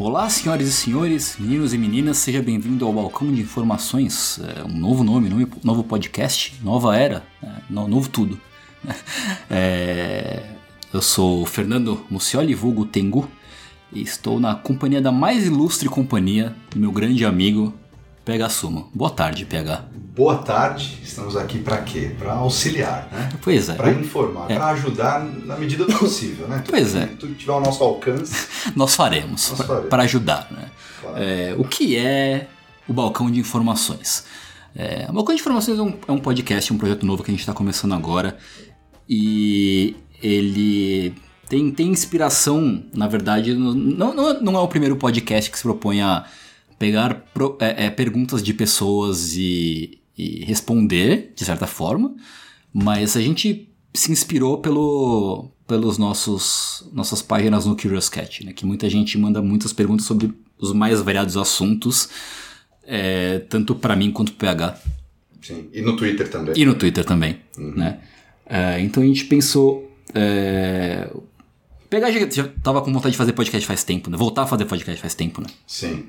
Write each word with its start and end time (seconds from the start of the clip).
Olá, 0.00 0.30
senhoras 0.30 0.66
e 0.66 0.72
senhores, 0.72 1.36
meninos 1.38 1.74
e 1.74 1.78
meninas, 1.78 2.16
seja 2.16 2.40
bem-vindo 2.40 2.86
ao 2.86 2.92
Balcão 2.94 3.30
de 3.30 3.42
Informações, 3.42 4.40
é, 4.40 4.64
um 4.64 4.78
novo 4.78 5.04
nome, 5.04 5.28
novo 5.62 5.84
podcast, 5.84 6.58
nova 6.64 6.96
era, 6.96 7.22
é, 7.42 7.48
novo 7.68 8.08
tudo. 8.08 8.40
É, 9.50 10.42
eu 10.90 11.02
sou 11.02 11.44
Fernando 11.44 12.02
Mucioli, 12.08 12.54
vulgo 12.54 12.86
Tengu, 12.86 13.28
e 13.92 14.00
estou 14.00 14.40
na 14.40 14.54
companhia 14.54 15.02
da 15.02 15.12
mais 15.12 15.44
ilustre 15.44 15.86
companhia 15.86 16.56
do 16.70 16.80
meu 16.80 16.92
grande 16.92 17.26
amigo 17.26 17.74
PH 18.30 18.48
Suma. 18.48 18.84
Boa 18.94 19.10
tarde, 19.10 19.44
PH. 19.44 19.86
Boa 20.14 20.36
tarde, 20.36 21.00
estamos 21.02 21.36
aqui 21.36 21.58
para 21.58 21.78
quê? 21.78 22.14
Para 22.16 22.34
auxiliar, 22.34 23.08
né? 23.10 23.28
Pois 23.42 23.68
é. 23.68 23.74
Para 23.74 23.90
informar, 23.90 24.48
é. 24.48 24.54
para 24.54 24.66
ajudar 24.68 25.24
na 25.24 25.56
medida 25.56 25.84
do 25.84 25.98
possível, 25.98 26.46
né? 26.46 26.58
Tudo 26.58 26.70
pois 26.70 26.94
é. 26.94 27.06
Tudo 27.06 27.34
tiver 27.34 27.50
ao 27.50 27.60
nosso 27.60 27.82
alcance. 27.82 28.46
Nós 28.76 28.94
faremos, 28.94 29.52
para 29.88 30.04
ajudar, 30.04 30.46
né? 30.52 30.70
Claro. 31.00 31.16
É, 31.18 31.56
o 31.58 31.64
que 31.64 31.96
é 31.96 32.46
o 32.86 32.92
Balcão 32.92 33.28
de 33.28 33.40
Informações? 33.40 34.24
É, 34.76 35.06
o 35.08 35.12
Balcão 35.12 35.34
de 35.34 35.40
Informações 35.40 35.76
é 35.76 35.82
um, 35.82 35.98
é 36.06 36.12
um 36.12 36.18
podcast, 36.18 36.72
um 36.72 36.78
projeto 36.78 37.04
novo 37.04 37.24
que 37.24 37.32
a 37.32 37.34
gente 37.34 37.40
está 37.40 37.52
começando 37.52 37.94
agora 37.94 38.38
e 39.08 39.96
ele 40.22 41.16
tem, 41.48 41.68
tem 41.72 41.88
inspiração, 41.88 42.84
na 42.94 43.08
verdade, 43.08 43.54
não, 43.54 44.14
não, 44.14 44.40
não 44.40 44.54
é 44.54 44.60
o 44.60 44.68
primeiro 44.68 44.94
podcast 44.94 45.50
que 45.50 45.56
se 45.56 45.64
propõe 45.64 46.00
a 46.00 46.24
pegar 46.80 47.26
pro, 47.34 47.58
é, 47.60 47.84
é, 47.84 47.90
perguntas 47.90 48.42
de 48.42 48.54
pessoas 48.54 49.36
e, 49.36 50.00
e, 50.16 50.42
responder, 50.46 51.30
de 51.36 51.44
certa 51.44 51.66
forma, 51.66 52.16
mas 52.72 53.18
a 53.18 53.20
gente 53.20 53.68
se 53.92 54.10
inspirou 54.10 54.58
pelo, 54.58 55.50
pelos 55.68 55.98
nossos 55.98 56.88
nossas 56.90 57.20
páginas 57.20 57.66
no 57.66 57.76
Curious 57.76 58.08
Cat, 58.08 58.46
né? 58.46 58.54
Que 58.54 58.64
muita 58.64 58.88
gente 58.88 59.18
manda 59.18 59.42
muitas 59.42 59.74
perguntas 59.74 60.06
sobre 60.06 60.32
os 60.58 60.72
mais 60.72 61.02
variados 61.02 61.36
assuntos, 61.36 62.08
é, 62.82 63.40
tanto 63.40 63.74
para 63.74 63.94
mim 63.94 64.10
quanto 64.10 64.32
para 64.32 64.54
PH. 64.54 64.80
Sim, 65.42 65.68
e 65.74 65.82
no 65.82 65.94
Twitter 65.98 66.30
também. 66.30 66.54
E 66.56 66.64
no 66.64 66.74
Twitter 66.74 67.04
também, 67.04 67.40
uhum. 67.58 67.74
né? 67.76 68.00
É, 68.46 68.80
então 68.80 69.02
a 69.02 69.06
gente 69.06 69.26
pensou... 69.26 69.86
É, 70.14 71.10
PH 71.90 72.10
já, 72.12 72.30
já 72.30 72.48
tava 72.62 72.80
com 72.80 72.90
vontade 72.90 73.12
de 73.12 73.18
fazer 73.18 73.32
podcast 73.32 73.66
faz 73.66 73.84
tempo, 73.84 74.08
né? 74.08 74.16
Voltar 74.16 74.42
a 74.44 74.46
fazer 74.46 74.64
podcast 74.64 74.98
faz 74.98 75.14
tempo, 75.14 75.42
né? 75.42 75.48
Sim. 75.66 76.06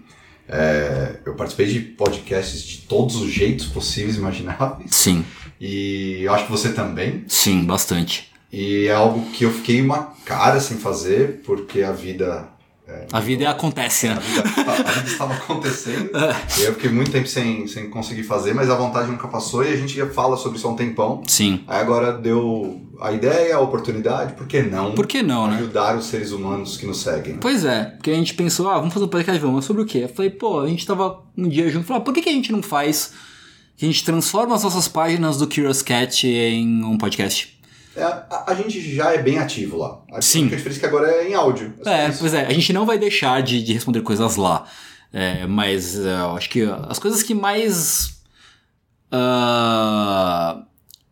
É, 0.51 1.15
eu 1.25 1.33
participei 1.33 1.67
de 1.67 1.79
podcasts 1.79 2.61
de 2.61 2.79
todos 2.79 3.15
os 3.15 3.31
jeitos 3.31 3.67
possíveis 3.67 4.17
e 4.17 4.19
imagináveis. 4.19 4.93
Sim. 4.93 5.23
E 5.59 6.23
eu 6.23 6.33
acho 6.33 6.45
que 6.45 6.51
você 6.51 6.73
também. 6.73 7.23
Sim, 7.27 7.63
bastante. 7.63 8.29
E 8.51 8.87
é 8.87 8.91
algo 8.93 9.31
que 9.31 9.45
eu 9.45 9.53
fiquei 9.53 9.81
uma 9.81 10.13
cara 10.25 10.59
sem 10.59 10.77
fazer, 10.77 11.41
porque 11.45 11.81
a 11.83 11.93
vida 11.93 12.49
é, 12.91 13.07
a 13.11 13.19
vida 13.21 13.49
acontece, 13.49 14.07
né? 14.07 14.15
A 14.15 14.19
vida, 14.19 14.41
a 14.41 14.91
vida 14.91 15.07
estava 15.07 15.33
acontecendo. 15.33 16.11
É. 16.21 16.67
eu 16.67 16.73
fiquei 16.73 16.89
muito 16.89 17.11
tempo 17.11 17.27
sem, 17.27 17.65
sem 17.67 17.89
conseguir 17.89 18.23
fazer, 18.23 18.53
mas 18.53 18.69
a 18.69 18.75
vontade 18.75 19.09
nunca 19.09 19.27
passou 19.27 19.63
e 19.63 19.69
a 19.69 19.75
gente 19.75 19.95
já 19.95 20.07
fala 20.07 20.35
sobre 20.35 20.57
isso 20.57 20.67
há 20.67 20.71
um 20.71 20.75
tempão. 20.75 21.23
Sim. 21.27 21.63
Aí 21.67 21.79
agora 21.79 22.11
deu 22.11 22.81
a 22.99 23.11
ideia, 23.11 23.55
a 23.55 23.59
oportunidade, 23.59 24.33
por 24.33 24.45
que 24.47 24.61
não? 24.61 24.93
Por 24.93 25.07
que 25.07 25.23
não, 25.23 25.47
né? 25.47 25.57
Ajudar 25.57 25.97
os 25.97 26.05
seres 26.05 26.31
humanos 26.31 26.77
que 26.77 26.85
nos 26.85 26.99
seguem. 27.01 27.37
Pois 27.37 27.63
é, 27.65 27.85
porque 27.85 28.11
a 28.11 28.15
gente 28.15 28.33
pensou, 28.33 28.69
ah, 28.69 28.77
vamos 28.77 28.93
fazer 28.93 29.05
um 29.05 29.09
podcast, 29.09 29.41
vamos, 29.41 29.55
mas 29.57 29.65
sobre 29.65 29.81
o 29.81 29.85
quê? 29.85 29.99
Eu 29.99 30.09
falei, 30.09 30.29
pô, 30.29 30.59
a 30.59 30.67
gente 30.67 30.85
tava 30.85 31.23
um 31.37 31.47
dia 31.47 31.69
junto, 31.69 31.87
falou, 31.87 32.01
ah, 32.01 32.05
por 32.05 32.13
que, 32.13 32.21
que 32.21 32.29
a 32.29 32.33
gente 32.33 32.51
não 32.51 32.61
faz? 32.61 33.13
Que 33.77 33.85
a 33.85 33.87
gente 33.87 34.03
transforma 34.03 34.55
as 34.55 34.63
nossas 34.63 34.87
páginas 34.87 35.37
do 35.37 35.47
Curious 35.47 35.81
Cat 35.81 36.27
em 36.27 36.83
um 36.83 36.97
podcast. 36.97 37.60
É, 37.95 38.03
a, 38.03 38.45
a, 38.47 38.55
gente 38.55 38.79
já 38.95 39.13
é 39.13 39.17
bem 39.21 39.37
ativo 39.37 39.77
lá. 39.77 40.01
A 40.11 40.21
Sim. 40.21 40.47
A 40.47 40.55
diferença 40.55 40.79
é 40.79 40.79
que 40.79 40.85
agora 40.85 41.11
é 41.11 41.29
em 41.29 41.33
áudio. 41.33 41.73
É, 41.85 42.05
é 42.05 42.11
pois 42.11 42.33
é. 42.33 42.45
A 42.45 42.53
gente 42.53 42.71
não 42.71 42.85
vai 42.85 42.97
deixar 42.97 43.41
de, 43.41 43.61
de 43.61 43.73
responder 43.73 44.01
coisas 44.01 44.35
lá. 44.35 44.65
É, 45.13 45.45
mas 45.45 45.95
uh, 45.97 46.07
eu 46.07 46.37
acho 46.37 46.49
que 46.49 46.61
as 46.87 46.99
coisas 46.99 47.21
que 47.21 47.33
mais. 47.33 48.21
Uh, 49.11 50.63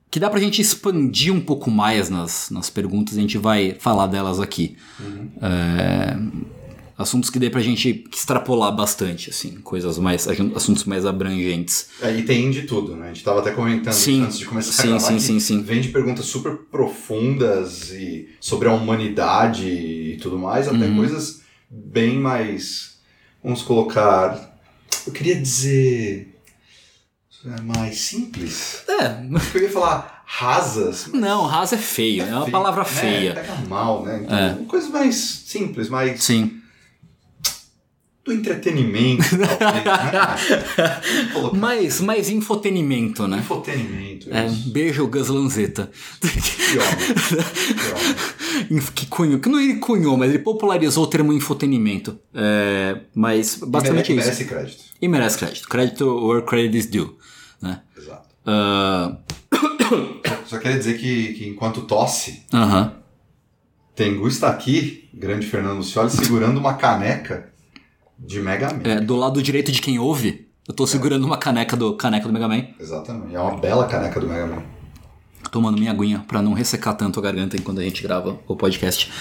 que 0.09 0.19
dá 0.19 0.29
pra 0.29 0.39
gente 0.39 0.61
expandir 0.61 1.33
um 1.33 1.41
pouco 1.41 1.69
mais 1.69 2.09
nas, 2.09 2.49
nas 2.49 2.69
perguntas, 2.69 3.17
a 3.17 3.21
gente 3.21 3.37
vai 3.37 3.75
falar 3.77 4.07
delas 4.07 4.39
aqui. 4.39 4.77
Uhum. 4.99 5.29
É, 5.41 6.17
assuntos 6.99 7.29
que 7.29 7.39
dê 7.39 7.49
pra 7.49 7.61
gente 7.61 8.05
extrapolar 8.13 8.75
bastante, 8.75 9.29
assim, 9.29 9.61
coisas 9.61 9.97
mais, 9.97 10.27
assuntos 10.53 10.83
mais 10.83 11.05
abrangentes. 11.05 11.91
É, 12.01 12.13
e 12.13 12.23
tem 12.23 12.51
de 12.51 12.63
tudo, 12.63 12.93
né? 12.93 13.05
A 13.05 13.13
gente 13.13 13.23
tava 13.23 13.39
até 13.39 13.51
comentando 13.51 13.93
sim, 13.93 14.21
antes 14.23 14.37
de 14.37 14.45
começar 14.45 14.73
sim, 14.73 14.89
a 14.89 14.97
gravar 14.97 15.07
sim, 15.07 15.19
sim, 15.19 15.39
sim. 15.39 15.61
vem 15.63 15.79
de 15.79 15.87
perguntas 15.87 16.25
super 16.25 16.57
profundas 16.69 17.91
e 17.91 18.27
sobre 18.41 18.67
a 18.67 18.73
humanidade 18.73 19.65
e 19.65 20.17
tudo 20.21 20.37
mais, 20.37 20.67
até 20.67 20.85
uhum. 20.85 20.97
coisas 20.97 21.39
bem 21.69 22.19
mais, 22.19 22.99
vamos 23.41 23.61
colocar, 23.61 24.59
eu 25.07 25.13
queria 25.13 25.39
dizer 25.39 26.35
mais 27.63 28.01
simples. 28.01 28.83
É. 28.89 29.23
Eu 29.55 29.61
ia 29.61 29.71
falar 29.71 30.23
rasas. 30.25 31.07
Não, 31.13 31.45
rasa 31.45 31.75
é 31.75 31.79
feio, 31.79 32.23
é, 32.23 32.29
é 32.29 32.35
uma 32.35 32.51
palavra 32.51 32.83
feia. 32.83 33.29
É, 33.29 33.33
pega 33.35 33.55
mal, 33.69 34.03
né? 34.03 34.21
Então, 34.21 34.37
é. 34.37 34.57
coisas 34.67 34.89
mais 34.89 35.15
simples, 35.15 35.87
mais. 35.87 36.21
Sim 36.21 36.58
do 38.29 38.33
entretenimento, 38.33 39.23
talvez, 39.57 39.83
né? 41.53 41.59
mais, 41.59 41.99
mais 41.99 42.29
infotenimento, 42.29 43.27
né? 43.27 43.39
Infotenimento, 43.39 44.27
é, 44.31 44.47
Beijo, 44.67 45.07
Gus 45.07 45.27
Lanzetta. 45.29 45.89
Que 46.21 46.77
homem. 48.69 48.81
Que 48.93 49.07
cunhou, 49.09 49.39
que 49.39 49.49
não 49.49 49.59
ele 49.59 49.77
cunhou, 49.77 50.15
mas 50.15 50.29
ele 50.29 50.39
popularizou 50.39 51.05
o 51.05 51.07
termo 51.07 51.33
infotenimento. 51.33 52.19
É, 52.33 53.01
mas 53.15 53.55
basicamente 53.55 54.11
e 54.11 54.15
merece, 54.15 54.43
isso. 54.43 54.53
merece 54.53 54.73
crédito. 54.75 54.83
E 55.01 55.07
merece 55.07 55.37
crédito. 55.39 55.67
Crédito 55.67 56.27
where 56.27 56.45
credit 56.45 56.77
is 56.77 56.85
due. 56.85 57.15
Né? 57.61 57.81
Exato. 57.97 58.29
Uh... 58.45 59.17
Só, 60.45 60.45
só 60.45 60.57
queria 60.59 60.77
dizer 60.77 60.99
que, 60.99 61.33
que 61.33 61.47
enquanto 61.47 61.81
tosse, 61.81 62.43
uh 62.53 62.57
-huh. 62.57 62.91
Tengu 63.95 64.27
está 64.27 64.49
aqui, 64.49 65.09
grande 65.13 65.47
Fernando 65.47 65.77
Lucioli, 65.77 66.09
segurando 66.09 66.59
uma 66.59 66.75
caneca 66.75 67.48
de 68.19 68.41
Mega 68.41 68.73
Man. 68.73 68.81
É, 68.83 68.99
do 68.99 69.15
lado 69.15 69.41
direito 69.41 69.71
de 69.71 69.81
quem 69.81 69.97
ouve, 69.97 70.47
eu 70.67 70.73
tô 70.73 70.85
segurando 70.85 71.23
é. 71.23 71.25
uma 71.25 71.37
caneca 71.37 71.75
do, 71.75 71.95
caneca 71.95 72.27
do 72.27 72.33
Mega 72.33 72.47
Man. 72.47 72.67
Exatamente, 72.79 73.35
é 73.35 73.39
uma 73.39 73.57
bela 73.57 73.87
caneca 73.87 74.19
do 74.19 74.27
Mega 74.27 74.45
Man. 74.45 74.63
Tomando 75.51 75.79
minha 75.79 75.91
aguinha 75.91 76.23
pra 76.27 76.41
não 76.41 76.53
ressecar 76.53 76.95
tanto 76.95 77.19
a 77.19 77.23
garganta 77.23 77.55
enquanto 77.55 77.79
a 77.79 77.83
gente 77.83 78.03
grava 78.03 78.39
o 78.47 78.55
podcast. 78.55 79.11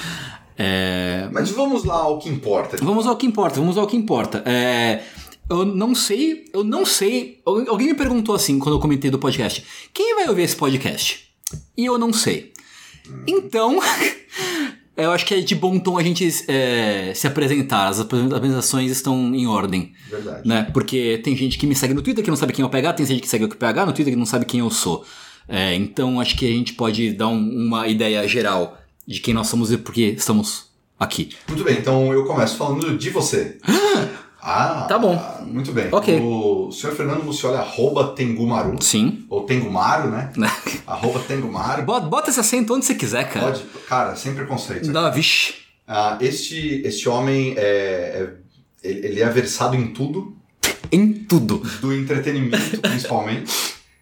É... 0.58 1.28
Mas 1.32 1.50
vamos 1.50 1.84
lá 1.84 1.94
ao 1.94 2.18
que 2.18 2.28
importa. 2.28 2.76
Vamos 2.82 3.06
ao 3.06 3.16
que 3.16 3.26
importa, 3.26 3.60
vamos 3.60 3.78
ao 3.78 3.86
que 3.86 3.96
importa. 3.96 4.42
É... 4.44 5.02
Eu 5.48 5.64
não 5.64 5.94
sei, 5.94 6.44
eu 6.52 6.62
não 6.62 6.84
sei. 6.84 7.40
Alguém 7.46 7.86
me 7.86 7.94
perguntou 7.94 8.34
assim 8.34 8.58
quando 8.58 8.74
eu 8.74 8.80
comentei 8.80 9.10
do 9.10 9.18
podcast: 9.18 9.64
quem 9.94 10.14
vai 10.16 10.28
ouvir 10.28 10.42
esse 10.42 10.56
podcast? 10.56 11.26
E 11.74 11.86
eu 11.86 11.96
não 11.96 12.12
sei. 12.12 12.52
Então, 13.26 13.78
Eu 14.98 15.12
acho 15.12 15.24
que 15.24 15.34
é 15.34 15.40
de 15.40 15.54
bom 15.54 15.78
tom 15.78 15.96
a 15.96 16.02
gente 16.02 16.28
é, 16.48 17.12
se 17.14 17.26
apresentar. 17.26 17.86
As 17.86 18.00
apresentações 18.00 18.90
estão 18.90 19.32
em 19.32 19.46
ordem. 19.46 19.92
Verdade. 20.10 20.46
Né? 20.46 20.68
Porque 20.74 21.20
tem 21.22 21.36
gente 21.36 21.56
que 21.56 21.68
me 21.68 21.74
segue 21.76 21.94
no 21.94 22.02
Twitter 22.02 22.24
que 22.24 22.30
não 22.30 22.36
sabe 22.36 22.52
quem 22.52 22.64
é 22.64 22.66
o 22.66 22.68
PH, 22.68 22.94
tem 22.94 23.06
gente 23.06 23.20
que 23.20 23.28
segue 23.28 23.44
o 23.44 23.48
PH 23.48 23.86
no 23.86 23.92
Twitter 23.92 24.12
que 24.12 24.18
não 24.18 24.26
sabe 24.26 24.44
quem 24.44 24.58
eu 24.58 24.70
sou. 24.70 25.06
É, 25.48 25.72
então 25.74 26.20
acho 26.20 26.36
que 26.36 26.44
a 26.44 26.50
gente 26.50 26.72
pode 26.72 27.12
dar 27.12 27.28
um, 27.28 27.38
uma 27.38 27.86
ideia 27.86 28.26
geral 28.26 28.76
de 29.06 29.20
quem 29.20 29.32
nós 29.32 29.46
somos 29.46 29.70
e 29.70 29.78
por 29.78 29.94
que 29.94 30.02
estamos 30.02 30.66
aqui. 30.98 31.30
Muito 31.46 31.62
bem, 31.62 31.78
então 31.78 32.12
eu 32.12 32.24
começo 32.24 32.56
falando 32.56 32.98
de 32.98 33.10
você. 33.10 33.56
Ah, 34.40 34.86
tá 34.88 34.98
bom. 34.98 35.20
Muito 35.46 35.72
bem. 35.72 35.88
Ok. 35.90 36.20
O 36.20 36.70
senhor 36.70 36.94
Fernando 36.94 37.24
Mucioli, 37.24 37.56
arroba 37.56 38.12
Tengumaru. 38.14 38.76
Sim. 38.80 39.24
Ou 39.28 39.42
Tengumaru, 39.42 40.10
né? 40.10 40.32
arroba 40.86 41.18
Tengumaru. 41.20 41.82
Bota, 41.82 42.06
bota 42.06 42.30
esse 42.30 42.40
acento 42.40 42.74
onde 42.74 42.86
você 42.86 42.94
quiser, 42.94 43.28
cara. 43.28 43.46
Pode. 43.46 43.62
Cara, 43.88 44.16
sem 44.16 44.34
preconceito. 44.34 44.90
Não, 44.90 45.12
vixe. 45.12 45.54
Ah, 45.86 46.18
este, 46.20 46.82
este 46.84 47.08
homem 47.08 47.54
é, 47.56 48.28
é, 48.82 48.88
ele 48.88 49.20
é 49.20 49.28
versado 49.28 49.74
em 49.74 49.88
tudo. 49.88 50.36
Em 50.92 51.12
tudo. 51.12 51.58
Do 51.80 51.92
entretenimento, 51.92 52.78
principalmente. 52.80 53.52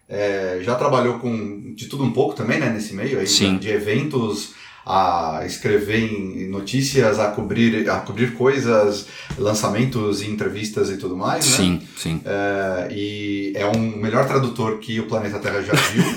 É, 0.07 0.59
já 0.61 0.75
trabalhou 0.75 1.19
com 1.19 1.73
de 1.73 1.87
tudo 1.87 2.03
um 2.03 2.11
pouco 2.11 2.35
também, 2.35 2.59
né? 2.59 2.69
Nesse 2.69 2.93
meio 2.93 3.19
aí. 3.19 3.27
Sim. 3.27 3.57
De 3.57 3.69
eventos 3.69 4.51
a 4.89 5.41
escrever 5.45 5.99
em 5.99 6.47
notícias, 6.47 7.19
a 7.19 7.27
cobrir, 7.31 7.89
a 7.89 7.99
cobrir 7.99 8.33
coisas, 8.35 9.05
lançamentos 9.37 10.21
e 10.21 10.29
entrevistas 10.29 10.89
e 10.89 10.95
tudo 10.95 11.17
mais, 11.17 11.45
né? 11.45 11.57
Sim, 11.57 11.81
sim. 11.97 12.21
É, 12.23 12.87
e 12.91 13.51
é 13.53 13.65
um 13.67 13.97
melhor 13.97 14.25
tradutor 14.25 14.77
que 14.79 14.97
o 15.01 15.07
planeta 15.07 15.39
Terra 15.39 15.61
já 15.61 15.73
viu, 15.73 16.03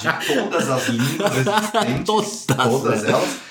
de 0.00 0.26
todas 0.26 0.68
as 0.68 0.88
línguas 0.88 1.32
existentes, 1.36 2.04
Todas, 2.04 2.44
todas 2.46 3.02
né? 3.04 3.10
elas. 3.10 3.48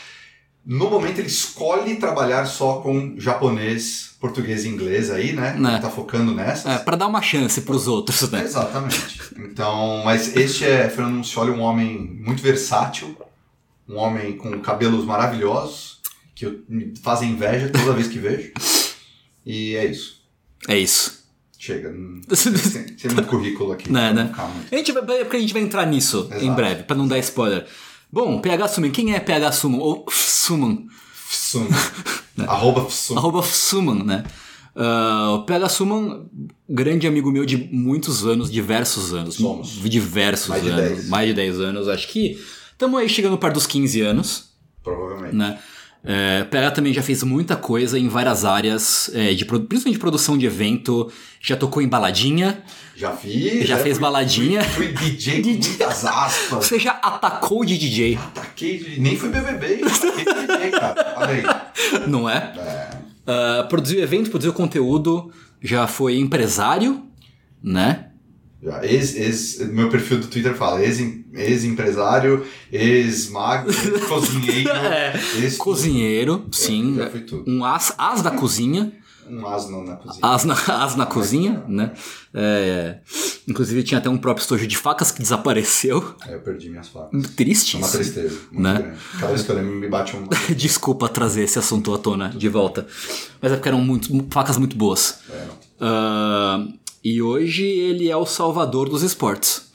No 0.65 0.89
momento 0.89 1.19
ele 1.19 1.29
escolhe 1.29 1.95
trabalhar 1.95 2.45
só 2.45 2.81
com 2.81 3.15
japonês, 3.17 4.11
português 4.19 4.65
e 4.65 4.67
inglês 4.67 5.09
aí, 5.09 5.31
né? 5.31 5.55
Né. 5.57 5.71
Ele 5.73 5.81
tá 5.81 5.89
focando 5.89 6.33
nessas. 6.35 6.65
É, 6.65 6.77
pra 6.79 6.97
dar 6.97 7.07
uma 7.07 7.21
chance 7.21 7.61
pros 7.61 7.87
outros, 7.87 8.29
né? 8.29 8.43
Exatamente. 8.43 9.21
Então, 9.37 10.01
mas 10.03 10.35
este 10.35 10.65
é 10.65 10.89
Fernando 10.89 11.15
Muncioli, 11.15 11.51
um 11.51 11.61
homem 11.61 12.19
muito 12.21 12.43
versátil, 12.43 13.15
um 13.87 13.95
homem 13.97 14.37
com 14.37 14.59
cabelos 14.59 15.05
maravilhosos, 15.05 15.97
que 16.35 16.45
eu- 16.45 16.59
me 16.67 16.93
fazem 17.01 17.31
inveja 17.31 17.69
toda 17.69 17.93
vez 17.93 18.07
que 18.07 18.19
vejo. 18.19 18.51
E 19.45 19.75
é 19.75 19.85
isso. 19.85 20.21
É 20.67 20.77
isso. 20.77 21.25
Chega. 21.57 21.91
não- 21.91 22.21
Sem, 22.35 22.85
muito 23.13 23.27
currículo 23.27 23.71
aqui. 23.71 23.91
Né, 23.91 24.13
né? 24.13 24.31
A 24.71 24.75
gente 24.75 24.91
vai, 24.91 25.03
é 25.19 25.23
porque 25.23 25.37
a 25.37 25.39
gente 25.39 25.53
vai 25.53 25.61
entrar 25.61 25.85
nisso 25.85 26.27
Exato. 26.29 26.45
em 26.45 26.53
breve, 26.53 26.83
pra 26.83 26.95
não 26.95 27.07
dar 27.07 27.17
spoiler. 27.19 27.65
Bom, 28.11 28.39
PH 28.39 28.67
Summon. 28.69 28.91
Quem 28.91 29.13
é 29.15 29.19
PH 29.19 29.51
Summon? 29.53 29.79
Ou 29.79 30.05
Summon? 30.09 30.85
Fsum. 31.13 31.67
Arroba 32.47 32.85
Fsum. 32.89 33.17
Arroba 33.17 33.41
Summon, 33.43 34.03
né? 34.03 34.23
Ah, 34.75 35.31
o 35.39 35.43
PH 35.45 35.69
Summon, 35.69 36.27
grande 36.69 37.07
amigo 37.07 37.31
meu 37.31 37.45
de 37.45 37.57
muitos 37.57 38.25
anos, 38.25 38.51
diversos 38.51 39.13
anos. 39.13 39.35
Somos. 39.35 39.69
Diversos 39.89 40.47
Mais 40.49 40.63
de 40.63 40.69
anos. 40.69 40.81
10. 40.89 41.09
Mais 41.09 41.27
de 41.27 41.33
10 41.33 41.59
anos. 41.59 41.87
Acho 41.87 42.07
que 42.07 42.39
estamos 42.77 42.99
aí 42.99 43.09
chegando 43.09 43.37
perto 43.37 43.55
dos 43.55 43.65
15 43.67 44.01
anos, 44.01 44.49
Provavelmente. 44.83 45.35
né? 45.35 45.57
É, 46.03 46.43
PH 46.45 46.71
também 46.71 46.93
já 46.93 47.01
fez 47.01 47.21
muita 47.23 47.55
coisa 47.57 47.97
em 47.99 48.07
várias 48.07 48.45
áreas, 48.45 49.11
é, 49.13 49.33
de, 49.33 49.43
principalmente 49.43 49.91
de 49.93 49.99
produção 49.99 50.37
de 50.37 50.45
evento, 50.45 51.11
já 51.41 51.57
tocou 51.57 51.81
em 51.81 51.87
baladinha, 51.87 52.63
Já 52.95 53.11
fiz. 53.11 53.67
Já 53.67 53.75
né? 53.77 53.83
fez 53.83 53.95
Fui- 53.97 54.01
baladinha. 54.03 54.63
Fui, 54.63 54.95
fui 54.95 55.09
DJ 55.09 55.41
com 55.43 55.49
muitas 55.49 56.05
aspas. 56.05 56.65
você 56.65 56.79
já 56.79 56.91
atacou 56.91 57.65
de 57.65 57.77
DJ, 57.77 58.15
Ataquei 58.15 58.77
de... 58.77 59.01
Nem 59.01 59.17
fui 59.17 59.27
BBB, 59.29 59.81
ataquei 59.83 60.23
de 60.25 60.47
DJ, 60.47 60.71
cara. 60.71 61.13
Olha 61.17 61.29
aí. 61.33 62.07
não 62.07 62.29
é? 62.29 62.53
Ah, 63.25 63.65
produziu 63.67 64.01
evento, 64.01 64.29
produziu 64.29 64.53
conteúdo, 64.53 65.29
já 65.61 65.87
foi 65.87 66.17
empresário, 66.19 67.03
né? 67.61 68.11
Ex, 68.83 69.15
ex, 69.15 69.59
meu 69.69 69.87
perfil 69.89 70.19
do 70.19 70.27
Twitter 70.27 70.55
fala 70.55 70.83
ex, 70.83 70.99
ex-empresário, 71.33 72.43
ex-mago, 72.71 73.69
ex-cozinheiro, 73.71 74.69
É. 74.71 75.13
ex 75.41 75.57
Cozinheiro, 75.57 76.45
sim. 76.51 76.95
já 76.97 77.09
fui 77.09 77.21
tudo. 77.21 77.43
Um 77.49 77.63
as, 77.63 77.93
as 77.97 78.21
da 78.21 78.31
cozinha. 78.31 78.91
Um 79.29 79.45
asno 79.45 79.83
na 79.83 79.97
cozinha. 79.97 80.19
As 80.25 80.43
na, 80.45 80.53
as 80.85 80.95
na 80.95 81.05
cozinha, 81.05 81.61
né? 81.67 81.91
É, 82.33 82.99
inclusive 83.45 83.83
tinha 83.83 83.97
até 83.97 84.09
um 84.09 84.17
próprio 84.17 84.41
estojo 84.41 84.65
de 84.65 84.77
facas 84.77 85.11
que 85.11 85.21
desapareceu. 85.21 86.15
Aí 86.21 86.31
eu 86.33 86.39
perdi 86.39 86.69
minhas 86.69 86.87
facas. 86.87 87.29
Triste 87.35 87.75
É 87.75 87.79
uma 87.79 87.89
tristeza 87.89 88.37
muito 88.51 88.61
Né? 88.63 88.73
grande. 88.79 88.97
Cada 89.19 89.27
vez 89.27 89.41
que 89.43 89.49
eu 89.51 89.55
lembro 89.55 89.75
me 89.75 89.89
bate 89.89 90.15
um... 90.15 90.27
Desculpa 90.55 91.09
trazer 91.09 91.43
esse 91.43 91.59
assunto 91.59 91.93
à 91.93 91.97
tona 91.97 92.29
de 92.29 92.47
volta. 92.47 92.87
Mas 93.41 93.51
é 93.51 93.55
porque 93.55 93.67
eram 93.67 93.81
muito, 93.81 94.07
facas 94.31 94.57
muito 94.57 94.77
boas. 94.77 95.19
É, 95.29 95.43
Ah, 95.81 96.65
e 97.09 97.21
hoje 97.21 97.63
ele 97.63 98.09
é 98.09 98.17
o 98.17 98.25
salvador 98.25 98.89
dos 98.89 99.01
esportes. 99.01 99.69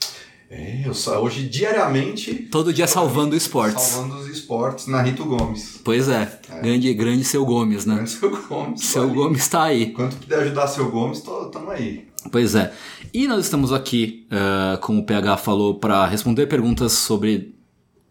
é, 0.51 0.83
eu 0.85 0.91
hoje 1.19 1.47
diariamente 1.49 2.31
Todo 2.51 2.71
dia 2.71 2.85
salvando 2.85 3.35
esportes. 3.35 3.85
salvando 3.85 4.21
os 4.21 4.27
esportes 4.27 4.85
na 4.85 5.01
Rito 5.01 5.25
Gomes. 5.25 5.81
Pois 5.83 6.09
é, 6.09 6.39
grande, 6.61 6.93
grande 6.93 7.23
seu 7.23 7.43
Gomes, 7.43 7.87
né? 7.87 7.95
Grande 7.95 8.11
seu 8.11 8.29
Gomes. 8.29 8.81
Seu 8.81 9.03
ali. 9.05 9.13
Gomes 9.15 9.47
tá 9.47 9.63
aí. 9.63 9.87
Quanto 9.93 10.15
puder 10.17 10.41
ajudar 10.41 10.67
seu 10.67 10.91
Gomes, 10.91 11.21
tô, 11.21 11.45
tamo 11.45 11.71
aí. 11.71 12.05
Pois 12.31 12.53
é. 12.53 12.71
E 13.11 13.27
nós 13.27 13.45
estamos 13.45 13.73
aqui, 13.73 14.27
ah, 14.29 14.77
como 14.79 14.99
o 14.99 15.03
PH 15.03 15.37
falou, 15.37 15.79
para 15.79 16.05
responder 16.05 16.45
perguntas 16.45 16.91
sobre 16.91 17.55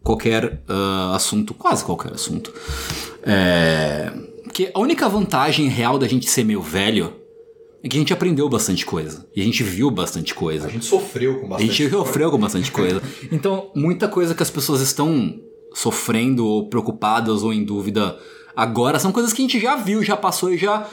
qualquer 0.03 0.65
ah, 0.67 1.13
assunto, 1.15 1.55
quase 1.55 1.85
qualquer 1.85 2.13
assunto. 2.13 2.53
É, 3.23 4.13
Porque 4.43 4.69
a 4.75 4.81
única 4.81 5.09
vantagem 5.09 5.69
real 5.69 5.97
da 5.97 6.09
gente 6.09 6.29
ser 6.29 6.43
meio 6.43 6.61
velho 6.61 7.22
é 7.83 7.89
que 7.89 7.97
a 7.97 8.01
gente 8.01 8.13
aprendeu 8.13 8.49
bastante 8.49 8.87
coisa. 8.87 9.27
E 9.35 9.41
a 9.41 9.45
gente 9.45 9.63
viu 9.63 9.91
bastante 9.91 10.35
coisa. 10.35 10.67
A 10.67 10.71
gente 10.71 10.85
sofreu 10.85 11.41
com 11.41 11.47
A 11.47 11.49
bastante 11.51 11.73
gente 11.73 11.91
sofreu 11.91 12.31
com 12.31 12.39
bastante 12.39 12.71
coisa. 12.71 13.03
Então, 13.31 13.71
muita 13.75 14.07
coisa 14.09 14.35
que 14.35 14.43
as 14.43 14.51
pessoas 14.51 14.81
estão 14.81 15.35
sofrendo, 15.75 16.47
ou 16.47 16.69
preocupadas, 16.69 17.43
ou 17.43 17.53
em 17.53 17.65
dúvida 17.65 18.17
agora, 18.55 18.99
são 18.99 19.11
coisas 19.11 19.33
que 19.33 19.41
a 19.43 19.45
gente 19.47 19.59
já 19.61 19.77
viu, 19.77 20.03
já 20.03 20.17
passou 20.17 20.53
e 20.53 20.59
já 20.59 20.87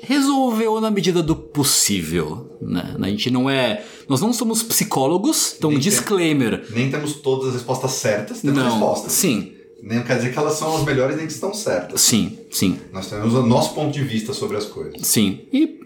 resolveu 0.00 0.80
na 0.80 0.90
medida 0.90 1.22
do 1.22 1.34
possível. 1.34 2.56
Né? 2.60 2.96
A 3.00 3.08
gente 3.08 3.30
não 3.30 3.48
é. 3.48 3.84
Nós 4.08 4.20
não 4.20 4.32
somos 4.32 4.62
psicólogos, 4.62 5.54
então 5.56 5.70
Nem 5.70 5.80
tem- 5.80 5.88
disclaimer. 5.90 6.66
Nem 6.70 6.90
temos 6.90 7.14
todas 7.14 7.48
as 7.48 7.54
respostas 7.54 7.92
certas, 7.92 8.40
temos 8.40 8.58
Não. 8.58 8.70
respostas. 8.70 9.12
Sim, 9.12 9.52
Nem 9.82 10.02
quer 10.02 10.16
dizer 10.16 10.32
que 10.32 10.38
elas 10.38 10.54
são 10.54 10.76
as 10.76 10.84
melhores 10.84 11.16
nem 11.16 11.26
que 11.26 11.32
estão 11.32 11.52
certas. 11.52 12.00
sim, 12.00 12.38
sim, 12.50 12.78
Nós 12.92 13.08
temos 13.08 13.34
o 13.34 13.42
nosso 13.46 13.74
ponto 13.74 13.92
de 13.92 14.02
vista 14.02 14.32
sobre 14.32 14.56
as 14.56 14.64
coisas. 14.66 15.06
sim. 15.06 15.40
E 15.52 15.80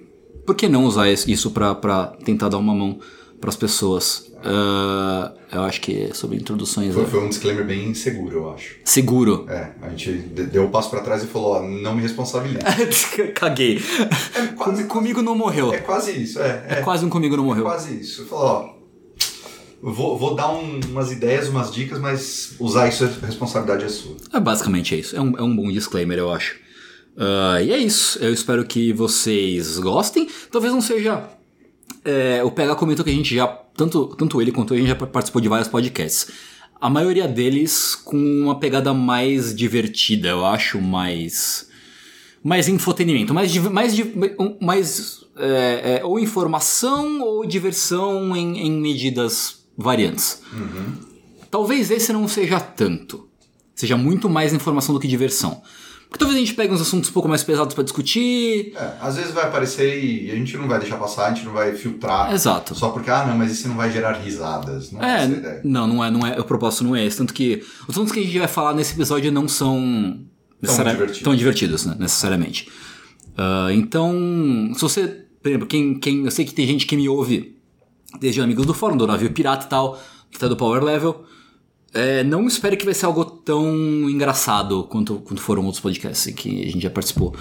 por 0.46 0.54
que 0.54 0.68
não 0.68 0.84
usar 0.84 1.10
isso 1.10 1.50
pra, 1.50 1.74
pra 1.74 2.06
tentar 2.24 2.48
dar 2.48 2.58
uma 2.58 2.74
mão 2.74 2.98
pras 3.40 3.56
pessoas? 3.56 4.30
Ah, 4.42 5.32
eu 5.52 5.62
acho 5.62 5.80
que 5.82 6.10
sobre 6.14 6.36
introduções. 6.38 6.94
Foi, 6.94 7.02
é 7.02 7.06
foi 7.06 7.20
um 7.24 7.28
disclaimer 7.28 7.66
bem 7.66 7.92
seguro, 7.94 8.38
eu 8.38 8.50
acho. 8.54 8.76
Seguro. 8.84 9.44
É, 9.48 9.72
a 9.82 9.90
gente 9.90 10.12
de- 10.12 10.46
deu 10.46 10.64
o 10.64 10.70
passo 10.70 10.88
pra 10.90 11.00
trás 11.00 11.22
e 11.22 11.26
falou, 11.26 11.56
ó, 11.56 11.62
não 11.62 11.94
me 11.94 12.00
responsabilize. 12.02 12.58
Caguei. 13.34 13.78
É 14.34 14.46
quase, 14.48 14.84
Comi- 14.84 14.84
comigo 14.84 15.22
não 15.22 15.34
morreu. 15.36 15.72
é 15.74 15.78
quase 15.78 16.12
isso, 16.22 16.40
é. 16.40 16.64
É 16.68 16.78
É, 16.78 16.82
quase 16.82 17.04
um 17.04 17.10
comigo 17.10 17.36
não 17.36 17.44
morreu. 17.44 17.64
quase 17.64 18.00
isso. 18.00 18.24
Falou, 18.26 18.46
ó, 19.82 19.90
vou, 19.92 20.18
vou 20.18 20.34
dar 20.34 20.50
um- 20.52 20.80
umas 20.88 21.12
ideias, 21.12 21.48
umas 21.48 21.70
dicas, 21.72 21.98
mas 21.98 22.54
usar 22.58 22.88
isso, 22.88 23.04
a 23.04 23.26
responsabilidade 23.26 23.84
é 23.84 23.88
sua. 23.88 24.16
É 24.32 24.40
basicamente 24.40 24.94
é 24.94 24.98
isso. 24.98 25.14
É 25.16 25.20
um, 25.20 25.36
é 25.36 25.42
um 25.42 25.54
bom 25.54 25.70
disclaimer, 25.70 26.18
eu 26.18 26.32
acho. 26.32 26.56
Ah, 27.16 27.60
e 27.62 27.72
é 27.72 27.78
isso. 27.78 28.18
Eu 28.18 28.32
espero 28.32 28.64
que 28.64 28.92
vocês 28.92 29.78
gostem. 29.78 30.28
Talvez 30.50 30.72
não 30.72 30.80
seja. 30.80 31.28
é, 32.04 32.42
o 32.44 32.50
PH 32.50 32.74
comentou 32.76 33.04
que 33.04 33.10
a 33.10 33.14
gente 33.14 33.34
já. 33.34 33.46
Tanto, 33.46 34.06
tanto 34.16 34.40
ele 34.42 34.52
quanto 34.52 34.74
eu, 34.74 34.76
a 34.76 34.80
gente 34.80 34.88
já 34.88 35.06
participou 35.06 35.40
de 35.40 35.48
vários 35.48 35.68
podcasts. 35.68 36.28
A 36.80 36.88
maioria 36.88 37.28
deles 37.28 37.94
com 37.94 38.16
uma 38.16 38.58
pegada 38.58 38.92
mais 38.94 39.54
divertida, 39.54 40.28
eu 40.28 40.44
acho, 40.46 40.80
mais. 40.80 41.68
Mais 42.42 42.68
infotenimento, 42.68 43.34
mais. 43.34 43.54
mais, 43.56 43.94
mais 44.60 45.20
é, 45.36 45.98
é, 46.00 46.04
ou 46.04 46.18
informação 46.18 47.20
ou 47.20 47.46
diversão 47.46 48.34
em, 48.34 48.66
em 48.66 48.72
medidas 48.72 49.64
variantes. 49.76 50.42
Talvez 51.50 51.90
esse 51.90 52.12
não 52.12 52.26
seja 52.28 52.60
tanto. 52.60 53.28
Seja 53.74 53.96
muito 53.96 54.28
mais 54.28 54.52
informação 54.52 54.94
do 54.94 55.00
que 55.00 55.08
diversão. 55.08 55.62
Porque 56.10 56.18
talvez 56.18 56.36
a 56.36 56.44
gente 56.44 56.54
pegue 56.54 56.74
uns 56.74 56.80
assuntos 56.80 57.08
um 57.08 57.12
pouco 57.12 57.28
mais 57.28 57.44
pesados 57.44 57.72
pra 57.72 57.84
discutir. 57.84 58.72
É, 58.76 58.94
às 59.00 59.16
vezes 59.16 59.30
vai 59.32 59.44
aparecer 59.44 60.02
e 60.02 60.28
a 60.30 60.34
gente 60.34 60.56
não 60.56 60.66
vai 60.66 60.80
deixar 60.80 60.96
passar, 60.96 61.26
a 61.26 61.32
gente 61.32 61.46
não 61.46 61.52
vai 61.52 61.72
filtrar. 61.74 62.32
Exato. 62.34 62.74
Só 62.74 62.88
porque, 62.90 63.08
ah, 63.10 63.24
não, 63.26 63.38
mas 63.38 63.52
isso 63.52 63.68
não 63.68 63.76
vai 63.76 63.92
gerar 63.92 64.14
risadas. 64.14 64.90
Não 64.90 65.00
é, 65.00 65.22
É, 65.22 65.24
ideia. 65.26 65.60
não, 65.64 65.86
não 65.86 66.04
é, 66.04 66.10
não 66.10 66.26
é. 66.26 66.38
O 66.40 66.44
propósito 66.44 66.82
não 66.82 66.96
é 66.96 67.06
esse. 67.06 67.16
Tanto 67.16 67.32
que 67.32 67.62
os 67.86 67.90
assuntos 67.90 68.10
que 68.12 68.18
a 68.18 68.22
gente 68.24 68.36
vai 68.38 68.48
falar 68.48 68.74
nesse 68.74 68.92
episódio 68.94 69.30
não 69.30 69.46
são 69.46 70.18
necessari- 70.60 70.90
divertidos. 70.90 71.22
tão 71.22 71.36
divertidos, 71.36 71.86
né, 71.86 71.96
necessariamente. 71.98 72.68
Ah, 73.38 73.68
então, 73.72 74.12
se 74.74 74.80
você, 74.80 75.06
por 75.40 75.48
exemplo, 75.48 75.66
quem, 75.68 75.98
quem, 76.00 76.24
eu 76.24 76.30
sei 76.32 76.44
que 76.44 76.52
tem 76.52 76.66
gente 76.66 76.86
que 76.86 76.96
me 76.96 77.08
ouve 77.08 77.56
desde 78.18 78.40
amigos 78.40 78.66
do 78.66 78.74
fórum, 78.74 78.96
do 78.96 79.06
navio 79.06 79.30
pirata 79.32 79.64
e 79.66 79.68
tal, 79.68 79.96
que 80.28 80.38
tá 80.40 80.48
do 80.48 80.56
Power 80.56 80.82
Level. 80.82 81.24
É, 81.92 82.22
não 82.22 82.46
espere 82.46 82.76
que 82.76 82.84
vai 82.84 82.94
ser 82.94 83.06
algo 83.06 83.24
tão 83.24 84.08
engraçado 84.08 84.84
quanto, 84.84 85.16
quanto 85.16 85.42
foram 85.42 85.64
outros 85.64 85.80
podcasts 85.80 86.32
que 86.34 86.62
a 86.62 86.70
gente 86.70 86.80
já 86.80 86.90
participou. 86.90 87.34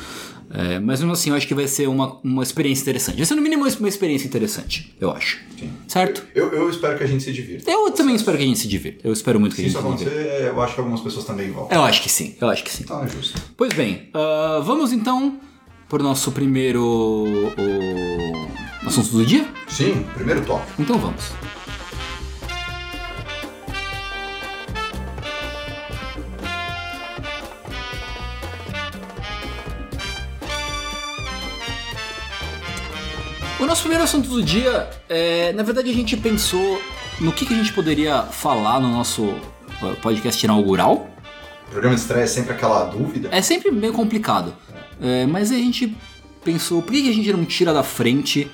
É, 0.52 0.80
mas 0.80 1.00
mesmo 1.00 1.14
assim, 1.14 1.30
eu 1.30 1.36
acho 1.36 1.48
que 1.48 1.54
vai 1.54 1.68
ser 1.68 1.88
uma, 1.88 2.18
uma 2.24 2.42
experiência 2.42 2.82
interessante. 2.82 3.18
Vai 3.18 3.26
ser 3.26 3.36
no 3.36 3.42
mínimo 3.42 3.68
uma 3.80 3.88
experiência 3.88 4.26
interessante, 4.26 4.96
eu 5.00 5.12
acho. 5.12 5.40
Sim. 5.60 5.70
Certo? 5.88 6.24
Eu, 6.34 6.52
eu 6.52 6.70
espero 6.70 6.98
que 6.98 7.04
a 7.04 7.08
gente 7.08 7.24
se 7.24 7.32
divirta. 7.32 7.70
Eu 7.70 7.92
também 7.92 8.16
espero 8.16 8.38
que 8.38 8.44
a 8.44 8.48
gente 8.48 8.58
se 8.58 8.68
divirta. 8.68 9.08
Eu 9.08 9.14
espero 9.14 9.40
muito 9.40 9.56
que 9.56 9.62
Se 9.62 9.68
a 9.68 9.70
gente 9.70 9.78
isso 9.78 9.88
se 9.88 10.06
divirta. 10.06 10.20
acontecer, 10.20 10.48
eu 10.48 10.62
acho 10.62 10.74
que 10.74 10.80
algumas 10.80 11.02
pessoas 11.02 11.26
também 11.26 11.52
vão. 11.52 11.68
Eu 11.70 11.84
acho 11.84 12.02
que 12.02 12.10
sim, 12.10 12.36
eu 12.42 12.50
acho 12.50 12.64
que 12.64 12.72
sim. 12.72 12.84
Então 12.84 13.04
é 13.04 13.08
justo. 13.08 13.40
Pois 13.56 13.74
bem, 13.74 14.10
ah, 14.14 14.62
vamos 14.66 14.92
então 14.92 15.40
para 15.88 16.02
o 16.02 16.04
nosso 16.04 16.32
primeiro 16.32 16.84
o, 16.84 18.88
assunto 18.88 19.10
do 19.10 19.26
dia? 19.26 19.48
Sim, 19.68 20.06
primeiro 20.16 20.44
tópico. 20.46 20.82
Então 20.82 20.98
vamos. 20.98 21.26
O 33.60 33.66
nosso 33.66 33.82
primeiro 33.82 34.04
assunto 34.04 34.30
do 34.30 34.42
dia 34.42 34.90
é, 35.10 35.52
na 35.54 35.64
verdade, 35.64 35.90
a 35.90 35.94
gente 35.94 36.16
pensou 36.16 36.82
no 37.20 37.32
que, 37.34 37.46
que 37.46 37.54
a 37.54 37.58
gente 37.58 37.74
poderia 37.74 38.24
falar 38.24 38.80
no 38.80 38.90
nosso 38.90 39.26
eh, 39.84 39.96
podcast 40.02 40.46
inaugural, 40.46 41.10
Programa 41.70 41.96
de 41.96 42.02
estresse 42.02 42.34
é 42.34 42.42
sempre 42.42 42.54
aquela 42.54 42.86
dúvida. 42.86 43.30
É 43.32 43.42
sempre 43.42 43.70
meio 43.72 43.94
complicado. 43.94 44.56
É, 45.00 45.26
mas 45.26 45.52
a 45.52 45.56
gente 45.56 45.96
pensou, 46.44 46.82
por 46.82 46.92
que 46.92 47.10
a 47.10 47.14
gente 47.14 47.32
não 47.32 47.46
tira 47.46 47.74
da 47.74 47.84
frente 47.84 48.50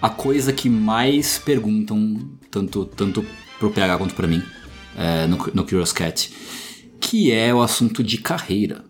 a 0.00 0.10
coisa 0.10 0.52
que 0.52 0.68
mais 0.68 1.38
perguntam, 1.38 2.28
tanto, 2.50 2.84
tanto 2.84 3.24
pro 3.58 3.70
PH 3.70 3.96
quanto 3.96 4.14
para 4.14 4.26
mim, 4.26 4.42
é, 4.96 5.26
no, 5.26 5.38
no 5.54 5.64
Curious 5.64 5.92
Cat, 5.92 6.30
que 7.00 7.32
é 7.32 7.52
o 7.54 7.62
assunto 7.62 8.04
de 8.04 8.18
carreira. 8.18 8.84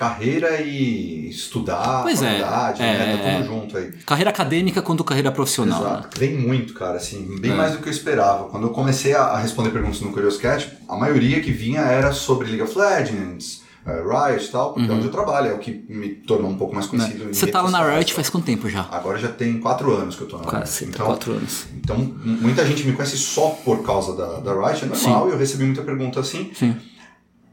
Carreira 0.00 0.62
e 0.62 1.28
estudar, 1.28 2.04
pois 2.04 2.20
faculdade, 2.20 2.80
é, 2.82 2.86
né? 2.86 3.12
é, 3.12 3.16
tá 3.18 3.36
tudo 3.36 3.46
junto 3.46 3.76
aí. 3.76 3.92
Carreira 4.06 4.30
acadêmica 4.30 4.80
quanto 4.80 5.04
carreira 5.04 5.30
profissional. 5.30 5.82
Exato. 5.82 6.02
Né? 6.04 6.26
Vem 6.26 6.38
muito, 6.38 6.72
cara, 6.72 6.96
assim, 6.96 7.36
bem 7.38 7.50
É. 7.50 7.54
mais 7.54 7.72
do 7.72 7.80
que 7.80 7.88
eu 7.88 7.92
esperava. 7.92 8.44
Quando 8.44 8.68
eu 8.68 8.70
comecei 8.70 9.12
a, 9.14 9.36
responder 9.36 9.68
perguntas 9.68 10.00
no 10.00 10.10
Curious 10.10 10.38
Cat, 10.38 10.70
a 10.88 10.96
maioria 10.96 11.42
que 11.42 11.52
vinha 11.52 11.82
era 11.82 12.12
sobre 12.12 12.46
League 12.48 12.62
of 12.62 12.78
Legends, 12.78 13.60
eh, 13.86 14.02
Riot 14.02 14.42
e 14.42 14.48
tal, 14.48 14.72
porque 14.72 14.90
é 14.90 14.94
onde 14.94 15.04
eu 15.04 15.10
trabalho, 15.10 15.50
é 15.50 15.52
o 15.52 15.58
que 15.58 15.84
me 15.90 16.08
tornou 16.08 16.50
um 16.50 16.56
pouco 16.56 16.74
mais 16.74 16.86
conhecido. 16.86 17.20
Uhum. 17.20 17.26
Né? 17.26 17.32
Você 17.34 17.40
redes 17.40 17.52
tá 17.52 17.60
lá 17.60 17.70
na. 17.70 17.94
Riot 17.94 18.14
faz 18.14 18.30
quanto 18.30 18.44
tempo 18.46 18.70
já? 18.70 18.88
Agora 18.90 19.18
já 19.18 19.28
tem 19.28 19.60
quatro 19.60 19.94
anos 19.94 20.16
que 20.16 20.22
eu 20.22 20.28
tô 20.28 20.36
na 20.38 20.44
Riot. 20.44 20.56
Quase, 20.56 20.84
Então, 20.86 21.04
quatro 21.04 21.32
anos. 21.32 21.66
então, 21.76 21.96
muita 22.24 22.64
gente 22.64 22.86
me 22.86 22.94
conhece 22.94 23.18
só 23.18 23.50
por 23.62 23.82
causa 23.82 24.16
da, 24.16 24.40
da 24.40 24.66
Riot, 24.66 24.82
é 24.82 24.88
normal, 24.88 25.28
e 25.28 25.32
eu 25.32 25.38
recebi 25.38 25.64
muita 25.64 25.82
pergunta 25.82 26.20
assim. 26.20 26.50
Sim. 26.54 26.74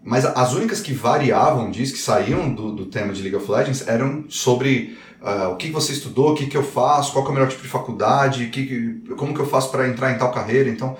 Mas 0.07 0.23
as 0.25 0.53
únicas 0.53 0.79
que 0.79 0.93
variavam 0.93 1.69
disso, 1.69 1.91
que 1.91 1.99
saíam 1.99 2.49
do, 2.53 2.71
do 2.71 2.85
tema 2.85 3.11
de 3.11 3.21
League 3.21 3.35
of 3.35 3.51
Legends, 3.51 3.85
eram 3.89 4.23
sobre 4.29 4.97
ah, 5.21 5.49
o 5.49 5.57
que 5.57 5.69
você 5.69 5.91
estudou, 5.91 6.31
o 6.31 6.33
que, 6.33 6.45
que 6.47 6.55
eu 6.55 6.63
faço, 6.63 7.11
qual 7.11 7.25
é 7.25 7.29
o 7.29 7.33
melhor 7.33 7.49
tipo 7.49 7.61
de 7.61 7.67
faculdade, 7.67 8.47
que 8.47 9.01
como 9.17 9.33
que 9.33 9.41
eu 9.41 9.45
faço 9.45 9.69
para 9.69 9.85
entrar 9.85 10.13
em 10.13 10.17
tal 10.17 10.31
carreira. 10.31 10.69
Então, 10.69 10.95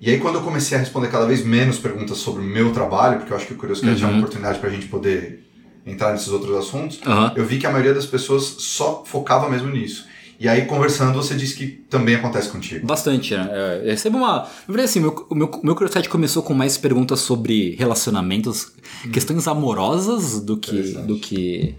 e 0.00 0.08
aí 0.10 0.20
quando 0.20 0.36
eu 0.36 0.42
comecei 0.42 0.76
a 0.78 0.80
responder 0.80 1.08
cada 1.08 1.26
vez 1.26 1.44
menos 1.44 1.76
perguntas 1.78 2.18
sobre 2.18 2.40
o 2.40 2.46
meu 2.46 2.72
trabalho, 2.72 3.18
porque 3.18 3.32
eu 3.32 3.36
acho 3.36 3.46
que 3.48 3.54
o 3.54 3.56
Curioscat 3.56 4.00
é 4.00 4.04
uma 4.06 4.12
Uhum. 4.12 4.18
oportunidade 4.20 4.60
para 4.60 4.68
a 4.68 4.72
gente 4.72 4.86
poder 4.86 5.44
entrar 5.84 6.12
nesses 6.12 6.28
outros 6.28 6.56
assuntos, 6.56 7.00
Aham. 7.04 7.32
eu 7.34 7.44
vi 7.44 7.58
que 7.58 7.66
a 7.66 7.70
maioria 7.70 7.94
das 7.94 8.06
pessoas 8.06 8.44
só 8.58 9.02
focava 9.04 9.48
mesmo 9.48 9.70
nisso. 9.70 10.06
E 10.38 10.48
aí, 10.48 10.66
conversando, 10.66 11.14
você 11.14 11.34
disse 11.34 11.54
que 11.56 11.66
também 11.66 12.14
acontece 12.14 12.48
contigo. 12.48 12.86
Bastante, 12.86 13.34
né? 13.34 13.48
É, 13.50 13.80
eu 13.84 13.90
recebo 13.90 14.18
uma. 14.18 14.40
Na 14.42 14.48
verdade, 14.68 14.84
assim, 14.90 15.00
meu, 15.00 15.26
o 15.30 15.34
meu, 15.34 15.50
meu 15.62 15.74
Curiosity 15.74 16.08
começou 16.08 16.42
com 16.42 16.52
mais 16.52 16.76
perguntas 16.76 17.20
sobre 17.20 17.74
relacionamentos, 17.76 18.72
questões 19.12 19.46
amorosas 19.48 20.40
do 20.40 20.56
que. 20.58 20.92
Do 20.92 21.18
que. 21.18 21.74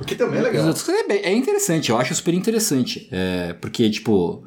O 0.00 0.04
que 0.04 0.14
também 0.14 0.38
é 0.38 0.42
legal. 0.42 0.72
É, 1.10 1.30
é 1.30 1.34
interessante, 1.34 1.90
eu 1.90 1.98
acho 1.98 2.14
super 2.14 2.32
interessante. 2.32 3.08
É, 3.10 3.52
porque, 3.54 3.90
tipo, 3.90 4.42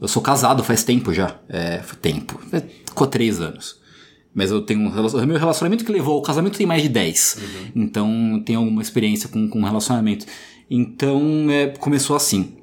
eu 0.00 0.08
sou 0.08 0.20
casado 0.20 0.62
faz 0.64 0.82
tempo 0.84 1.12
já. 1.14 1.38
É, 1.48 1.78
tempo. 2.02 2.40
É, 2.52 2.60
Ficou 2.86 3.06
três 3.06 3.40
anos. 3.40 3.78
Mas 4.34 4.50
eu 4.50 4.60
tenho 4.62 4.80
um 4.80 4.90
relacion- 4.90 5.24
meu 5.26 5.38
relacionamento 5.38 5.84
que 5.84 5.90
levou 5.92 6.14
ao 6.14 6.22
casamento 6.22 6.56
tem 6.58 6.66
mais 6.66 6.82
de 6.82 6.88
10. 6.88 7.38
Então 7.74 8.34
eu 8.36 8.44
tenho 8.44 8.58
alguma 8.60 8.82
experiência 8.82 9.28
com, 9.28 9.48
com 9.48 9.62
relacionamento. 9.62 10.26
Então 10.70 11.46
é, 11.50 11.66
começou 11.68 12.14
assim. 12.14 12.56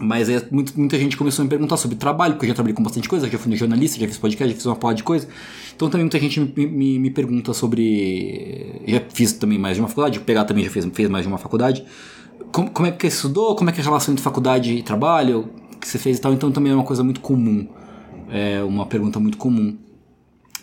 Mas 0.00 0.28
é, 0.28 0.46
muito- 0.50 0.78
muita 0.78 0.98
gente 0.98 1.16
começou 1.16 1.42
a 1.42 1.44
me 1.44 1.50
perguntar 1.50 1.76
sobre 1.76 1.96
trabalho, 1.96 2.34
porque 2.34 2.46
eu 2.46 2.48
já 2.48 2.54
trabalhei 2.54 2.74
com 2.74 2.82
bastante 2.82 3.08
coisa, 3.08 3.28
já 3.28 3.38
fui 3.38 3.54
jornalista, 3.56 3.98
já 3.98 4.06
fiz 4.06 4.18
podcast, 4.18 4.50
já 4.52 4.56
fiz 4.56 4.66
uma 4.66 4.76
porra 4.76 4.94
de 4.94 5.02
coisa. 5.02 5.28
Então 5.74 5.88
também 5.90 6.04
muita 6.04 6.18
gente 6.18 6.40
me, 6.40 6.66
me, 6.66 6.98
me 6.98 7.10
pergunta 7.10 7.52
sobre. 7.54 8.80
Já 8.86 9.02
fiz 9.12 9.32
também 9.32 9.58
mais 9.58 9.76
de 9.76 9.82
uma 9.82 9.88
faculdade, 9.88 10.18
o 10.18 10.44
também 10.44 10.64
já 10.64 10.70
fez, 10.70 10.86
fez 10.92 11.08
mais 11.08 11.24
de 11.24 11.28
uma 11.28 11.38
faculdade. 11.38 11.84
Como, 12.52 12.70
como 12.70 12.86
é 12.88 12.92
que 12.92 13.08
você 13.08 13.16
estudou? 13.16 13.56
Como 13.56 13.70
é 13.70 13.72
que 13.72 13.80
é 13.80 13.82
a 13.82 13.86
relação 13.86 14.12
entre 14.12 14.22
faculdade 14.22 14.72
e 14.74 14.82
trabalho? 14.82 15.48
Que 15.80 15.88
você 15.88 15.98
fez 15.98 16.18
e 16.18 16.20
tal? 16.20 16.32
Então 16.32 16.50
também 16.52 16.72
é 16.72 16.74
uma 16.74 16.84
coisa 16.84 17.02
muito 17.02 17.20
comum. 17.20 17.66
É 18.30 18.62
uma 18.62 18.86
pergunta 18.86 19.18
muito 19.20 19.36
comum. 19.36 19.76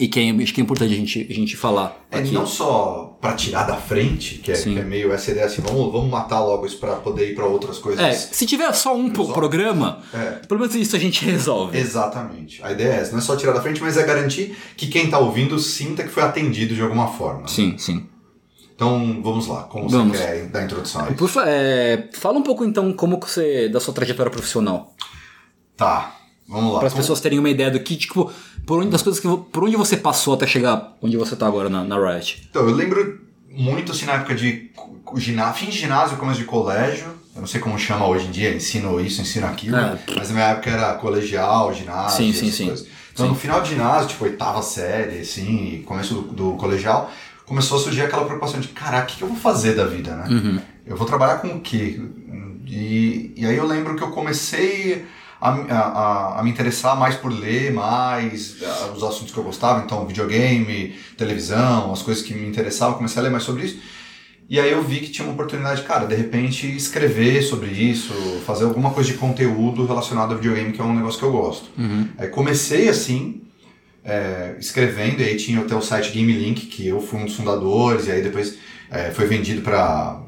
E 0.02 0.08
que 0.08 0.20
é, 0.20 0.32
acho 0.44 0.52
que 0.54 0.60
é 0.60 0.64
importante 0.64 0.92
a 0.92 0.98
gente, 0.98 1.28
a 1.30 1.34
gente 1.34 1.56
falar 1.56 1.96
É 2.10 2.18
aqui. 2.18 2.32
não 2.32 2.48
só 2.48 3.18
pra 3.22 3.34
tirar 3.34 3.66
da 3.66 3.76
frente, 3.78 4.40
que 4.40 4.52
é, 4.52 4.56
que 4.56 4.80
é 4.80 4.84
meio 4.84 5.14
essa 5.14 5.30
ideia 5.30 5.46
assim, 5.46 5.62
vamos, 5.62 5.92
vamos 5.92 6.10
matar 6.10 6.40
logo 6.44 6.66
isso 6.66 6.78
pra 6.80 6.96
poder 6.96 7.30
ir 7.32 7.36
pra 7.36 7.46
outras 7.46 7.78
coisas. 7.78 8.04
É, 8.04 8.12
se 8.12 8.48
tiver 8.48 8.74
só 8.74 8.96
um 8.96 9.12
pro- 9.12 9.32
programa, 9.32 10.00
É. 10.12 10.42
pelo 10.48 10.60
menos 10.60 10.74
isso 10.74 10.96
a 10.96 11.00
gente 11.00 11.24
resolve. 11.24 11.78
Exatamente. 11.78 12.64
A 12.64 12.72
ideia 12.72 12.94
é 12.94 12.96
essa, 13.02 13.12
não 13.12 13.20
é 13.20 13.22
só 13.22 13.36
tirar 13.36 13.52
da 13.54 13.62
frente, 13.62 13.80
mas 13.80 13.96
é 13.96 14.04
garantir 14.04 14.58
que 14.76 14.88
quem 14.88 15.08
tá 15.08 15.20
ouvindo 15.20 15.60
sinta 15.60 16.02
que 16.02 16.10
foi 16.10 16.24
atendido 16.24 16.74
de 16.74 16.82
alguma 16.82 17.08
forma. 17.10 17.48
Sim, 17.48 17.78
sim. 17.78 18.08
Então, 18.76 19.22
vamos 19.24 19.46
lá, 19.46 19.62
como 19.66 19.88
Vamos. 19.88 20.18
você 20.18 20.24
quer 20.26 20.46
dar 20.48 20.60
a 20.62 20.64
introdução? 20.64 21.06
Por 21.14 21.30
fa- 21.30 21.44
é, 21.48 22.10
fala 22.14 22.40
um 22.40 22.44
pouco 22.44 22.66
então 22.66 22.92
como 22.94 23.20
você 23.20 23.70
da 23.70 23.80
sua 23.80 23.94
trajetória 23.94 24.32
profissional, 24.32 24.96
Tá, 25.78 26.16
vamos 26.50 26.74
lá. 26.74 26.80
para 26.80 26.88
as 26.88 26.94
pessoas 26.96 27.20
terem 27.22 27.38
uma 27.38 27.50
ideia 27.52 27.70
do 27.70 27.80
que 27.80 27.96
tipo 27.96 28.32
por 28.66 28.80
onde 28.80 28.90
das 28.90 29.02
coisas 29.02 29.20
que 29.20 29.28
por 29.28 29.64
onde 29.64 29.76
você 29.76 29.98
passou 29.98 30.34
até 30.34 30.48
chegar 30.48 30.98
onde 31.02 31.18
você 31.18 31.36
tá 31.36 31.48
agora 31.48 31.70
na, 31.70 31.84
na 31.84 31.98
Riot. 31.98 32.48
Então, 32.50 32.68
eu 32.68 32.76
lembro 32.76 33.20
muito 33.50 33.92
assim 33.92 34.06
na 34.06 34.14
época 34.14 34.36
de 34.36 34.72
ginásio, 35.16 35.66
fim 35.66 35.72
de 35.72 35.78
ginásio, 35.78 36.18
começo 36.18 36.40
de 36.40 36.46
colégio. 36.46 37.08
Eu 37.36 37.42
não 37.42 37.48
sei 37.48 37.62
como 37.62 37.80
chama 37.80 38.06
hoje 38.08 38.28
em 38.28 38.32
dia, 38.32 38.54
ensino 38.54 39.00
isso, 39.00 39.22
ensino 39.22 39.48
aquilo. 39.48 39.78
É. 39.78 39.98
Mas 40.16 40.30
na 40.30 40.36
minha 40.36 40.48
época 40.48 40.70
era 40.70 40.94
colegial, 40.96 41.74
ginásio, 41.74 42.18
Sim, 42.18 42.34
sim, 42.34 42.52
sim. 42.52 42.68
coisas. 42.68 42.88
Então 43.14 43.26
Sim. 43.26 43.32
no 43.32 43.38
final 43.38 43.62
de 43.62 43.70
ginásio, 43.70 44.10
tipo 44.10 44.24
oitava 44.24 44.62
série, 44.62 45.20
assim, 45.20 45.84
começo 45.86 46.14
do, 46.14 46.22
do 46.22 46.52
colegial, 46.58 47.12
começou 47.46 47.78
a 47.78 47.82
surgir 47.82 48.04
aquela 48.04 48.24
preocupação 48.24 48.60
de, 48.60 48.70
caraca, 48.70 49.04
o 49.04 49.08
que 49.08 49.18
que 49.18 49.22
eu 49.22 49.28
vou 49.28 49.38
fazer 49.38 49.76
da 49.76 49.86
vida, 49.86 50.16
né? 50.16 50.28
Uhum. 50.30 50.60
Eu 50.86 50.96
vou 50.96 51.06
trabalhar 51.06 51.38
com 51.40 51.50
o 51.50 51.60
quê? 51.60 52.00
E, 52.68 53.34
e 53.36 53.46
aí 53.46 53.58
eu 53.58 53.68
lembro 53.68 53.96
que 53.96 54.02
eu 54.02 54.12
comecei 54.12 55.06
a, 55.42 55.50
a, 55.50 55.80
a- 55.80 56.40
a 56.40 56.44
me 56.44 56.52
interessar 56.52 56.96
mais 56.98 57.16
por 57.16 57.32
ler 57.32 57.74
mais 57.74 58.58
os 58.96 59.04
assuntos 59.04 59.34
que 59.34 59.38
eu 59.40 59.44
gostava, 59.44 59.84
então 59.84 60.06
videogame, 60.06 60.96
televisão, 61.18 61.92
as 61.92 62.02
coisas 62.04 62.24
que 62.24 62.34
me 62.34 62.48
interessavam, 62.48 62.94
comecei 62.96 63.20
a 63.20 63.24
ler 63.24 63.32
mais 63.32 63.44
sobre 63.44 63.66
isso. 63.66 63.80
E 64.50 64.60
aí 64.60 64.70
eu 64.72 64.84
vi 64.84 65.00
que 65.00 65.10
tinha 65.10 65.26
uma 65.26 65.34
oportunidade, 65.34 65.82
cara, 65.84 66.06
de 66.06 66.14
repente 66.14 66.68
escrever 66.76 67.42
sobre 67.42 67.70
isso, 67.72 68.14
fazer 68.46 68.66
alguma 68.66 68.92
coisa 68.92 69.10
de 69.12 69.18
conteúdo 69.18 69.86
relacionado 69.86 70.32
ao 70.32 70.38
videogame, 70.38 70.74
que 70.74 70.82
é 70.82 70.84
um 70.84 70.94
negócio 70.94 71.18
que 71.20 71.26
eu 71.26 71.32
gosto. 71.32 71.70
Uhum. 71.78 72.08
Aí 72.18 72.28
comecei 72.28 72.90
assim, 72.90 73.42
é, 74.04 74.56
escrevendo, 74.60 75.22
e 75.22 75.24
aí 75.24 75.38
tinha 75.38 75.62
até 75.62 75.74
o 75.74 75.82
site 75.82 76.12
Game 76.12 76.34
Link, 76.34 76.66
que 76.66 76.86
eu 76.86 77.00
fui 77.02 77.20
um 77.22 77.26
dos 77.26 77.36
fundadores, 77.36 78.08
e 78.08 78.12
aí 78.12 78.22
depois 78.22 78.58
é, 78.90 79.12
foi 79.12 79.26
vendido 79.26 79.62
para 79.62 80.22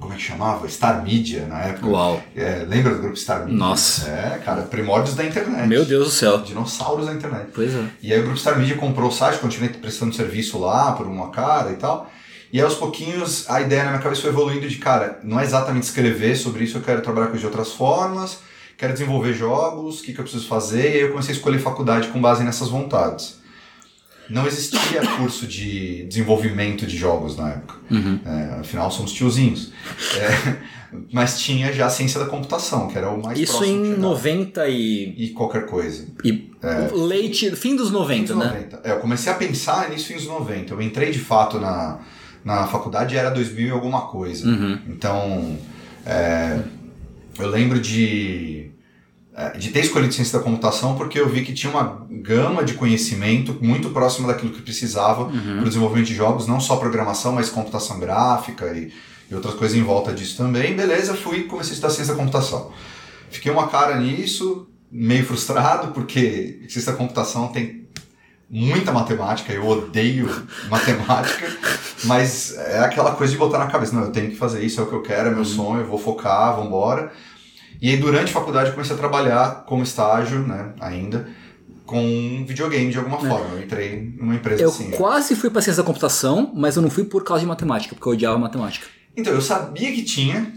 como 0.00 0.14
é 0.14 0.16
que 0.16 0.22
chamava? 0.22 0.68
Star 0.68 1.04
Media 1.04 1.46
na 1.46 1.60
época. 1.60 1.86
Uau. 1.86 2.22
É, 2.34 2.64
lembra 2.66 2.94
do 2.94 3.00
grupo 3.00 3.16
Star 3.16 3.40
Media? 3.40 3.56
Nossa. 3.56 4.08
É, 4.08 4.40
cara, 4.44 4.62
primórdios 4.62 5.14
da 5.14 5.24
internet. 5.24 5.68
Meu 5.68 5.84
Deus 5.84 6.06
do 6.06 6.10
céu. 6.10 6.38
Dinossauros 6.38 7.06
da 7.06 7.12
internet. 7.12 7.50
Pois 7.54 7.74
é. 7.74 7.84
E 8.02 8.12
aí 8.12 8.18
o 8.18 8.22
grupo 8.22 8.38
Star 8.38 8.58
Media 8.58 8.76
comprou 8.76 9.10
o 9.10 9.12
site, 9.12 9.38
continuei 9.38 9.72
prestando 9.72 10.14
serviço 10.14 10.58
lá 10.58 10.92
por 10.92 11.06
uma 11.06 11.30
cara 11.30 11.70
e 11.70 11.76
tal. 11.76 12.10
E 12.52 12.58
aí 12.58 12.64
aos 12.64 12.74
pouquinhos 12.74 13.48
a 13.48 13.60
ideia 13.60 13.84
na 13.84 13.90
minha 13.90 14.02
cabeça 14.02 14.22
foi 14.22 14.30
evoluindo 14.30 14.68
de, 14.68 14.76
cara, 14.76 15.20
não 15.22 15.38
é 15.38 15.44
exatamente 15.44 15.84
escrever 15.84 16.36
sobre 16.36 16.64
isso, 16.64 16.78
eu 16.78 16.82
quero 16.82 17.00
trabalhar 17.00 17.28
com 17.28 17.34
isso 17.34 17.40
de 17.40 17.46
outras 17.46 17.72
formas, 17.72 18.38
quero 18.76 18.92
desenvolver 18.92 19.34
jogos, 19.34 20.00
o 20.00 20.02
que, 20.02 20.12
que 20.12 20.18
eu 20.18 20.24
preciso 20.24 20.48
fazer, 20.48 20.90
e 20.90 20.94
aí 20.94 21.00
eu 21.02 21.10
comecei 21.10 21.32
a 21.32 21.36
escolher 21.36 21.60
faculdade 21.60 22.08
com 22.08 22.20
base 22.20 22.42
nessas 22.42 22.68
vontades. 22.68 23.39
Não 24.30 24.46
existia 24.46 25.00
curso 25.18 25.46
de 25.46 26.04
desenvolvimento 26.04 26.86
de 26.86 26.96
jogos 26.96 27.36
na 27.36 27.50
época. 27.50 27.74
Uhum. 27.90 28.20
É, 28.24 28.60
afinal, 28.60 28.90
somos 28.90 29.12
tiozinhos. 29.12 29.72
É, 30.16 30.56
mas 31.12 31.40
tinha 31.40 31.72
já 31.72 31.86
a 31.86 31.90
ciência 31.90 32.20
da 32.20 32.26
computação, 32.26 32.88
que 32.88 32.96
era 32.96 33.10
o 33.10 33.22
mais 33.22 33.38
Isso 33.38 33.58
próximo 33.58 33.76
que 33.76 33.82
em 33.82 33.94
chegava. 33.94 34.08
90 34.08 34.68
e, 34.68 35.14
E 35.18 35.28
qualquer 35.30 35.66
coisa. 35.66 36.06
e 36.24 36.50
leite, 36.92 37.54
fim 37.56 37.76
dos 37.76 37.90
90, 37.90 38.18
Fins 38.18 38.28
dos 38.28 38.36
né? 38.38 38.44
90. 38.46 38.80
É, 38.84 38.92
eu 38.92 39.00
comecei 39.00 39.32
a 39.32 39.34
pensar 39.34 39.90
nisso 39.90 40.06
fins 40.06 40.22
dos 40.24 40.26
90. 40.28 40.74
Eu 40.74 40.82
entrei 40.82 41.10
de 41.10 41.18
fato 41.18 41.58
na, 41.58 41.98
na 42.44 42.66
faculdade 42.66 43.16
era 43.16 43.30
2000 43.30 43.66
e 43.66 43.70
alguma 43.70 44.02
coisa. 44.02 44.46
Uhum. 44.46 44.78
Então, 44.88 45.58
é, 46.06 46.60
eu 47.38 47.48
lembro 47.48 47.80
de, 47.80 48.69
é, 48.69 48.69
de 49.58 49.70
ter 49.70 49.80
escolhido 49.80 50.12
ciência 50.12 50.38
da 50.38 50.44
computação 50.44 50.96
porque 50.96 51.18
eu 51.18 51.28
vi 51.28 51.42
que 51.44 51.52
tinha 51.52 51.72
uma 51.72 52.04
gama 52.10 52.64
de 52.64 52.74
conhecimento 52.74 53.56
muito 53.60 53.90
próxima 53.90 54.28
daquilo 54.28 54.52
que 54.52 54.60
precisava 54.60 55.22
Uhum. 55.24 55.56
para 55.56 55.62
o 55.62 55.68
desenvolvimento 55.68 56.06
de 56.08 56.14
jogos, 56.14 56.46
não 56.46 56.60
só 56.60 56.76
programação, 56.76 57.32
mas 57.32 57.48
computação 57.48 57.98
gráfica 58.00 58.66
e, 58.74 58.92
e 59.30 59.34
outras 59.34 59.54
coisas 59.54 59.76
em 59.76 59.82
volta 59.82 60.12
disso 60.12 60.36
também. 60.36 60.74
Beleza, 60.74 61.14
fui 61.14 61.38
e 61.38 61.44
comecei 61.44 61.72
a 61.72 61.74
estudar 61.74 61.92
ciência 61.92 62.14
da 62.14 62.18
computação. 62.20 62.70
Fiquei 63.30 63.50
uma 63.52 63.68
cara 63.68 63.96
nisso, 63.98 64.66
meio 64.90 65.24
frustrado, 65.24 65.92
porque 65.92 66.60
ciência 66.68 66.92
da 66.92 66.98
computação 66.98 67.48
tem 67.48 67.88
muita 68.50 68.90
matemática, 68.90 69.52
eu 69.52 69.64
odeio 69.66 70.28
matemática, 70.68 71.46
mas 72.04 72.56
é 72.56 72.80
aquela 72.80 73.12
coisa 73.12 73.32
de 73.32 73.38
botar 73.38 73.58
na 73.58 73.68
cabeça, 73.68 73.94
não, 73.94 74.02
eu 74.02 74.10
tenho 74.10 74.30
que 74.30 74.36
fazer 74.36 74.64
isso, 74.64 74.80
é 74.80 74.82
o 74.82 74.86
que 74.86 74.92
eu 74.92 75.02
quero, 75.02 75.28
é 75.28 75.32
meu 75.32 75.44
sonho, 75.44 75.82
eu 75.82 75.86
vou 75.86 75.98
focar, 75.98 76.52
vamos 76.54 76.66
embora. 76.66 77.12
E 77.80 77.90
aí 77.90 77.96
durante 77.96 78.30
a 78.30 78.32
faculdade 78.32 78.68
eu 78.68 78.74
comecei 78.74 78.94
a 78.94 78.98
trabalhar 78.98 79.64
como 79.66 79.82
estágio, 79.82 80.40
né, 80.40 80.72
ainda, 80.80 81.28
com 81.86 82.44
videogame 82.46 82.90
de 82.90 82.98
alguma 82.98 83.18
forma. 83.18 83.54
Eu 83.54 83.62
entrei 83.62 84.14
numa 84.18 84.34
empresa 84.34 84.62
Eu 84.62 84.68
assim. 84.68 84.90
quase 84.92 85.34
fui 85.34 85.50
pra 85.50 85.60
ciência 85.60 85.82
da 85.82 85.86
computação, 85.86 86.52
mas 86.54 86.76
eu 86.76 86.82
não 86.82 86.90
fui 86.90 87.04
por 87.04 87.24
causa 87.24 87.40
de 87.40 87.46
matemática, 87.46 87.94
porque 87.94 88.08
eu 88.08 88.12
odiava 88.12 88.38
matemática. 88.38 88.86
Então, 89.16 89.32
eu 89.32 89.40
sabia 89.40 89.92
que 89.92 90.02
tinha, 90.02 90.52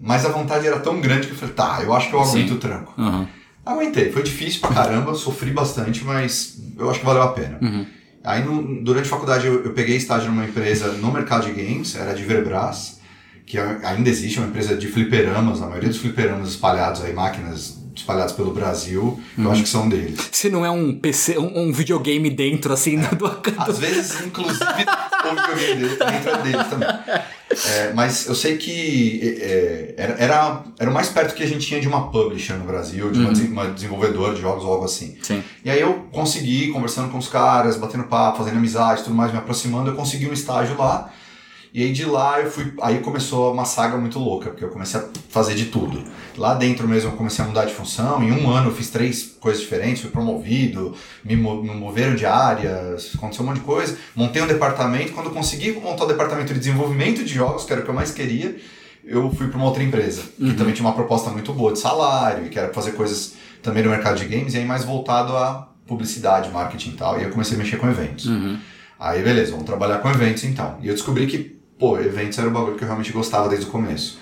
mas 0.00 0.24
a 0.24 0.30
vontade 0.30 0.66
era 0.66 0.80
tão 0.80 1.00
grande 1.00 1.26
que 1.26 1.34
eu 1.34 1.36
falei, 1.36 1.54
tá, 1.54 1.80
eu 1.82 1.92
acho 1.92 2.08
que 2.08 2.14
eu 2.14 2.20
aguento 2.20 2.48
Sim. 2.48 2.54
o 2.54 2.58
tranco. 2.58 2.94
Uhum. 2.96 3.26
Aguentei, 3.66 4.10
foi 4.10 4.22
difícil 4.22 4.60
pra 4.62 4.70
caramba, 4.70 5.14
sofri 5.14 5.50
bastante, 5.50 6.02
mas 6.02 6.58
eu 6.78 6.88
acho 6.88 7.00
que 7.00 7.04
valeu 7.04 7.22
a 7.22 7.32
pena. 7.32 7.58
Uhum. 7.60 7.84
Aí 8.24 8.42
no, 8.42 8.82
durante 8.82 9.06
a 9.06 9.10
faculdade 9.10 9.46
eu, 9.46 9.64
eu, 9.64 9.72
peguei 9.72 9.96
estágio 9.96 10.30
numa 10.30 10.44
empresa 10.44 10.92
no 10.92 11.12
mercado 11.12 11.44
de 11.46 11.52
games, 11.52 11.94
era 11.94 12.14
de 12.14 12.24
Verbras, 12.24 12.97
que 13.48 13.58
ainda 13.58 14.10
existe, 14.10 14.38
é 14.38 14.42
uma 14.42 14.48
empresa 14.48 14.76
de 14.76 14.86
fliperamas, 14.86 15.62
a 15.62 15.66
maioria 15.66 15.88
dos 15.88 15.98
fliperamas 15.98 16.50
espalhados 16.50 17.02
aí, 17.02 17.14
máquinas 17.14 17.78
espalhados 17.96 18.34
pelo 18.34 18.52
Brasil, 18.52 19.18
eu 19.36 19.44
uhum. 19.44 19.50
acho 19.50 19.62
que 19.62 19.68
são 19.68 19.88
deles. 19.88 20.28
Se 20.30 20.50
não 20.50 20.64
é 20.64 20.70
um 20.70 20.94
PC, 20.94 21.38
um, 21.38 21.62
um 21.62 21.72
videogame 21.72 22.30
dentro, 22.30 22.72
assim, 22.72 22.98
é. 23.02 23.08
do, 23.16 23.26
Às 23.56 23.78
vezes, 23.78 24.20
inclusive, 24.20 24.62
o 24.62 25.56
videogame 25.56 25.96
dentro 25.96 26.30
é 26.30 26.42
deles 26.42 26.66
também. 26.68 26.88
É, 27.66 27.92
mas 27.94 28.26
eu 28.26 28.34
sei 28.34 28.58
que 28.58 29.38
é, 29.40 29.94
era, 29.96 30.12
era, 30.18 30.62
era 30.78 30.90
o 30.90 30.92
mais 30.92 31.08
perto 31.08 31.34
que 31.34 31.42
a 31.42 31.46
gente 31.46 31.66
tinha 31.66 31.80
de 31.80 31.88
uma 31.88 32.10
publisher 32.10 32.54
no 32.54 32.64
Brasil, 32.64 33.10
de 33.10 33.18
uma, 33.18 33.30
uhum. 33.30 33.46
uma 33.46 33.66
desenvolvedora 33.70 34.34
de 34.34 34.42
jogos 34.42 34.62
ou 34.62 34.72
algo 34.72 34.84
assim. 34.84 35.16
Sim. 35.22 35.42
E 35.64 35.70
aí 35.70 35.80
eu 35.80 36.06
consegui, 36.12 36.68
conversando 36.68 37.10
com 37.10 37.18
os 37.18 37.28
caras, 37.28 37.76
batendo 37.76 38.04
papo, 38.04 38.38
fazendo 38.38 38.58
amizade, 38.58 39.02
tudo 39.02 39.16
mais, 39.16 39.32
me 39.32 39.38
aproximando, 39.38 39.90
eu 39.90 39.96
consegui 39.96 40.28
um 40.28 40.34
estágio 40.34 40.76
lá. 40.76 41.10
E 41.72 41.82
aí 41.82 41.92
de 41.92 42.04
lá 42.04 42.40
eu 42.40 42.50
fui. 42.50 42.72
Aí 42.80 43.00
começou 43.00 43.52
uma 43.52 43.64
saga 43.64 43.96
muito 43.96 44.18
louca, 44.18 44.50
porque 44.50 44.64
eu 44.64 44.70
comecei 44.70 45.00
a 45.00 45.04
fazer 45.28 45.54
de 45.54 45.66
tudo. 45.66 46.02
Lá 46.36 46.54
dentro 46.54 46.88
mesmo 46.88 47.10
eu 47.10 47.16
comecei 47.16 47.44
a 47.44 47.48
mudar 47.48 47.64
de 47.64 47.74
função. 47.74 48.22
Em 48.22 48.32
um 48.32 48.50
ano 48.50 48.70
eu 48.70 48.74
fiz 48.74 48.90
três 48.90 49.36
coisas 49.38 49.60
diferentes, 49.60 50.02
fui 50.02 50.10
promovido, 50.10 50.94
me, 51.24 51.36
moveram 51.36 52.14
de 52.14 52.24
áreas, 52.24 53.12
aconteceu 53.14 53.44
um 53.44 53.48
monte 53.48 53.58
de 53.58 53.64
coisa. 53.64 53.96
Montei 54.14 54.40
um 54.42 54.46
departamento. 54.46 55.12
Quando 55.12 55.26
eu 55.26 55.32
consegui 55.32 55.72
montar 55.72 56.04
o 56.04 56.08
departamento 56.08 56.52
de 56.52 56.58
desenvolvimento 56.58 57.22
de 57.22 57.34
jogos, 57.34 57.64
que 57.64 57.72
era 57.72 57.82
o 57.82 57.84
que 57.84 57.90
eu 57.90 57.94
mais 57.94 58.10
queria, 58.10 58.56
eu 59.04 59.30
fui 59.32 59.48
para 59.48 59.56
uma 59.56 59.66
outra 59.66 59.82
empresa. 59.82 60.22
Uhum. 60.38 60.50
Que 60.50 60.54
também 60.54 60.74
tinha 60.74 60.86
uma 60.86 60.94
proposta 60.94 61.30
muito 61.30 61.52
boa 61.52 61.72
de 61.72 61.78
salário, 61.78 62.46
e 62.46 62.48
que 62.48 62.58
era 62.58 62.72
fazer 62.72 62.92
coisas 62.92 63.34
também 63.62 63.82
no 63.82 63.90
mercado 63.90 64.16
de 64.18 64.24
games, 64.24 64.54
e 64.54 64.58
aí 64.58 64.64
mais 64.64 64.84
voltado 64.84 65.36
a 65.36 65.68
publicidade, 65.86 66.50
marketing 66.50 66.90
e 66.90 66.92
tal. 66.92 67.20
E 67.20 67.24
eu 67.24 67.30
comecei 67.30 67.56
a 67.56 67.58
mexer 67.58 67.76
com 67.76 67.88
eventos. 67.88 68.26
Uhum. 68.26 68.58
Aí 68.98 69.22
beleza, 69.22 69.52
vamos 69.52 69.66
trabalhar 69.66 69.98
com 69.98 70.10
eventos 70.10 70.44
então. 70.44 70.78
E 70.82 70.88
eu 70.88 70.94
descobri 70.94 71.26
que 71.26 71.57
pô, 71.78 71.98
eventos 71.98 72.38
era 72.38 72.48
o 72.48 72.50
bagulho 72.50 72.76
que 72.76 72.82
eu 72.82 72.86
realmente 72.86 73.12
gostava 73.12 73.48
desde 73.48 73.66
o 73.66 73.70
começo. 73.70 74.18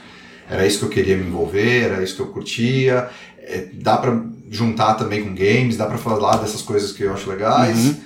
Era 0.48 0.66
isso 0.66 0.78
que 0.78 0.84
eu 0.84 0.88
queria 0.90 1.16
me 1.16 1.26
envolver, 1.26 1.84
era 1.84 2.02
isso 2.02 2.16
que 2.16 2.22
eu 2.22 2.28
curtia. 2.28 3.08
É, 3.38 3.68
dá 3.72 3.96
para 3.96 4.22
juntar 4.50 4.94
também 4.94 5.24
com 5.24 5.34
games, 5.34 5.76
dá 5.76 5.86
para 5.86 5.98
falar 5.98 6.36
dessas 6.36 6.62
coisas 6.62 6.92
que 6.92 7.02
eu 7.02 7.12
acho 7.12 7.28
legais. 7.28 7.86
Uhum. 7.86 8.00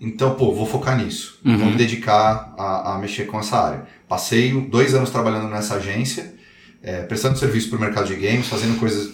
Então, 0.00 0.34
pô, 0.34 0.54
vou 0.54 0.66
focar 0.66 0.96
nisso. 0.96 1.38
Uhum. 1.44 1.56
Vou 1.56 1.70
me 1.70 1.76
dedicar 1.76 2.54
a, 2.58 2.94
a, 2.94 2.98
mexer 2.98 3.24
com 3.26 3.38
essa 3.38 3.56
área. 3.56 3.86
Passei 4.08 4.52
dois 4.52 4.94
anos 4.94 5.10
trabalhando 5.10 5.48
nessa 5.48 5.76
agência, 5.76 6.34
é, 6.82 7.02
prestando 7.02 7.38
serviço 7.38 7.68
para 7.68 7.78
o 7.78 7.80
mercado 7.80 8.06
de 8.06 8.14
games, 8.14 8.48
fazendo 8.48 8.78
coisas 8.78 9.10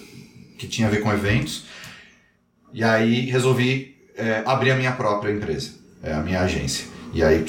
que 0.59 0.67
tinha 0.67 0.89
a 0.89 0.91
ver 0.91 1.01
com 1.03 1.13
eventos. 1.13 1.67
E 2.73 2.83
aí 2.83 3.27
resolvi 3.27 3.97
é, 4.17 4.43
abrir 4.45 4.71
a 4.71 4.77
minha 4.77 4.93
própria 4.93 5.31
empresa, 5.31 5.73
é, 6.03 6.13
a 6.13 6.21
minha 6.21 6.41
agência. 6.41 6.87
E 7.13 7.23
aí 7.23 7.45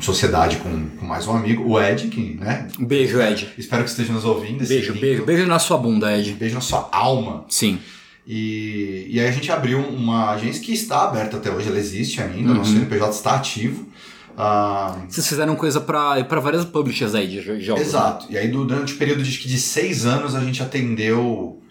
sociedade 0.00 0.56
com, 0.56 0.88
com, 0.90 1.06
mais 1.06 1.26
um 1.26 1.32
amigo, 1.36 1.64
o 1.64 1.80
Ed, 1.80 2.08
que, 2.08 2.36
né? 2.40 2.68
Beijo, 2.78 3.20
Ed. 3.20 3.48
Espero 3.56 3.84
que 3.84 3.90
esteja 3.90 4.12
nos 4.12 4.24
ouvindo. 4.24 4.66
Beijo, 4.66 4.94
beijo, 4.94 5.24
beijo 5.24 5.46
na 5.46 5.58
sua 5.58 5.78
bunda, 5.78 6.16
Ed. 6.16 6.32
Beijo 6.32 6.54
na 6.54 6.60
sua 6.60 6.88
alma. 6.92 7.44
Sim. 7.48 7.78
E, 8.26 9.06
e 9.08 9.20
aí 9.20 9.28
a 9.28 9.30
gente 9.30 9.50
abriu 9.52 9.78
uma 9.78 10.32
agência 10.32 10.60
que 10.60 10.72
está 10.72 11.04
aberta 11.04 11.36
até 11.36 11.50
hoje, 11.50 11.68
ela 11.68 11.78
existe 11.78 12.20
ainda, 12.20 12.50
uhum. 12.50 12.56
nosso 12.56 12.72
CNPJ 12.72 13.10
está 13.10 13.36
ativo. 13.36 13.86
Ah, 14.36 14.98
Vocês 15.08 15.26
fizeram 15.26 15.56
coisa 15.56 15.80
para 15.80 16.40
várias 16.40 16.64
publishers 16.64 17.14
aí 17.14 17.26
de 17.26 17.40
jogos. 17.62 17.82
Exato. 17.82 18.26
Né? 18.26 18.32
E 18.34 18.38
aí 18.38 18.48
durante 18.48 18.92
o 18.92 18.96
período 18.96 19.22
de, 19.22 19.30
de 19.30 19.58
seis 19.58 20.04
anos 20.04 20.34
a 20.34 20.40
gente 20.40 20.62
atendeu 20.62 21.62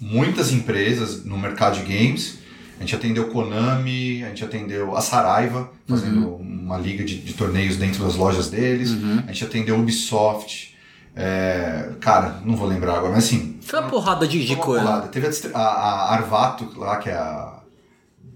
muitas 0.00 0.52
empresas 0.52 1.24
no 1.24 1.36
mercado 1.36 1.78
de 1.78 1.82
games. 1.82 2.38
A 2.78 2.80
gente 2.80 2.94
atendeu 2.94 3.28
Konami, 3.28 4.22
a 4.22 4.28
gente 4.28 4.44
atendeu 4.44 4.96
a 4.96 5.00
Saraiva, 5.00 5.70
fazendo 5.88 6.28
uhum. 6.28 6.36
uma 6.36 6.76
liga 6.76 7.04
de, 7.04 7.18
de, 7.18 7.32
torneios 7.32 7.76
dentro 7.76 8.04
das 8.04 8.16
lojas 8.16 8.50
deles. 8.50 8.90
Uhum. 8.90 9.22
A 9.26 9.32
gente 9.32 9.44
atendeu 9.44 9.78
Ubisoft. 9.78 10.76
É, 11.14 11.92
cara, 12.00 12.42
não 12.44 12.54
vou 12.54 12.68
lembrar 12.68 12.96
agora, 12.96 13.14
mas 13.14 13.24
assim. 13.24 13.58
Foi 13.62 13.80
uma 13.80 13.88
porrada 13.88 14.28
de, 14.28 14.44
de 14.44 14.56
coisa. 14.56 14.84
Porrada. 14.84 15.08
Teve 15.08 15.26
a, 15.54 15.58
a, 15.58 16.14
Arvato 16.14 16.78
lá, 16.78 16.98
que 16.98 17.08
é 17.08 17.14
a 17.14 17.56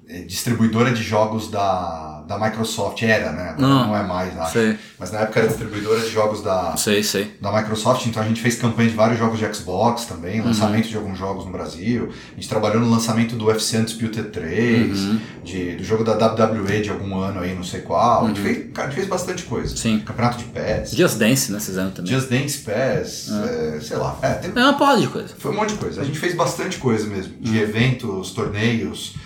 é 0.08 0.22
distribuidora 0.22 0.92
de 0.92 1.02
jogos 1.02 1.50
da 1.50 2.19
da 2.30 2.38
Microsoft 2.38 3.02
era, 3.02 3.32
né? 3.32 3.56
Não, 3.58 3.88
não 3.88 3.96
é 3.96 4.04
mais, 4.04 4.38
acho. 4.38 4.52
Sei. 4.52 4.78
Mas 4.96 5.10
na 5.10 5.22
época 5.22 5.40
era 5.40 5.48
distribuidora 5.48 5.98
de 5.98 6.10
jogos 6.10 6.44
da, 6.44 6.76
sei, 6.76 7.02
sei. 7.02 7.36
da 7.40 7.50
Microsoft, 7.50 8.06
então 8.06 8.22
a 8.22 8.26
gente 8.26 8.40
fez 8.40 8.54
campanha 8.54 8.88
de 8.88 8.94
vários 8.94 9.18
jogos 9.18 9.40
de 9.40 9.52
Xbox 9.52 10.04
também, 10.04 10.38
uhum. 10.38 10.46
lançamento 10.46 10.88
de 10.88 10.96
alguns 10.96 11.18
jogos 11.18 11.44
no 11.44 11.50
Brasil. 11.50 12.12
A 12.30 12.34
gente 12.36 12.48
trabalhou 12.48 12.80
no 12.80 12.88
lançamento 12.88 13.34
do 13.34 13.46
UFC 13.46 13.78
Undisputed 13.78 14.28
3, 14.28 14.96
uhum. 14.96 15.20
de, 15.42 15.74
do 15.74 15.82
jogo 15.82 16.04
da 16.04 16.12
WWE 16.12 16.80
de 16.80 16.90
algum 16.90 17.18
ano 17.18 17.40
aí, 17.40 17.52
não 17.52 17.64
sei 17.64 17.80
qual. 17.80 18.20
Uhum. 18.20 18.26
A, 18.26 18.28
gente 18.28 18.40
uhum. 18.42 18.46
fez, 18.46 18.72
cara, 18.72 18.86
a 18.86 18.90
gente 18.90 18.98
fez 19.00 19.08
bastante 19.08 19.42
coisa. 19.42 19.76
Sim. 19.76 19.98
Campeonato 19.98 20.38
de 20.38 20.44
PES. 20.44 20.92
Just 20.92 21.18
Dance, 21.18 21.50
né? 21.50 21.58
Vocês 21.58 21.76
também. 21.92 22.12
Just 22.12 22.28
Dance 22.30 22.58
PES, 22.58 23.32
é. 23.32 23.76
É, 23.76 23.80
sei 23.80 23.96
lá. 23.96 24.16
É, 24.22 24.34
tem... 24.34 24.52
é 24.54 24.64
uma 24.66 24.74
porrada 24.74 25.00
de 25.00 25.08
coisa. 25.08 25.34
Foi 25.36 25.50
um 25.50 25.56
monte 25.56 25.70
de 25.70 25.78
coisa. 25.78 26.00
A 26.00 26.04
gente 26.04 26.20
fez 26.20 26.36
bastante 26.36 26.78
coisa 26.78 27.08
mesmo, 27.08 27.34
de 27.40 27.50
uhum. 27.50 27.56
eventos, 27.56 28.30
torneios. 28.30 29.16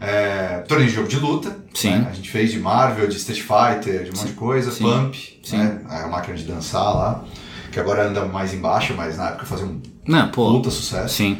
É, 0.00 0.58
torneio 0.68 0.88
de 0.88 0.94
jogo 0.94 1.08
de 1.08 1.18
luta. 1.18 1.56
Sim. 1.74 1.90
Né? 1.90 2.08
A 2.10 2.14
gente 2.14 2.30
fez 2.30 2.52
de 2.52 2.58
Marvel, 2.58 3.08
de 3.08 3.16
Street 3.16 3.40
Fighter, 3.40 4.04
de 4.04 4.10
um 4.10 4.14
Sim. 4.14 4.20
monte 4.20 4.28
de 4.28 4.34
coisa. 4.34 4.70
Sim. 4.70 4.84
Pump, 4.84 5.16
Sim. 5.42 5.58
Né? 5.58 5.80
a 5.88 6.06
máquina 6.06 6.36
de 6.36 6.44
dançar 6.44 6.94
lá. 6.94 7.24
Que 7.72 7.80
agora 7.80 8.08
anda 8.08 8.24
mais 8.24 8.54
embaixo, 8.54 8.94
mas 8.96 9.18
na 9.18 9.28
época 9.28 9.44
fazia 9.46 9.66
um 9.66 9.80
Não, 10.06 10.28
pô, 10.30 10.52
puta 10.52 10.70
sucesso. 10.70 11.14
Sim. 11.14 11.38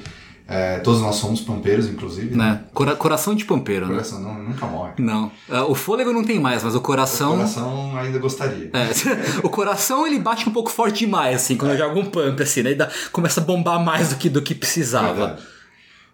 É, 0.51 0.79
todos 0.79 1.03
nós 1.03 1.17
somos 1.17 1.43
pampeiros, 1.43 1.87
inclusive. 1.87 2.35
Né? 2.35 2.53
né? 2.53 2.61
Cora 2.73 2.97
coração 2.97 3.35
de 3.35 3.45
pampeiro, 3.45 3.87
né? 3.87 3.93
coração 3.93 4.21
né? 4.21 4.33
Não, 4.33 4.43
nunca 4.45 4.67
morre. 4.67 4.93
Não. 4.99 5.31
É, 5.47 5.61
o 5.61 5.75
fôlego 5.75 6.11
não 6.11 6.25
tem 6.25 6.41
mais, 6.41 6.65
mas 6.65 6.75
o 6.75 6.81
coração. 6.81 7.35
O 7.35 7.37
coração 7.37 7.99
ainda 7.99 8.19
gostaria. 8.19 8.71
É. 8.73 8.89
o 9.45 9.51
coração 9.51 10.07
ele 10.07 10.19
bate 10.19 10.49
um 10.49 10.53
pouco 10.53 10.71
forte 10.71 11.01
demais, 11.01 11.37
assim, 11.37 11.57
quando 11.57 11.73
é. 11.73 11.75
eu 11.75 11.79
jogo 11.79 12.01
um 12.01 12.07
pump, 12.07 12.43
assim, 12.43 12.63
né? 12.63 12.73
Dá, 12.73 12.89
começa 13.13 13.43
a 13.43 13.45
bombar 13.45 13.79
mais 13.85 14.09
do 14.09 14.17
que, 14.17 14.31
do 14.31 14.41
que 14.41 14.55
precisava. 14.55 15.37
É 15.55 15.58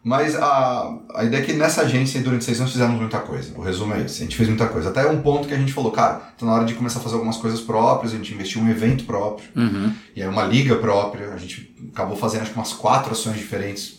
mas 0.04 0.36
a, 0.36 0.98
a 1.14 1.24
ideia 1.24 1.40
é 1.40 1.44
que 1.46 1.54
nessa 1.54 1.80
agência, 1.80 2.20
durante 2.20 2.44
seis 2.44 2.60
anos, 2.60 2.72
fizemos 2.72 3.00
muita 3.00 3.20
coisa. 3.20 3.56
O 3.56 3.62
resumo 3.62 3.94
é 3.94 4.02
esse. 4.02 4.20
A 4.20 4.24
gente 4.24 4.36
fez 4.36 4.46
muita 4.46 4.66
coisa. 4.66 4.90
Até 4.90 5.06
um 5.06 5.22
ponto 5.22 5.48
que 5.48 5.54
a 5.54 5.56
gente 5.56 5.72
falou, 5.72 5.90
cara, 5.90 6.16
tá 6.38 6.44
na 6.44 6.52
hora 6.52 6.66
de 6.66 6.74
começar 6.74 6.98
a 6.98 7.02
fazer 7.02 7.14
algumas 7.14 7.38
coisas 7.38 7.62
próprias. 7.62 8.12
A 8.12 8.16
gente 8.18 8.34
investiu 8.34 8.60
em 8.60 8.66
um 8.66 8.70
evento 8.70 9.04
próprio. 9.04 9.48
Uhum. 9.56 9.94
E 10.14 10.22
aí 10.22 10.28
uma 10.28 10.44
liga 10.44 10.76
própria. 10.76 11.32
A 11.32 11.38
gente 11.38 11.74
acabou 11.90 12.18
fazendo, 12.18 12.42
acho 12.42 12.50
que 12.50 12.58
umas 12.58 12.74
quatro 12.74 13.12
ações 13.12 13.38
diferentes 13.38 13.98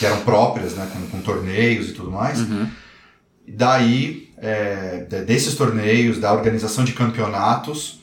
que 0.00 0.04
eram 0.04 0.18
próprias, 0.22 0.74
né? 0.74 0.90
Com, 0.92 1.06
com 1.06 1.22
torneios 1.22 1.90
e 1.90 1.92
tudo 1.92 2.10
mais. 2.10 2.40
Uhum. 2.40 2.66
Daí, 3.46 4.30
é, 4.36 5.06
desses 5.24 5.54
torneios, 5.54 6.18
da 6.18 6.32
organização 6.32 6.82
de 6.82 6.92
campeonatos 6.92 7.99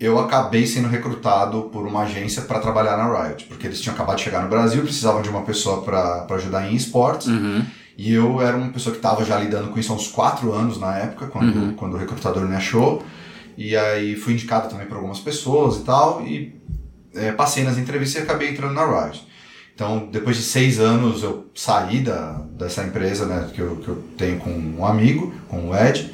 eu 0.00 0.18
acabei 0.18 0.66
sendo 0.66 0.88
recrutado 0.88 1.64
por 1.64 1.86
uma 1.86 2.04
agência 2.04 2.42
para 2.42 2.58
trabalhar 2.58 2.96
na 2.96 3.22
Riot, 3.22 3.44
porque 3.44 3.66
eles 3.66 3.80
tinham 3.82 3.94
acabado 3.94 4.16
de 4.16 4.22
chegar 4.22 4.42
no 4.42 4.48
Brasil, 4.48 4.82
precisavam 4.82 5.20
de 5.20 5.28
uma 5.28 5.42
pessoa 5.42 5.82
para 5.82 6.26
ajudar 6.36 6.72
em 6.72 6.74
esportes. 6.74 7.26
Uhum. 7.26 7.62
E 7.98 8.14
eu 8.14 8.40
era 8.40 8.56
uma 8.56 8.70
pessoa 8.70 8.92
que 8.94 8.98
estava 8.98 9.22
já 9.26 9.38
lidando 9.38 9.68
com 9.68 9.78
isso 9.78 9.92
há 9.92 9.94
uns 9.94 10.08
quatro 10.08 10.54
anos 10.54 10.80
na 10.80 10.96
época, 10.96 11.26
quando, 11.26 11.54
uhum. 11.54 11.74
quando 11.74 11.94
o 11.94 11.96
recrutador 11.98 12.48
me 12.48 12.56
achou. 12.56 13.04
E 13.58 13.76
aí 13.76 14.16
fui 14.16 14.32
indicado 14.32 14.70
também 14.70 14.86
por 14.86 14.96
algumas 14.96 15.20
pessoas 15.20 15.76
e 15.76 15.84
tal, 15.84 16.22
e 16.22 16.58
é, 17.14 17.30
passei 17.32 17.62
nas 17.62 17.76
entrevistas 17.76 18.22
e 18.22 18.24
acabei 18.24 18.48
entrando 18.48 18.72
na 18.72 18.86
Riot. 18.86 19.28
Então, 19.74 20.08
depois 20.10 20.36
de 20.36 20.42
seis 20.42 20.80
anos, 20.80 21.22
eu 21.22 21.50
saí 21.54 22.00
da, 22.00 22.40
dessa 22.58 22.82
empresa 22.82 23.26
né, 23.26 23.50
que, 23.52 23.60
eu, 23.60 23.76
que 23.76 23.88
eu 23.88 24.02
tenho 24.16 24.38
com 24.38 24.50
um 24.50 24.84
amigo, 24.84 25.34
com 25.48 25.68
o 25.68 25.76
Ed. 25.76 26.10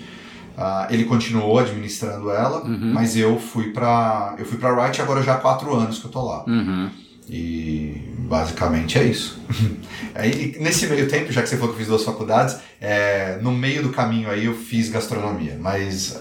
Uh, 0.56 0.90
ele 0.90 1.04
continuou 1.04 1.58
administrando 1.58 2.30
ela, 2.30 2.64
uhum. 2.64 2.92
mas 2.94 3.14
eu 3.14 3.38
fui 3.38 3.72
para 3.72 4.34
eu 4.38 4.46
fui 4.46 4.56
para 4.56 4.72
Wright 4.72 5.02
agora 5.02 5.22
já 5.22 5.34
há 5.34 5.36
quatro 5.36 5.74
anos 5.74 5.98
que 5.98 6.06
eu 6.06 6.10
tô 6.10 6.24
lá. 6.24 6.44
Uhum. 6.46 6.88
E 7.28 8.00
basicamente 8.20 8.98
é 8.98 9.04
isso. 9.04 9.38
aí, 10.14 10.56
nesse 10.58 10.86
meio 10.86 11.08
tempo, 11.08 11.30
já 11.30 11.42
que 11.42 11.48
você 11.48 11.56
falou 11.56 11.74
que 11.74 11.74
eu 11.74 11.78
fiz 11.80 11.88
duas 11.88 12.04
faculdades, 12.04 12.56
é, 12.80 13.38
no 13.42 13.52
meio 13.52 13.82
do 13.82 13.90
caminho 13.90 14.30
aí 14.30 14.46
eu 14.46 14.54
fiz 14.54 14.88
gastronomia, 14.88 15.58
mas 15.60 16.18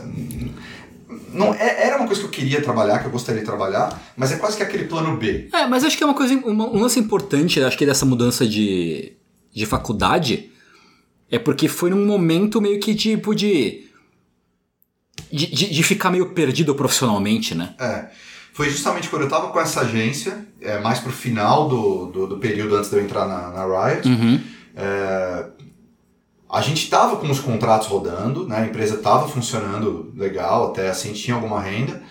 não 1.32 1.54
é, 1.54 1.88
era 1.88 1.98
uma 1.98 2.08
coisa 2.08 2.22
que 2.22 2.28
eu 2.28 2.32
queria 2.32 2.62
trabalhar, 2.62 3.00
que 3.00 3.06
eu 3.06 3.12
gostaria 3.12 3.42
de 3.42 3.46
trabalhar, 3.46 4.02
mas 4.18 4.32
é 4.32 4.38
quase 4.38 4.58
que 4.58 4.64
aquele 4.64 4.86
plano 4.86 5.16
B. 5.18 5.50
É, 5.54 5.68
mas 5.68 5.84
acho 5.84 5.98
que 5.98 6.04
é 6.04 6.06
uma 6.06 6.16
coisa, 6.16 6.34
uma, 6.34 6.68
um 6.68 6.82
lance 6.82 7.00
importante, 7.00 7.62
acho 7.62 7.78
que 7.78 7.86
dessa 7.86 8.06
mudança 8.06 8.48
de, 8.48 9.14
de 9.54 9.66
faculdade, 9.66 10.52
é 11.30 11.38
porque 11.38 11.68
foi 11.68 11.90
num 11.90 12.06
momento 12.06 12.60
meio 12.60 12.80
que 12.80 12.96
tipo 12.96 13.36
de 13.36 13.85
de, 15.36 15.48
de, 15.48 15.74
de, 15.74 15.84
ficar 15.84 16.10
meio 16.10 16.30
perdido 16.30 16.74
profissionalmente, 16.74 17.54
né? 17.54 17.76
É. 17.80 18.06
Foi 18.54 18.70
justamente 18.70 19.10
quando 19.10 19.24
eu 19.24 19.30
tava 19.30 19.50
com 19.50 19.60
essa 19.60 19.82
agência, 19.82 20.48
é, 20.62 20.80
mais 20.80 21.00
pro 21.00 21.12
final 21.12 21.68
do, 21.68 22.06
do, 22.06 22.28
do 22.28 22.38
período 22.38 22.76
antes 22.76 22.90
de 22.90 22.96
eu 22.96 23.04
entrar 23.04 23.28
na, 23.28 23.50
na 23.50 23.66
Riot. 23.66 24.08
Uhum. 24.08 24.40
É, 24.76 25.46
a 26.50 26.62
gente 26.62 26.90
tava 26.90 27.18
com 27.18 27.30
os 27.30 27.40
contratos 27.40 27.88
rodando, 27.88 28.48
né? 28.48 28.60
A 28.60 28.66
empresa 28.66 28.98
tava 28.98 29.28
funcionando 29.28 30.14
legal, 30.16 30.72
até 30.72 30.90
assim 30.90 31.12
tinha 31.12 31.36
alguma 31.36 31.62
renda, 31.62 32.02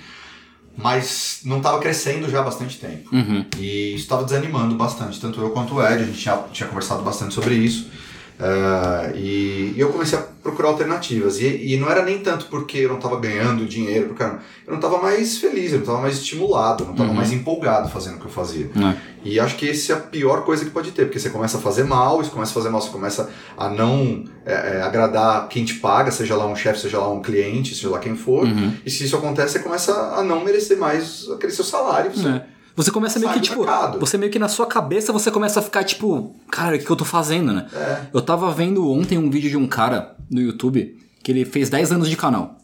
mas 0.77 1.41
não 1.45 1.61
tava 1.61 1.79
crescendo 1.79 2.29
já 2.29 2.41
há 2.41 2.43
bastante 2.43 2.79
tempo. 2.79 3.15
Uhum. 3.15 3.47
E 3.59 3.95
isso 3.95 4.07
tava 4.07 4.25
desanimando 4.25 4.75
bastante, 4.75 5.19
tanto 5.19 5.41
eu 5.41 5.51
quanto 5.51 5.77
o 5.77 5.83
Ed, 5.83 6.03
a 6.03 6.07
gente 6.07 6.19
tinha, 6.19 6.37
tinha 6.53 6.69
conversado 6.69 7.03
bastante 7.03 7.33
sobre 7.33 7.55
isso. 7.55 7.89
Uh, 8.39 9.17
e, 9.17 9.75
e, 9.77 9.81
eu 9.81 9.91
comecei 9.91 10.19
a 10.19 10.23
procurar 10.23 10.71
alternativas. 10.71 11.41
E, 11.41 11.73
e, 11.73 11.77
não 11.77 11.89
era 11.89 12.03
nem 12.03 12.19
tanto 12.19 12.47
porque 12.47 12.79
eu 12.79 12.89
não 12.89 12.97
estava 12.97 13.19
ganhando 13.21 13.65
dinheiro, 13.65 14.09
porque 14.09 14.25
eu 14.25 14.39
não 14.67 14.77
estava 14.77 15.01
mais 15.01 15.39
feliz, 15.39 15.71
eu 15.71 15.79
não 15.79 15.85
estava 15.85 16.01
mais 16.01 16.17
estimulado, 16.17 16.83
eu 16.83 16.87
não 16.87 16.95
estava 16.95 17.11
uhum. 17.11 17.17
mais 17.17 17.33
empolgado 17.33 17.89
fazendo 17.89 18.17
o 18.17 18.19
que 18.19 18.27
eu 18.27 18.31
fazia. 18.31 18.67
É. 18.67 18.97
E 19.25 19.39
acho 19.39 19.57
que 19.57 19.71
essa 19.71 19.93
é 19.93 19.97
a 19.97 20.01
pior 20.01 20.45
coisa 20.45 20.65
que 20.65 20.71
pode 20.73 20.91
ter, 20.91 21.05
porque 21.05 21.21
você 21.21 21.31
começa 21.31 21.59
a 21.59 21.61
fazer 21.61 21.85
mal, 21.85 22.21
isso 22.21 22.33
começa 22.33 22.51
a 22.51 22.55
fazer 22.55 22.71
mal, 22.71 22.81
você 22.81 22.91
começa 22.91 23.31
a 23.57 23.69
não 23.69 24.25
é, 24.45 24.53
é, 24.53 24.83
agradar 24.83 25.49
quem 25.49 25.65
te 25.65 25.75
paga, 25.75 26.11
seja 26.11 26.35
lá 26.35 26.47
um 26.47 26.57
chefe, 26.57 26.81
seja 26.81 26.99
lá 26.99 27.11
um 27.11 27.23
cliente, 27.23 27.75
seja 27.75 27.89
lá 27.89 28.01
quem 28.01 28.17
for. 28.17 28.45
Uhum. 28.45 28.75
E 28.85 28.91
se 28.91 29.05
isso 29.05 29.17
acontece, 29.17 29.53
você 29.53 29.59
começa 29.61 29.93
a 29.93 30.25
não 30.25 30.45
merecer 30.45 30.77
mais 30.77 31.29
aquele 31.31 31.53
seu 31.53 31.65
salário. 31.65 32.11
Você 32.11 32.29
é. 32.29 32.54
Você 32.77 32.91
começa 32.91 33.19
meio 33.19 33.33
que, 33.33 33.41
tipo. 33.41 33.65
Você 34.01 34.19
meio 34.19 34.33
que 34.33 34.39
na 34.39 34.49
sua 34.49 34.67
cabeça 34.67 35.13
você 35.13 35.31
começa 35.31 35.61
a 35.61 35.63
ficar, 35.63 35.85
tipo, 35.85 36.35
cara, 36.51 36.77
o 36.77 36.79
que 36.79 36.91
eu 36.91 36.97
tô 36.97 37.05
fazendo, 37.05 37.53
né? 37.53 37.67
É. 37.73 38.07
Eu 38.13 38.21
tava 38.21 38.51
vendo 38.51 38.91
ontem 38.91 39.17
um 39.17 39.31
vídeo 39.31 39.51
de 39.51 39.57
um 39.57 39.67
cara 39.67 40.17
no 40.31 40.41
YouTube 40.41 40.97
que 41.23 41.31
ele 41.31 41.45
fez 41.45 41.71
10 41.71 41.93
anos 41.93 42.11
de 42.11 42.17
canal. 42.17 42.59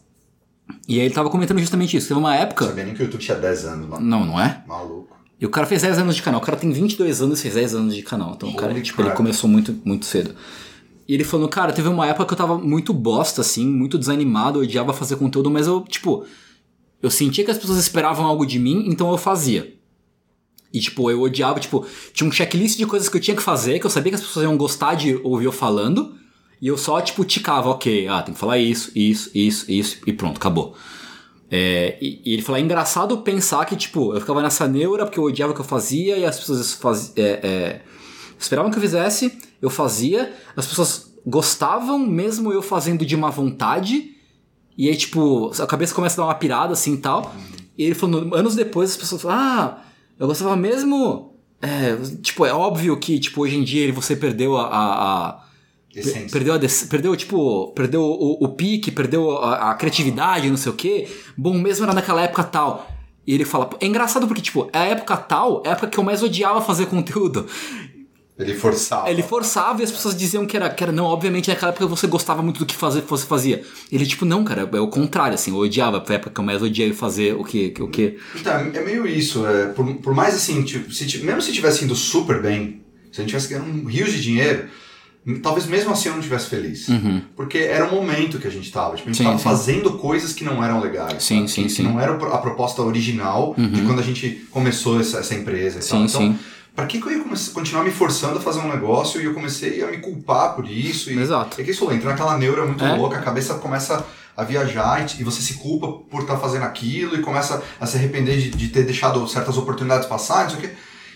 E 0.87 0.99
aí 0.99 1.05
ele 1.05 1.13
tava 1.13 1.29
comentando 1.29 1.59
justamente 1.59 1.95
isso. 1.95 2.07
Teve 2.07 2.19
uma 2.19 2.35
época. 2.35 2.65
Sabia 2.65 2.83
nem 2.83 2.93
que 2.93 3.01
o 3.01 3.05
YouTube 3.05 3.21
tinha 3.21 3.37
10 3.37 3.65
anos, 3.65 3.89
mano. 3.89 4.05
Não, 4.05 4.25
não 4.25 4.39
é? 4.39 4.63
Maluco. 4.67 5.15
E 5.39 5.45
o 5.45 5.49
cara 5.49 5.65
fez 5.65 5.81
10 5.81 5.99
anos 5.99 6.15
de 6.15 6.21
canal. 6.21 6.39
O 6.39 6.43
cara 6.43 6.57
tem 6.57 6.71
22 6.71 7.21
anos 7.21 7.39
e 7.39 7.41
fez 7.41 7.55
10 7.55 7.75
anos 7.75 7.95
de 7.95 8.03
canal. 8.03 8.33
Então 8.35 8.49
Holy 8.49 8.57
o 8.57 8.61
cara, 8.61 8.81
tipo, 8.81 9.01
ele 9.01 9.11
começou 9.11 9.49
muito, 9.49 9.75
muito 9.83 10.05
cedo. 10.05 10.35
E 11.07 11.13
ele 11.13 11.23
falou, 11.23 11.47
cara, 11.49 11.73
teve 11.73 11.87
uma 11.87 12.05
época 12.05 12.25
que 12.25 12.33
eu 12.33 12.37
tava 12.37 12.57
muito 12.57 12.93
bosta, 12.93 13.41
assim, 13.41 13.65
muito 13.65 13.97
desanimado, 13.97 14.59
eu 14.59 14.63
odiava 14.63 14.93
fazer 14.93 15.15
conteúdo, 15.15 15.49
mas 15.49 15.67
eu, 15.67 15.81
tipo, 15.81 16.25
eu 17.01 17.09
sentia 17.09 17.43
que 17.43 17.51
as 17.51 17.57
pessoas 17.57 17.79
esperavam 17.79 18.25
algo 18.25 18.45
de 18.45 18.59
mim, 18.59 18.85
então 18.87 19.11
eu 19.11 19.17
fazia. 19.17 19.73
E, 20.73 20.79
tipo, 20.79 21.11
eu 21.11 21.21
odiava, 21.21 21.59
tipo, 21.59 21.85
tinha 22.13 22.27
um 22.27 22.31
checklist 22.31 22.77
de 22.77 22.85
coisas 22.85 23.09
que 23.09 23.17
eu 23.17 23.21
tinha 23.21 23.35
que 23.35 23.43
fazer, 23.43 23.79
que 23.79 23.85
eu 23.85 23.89
sabia 23.89 24.11
que 24.11 24.15
as 24.15 24.21
pessoas 24.21 24.45
iam 24.45 24.55
gostar 24.55 24.95
de 24.95 25.19
ouvir 25.23 25.45
eu 25.45 25.51
falando, 25.51 26.15
e 26.61 26.67
eu 26.67 26.77
só, 26.77 27.01
tipo, 27.01 27.25
ticava, 27.25 27.69
ok, 27.69 28.07
ah, 28.07 28.21
tem 28.21 28.33
que 28.33 28.39
falar 28.39 28.57
isso, 28.57 28.91
isso, 28.95 29.29
isso, 29.35 29.69
isso, 29.69 29.97
e 30.07 30.13
pronto, 30.13 30.37
acabou. 30.37 30.75
É, 31.49 31.97
e, 32.01 32.21
e, 32.23 32.33
ele 32.33 32.41
falou, 32.41 32.57
é 32.57 32.61
engraçado 32.61 33.17
pensar 33.17 33.65
que, 33.65 33.75
tipo, 33.75 34.13
eu 34.13 34.21
ficava 34.21 34.41
nessa 34.41 34.65
neura 34.65 35.05
porque 35.05 35.19
eu 35.19 35.23
odiava 35.23 35.51
o 35.51 35.55
que 35.55 35.59
eu 35.59 35.65
fazia, 35.65 36.17
e 36.17 36.23
as 36.23 36.39
pessoas 36.39 36.73
faz, 36.73 37.11
é, 37.17 37.21
é, 37.43 37.81
esperavam 38.39 38.71
que 38.71 38.77
eu 38.77 38.81
fizesse, 38.81 39.37
eu 39.61 39.69
fazia, 39.69 40.33
as 40.55 40.65
pessoas 40.65 41.13
gostavam 41.27 41.99
mesmo 41.99 42.53
eu 42.53 42.61
fazendo 42.61 43.05
de 43.05 43.17
má 43.17 43.29
vontade, 43.29 44.15
e 44.77 44.87
aí, 44.87 44.95
tipo, 44.95 45.51
a 45.61 45.67
cabeça 45.67 45.93
começa 45.93 46.15
a 46.15 46.23
dar 46.23 46.29
uma 46.29 46.35
pirada 46.35 46.71
assim 46.71 46.93
e 46.93 46.97
tal. 46.97 47.35
E 47.77 47.83
ele 47.83 47.93
falou, 47.93 48.33
anos 48.33 48.55
depois 48.55 48.91
as 48.91 48.97
pessoas 48.97 49.21
falam, 49.21 49.37
ah 49.37 49.90
eu 50.19 50.27
gostava 50.27 50.55
mesmo. 50.55 51.35
É, 51.61 51.95
tipo, 52.21 52.45
é 52.45 52.53
óbvio 52.53 52.97
que, 52.97 53.19
tipo, 53.19 53.41
hoje 53.41 53.55
em 53.55 53.63
dia 53.63 53.91
você 53.93 54.15
perdeu 54.15 54.57
a. 54.57 54.67
a, 54.67 55.29
a 55.29 55.43
perdeu, 56.31 56.55
a, 56.55 56.59
perdeu, 56.89 57.15
tipo, 57.15 57.67
perdeu 57.73 58.01
o, 58.01 58.43
o 58.43 58.49
pique, 58.49 58.91
perdeu 58.91 59.31
a, 59.37 59.71
a, 59.71 59.75
criatividade, 59.75 60.49
não 60.49 60.57
sei 60.57 60.71
o 60.71 60.75
quê. 60.75 61.07
Bom, 61.37 61.53
mesmo 61.53 61.85
era 61.85 61.93
naquela 61.93 62.21
época 62.21 62.43
tal. 62.43 62.89
E 63.25 63.33
ele 63.33 63.45
fala, 63.45 63.69
é 63.79 63.85
engraçado 63.85 64.27
porque, 64.27 64.41
tipo, 64.41 64.69
é 64.73 64.79
a 64.79 64.85
época 64.85 65.15
tal, 65.15 65.61
é 65.63 65.69
a 65.69 65.71
época 65.73 65.87
que 65.87 65.97
eu 65.97 66.03
mais 66.03 66.23
odiava 66.23 66.61
fazer 66.61 66.87
conteúdo. 66.87 67.45
Ele 68.43 68.55
forçava. 68.55 69.09
Ele 69.09 69.23
forçava 69.23 69.81
e 69.81 69.83
as 69.83 69.91
pessoas 69.91 70.15
diziam 70.15 70.45
que 70.45 70.55
era, 70.55 70.69
que 70.69 70.83
era 70.83 70.91
não, 70.91 71.05
obviamente 71.05 71.49
naquela 71.49 71.71
época 71.71 71.87
você 71.87 72.07
gostava 72.07 72.41
muito 72.41 72.59
do 72.59 72.65
que 72.65 72.75
fazer, 72.75 73.01
você 73.01 73.25
fazia. 73.25 73.63
Ele, 73.91 74.05
tipo, 74.05 74.25
não, 74.25 74.43
cara, 74.43 74.69
é 74.71 74.79
o 74.79 74.87
contrário, 74.87 75.35
assim, 75.35 75.51
eu 75.51 75.57
odiava, 75.57 76.03
foi 76.05 76.15
a 76.15 76.17
época 76.17 76.31
que 76.33 76.39
eu 76.39 76.43
mais 76.43 76.61
odiei 76.61 76.93
fazer 76.93 77.35
o 77.35 77.43
que. 77.43 77.73
O 77.79 77.87
que... 77.87 78.17
Então, 78.35 78.53
é 78.53 78.83
meio 78.83 79.05
isso, 79.07 79.45
é, 79.45 79.67
por, 79.67 79.85
por 79.95 80.13
mais 80.13 80.35
assim, 80.35 80.63
tipo, 80.63 80.91
se, 80.91 81.17
mesmo 81.19 81.41
se 81.41 81.51
tivesse 81.51 81.85
indo 81.85 81.95
super 81.95 82.41
bem, 82.41 82.81
se 83.11 83.19
a 83.19 83.23
gente 83.23 83.29
tivesse 83.29 83.49
ganhando 83.49 83.87
rios 83.87 84.11
de 84.11 84.21
dinheiro, 84.21 84.67
talvez 85.43 85.65
mesmo 85.67 85.91
assim 85.91 86.07
eu 86.07 86.13
não 86.13 86.19
estivesse 86.19 86.47
feliz. 86.47 86.87
Uhum. 86.87 87.21
Porque 87.35 87.59
era 87.59 87.85
um 87.85 87.95
momento 87.95 88.39
que 88.39 88.47
a 88.47 88.51
gente 88.51 88.65
estava. 88.65 88.95
Tipo, 88.95 89.09
a 89.09 89.13
gente 89.13 89.21
estava 89.21 89.37
fazendo 89.37 89.91
coisas 89.97 90.33
que 90.33 90.43
não 90.43 90.63
eram 90.63 90.79
legais. 90.79 91.23
Sim, 91.23 91.47
sim, 91.47 91.69
sim. 91.69 91.83
Não 91.83 91.99
era 91.99 92.13
a 92.13 92.37
proposta 92.37 92.81
original 92.81 93.53
uhum. 93.57 93.69
de 93.69 93.81
quando 93.81 93.99
a 93.99 94.03
gente 94.03 94.45
começou 94.49 94.99
essa, 94.99 95.19
essa 95.19 95.35
empresa. 95.35 95.81
Sim, 95.81 96.05
então, 96.05 96.07
sim 96.07 96.39
para 96.75 96.85
que, 96.85 97.01
que 97.01 97.07
eu 97.07 97.11
ia 97.11 97.23
continuar 97.53 97.83
me 97.83 97.91
forçando 97.91 98.37
a 98.37 98.41
fazer 98.41 98.59
um 98.59 98.69
negócio 98.69 99.21
e 99.21 99.25
eu 99.25 99.33
comecei 99.33 99.83
a 99.83 99.87
me 99.87 99.97
culpar 99.97 100.55
por 100.55 100.69
isso? 100.69 101.11
E, 101.11 101.19
Exato. 101.19 101.59
É 101.59 101.63
que 101.63 101.71
isso 101.71 101.91
entra 101.91 102.09
naquela 102.09 102.37
neura 102.37 102.65
muito 102.65 102.83
é? 102.83 102.95
louca, 102.95 103.17
a 103.17 103.21
cabeça 103.21 103.55
começa 103.55 104.05
a 104.35 104.43
viajar 104.43 105.01
e, 105.01 105.21
e 105.21 105.23
você 105.23 105.41
se 105.41 105.55
culpa 105.55 105.87
por 106.09 106.21
estar 106.21 106.35
tá 106.35 106.39
fazendo 106.39 106.63
aquilo 106.63 107.15
e 107.15 107.21
começa 107.21 107.61
a 107.79 107.85
se 107.85 107.97
arrepender 107.97 108.37
de, 108.37 108.49
de 108.51 108.67
ter 108.69 108.83
deixado 108.83 109.27
certas 109.27 109.57
oportunidades 109.57 110.07
passar, 110.07 110.43
não 110.43 110.51
sei 110.51 110.59
o 110.59 110.61
quê. 110.61 110.69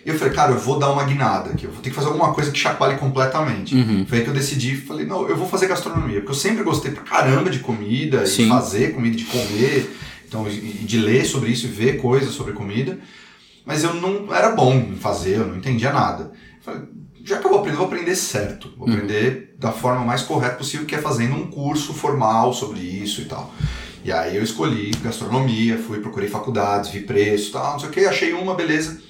E 0.05 0.09
eu 0.09 0.19
falei, 0.19 0.33
cara, 0.33 0.51
eu 0.51 0.59
vou 0.59 0.77
dar 0.77 0.91
uma 0.91 1.03
guinada 1.03 1.49
aqui, 1.49 1.63
eu 1.65 1.71
vou 1.71 1.81
ter 1.81 1.89
que 1.89 1.95
fazer 1.95 2.09
alguma 2.09 2.31
coisa 2.31 2.51
que 2.51 2.59
chacoalhe 2.59 2.97
completamente. 2.97 3.73
Uhum. 3.73 4.05
Foi 4.07 4.19
aí 4.19 4.23
que 4.23 4.29
eu 4.29 4.35
decidi, 4.35 4.75
falei, 4.75 5.05
não, 5.05 5.27
eu 5.27 5.35
vou 5.35 5.47
fazer 5.47 5.67
gastronomia, 5.67 6.19
porque 6.19 6.31
eu 6.31 6.35
sempre 6.35 6.63
gostei 6.63 6.91
pra 6.91 7.01
caramba 7.01 7.49
de 7.49 7.59
comida, 7.59 8.23
Sim. 8.27 8.43
de 8.43 8.49
fazer 8.49 8.93
comida, 8.93 9.15
de 9.15 9.23
comer, 9.23 9.97
então, 10.27 10.45
de 10.47 10.97
ler 10.99 11.25
sobre 11.25 11.49
isso 11.49 11.65
e 11.65 11.69
ver 11.69 11.97
coisas 11.97 12.35
sobre 12.35 12.53
comida 12.53 12.99
mas 13.65 13.84
eu 13.84 13.93
não 13.95 14.34
era 14.34 14.51
bom 14.51 14.73
em 14.73 14.95
fazer, 14.95 15.38
eu 15.38 15.47
não 15.47 15.58
entendia 15.58 15.91
nada. 15.91 16.32
Falei, 16.62 16.84
já 17.23 17.39
que 17.39 17.45
eu 17.45 17.49
vou 17.49 17.60
aprender, 17.60 17.75
eu 17.75 17.80
vou 17.80 17.88
aprender 17.88 18.15
certo. 18.15 18.71
Vou 18.78 18.88
uhum. 18.88 18.93
aprender 18.93 19.56
da 19.58 19.71
forma 19.71 20.06
mais 20.06 20.21
correta 20.21 20.56
possível, 20.56 20.86
que 20.86 20.95
é 20.95 20.99
fazendo 20.99 21.36
um 21.36 21.47
curso 21.47 21.93
formal 21.93 22.54
sobre 22.54 22.80
isso 22.80 23.21
e 23.21 23.25
tal. 23.25 23.51
E 24.04 24.12
aí 24.12 24.36
eu 24.38 24.43
escolhi 24.43 24.91
gastronomia, 25.01 25.80
fui, 25.80 25.99
procurei 25.99 26.30
faculdades, 26.30 26.91
vi 26.91 26.99
preço 26.99 27.51
tal, 27.51 27.73
não 27.73 27.80
sei 27.80 27.89
o 27.89 27.91
que, 27.91 28.06
achei 28.06 28.34
uma, 28.34 28.54
beleza, 28.54 29.01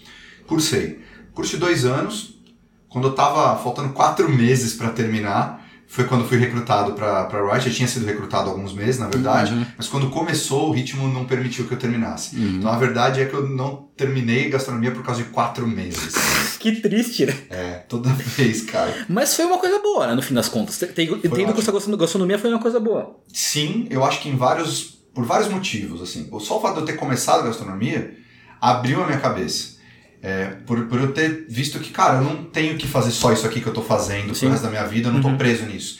cursei. 0.47 1.03
Curso 1.33 1.55
de 1.55 1.57
dois 1.57 1.83
anos, 1.83 2.39
quando 2.87 3.09
eu 3.09 3.13
tava 3.13 3.61
faltando 3.61 3.91
quatro 3.91 4.29
meses 4.29 4.73
para 4.73 4.89
terminar, 4.91 5.64
foi 5.87 6.05
quando 6.05 6.27
fui 6.27 6.37
recrutado 6.37 6.93
para 6.93 7.27
Riot. 7.27 7.67
Eu 7.67 7.73
tinha 7.73 7.87
sido 7.87 8.05
recrutado 8.05 8.49
há 8.49 8.53
alguns 8.53 8.73
meses, 8.73 8.99
na 8.99 9.07
verdade, 9.07 9.53
uhum. 9.53 9.65
mas 9.77 9.87
quando 9.87 10.09
começou, 10.09 10.69
o 10.69 10.71
ritmo 10.71 11.07
não 11.07 11.25
permitiu 11.25 11.65
que 11.67 11.73
eu 11.73 11.77
terminasse. 11.77 12.35
Uhum. 12.35 12.57
Então 12.57 12.71
a 12.71 12.77
verdade 12.77 13.21
é 13.21 13.25
que 13.25 13.33
eu 13.33 13.47
não 13.47 13.87
terminei 13.95 14.49
gastronomia 14.49 14.91
por 14.91 15.03
causa 15.03 15.23
de 15.23 15.29
quatro 15.29 15.67
meses. 15.67 16.13
que 16.59 16.81
triste, 16.81 17.25
né? 17.25 17.33
É, 17.49 17.73
toda 17.87 18.09
vez, 18.13 18.63
cara. 18.63 19.05
Mas 19.07 19.35
foi 19.35 19.45
uma 19.45 19.57
coisa 19.57 19.79
boa, 19.79 20.07
né, 20.07 20.15
no 20.15 20.21
fim 20.21 20.33
das 20.33 20.49
contas. 20.49 20.77
Tendo 20.77 21.19
que 21.53 21.59
essa 21.59 21.71
gastronomia 21.71 22.39
foi 22.39 22.49
uma 22.49 22.59
coisa 22.59 22.79
boa. 22.79 23.17
Sim, 23.31 23.87
eu 23.89 24.03
acho 24.03 24.21
que 24.21 24.29
em 24.29 24.35
vários. 24.35 24.99
por 25.13 25.23
vários 25.23 25.49
motivos, 25.49 26.01
assim. 26.01 26.29
Só 26.39 26.57
o 26.57 26.61
fato 26.61 26.75
de 26.75 26.79
eu 26.81 26.85
ter 26.85 26.93
começado 26.93 27.41
a 27.41 27.47
gastronomia 27.47 28.15
abriu 28.59 29.03
a 29.03 29.05
minha 29.05 29.19
cabeça. 29.19 29.74
É, 30.25 30.55
por, 30.65 30.87
por 30.87 30.99
eu 30.99 31.11
ter 31.13 31.45
visto 31.47 31.77
que, 31.79 31.91
cara, 31.91 32.17
eu 32.17 32.23
não 32.23 32.45
tenho 32.45 32.75
que 32.77 32.87
fazer 32.87 33.11
só 33.11 33.31
isso 33.31 33.45
aqui 33.45 33.61
que 33.61 33.67
eu 33.67 33.73
tô 33.73 33.83
fazendo 33.83 34.33
Sim. 34.33 34.47
pro 34.47 34.49
resto 34.49 34.63
da 34.63 34.71
minha 34.71 34.83
vida, 34.87 35.09
eu 35.09 35.13
não 35.13 35.21
uhum. 35.21 35.33
tô 35.33 35.37
preso 35.37 35.67
nisso. 35.67 35.99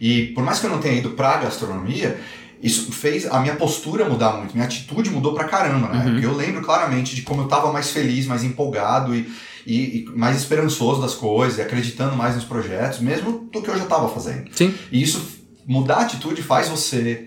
E 0.00 0.28
por 0.28 0.42
mais 0.42 0.58
que 0.58 0.64
eu 0.64 0.70
não 0.70 0.78
tenha 0.78 0.94
ido 0.94 1.10
pra 1.10 1.36
gastronomia, 1.36 2.18
isso 2.62 2.90
fez 2.90 3.26
a 3.26 3.38
minha 3.38 3.54
postura 3.54 4.08
mudar 4.08 4.32
muito, 4.38 4.54
minha 4.54 4.64
atitude 4.64 5.10
mudou 5.10 5.34
pra 5.34 5.44
caramba, 5.44 5.88
né? 5.88 5.98
Uhum. 5.98 6.12
Porque 6.12 6.24
eu 6.24 6.34
lembro 6.34 6.62
claramente 6.62 7.14
de 7.14 7.20
como 7.20 7.42
eu 7.42 7.48
tava 7.48 7.70
mais 7.70 7.90
feliz, 7.90 8.24
mais 8.24 8.42
empolgado 8.42 9.14
e, 9.14 9.30
e, 9.66 9.74
e, 9.74 10.04
mais 10.16 10.38
esperançoso 10.38 11.02
das 11.02 11.12
coisas, 11.12 11.58
e 11.58 11.60
acreditando 11.60 12.16
mais 12.16 12.34
nos 12.34 12.44
projetos, 12.44 13.00
mesmo 13.00 13.46
do 13.52 13.60
que 13.60 13.68
eu 13.68 13.76
já 13.76 13.84
tava 13.84 14.08
fazendo. 14.08 14.48
Sim. 14.52 14.74
E 14.90 15.02
isso, 15.02 15.22
mudar 15.66 15.96
a 15.96 16.00
atitude 16.00 16.40
faz 16.42 16.70
você 16.70 17.26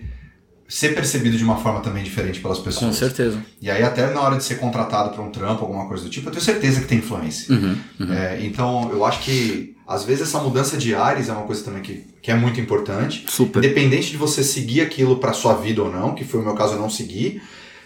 ser 0.70 0.94
percebido 0.94 1.36
de 1.36 1.42
uma 1.42 1.56
forma 1.56 1.80
também 1.80 2.04
diferente 2.04 2.38
pelas 2.40 2.60
pessoas. 2.60 2.92
Com 2.92 2.96
certeza. 2.96 3.44
E 3.60 3.68
aí 3.68 3.82
até 3.82 4.08
na 4.14 4.20
hora 4.20 4.36
de 4.36 4.44
ser 4.44 4.54
contratado 4.54 5.10
para 5.10 5.20
um 5.20 5.30
trampo, 5.30 5.62
alguma 5.62 5.88
coisa 5.88 6.04
do 6.04 6.08
tipo, 6.08 6.28
eu 6.28 6.32
tenho 6.32 6.44
certeza 6.44 6.80
que 6.80 6.86
tem 6.86 6.98
influência. 6.98 7.52
Uhum, 7.52 7.76
uhum. 7.98 8.12
É, 8.12 8.38
então 8.40 8.88
eu 8.92 9.04
acho 9.04 9.20
que 9.20 9.74
às 9.84 10.04
vezes 10.04 10.22
essa 10.22 10.38
mudança 10.38 10.78
de 10.78 10.94
ares 10.94 11.28
é 11.28 11.32
uma 11.32 11.42
coisa 11.42 11.64
também 11.64 11.82
que, 11.82 12.06
que 12.22 12.30
é 12.30 12.36
muito 12.36 12.60
importante. 12.60 13.24
Super. 13.28 13.58
Independente 13.58 14.12
de 14.12 14.16
você 14.16 14.44
seguir 14.44 14.82
aquilo 14.82 15.16
para 15.16 15.32
sua 15.32 15.54
vida 15.54 15.82
ou 15.82 15.90
não, 15.90 16.14
que 16.14 16.24
foi 16.24 16.38
o 16.38 16.44
meu 16.44 16.54
caso 16.54 16.74
eu 16.74 16.78
não 16.78 16.88
segui, 16.88 17.42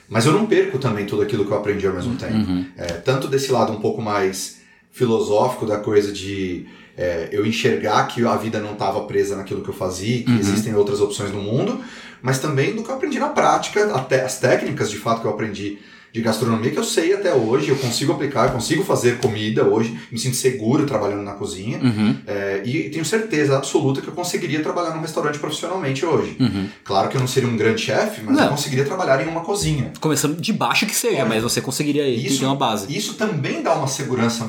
mas 0.07 0.27
eu 0.27 0.33
não 0.33 0.45
perco 0.45 0.79
também 0.79 1.07
tudo 1.07 1.23
aquilo 1.23 1.47
que 1.47 1.51
eu 1.51 1.57
aprendi 1.57 1.87
ao 1.87 1.95
mesmo 1.95 2.17
tempo. 2.17 2.35
Uhum. 2.35 2.67
É, 2.77 2.85
tanto 2.85 3.29
desse 3.29 3.51
lado 3.51 3.73
um 3.73 3.81
pouco 3.81 4.03
mais 4.03 4.59
filosófico 4.93 5.65
da 5.65 5.79
coisa 5.79 6.13
de 6.13 6.67
é, 6.97 7.29
eu 7.33 7.45
enxergar 7.47 8.07
que 8.07 8.25
a 8.25 8.37
vida 8.37 8.61
não 8.61 8.75
estava 8.75 9.03
presa 9.05 9.37
naquilo 9.37 9.63
que 9.63 9.71
eu 9.71 9.75
fazia, 9.75 10.23
que 10.23 10.31
uhum. 10.31 10.39
existem 10.39 10.75
outras 10.75 11.01
opções 11.01 11.33
no 11.33 11.41
mundo, 11.41 11.81
mas 12.25 12.39
também 12.39 12.75
do 12.75 12.83
que 12.83 12.89
eu 12.89 12.95
aprendi 12.95 13.19
na 13.19 13.29
prática, 13.29 13.95
até 13.95 14.25
as 14.25 14.39
técnicas 14.39 14.91
de 14.91 14.97
fato 14.97 15.21
que 15.21 15.27
eu 15.27 15.31
aprendi 15.31 15.79
de 16.11 16.23
gastronomia 16.23 16.71
que 16.71 16.79
eu 16.79 16.85
sei 16.85 17.13
até 17.13 17.35
hoje, 17.35 17.69
eu 17.69 17.77
consigo 17.77 18.13
aplicar, 18.13 18.47
eu 18.47 18.53
consigo 18.53 18.83
fazer 18.83 19.19
comida 19.19 19.63
hoje, 19.63 19.99
me 20.11 20.19
sinto 20.19 20.35
seguro 20.35 20.87
trabalhando 20.87 21.23
na 21.23 21.33
cozinha 21.33 21.79
uhum. 21.83 22.17
é, 22.27 22.63
e 22.65 22.89
tenho 22.89 23.05
certeza 23.05 23.59
absoluta 23.59 24.01
que 24.01 24.09
eu 24.09 24.15
conseguiria 24.15 24.63
trabalhar 24.63 24.95
num 24.95 25.03
restaurante 25.03 25.39
profissionalmente 25.39 26.07
hoje. 26.07 26.35
Uhum. 26.41 26.67
Claro 26.83 27.11
que 27.11 27.17
eu 27.17 27.21
não 27.21 27.29
seria 27.29 27.49
um 27.49 27.59
grande 27.59 27.83
chefe, 27.83 28.23
mas 28.25 28.37
não. 28.37 28.45
eu 28.45 28.51
conseguiria 28.51 28.87
trabalhar 28.87 29.23
em 29.23 29.29
uma 29.29 29.43
cozinha. 29.43 29.93
Começando 30.01 30.41
de 30.41 30.53
baixo 30.53 30.87
que 30.87 30.97
seja, 30.97 31.19
é. 31.19 31.25
mas 31.27 31.43
você 31.43 31.61
conseguiria 31.61 32.09
isso, 32.09 32.39
ter 32.39 32.47
uma 32.47 32.57
base. 32.57 32.97
Isso 32.97 33.15
também 33.15 33.61
dá 33.61 33.75
uma 33.75 33.89
segurança 33.89 34.49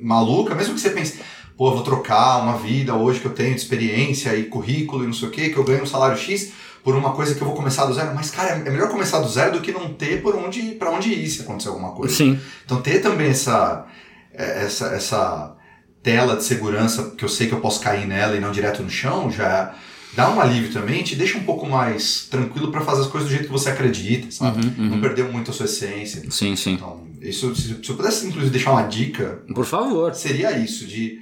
maluca, 0.00 0.54
mesmo 0.54 0.74
que 0.74 0.80
você 0.80 0.90
pense, 0.90 1.18
pô, 1.56 1.72
vou 1.72 1.82
trocar 1.82 2.40
uma 2.40 2.56
vida 2.56 2.94
hoje 2.94 3.18
que 3.18 3.26
eu 3.26 3.32
tenho 3.32 3.52
de 3.54 3.60
experiência 3.60 4.36
e 4.36 4.44
currículo 4.44 5.02
e 5.02 5.06
não 5.06 5.14
sei 5.14 5.26
o 5.26 5.30
que, 5.32 5.48
que 5.48 5.56
eu 5.56 5.64
ganho 5.64 5.82
um 5.82 5.86
salário 5.86 6.16
X 6.16 6.52
por 6.82 6.94
uma 6.94 7.12
coisa 7.12 7.34
que 7.34 7.42
eu 7.42 7.46
vou 7.46 7.56
começar 7.56 7.86
do 7.86 7.94
zero. 7.94 8.14
Mas, 8.14 8.30
cara, 8.30 8.50
é 8.50 8.70
melhor 8.70 8.88
começar 8.88 9.20
do 9.20 9.28
zero 9.28 9.52
do 9.52 9.60
que 9.60 9.72
não 9.72 9.92
ter 9.94 10.22
por 10.22 10.34
onde, 10.34 10.72
para 10.72 10.90
onde 10.90 11.12
ir 11.12 11.28
se 11.28 11.42
acontecer 11.42 11.68
alguma 11.68 11.92
coisa. 11.92 12.14
Sim. 12.14 12.38
Então, 12.64 12.80
ter 12.80 13.00
também 13.00 13.28
essa, 13.28 13.86
é, 14.32 14.64
essa, 14.64 14.86
essa 14.88 15.56
tela 16.02 16.36
de 16.36 16.44
segurança, 16.44 17.10
que 17.16 17.24
eu 17.24 17.28
sei 17.28 17.46
que 17.46 17.54
eu 17.54 17.60
posso 17.60 17.80
cair 17.80 18.06
nela 18.06 18.36
e 18.36 18.40
não 18.40 18.50
direto 18.50 18.82
no 18.82 18.90
chão, 18.90 19.30
já 19.30 19.74
dá 20.14 20.30
um 20.30 20.40
alívio 20.40 20.72
também, 20.72 21.02
te 21.02 21.14
deixa 21.14 21.36
um 21.36 21.44
pouco 21.44 21.66
mais 21.66 22.26
tranquilo 22.30 22.72
para 22.72 22.80
fazer 22.80 23.02
as 23.02 23.06
coisas 23.08 23.28
do 23.28 23.32
jeito 23.32 23.46
que 23.46 23.52
você 23.52 23.70
acredita, 23.70 24.30
sabe? 24.30 24.66
Uhum, 24.66 24.74
uhum. 24.78 24.90
Não 24.90 25.00
perder 25.00 25.24
muito 25.24 25.50
a 25.50 25.54
sua 25.54 25.66
essência. 25.66 26.22
Sim, 26.30 26.56
sim. 26.56 26.74
Então, 26.74 27.06
isso, 27.20 27.54
se, 27.54 27.74
se 27.82 27.90
eu 27.90 27.96
pudesse, 27.96 28.26
inclusive, 28.26 28.50
deixar 28.50 28.72
uma 28.72 28.82
dica... 28.82 29.42
Por 29.54 29.66
favor. 29.66 30.14
Seria 30.14 30.56
isso, 30.58 30.86
de... 30.86 31.20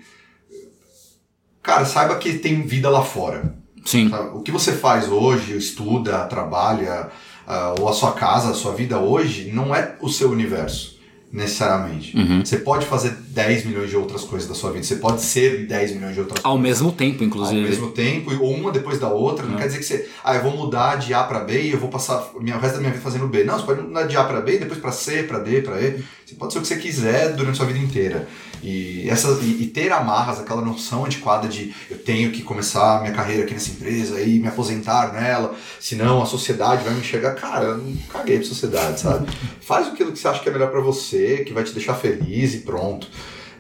Cara, 1.63 1.85
saiba 1.85 2.17
que 2.17 2.35
tem 2.35 2.63
vida 2.63 2.89
lá 2.89 3.03
fora. 3.03 3.57
Sim. 3.87 4.11
O 4.35 4.41
que 4.41 4.51
você 4.51 4.73
faz 4.73 5.09
hoje, 5.09 5.57
estuda, 5.57 6.25
trabalha, 6.27 7.09
uh, 7.47 7.81
ou 7.81 7.89
a 7.89 7.93
sua 7.93 8.13
casa, 8.13 8.51
a 8.51 8.55
sua 8.55 8.75
vida 8.75 8.99
hoje, 8.99 9.51
não 9.53 9.75
é 9.75 9.95
o 10.01 10.09
seu 10.09 10.31
universo 10.31 10.97
necessariamente. 11.33 12.17
Uhum. 12.17 12.45
Você 12.45 12.59
pode 12.59 12.87
fazer 12.87 13.11
10 13.11 13.67
milhões 13.67 13.91
de 13.91 13.97
outras 13.97 14.23
coisas 14.23 14.49
da 14.49 14.55
sua 14.55 14.71
vida. 14.71 14.85
Você 14.85 14.97
pode 14.97 15.23
ser 15.23 15.67
10 15.67 15.93
milhões 15.93 16.15
de 16.15 16.21
outras 16.21 16.43
Ao 16.43 16.53
coisas. 16.53 16.63
mesmo 16.63 16.93
tempo, 16.93 17.25
inclusive. 17.25 17.61
Ao 17.61 17.69
mesmo 17.69 17.91
tempo, 17.91 18.33
ou 18.41 18.55
uma 18.55 18.71
depois 18.71 18.99
da 18.99 19.09
outra. 19.09 19.45
Não, 19.45 19.53
não 19.53 19.59
quer 19.59 19.67
dizer 19.67 19.79
que 19.79 19.85
você, 19.85 20.09
ah, 20.25 20.35
eu 20.35 20.43
vou 20.43 20.57
mudar 20.57 20.97
de 20.97 21.13
A 21.13 21.25
para 21.25 21.41
B 21.41 21.63
e 21.63 21.73
eu 21.73 21.79
vou 21.79 21.89
passar 21.89 22.31
minha, 22.41 22.57
o 22.57 22.61
resto 22.61 22.77
da 22.77 22.81
minha 22.81 22.93
vida 22.93 23.03
fazendo 23.03 23.27
B. 23.27 23.45
Não, 23.45 23.59
você 23.59 23.67
pode 23.67 23.83
mudar 23.83 24.05
de 24.05 24.17
A 24.17 24.25
para 24.25 24.41
B, 24.41 24.59
depois 24.59 24.81
para 24.81 24.93
C, 24.93 25.25
para 25.25 25.41
D, 25.41 25.63
para 25.63 25.81
E. 25.81 26.03
Você 26.25 26.35
pode 26.37 26.53
ser 26.53 26.59
o 26.59 26.63
que 26.63 26.69
você 26.69 26.77
quiser 26.77 27.35
durante 27.35 27.55
a 27.55 27.57
sua 27.57 27.67
vida 27.67 27.79
inteira. 27.81 28.27
E, 28.63 29.09
essa, 29.09 29.29
e, 29.43 29.63
e, 29.63 29.67
ter 29.67 29.93
amarras, 29.93 30.41
aquela 30.41 30.63
noção 30.63 31.05
antiquada 31.05 31.49
de 31.49 31.75
eu 31.91 31.99
tenho 31.99 32.31
que 32.33 32.43
começar 32.43 33.01
minha 33.01 33.13
carreira 33.13 33.45
aqui 33.45 33.55
nessa 33.55 33.71
empresa 33.71 34.21
e 34.21 34.39
me 34.39 34.49
aposentar 34.49 35.13
nela, 35.13 35.55
senão 35.79 36.23
a 36.23 36.27
sociedade 36.27 36.85
vai 36.85 36.95
me 36.95 37.01
enxergar. 37.01 37.35
Cara, 37.35 37.65
eu 37.67 37.79
não 37.79 37.97
caguei 38.11 38.39
pra 38.39 38.47
sociedade, 38.47 39.01
sabe? 39.01 39.29
Faz 39.61 39.89
aquilo 39.89 40.13
que 40.13 40.19
você 40.19 40.29
acha 40.29 40.43
que 40.43 40.49
é 40.49 40.53
melhor 40.53 40.71
para 40.71 40.81
você, 40.81 41.45
que 41.45 41.53
vai 41.53 41.65
te 41.65 41.73
deixar 41.73 41.95
feliz 41.95 42.55
e 42.55 42.59
pronto. 42.59 43.09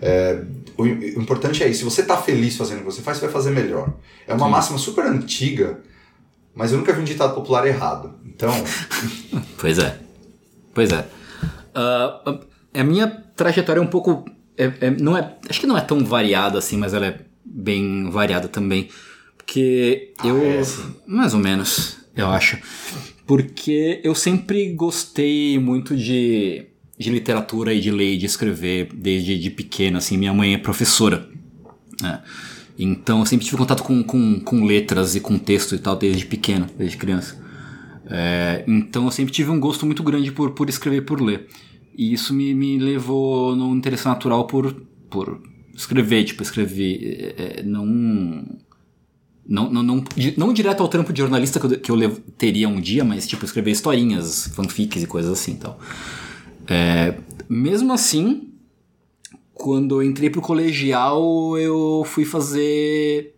É, 0.00 0.42
o, 0.76 0.82
o, 0.82 1.22
importante 1.22 1.62
é 1.62 1.68
isso. 1.68 1.80
Se 1.80 1.84
você 1.84 2.02
tá 2.02 2.16
feliz 2.16 2.56
fazendo 2.56 2.78
o 2.78 2.80
que 2.80 2.92
você 2.92 3.02
faz, 3.02 3.18
você 3.18 3.24
vai 3.24 3.32
fazer 3.32 3.50
melhor. 3.50 3.92
É 4.26 4.34
uma 4.34 4.46
Sim. 4.46 4.52
máxima 4.52 4.78
super 4.78 5.06
antiga, 5.06 5.80
mas 6.54 6.72
eu 6.72 6.78
nunca 6.78 6.92
vi 6.92 7.00
um 7.00 7.04
ditado 7.04 7.34
popular 7.34 7.66
errado. 7.66 8.14
Então. 8.24 8.52
pois 9.58 9.78
é. 9.78 9.98
Pois 10.74 10.90
é. 10.92 11.06
Uh, 11.74 12.40
a 12.74 12.84
minha 12.84 13.08
trajetória 13.34 13.80
é 13.80 13.82
um 13.82 13.86
pouco 13.86 14.24
é, 14.56 14.72
é, 14.80 14.90
não 14.90 15.16
é, 15.16 15.36
acho 15.48 15.60
que 15.60 15.66
não 15.66 15.76
é 15.76 15.80
tão 15.80 16.04
variada 16.04 16.58
assim, 16.58 16.76
mas 16.76 16.94
ela 16.94 17.06
é 17.06 17.20
bem 17.44 18.10
variada 18.10 18.48
também. 18.48 18.88
Porque 19.36 20.12
ah, 20.18 20.26
eu. 20.26 20.42
É 20.42 20.58
assim. 20.58 20.94
Mais 21.06 21.34
ou 21.34 21.40
menos, 21.40 21.98
eu 22.16 22.28
acho. 22.28 22.58
Porque 23.26 24.00
eu 24.04 24.14
sempre 24.14 24.72
gostei 24.72 25.58
muito 25.58 25.96
de, 25.96 26.66
de 26.98 27.10
literatura 27.10 27.72
e 27.74 27.80
de 27.80 27.90
ler, 27.90 28.16
de 28.16 28.26
escrever, 28.26 28.88
desde 28.94 29.38
de 29.38 29.50
pequeno, 29.50 29.98
assim. 29.98 30.16
Minha 30.16 30.32
mãe 30.32 30.54
é 30.54 30.58
professora. 30.58 31.28
Né? 32.00 32.22
Então 32.78 33.20
eu 33.20 33.26
sempre 33.26 33.44
tive 33.44 33.56
contato 33.56 33.82
com, 33.82 34.02
com, 34.02 34.40
com 34.40 34.64
letras 34.64 35.14
e 35.14 35.20
com 35.20 35.38
texto 35.38 35.74
e 35.74 35.78
tal, 35.78 35.96
desde 35.96 36.26
pequeno, 36.26 36.66
desde 36.76 36.96
criança. 36.96 37.44
É, 38.08 38.64
então 38.68 39.04
eu 39.06 39.10
sempre 39.10 39.32
tive 39.32 39.50
um 39.50 39.58
gosto 39.58 39.84
muito 39.84 40.02
grande 40.02 40.30
por, 40.30 40.50
por 40.50 40.68
escrever 40.68 41.02
por 41.02 41.20
ler. 41.20 41.48
E 41.96 42.12
isso 42.12 42.34
me, 42.34 42.54
me 42.54 42.78
levou 42.78 43.56
num 43.56 43.74
interesse 43.74 44.04
natural 44.04 44.46
por, 44.46 44.72
por 45.08 45.40
escrever, 45.74 46.24
tipo, 46.24 46.42
escrever. 46.42 47.34
É, 47.38 47.60
é 47.60 47.62
não, 47.62 47.86
não, 49.48 49.70
não, 49.70 49.82
não, 49.82 50.04
não 50.36 50.52
direto 50.52 50.82
ao 50.82 50.88
trampo 50.88 51.12
de 51.12 51.20
jornalista 51.20 51.60
que 51.60 51.66
eu, 51.66 51.80
que 51.80 51.90
eu 51.90 52.10
teria 52.36 52.68
um 52.68 52.80
dia, 52.80 53.04
mas 53.04 53.26
tipo, 53.26 53.44
escrever 53.44 53.70
historinhas, 53.70 54.48
fanfics 54.48 55.02
e 55.02 55.06
coisas 55.06 55.32
assim 55.32 55.52
então. 55.52 55.76
É, 56.66 57.14
mesmo 57.48 57.92
assim, 57.92 58.52
quando 59.54 60.02
eu 60.02 60.06
entrei 60.06 60.28
pro 60.28 60.42
colegial, 60.42 61.56
eu 61.56 62.02
fui 62.04 62.24
fazer 62.24 63.35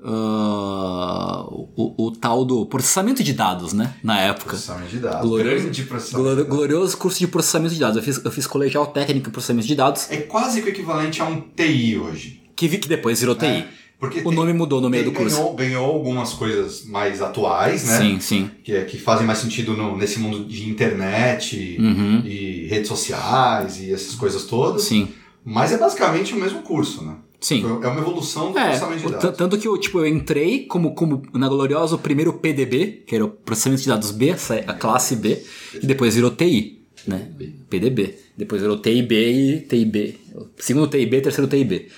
uh, 0.00 1.68
o, 1.76 2.06
o, 2.06 2.10
tal 2.10 2.44
do 2.44 2.66
processamento 2.66 3.22
de 3.22 3.32
dados, 3.32 3.72
né? 3.72 3.94
Na 4.02 4.20
época. 4.20 4.50
Processamento 4.50 4.90
de 4.90 4.98
dados. 4.98 5.28
Glorioso, 5.28 5.70
de 5.70 5.82
processamento 5.84 6.44
glorioso 6.44 6.96
curso 6.96 7.18
de 7.18 7.26
processamento 7.26 7.74
de 7.74 7.80
dados. 7.80 7.96
Eu 7.96 8.02
fiz, 8.02 8.24
eu 8.24 8.30
fiz 8.30 8.46
colegial 8.46 8.86
técnico 8.86 9.28
em 9.28 9.32
processamento 9.32 9.66
de 9.66 9.74
dados. 9.74 10.10
É 10.10 10.18
quase 10.18 10.62
que 10.62 10.68
o 10.68 10.70
equivalente 10.70 11.20
a 11.20 11.24
um 11.24 11.40
TI 11.40 11.98
hoje. 11.98 12.42
Que, 12.54 12.68
que 12.68 12.88
depois 12.88 13.20
virou 13.20 13.34
TI. 13.34 13.46
É. 13.46 13.68
Porque 13.98 14.20
o 14.24 14.30
nome 14.30 14.52
mudou 14.52 14.80
no 14.80 14.90
meio 14.90 15.04
do 15.06 15.12
curso. 15.12 15.36
Ganhou, 15.36 15.54
ganhou, 15.54 15.86
algumas 15.86 16.34
coisas 16.34 16.84
mais 16.84 17.22
atuais, 17.22 17.86
né? 17.86 17.98
Sim, 17.98 18.20
sim. 18.20 18.50
Que, 18.62 18.76
é, 18.76 18.84
que 18.84 18.98
fazem 18.98 19.26
mais 19.26 19.38
sentido 19.38 19.74
no, 19.74 19.96
nesse 19.96 20.18
mundo 20.18 20.44
de 20.44 20.68
internet 20.68 21.76
uhum. 21.80 22.22
e 22.26 22.66
redes 22.66 22.88
sociais 22.88 23.80
e 23.80 23.90
essas 23.90 24.14
coisas 24.14 24.44
todas. 24.44 24.82
Sim. 24.82 25.08
Mas 25.42 25.72
é 25.72 25.78
basicamente 25.78 26.34
o 26.34 26.36
mesmo 26.36 26.60
curso, 26.60 27.04
né? 27.04 27.14
Sim. 27.40 27.62
É 27.82 27.88
uma 27.88 28.00
evolução 28.00 28.52
do 28.52 28.58
é, 28.58 28.64
processamento 28.64 29.06
de 29.06 29.12
dados. 29.12 29.36
Tanto 29.36 29.58
que 29.58 29.68
eu, 29.68 29.78
tipo, 29.78 30.00
eu 30.00 30.06
entrei 30.06 30.66
como, 30.66 30.94
como 30.94 31.22
na 31.34 31.48
Gloriosa 31.48 31.94
o 31.94 31.98
primeiro 31.98 32.32
PDB, 32.34 33.04
que 33.06 33.14
era 33.14 33.24
o 33.24 33.28
processamento 33.28 33.82
de 33.82 33.88
dados 33.88 34.10
B, 34.10 34.34
a 34.66 34.74
classe 34.74 35.16
B, 35.16 35.42
e 35.74 35.86
depois 35.86 36.14
virou 36.14 36.30
TI, 36.30 36.82
né? 37.06 37.30
PDB. 37.68 38.18
Depois 38.36 38.60
virou 38.60 38.78
TIB 38.78 39.14
e 39.14 39.60
TIB. 39.60 40.18
Segundo 40.58 40.88
TIB, 40.88 41.20
terceiro 41.20 41.48
TIB. 41.48 41.88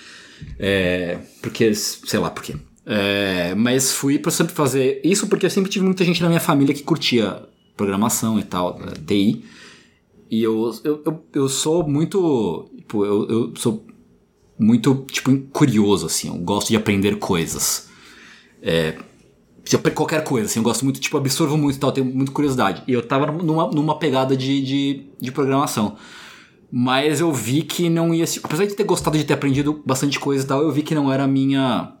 É, 0.57 1.17
porque, 1.41 1.73
sei 1.73 2.19
lá 2.19 2.29
por 2.29 2.43
quê. 2.43 2.55
É, 2.85 3.53
mas 3.55 3.91
fui 3.91 4.17
para 4.17 4.31
sempre 4.31 4.53
fazer 4.53 5.01
isso 5.03 5.27
porque 5.27 5.45
eu 5.45 5.49
sempre 5.49 5.69
tive 5.69 5.85
muita 5.85 6.03
gente 6.03 6.21
na 6.21 6.27
minha 6.27 6.39
família 6.39 6.73
que 6.73 6.81
curtia 6.81 7.43
programação 7.75 8.39
e 8.39 8.43
tal, 8.43 8.79
TI. 9.05 9.43
E 10.31 10.43
eu, 10.43 10.71
eu, 10.83 11.01
eu, 11.05 11.25
eu 11.33 11.49
sou 11.49 11.87
muito. 11.87 12.69
Tipo, 12.77 13.05
eu, 13.05 13.27
eu 13.29 13.53
sou 13.55 13.85
muito, 14.59 15.05
tipo, 15.09 15.35
curioso, 15.53 16.05
assim. 16.05 16.27
Eu 16.27 16.35
gosto 16.35 16.67
de 16.67 16.75
aprender 16.75 17.15
coisas. 17.15 17.89
É, 18.61 18.97
qualquer 19.95 20.21
coisa, 20.25 20.47
assim. 20.47 20.59
Eu 20.59 20.63
gosto 20.63 20.83
muito, 20.83 20.99
tipo, 20.99 21.17
absorvo 21.17 21.57
muito 21.57 21.77
e 21.77 21.79
tal, 21.79 21.93
tenho 21.93 22.05
muita 22.05 22.33
curiosidade. 22.33 22.83
E 22.85 22.91
eu 22.91 23.01
tava 23.01 23.31
numa, 23.31 23.69
numa 23.71 23.97
pegada 23.97 24.35
de, 24.35 24.61
de, 24.61 25.05
de 25.19 25.31
programação. 25.31 25.95
Mas 26.69 27.21
eu 27.21 27.31
vi 27.31 27.61
que 27.61 27.89
não 27.89 28.13
ia... 28.13 28.25
Apesar 28.43 28.65
de 28.65 28.75
ter 28.75 28.83
gostado 28.83 29.17
de 29.17 29.23
ter 29.23 29.33
aprendido 29.33 29.81
bastante 29.85 30.19
coisa 30.19 30.43
e 30.43 30.47
tal, 30.47 30.61
eu 30.61 30.71
vi 30.71 30.83
que 30.83 30.93
não 30.93 31.11
era 31.11 31.23
a 31.23 31.27
minha... 31.27 31.93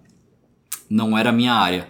Não 0.89 1.17
era 1.17 1.29
a 1.29 1.33
minha 1.33 1.53
área. 1.53 1.87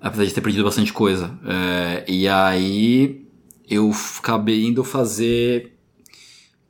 Apesar 0.00 0.24
de 0.24 0.32
ter 0.32 0.40
aprendido 0.40 0.64
bastante 0.64 0.92
coisa. 0.92 1.38
É, 1.44 2.04
e 2.08 2.26
aí 2.26 3.26
eu 3.68 3.92
acabei 4.18 4.64
indo 4.64 4.82
fazer... 4.82 5.74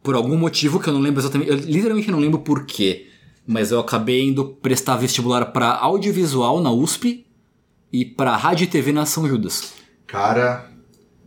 Por 0.03 0.15
algum 0.15 0.37
motivo 0.37 0.81
que 0.81 0.89
eu 0.89 0.93
não 0.93 1.01
lembro 1.01 1.21
exatamente... 1.21 1.51
Eu 1.51 1.57
literalmente 1.57 2.11
não 2.11 2.19
lembro 2.19 2.41
por 2.41 2.67
quê 2.67 3.08
mas 3.49 3.71
eu 3.71 3.81
acabei 3.81 4.29
indo 4.29 4.45
prestar 4.45 4.97
vestibular 4.97 5.47
para 5.47 5.71
audiovisual 5.71 6.61
na 6.61 6.71
USP 6.71 7.27
e 7.91 8.05
para 8.05 8.37
rádio 8.37 8.65
e 8.65 8.67
TV 8.67 8.93
na 8.93 9.07
São 9.07 9.27
Judas. 9.27 9.73
Cara, 10.07 10.71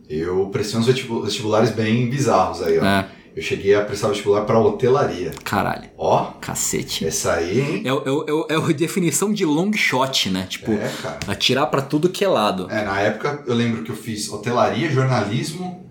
eu 0.08 0.48
prestei 0.52 0.78
uns 0.78 0.86
vestibulares 0.86 1.72
bem 1.72 2.08
bizarros 2.08 2.62
aí, 2.62 2.78
ó. 2.78 2.84
É. 2.84 3.08
Eu 3.34 3.42
cheguei 3.42 3.74
a 3.74 3.82
prestar 3.82 4.08
vestibular 4.08 4.42
para 4.42 4.58
hotelaria. 4.60 5.32
Caralho. 5.42 5.88
Ó. 5.96 6.32
Cacete. 6.40 7.06
Essa 7.06 7.32
aí, 7.32 7.60
hein? 7.60 7.82
É, 7.84 7.88
é, 7.88 7.92
é, 7.92 8.54
é 8.54 8.56
a 8.56 8.66
definição 8.72 9.32
de 9.32 9.44
long 9.44 9.72
shot, 9.72 10.30
né? 10.30 10.46
Tipo, 10.48 10.70
é, 10.72 10.92
atirar 11.26 11.66
para 11.66 11.82
tudo 11.82 12.10
que 12.10 12.24
é 12.24 12.28
lado. 12.28 12.70
É, 12.70 12.84
na 12.84 13.00
época 13.00 13.42
eu 13.46 13.54
lembro 13.54 13.82
que 13.82 13.90
eu 13.90 13.96
fiz 13.96 14.30
hotelaria, 14.30 14.90
jornalismo 14.90 15.90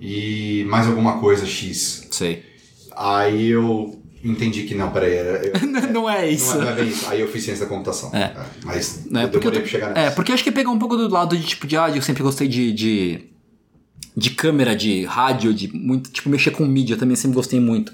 e 0.00 0.64
mais 0.68 0.86
alguma 0.86 1.18
coisa 1.18 1.44
X. 1.46 2.06
Sei. 2.12 2.44
Aí 2.94 3.48
eu 3.48 3.97
entendi 4.22 4.64
que 4.64 4.74
não, 4.74 4.90
peraí, 4.90 5.12
era, 5.12 5.46
eu, 5.46 5.52
não 5.92 6.08
é 6.08 6.30
isso. 6.30 6.56
Não 6.56 6.68
é, 6.68 6.74
não 6.74 6.82
é, 6.82 6.84
isso. 6.84 7.06
Aí 7.08 7.20
eu 7.20 7.28
fiz 7.28 7.44
ciência 7.44 7.64
da 7.64 7.68
computação. 7.68 8.10
É. 8.14 8.24
é 8.24 8.36
mas 8.64 9.06
é, 9.06 9.24
eu 9.24 9.28
demorei 9.28 9.58
eu, 9.58 9.62
pra 9.62 9.70
chegar 9.70 9.88
nessa. 9.88 10.00
É, 10.00 10.10
porque 10.10 10.32
acho 10.32 10.44
que 10.44 10.52
pega 10.52 10.70
um 10.70 10.78
pouco 10.78 10.96
do 10.96 11.08
lado 11.08 11.36
de 11.36 11.44
tipo 11.44 11.66
de 11.66 11.76
ah, 11.76 11.90
eu 11.90 12.02
sempre 12.02 12.22
gostei 12.22 12.48
de, 12.48 12.72
de, 12.72 13.24
de 14.16 14.30
câmera, 14.30 14.74
de 14.74 15.04
rádio, 15.04 15.54
de 15.54 15.68
muito, 15.74 16.10
tipo, 16.10 16.28
mexer 16.28 16.50
com 16.50 16.64
mídia 16.64 16.96
também 16.96 17.16
sempre 17.16 17.36
gostei 17.36 17.60
muito. 17.60 17.92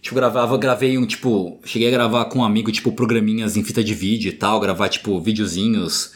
Tipo, 0.00 0.16
gravava, 0.16 0.58
gravei 0.58 0.98
um, 0.98 1.06
tipo, 1.06 1.60
cheguei 1.64 1.86
a 1.86 1.90
gravar 1.92 2.24
com 2.24 2.40
um 2.40 2.44
amigo, 2.44 2.72
tipo, 2.72 2.90
programinhas 2.90 3.56
em 3.56 3.62
fita 3.62 3.84
de 3.84 3.94
vídeo 3.94 4.30
e 4.30 4.32
tal, 4.32 4.58
gravar, 4.58 4.88
tipo, 4.88 5.20
videozinhos, 5.20 6.10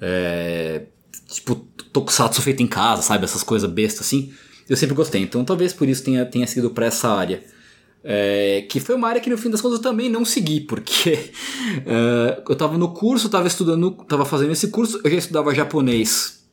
é, 0.00 0.82
tipo, 1.28 1.54
tokusatsu 1.92 2.42
feito 2.42 2.64
em 2.64 2.66
casa, 2.66 3.00
sabe? 3.02 3.24
Essas 3.24 3.44
coisas 3.44 3.70
bestas 3.70 4.06
assim. 4.06 4.32
Eu 4.68 4.76
sempre 4.76 4.94
gostei, 4.94 5.22
então 5.22 5.44
talvez 5.44 5.72
por 5.72 5.88
isso 5.88 6.02
tenha, 6.02 6.26
tenha 6.26 6.46
sido 6.46 6.70
pra 6.70 6.86
essa 6.86 7.08
área. 7.08 7.42
É, 8.02 8.64
que 8.70 8.78
foi 8.78 8.94
uma 8.94 9.08
área 9.08 9.20
que 9.20 9.28
no 9.28 9.36
fim 9.36 9.50
das 9.50 9.60
contas 9.60 9.78
eu 9.78 9.82
também 9.82 10.08
não 10.08 10.24
segui, 10.24 10.60
porque 10.60 11.32
uh, 11.80 12.42
eu 12.48 12.52
estava 12.52 12.78
no 12.78 12.94
curso, 12.94 13.26
estava 13.26 13.46
estudando, 13.46 13.96
estava 14.00 14.24
fazendo 14.24 14.52
esse 14.52 14.68
curso, 14.68 15.00
eu 15.02 15.10
já 15.10 15.16
estudava 15.16 15.54
japonês 15.54 16.44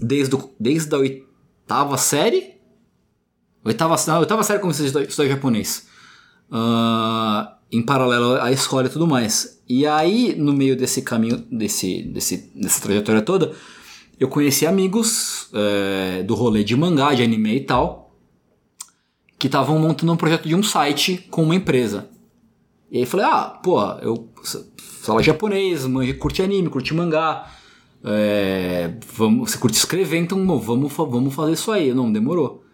desde, 0.00 0.36
desde 0.58 0.94
a 0.94 0.98
oitava 0.98 1.96
série. 1.98 2.54
Oitava, 3.64 3.96
não, 4.06 4.20
oitava 4.20 4.42
série 4.42 4.60
comecei 4.60 4.84
a 4.84 4.88
estudar, 4.88 5.04
estudar 5.06 5.28
japonês. 5.28 5.86
Uh, 6.50 7.58
em 7.70 7.82
paralelo 7.82 8.40
à 8.40 8.50
escola 8.50 8.86
e 8.86 8.90
tudo 8.90 9.06
mais. 9.06 9.60
E 9.68 9.86
aí, 9.86 10.34
no 10.36 10.52
meio 10.52 10.76
desse 10.76 11.02
caminho, 11.02 11.44
desse, 11.50 12.02
desse, 12.02 12.50
dessa 12.54 12.80
trajetória 12.80 13.20
toda, 13.20 13.52
eu 14.18 14.28
conheci 14.28 14.66
amigos 14.66 15.50
é, 15.52 16.22
do 16.22 16.34
rolê 16.34 16.64
de 16.64 16.74
mangá, 16.74 17.12
de 17.12 17.22
anime 17.22 17.56
e 17.56 17.60
tal 17.60 18.07
que 19.38 19.46
estavam 19.46 19.78
montando 19.78 20.12
um 20.12 20.16
projeto 20.16 20.48
de 20.48 20.54
um 20.54 20.62
site 20.62 21.26
com 21.30 21.44
uma 21.44 21.54
empresa. 21.54 22.08
E 22.90 22.98
aí 22.98 23.06
falei, 23.06 23.26
ah, 23.26 23.60
pô, 23.62 23.80
eu 24.02 24.28
falo 25.02 25.22
japonês, 25.22 25.84
curte 26.18 26.42
anime, 26.42 26.68
curte 26.68 26.92
mangá. 26.94 27.50
É, 28.02 28.92
vamos, 29.14 29.50
você 29.50 29.58
curte 29.58 29.76
escrever, 29.76 30.18
então 30.18 30.38
vamos, 30.58 30.92
vamos 30.92 31.34
fazer 31.34 31.52
isso 31.52 31.70
aí. 31.70 31.92
Não, 31.94 32.10
demorou. 32.10 32.64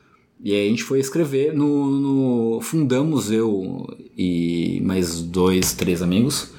E 0.43 0.53
aí 0.53 0.67
a 0.67 0.71
gente 0.71 0.85
foi 0.85 1.01
escrever 1.01 1.53
no, 1.53 1.91
no 1.91 2.61
fundamos 2.61 3.31
eu 3.31 3.87
e 4.17 4.81
mais 4.85 5.21
dois, 5.21 5.73
três 5.73 6.01
amigos. 6.01 6.53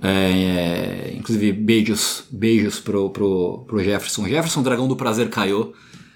É, 0.00 1.14
inclusive 1.16 1.52
beijos, 1.52 2.24
beijos 2.30 2.80
pro, 2.80 3.10
pro, 3.10 3.64
pro 3.66 3.82
Jefferson. 3.82 4.26
Jefferson 4.26 4.62
Dragão 4.62 4.88
do 4.88 4.96
Prazer 4.96 5.28
caiu. 5.28 5.72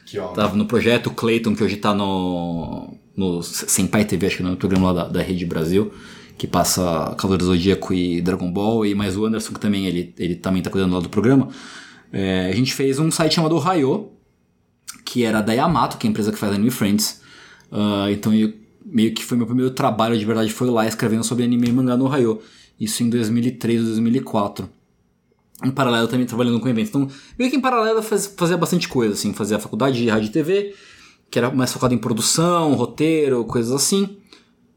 Que 0.07 0.19
Tava 0.35 0.57
no 0.57 0.67
projeto 0.67 1.11
Clayton, 1.11 1.55
que 1.55 1.65
hoje 1.65 1.77
tá 1.77 1.95
no, 1.95 2.95
no 3.17 3.43
Senpai 3.43 4.05
TV, 4.05 4.27
acho 4.27 4.37
que 4.39 4.43
no 4.43 4.57
programa 4.57 4.93
lá 4.93 5.05
da, 5.05 5.09
da 5.09 5.23
Rede 5.23 5.45
Brasil, 5.45 5.93
que 6.39 6.47
passa 6.47 7.15
Cavaleiro 7.17 7.45
Zodíaco 7.45 7.93
e 7.93 8.21
Dragon 8.21 8.51
Ball, 8.51 8.87
e 8.87 8.95
mais 8.95 9.17
o 9.17 9.25
Anderson, 9.25 9.53
que 9.53 9.61
também 9.61 9.87
ele, 9.87 10.15
ele 10.19 10.35
também 10.35 10.63
tá 10.63 10.71
cuidando 10.71 10.95
lá 10.95 11.01
do 11.01 11.09
programa. 11.09 11.49
É, 12.13 12.51
a 12.53 12.57
gente 12.57 12.75
fez 12.75 12.99
um 12.99 13.11
site 13.11 13.35
chamado 13.35 13.57
Rayo, 13.59 14.11
que 15.05 15.25
era 15.25 15.41
da 15.41 15.53
Yamato, 15.53 15.99
que 15.99 16.07
é 16.07 16.09
a 16.09 16.11
empresa 16.11 16.33
que 16.33 16.39
faz 16.39 16.53
Anime 16.53 16.71
Friends. 16.71 17.21
Uh, 17.71 18.11
então 18.11 18.35
eu, 18.35 18.53
meio 18.85 19.15
que 19.15 19.25
foi 19.25 19.37
meu 19.37 19.47
primeiro 19.47 19.71
trabalho 19.71 20.19
de 20.19 20.25
verdade, 20.25 20.53
foi 20.53 20.69
lá 20.69 20.87
escrevendo 20.87 21.25
sobre 21.25 21.45
anime 21.45 21.69
e 21.69 21.73
mangá 21.73 21.97
no 21.97 22.07
Rayo. 22.07 22.41
Isso 22.79 23.03
em 23.03 23.09
2003 23.11 23.81
ou 23.81 23.87
2004. 23.89 24.69
Em 25.65 25.71
paralelo 25.71 26.09
também 26.09 26.27
trabalhando 26.27 26.59
com 26.59 26.69
eventos. 26.69 26.89
Então, 26.91 27.09
meio 27.39 27.51
que 27.51 27.57
em 27.57 27.61
paralelo 27.61 28.03
faz, 28.03 28.27
fazia 28.27 28.57
bastante 28.57 28.89
coisa, 28.89 29.15
assim. 29.15 29.33
Fazia 29.33 29.59
faculdade 29.59 29.97
de 29.97 30.09
rádio 30.09 30.29
e 30.29 30.33
TV, 30.33 30.75
que 31.33 31.39
era 31.39 31.51
mais 31.51 31.73
focado 31.73 31.95
em 31.95 31.99
produção, 31.99 32.75
roteiro, 32.75 33.43
coisas 33.47 33.73
assim. 33.73 34.19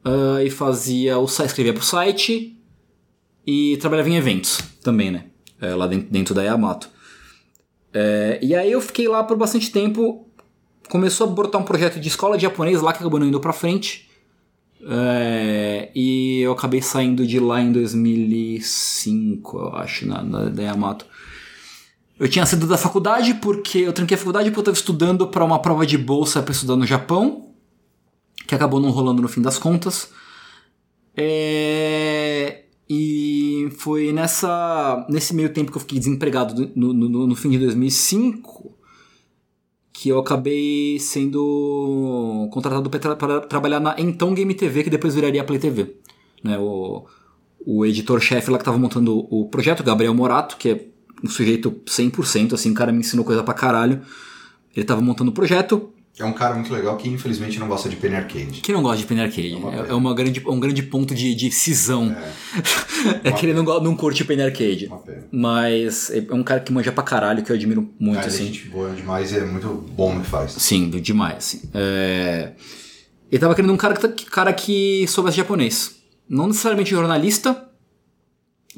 Uh, 0.06 0.40
e 0.46 0.50
fazia 0.50 1.20
o 1.20 1.26
escrevia 1.26 1.74
pro 1.74 1.84
site 1.84 2.58
e 3.46 3.76
trabalhava 3.78 4.10
em 4.10 4.16
eventos 4.16 4.60
também, 4.82 5.12
né? 5.12 5.26
É, 5.60 5.76
lá 5.76 5.86
dentro, 5.86 6.08
dentro 6.10 6.34
da 6.34 6.44
Yamato. 6.44 6.90
É, 7.94 8.40
e 8.42 8.56
aí 8.56 8.72
eu 8.72 8.80
fiquei 8.80 9.08
lá 9.08 9.22
por 9.24 9.36
bastante 9.36 9.70
tempo. 9.70 10.30
Começou 10.90 11.28
a 11.28 11.30
brotar 11.30 11.60
um 11.60 11.66
projeto 11.66 12.00
de 12.00 12.08
escola 12.08 12.38
de 12.38 12.44
japonês 12.44 12.82
lá 12.82 12.94
que 12.94 13.00
acabou 13.00 13.20
não 13.20 13.28
indo 13.28 13.40
pra 13.40 13.52
frente. 13.52 14.10
É, 14.88 15.90
e 15.94 16.40
eu 16.40 16.54
acabei 16.54 16.82
saindo 16.82 17.28
de 17.28 17.40
lá 17.40 17.60
em 17.60 17.72
2005, 17.72 19.58
eu 19.58 19.76
acho, 19.76 20.08
na, 20.08 20.24
na, 20.24 20.46
da 20.46 20.64
Yamato. 20.64 21.06
Eu 22.18 22.30
tinha 22.30 22.46
saído 22.46 22.68
da 22.68 22.78
faculdade 22.78 23.34
porque 23.36 23.80
eu 23.80 23.94
tranquei 23.94 24.16
a 24.16 24.18
faculdade 24.18 24.50
porque 24.50 24.60
eu 24.60 24.62
estava 24.62 24.78
estudando 24.78 25.28
para 25.28 25.44
uma 25.44 25.60
prova 25.62 25.86
de 25.86 25.98
bolsa 25.98 26.42
para 26.42 26.54
estudar 26.54 26.76
no 26.76 26.86
Japão, 26.86 27.50
que 28.48 28.56
acabou 28.56 28.80
não 28.80 28.90
rolando 28.90 29.22
no 29.22 29.28
fim 29.28 29.42
das 29.42 29.58
contas. 29.58 30.10
É, 31.16 32.64
e 32.90 33.70
foi 33.78 34.14
nessa 34.14 35.06
nesse 35.10 35.34
meio 35.36 35.52
tempo 35.54 35.72
que 35.72 35.78
eu 35.78 35.82
fiquei 35.82 36.00
desempregado 36.00 36.72
no, 36.76 36.94
no, 36.94 37.28
no 37.28 37.36
fim 37.36 37.50
de 37.50 37.60
2005 37.60 38.76
que 39.92 40.10
eu 40.10 40.20
acabei 40.20 41.00
sendo 41.00 42.50
contratado 42.52 42.90
para 42.90 43.40
trabalhar 43.42 43.80
na 43.80 43.96
então 43.98 44.34
Game 44.34 44.54
TV, 44.54 44.84
que 44.84 44.90
depois 44.90 45.16
viraria 45.16 45.42
a 45.42 45.46
Play 45.46 45.58
TV. 45.58 45.96
Né, 46.44 46.60
o, 46.60 47.06
o 47.66 47.86
editor-chefe 47.86 48.52
lá 48.52 48.58
que 48.58 48.62
estava 48.62 48.78
montando 48.78 49.26
o 49.34 49.48
projeto, 49.48 49.84
Gabriel 49.84 50.14
Morato, 50.14 50.58
que 50.58 50.70
é 50.70 50.86
um 51.24 51.30
sujeito 51.30 51.72
100%, 51.86 52.54
assim, 52.54 52.72
o 52.72 52.74
cara 52.74 52.92
me 52.92 53.00
ensinou 53.00 53.26
coisa 53.26 53.44
pra 53.44 53.54
caralho. 53.54 54.02
Ele 54.74 54.84
estava 54.84 55.02
montando 55.02 55.32
o 55.32 55.34
projeto, 55.34 55.94
é 56.18 56.24
um 56.24 56.32
cara 56.32 56.56
muito 56.56 56.74
legal 56.74 56.96
que 56.96 57.10
infelizmente 57.10 57.60
não 57.60 57.68
gosta 57.68 57.90
de 57.90 57.98
Penny 57.98 58.16
Arcade. 58.16 58.62
Que 58.62 58.72
não 58.72 58.82
gosta 58.82 59.00
de 59.00 59.06
Penny 59.06 59.22
Arcade. 59.22 59.52
É, 59.52 59.58
uma, 59.58 59.74
é, 59.74 59.90
é 59.90 59.94
uma 59.94 60.16
grande, 60.16 60.42
um 60.48 60.60
grande 60.60 60.82
ponto 60.82 61.14
de, 61.14 61.36
de 61.36 61.52
cisão. 61.52 62.16
É, 63.24 63.28
é 63.30 63.32
que 63.34 63.46
ele 63.46 63.54
não, 63.54 63.64
não 63.82 63.96
curte 63.98 64.24
Penny 64.24 64.44
Arcade. 64.44 64.90
Mas 65.30 66.10
é 66.12 66.34
um 66.34 66.42
cara 66.42 66.62
que 66.62 66.72
manja 66.72 66.90
pra 66.94 67.04
caralho, 67.04 67.44
que 67.44 67.52
eu 67.52 67.56
admiro 67.56 67.90
muito. 68.00 68.24
É, 68.24 68.28
assim. 68.28 68.46
gente 68.46 68.70
boa 68.70 68.92
demais 68.92 69.34
e 69.34 69.40
é 69.40 69.46
muito 69.46 69.68
bom 69.68 70.16
no 70.16 70.22
que 70.22 70.28
faz. 70.28 70.54
Sim, 70.54 70.90
demais. 70.90 71.36
Assim. 71.36 71.62
É... 71.74 72.54
Ele 73.30 73.40
tava 73.40 73.54
querendo 73.54 73.74
um 73.74 73.78
cara 73.78 73.96
que, 73.96 74.26
cara 74.26 74.54
que 74.54 75.06
soubesse 75.10 75.36
japonês. 75.36 75.98
Não 76.30 76.48
necessariamente 76.48 76.92
jornalista, 76.92 77.68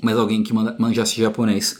mas 0.01 0.17
alguém 0.17 0.41
que 0.41 0.51
manjasse 0.51 1.21
japonês. 1.21 1.79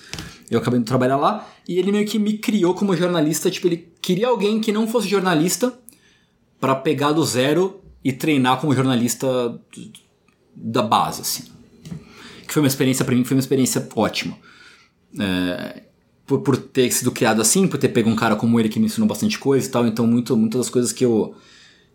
Eu 0.50 0.60
acabei 0.60 0.80
de 0.80 0.86
trabalhar 0.86 1.18
lá 1.18 1.48
e 1.68 1.78
ele 1.78 1.92
meio 1.92 2.06
que 2.06 2.18
me 2.18 2.38
criou 2.38 2.74
como 2.74 2.96
jornalista. 2.96 3.52
Tipo, 3.52 3.68
ele 3.68 3.92
queria 4.02 4.28
alguém 4.28 4.60
que 4.60 4.72
não 4.72 4.88
fosse 4.88 5.08
jornalista 5.08 5.78
para 6.60 6.76
pegar 6.76 7.12
do 7.12 7.24
zero 7.24 7.82
e 8.04 8.14
treinar 8.14 8.60
como 8.60 8.74
jornalista 8.74 9.60
da 10.56 10.82
base, 10.82 11.22
assim. 11.22 11.44
Que 12.48 12.54
foi 12.54 12.62
uma 12.62 12.68
experiência 12.68 13.04
para 13.04 13.14
mim, 13.14 13.26
foi 13.26 13.36
uma 13.36 13.42
experiência 13.42 13.88
ótima. 13.96 14.38
É, 15.20 15.84
por, 16.26 16.42
por 16.42 16.58
ter 16.58 16.92
sido 16.92 17.12
criado 17.12 17.42
assim, 17.42 17.68
por 17.68 17.78
ter 17.78 17.90
pego 17.90 18.10
um 18.10 18.16
cara 18.16 18.36
como 18.36 18.60
ele 18.60 18.70
que 18.70 18.80
me 18.80 18.86
ensinou 18.86 19.08
bastante 19.08 19.40
coisa 19.40 19.68
e 19.68 19.72
tal, 19.72 19.88
então 19.88 20.06
muito, 20.06 20.36
muitas 20.36 20.60
das 20.60 20.70
coisas 20.70 20.92
que 20.92 21.06
eu, 21.06 21.34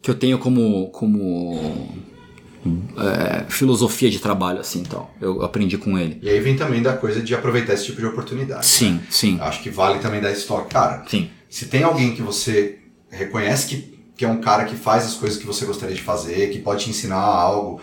que 0.01 0.11
eu 0.11 0.15
tenho 0.15 0.39
como, 0.39 0.89
como 0.89 1.95
é, 2.97 3.45
filosofia 3.49 4.11
de 4.11 4.19
trabalho, 4.19 4.61
assim, 4.61 4.81
então. 4.81 5.09
Eu 5.21 5.43
aprendi 5.43 5.77
com 5.77 5.99
ele. 5.99 6.19
E 6.23 6.29
aí 6.29 6.41
vem 6.41 6.57
também 6.57 6.83
da 6.83 6.93
coisa 6.93 7.21
de 7.21 7.35
aproveitar 7.35 7.75
esse 7.75 7.87
tipo 7.87 8.01
de 8.01 8.07
oportunidade. 8.07 8.65
Sim, 8.67 8.93
né? 8.93 9.07
sim. 9.11 9.39
Acho 9.41 9.63
que 9.63 9.71
vale 9.71 9.99
também 9.99 10.21
dar 10.21 10.31
história. 10.31 10.67
Cara, 10.67 11.05
sim. 11.09 11.31
se 11.49 11.67
tem 11.67 11.83
alguém 11.83 12.15
que 12.15 12.23
você 12.23 12.79
reconhece 13.11 13.67
que, 13.69 13.99
que 14.17 14.25
é 14.25 14.29
um 14.29 14.41
cara 14.41 14.65
que 14.65 14.77
faz 14.77 15.05
as 15.05 15.15
coisas 15.15 15.39
que 15.39 15.47
você 15.47 15.65
gostaria 15.65 15.95
de 15.95 16.03
fazer, 16.03 16.51
que 16.51 16.59
pode 16.61 16.85
te 16.85 16.91
ensinar 16.91 17.17
algo, 17.17 17.81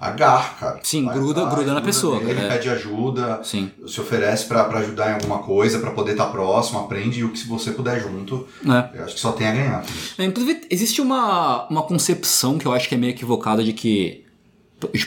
agarra, 0.00 0.54
cara. 0.54 0.80
Sim, 0.82 1.04
vai 1.04 1.14
gruda, 1.14 1.44
gruda 1.46 1.74
na 1.74 1.80
pessoa. 1.80 2.22
Ele 2.22 2.40
é. 2.40 2.48
pede 2.48 2.68
ajuda, 2.68 3.40
Sim. 3.42 3.70
se 3.86 4.00
oferece 4.00 4.46
para 4.46 4.66
ajudar 4.78 5.10
em 5.10 5.14
alguma 5.14 5.38
coisa, 5.38 5.80
para 5.80 5.90
poder 5.90 6.12
estar 6.12 6.26
tá 6.26 6.30
próximo, 6.30 6.78
aprende 6.78 7.20
e 7.20 7.24
o 7.24 7.30
que 7.30 7.38
se 7.38 7.48
você 7.48 7.72
puder 7.72 8.00
junto, 8.00 8.46
é. 8.64 8.98
eu 8.98 9.04
acho 9.04 9.14
que 9.14 9.20
só 9.20 9.32
tem 9.32 9.48
a 9.48 9.52
ganhar. 9.52 9.84
É, 10.16 10.24
inclusive, 10.24 10.60
existe 10.70 11.00
uma, 11.00 11.66
uma 11.68 11.82
concepção 11.82 12.58
que 12.58 12.66
eu 12.66 12.72
acho 12.72 12.88
que 12.88 12.94
é 12.94 12.98
meio 12.98 13.10
equivocada 13.10 13.64
de 13.64 13.72
que, 13.72 14.24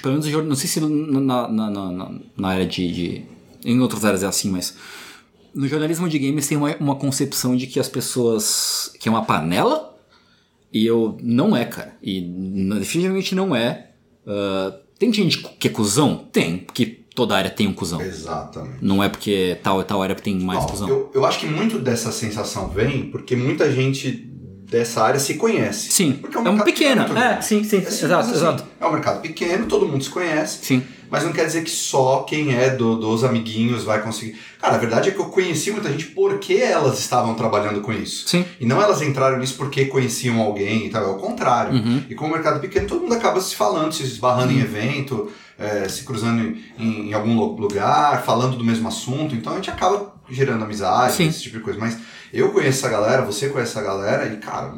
pelo 0.01 0.19
menos, 0.19 0.30
não 0.45 0.56
sei 0.56 0.67
se 0.67 0.80
na, 0.82 1.47
na, 1.47 1.69
na, 1.69 2.12
na 2.38 2.47
área 2.49 2.65
de, 2.65 2.91
de, 2.91 3.25
Em 3.63 3.80
outras 3.80 4.04
áreas 4.04 4.23
é 4.23 4.27
assim, 4.27 4.49
mas. 4.49 4.75
No 5.54 5.67
jornalismo 5.67 6.08
de 6.08 6.17
games 6.17 6.47
tem 6.47 6.58
uma, 6.58 6.73
uma 6.77 6.95
concepção 6.95 7.58
de 7.58 7.67
que 7.67 7.77
as 7.77 7.89
pessoas. 7.89 8.93
que 8.99 9.10
é 9.10 9.12
uma 9.12 9.25
panela. 9.25 9.97
E 10.71 10.86
eu. 10.86 11.17
Não 11.21 11.56
é, 11.56 11.65
cara. 11.65 11.97
E 12.01 12.21
definitivamente 12.21 13.36
não 13.36 13.54
é. 13.54 13.90
Uh, 14.25 14.77
tem 14.97 15.12
gente 15.12 15.39
que 15.39 15.67
é 15.67 15.71
cuzão? 15.71 16.27
Tem, 16.31 16.57
porque 16.60 17.01
toda 17.15 17.36
área 17.36 17.49
tem 17.49 17.67
um 17.67 17.73
cuzão. 17.73 18.01
Exatamente. 18.01 18.77
Não 18.81 19.03
é 19.03 19.10
porque 19.10 19.57
tal 19.63 19.81
e 19.81 19.84
tal 19.84 20.01
área 20.01 20.15
tem 20.15 20.39
mais 20.39 20.60
Não, 20.60 20.67
cuzão. 20.67 20.89
Eu, 20.89 21.12
eu 21.13 21.25
acho 21.25 21.39
que 21.39 21.45
muito 21.45 21.79
dessa 21.79 22.12
sensação 22.12 22.69
vem 22.69 23.10
porque 23.10 23.36
muita 23.36 23.71
gente 23.71 24.31
dessa 24.69 25.03
área 25.03 25.19
se 25.19 25.34
conhece. 25.34 25.91
Sim. 25.91 26.13
Porque 26.13 26.38
é 26.38 26.39
um, 26.39 26.47
é 26.47 26.49
um 26.49 26.60
pequeno. 26.60 27.01
É, 27.17 27.41
sim, 27.41 27.63
sim. 27.63 27.77
É 27.77 27.79
exato, 27.79 28.13
assim, 28.13 28.34
exato. 28.34 28.63
É 28.79 28.86
um 28.86 28.91
mercado 28.91 29.21
pequeno, 29.21 29.65
todo 29.65 29.86
mundo 29.88 30.03
se 30.03 30.10
conhece. 30.10 30.65
Sim. 30.65 30.84
Mas 31.12 31.26
não 31.26 31.34
quer 31.34 31.45
dizer 31.45 31.65
que 31.65 31.69
só 31.69 32.24
quem 32.24 32.56
é 32.56 32.69
do, 32.69 32.95
dos 32.95 33.26
amiguinhos 33.26 33.84
vai 33.84 34.02
conseguir. 34.02 34.39
Cara, 34.62 34.76
a 34.76 34.78
verdade 34.78 35.10
é 35.10 35.12
que 35.12 35.19
eu 35.19 35.26
conheci 35.26 35.69
muita 35.69 35.91
gente 35.91 36.06
porque 36.06 36.54
elas 36.54 36.97
estavam 37.00 37.36
trabalhando 37.36 37.82
com 37.82 37.91
isso. 37.91 38.30
Sim. 38.30 38.45
E 38.62 38.65
não 38.65 38.82
elas 38.82 39.02
entraram 39.02 39.38
nisso 39.38 39.56
porque 39.58 39.86
conheciam 39.86 40.39
alguém 40.39 40.86
e 40.86 40.89
tal. 40.89 41.04
É 41.04 41.08
o 41.08 41.17
contrário. 41.17 41.74
Uhum. 41.74 42.06
E 42.10 42.15
como 42.15 42.30
o 42.30 42.34
mercado 42.34 42.62
pequeno, 42.62 42.88
todo 42.88 43.02
mundo 43.02 43.13
acaba 43.13 43.41
se 43.41 43.54
falando, 43.54 43.91
se 43.91 44.04
esbarrando 44.04 44.54
uhum. 44.54 44.60
em 44.60 44.62
evento, 44.62 45.30
é, 45.60 45.89
se 45.89 46.04
cruzando 46.06 46.58
em, 46.80 47.10
em, 47.10 47.13
algum 47.13 47.38
lugar, 47.38 48.24
falando 48.24 48.56
do 48.56 48.63
mesmo 48.63 48.88
assunto. 48.88 49.36
Então 49.36 49.52
a 49.52 49.58
gente 49.58 49.69
acaba 49.69 50.13
gerando 50.30 50.63
amizade, 50.63 51.13
Sim. 51.13 51.28
esse 51.28 51.41
tipo 51.41 51.58
de 51.58 51.63
coisa. 51.63 51.78
Mas 51.78 51.97
eu 52.32 52.54
conheço 52.54 52.86
essa 52.86 52.89
galera, 52.89 53.21
você 53.21 53.50
conhece 53.50 53.71
essa 53.71 53.82
galera, 53.82 54.28
e, 54.34 54.38
cara, 54.38 54.74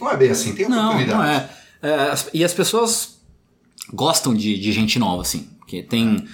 não 0.00 0.08
é 0.08 0.16
bem 0.16 0.30
assim, 0.30 0.54
tem 0.54 0.66
oportunidade. 0.66 1.10
Não, 1.10 1.16
não 1.18 1.24
é. 1.24 1.50
é 1.82 2.14
e 2.32 2.44
as 2.44 2.54
pessoas 2.54 3.14
gostam 3.92 4.34
de, 4.34 4.58
de 4.58 4.72
gente 4.72 4.98
nova, 4.98 5.22
assim. 5.22 5.50
Porque 5.74 5.82
tem. 5.82 6.24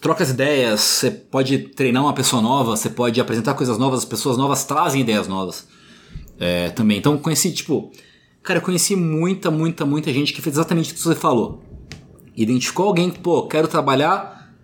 Trocas 0.00 0.30
ideias, 0.30 0.80
você 0.80 1.10
pode 1.10 1.58
treinar 1.58 2.02
uma 2.02 2.12
pessoa 2.12 2.40
nova, 2.40 2.76
você 2.76 2.90
pode 2.90 3.18
apresentar 3.18 3.54
coisas 3.54 3.78
novas, 3.78 4.00
as 4.00 4.04
pessoas 4.04 4.36
novas 4.36 4.62
trazem 4.62 5.00
ideias 5.00 5.26
novas 5.26 5.66
é, 6.38 6.68
também. 6.70 6.98
Então 6.98 7.18
conheci, 7.18 7.52
tipo. 7.52 7.90
Cara, 8.42 8.58
eu 8.58 8.62
conheci 8.62 8.94
muita, 8.94 9.50
muita, 9.50 9.84
muita 9.84 10.12
gente 10.12 10.32
que 10.32 10.40
fez 10.40 10.54
exatamente 10.54 10.92
o 10.92 10.94
que 10.94 11.00
você 11.00 11.16
falou. 11.16 11.64
Identificou 12.36 12.86
alguém 12.86 13.10
que, 13.10 13.18
pô, 13.18 13.48
quero 13.48 13.66
trabalhar 13.66 14.54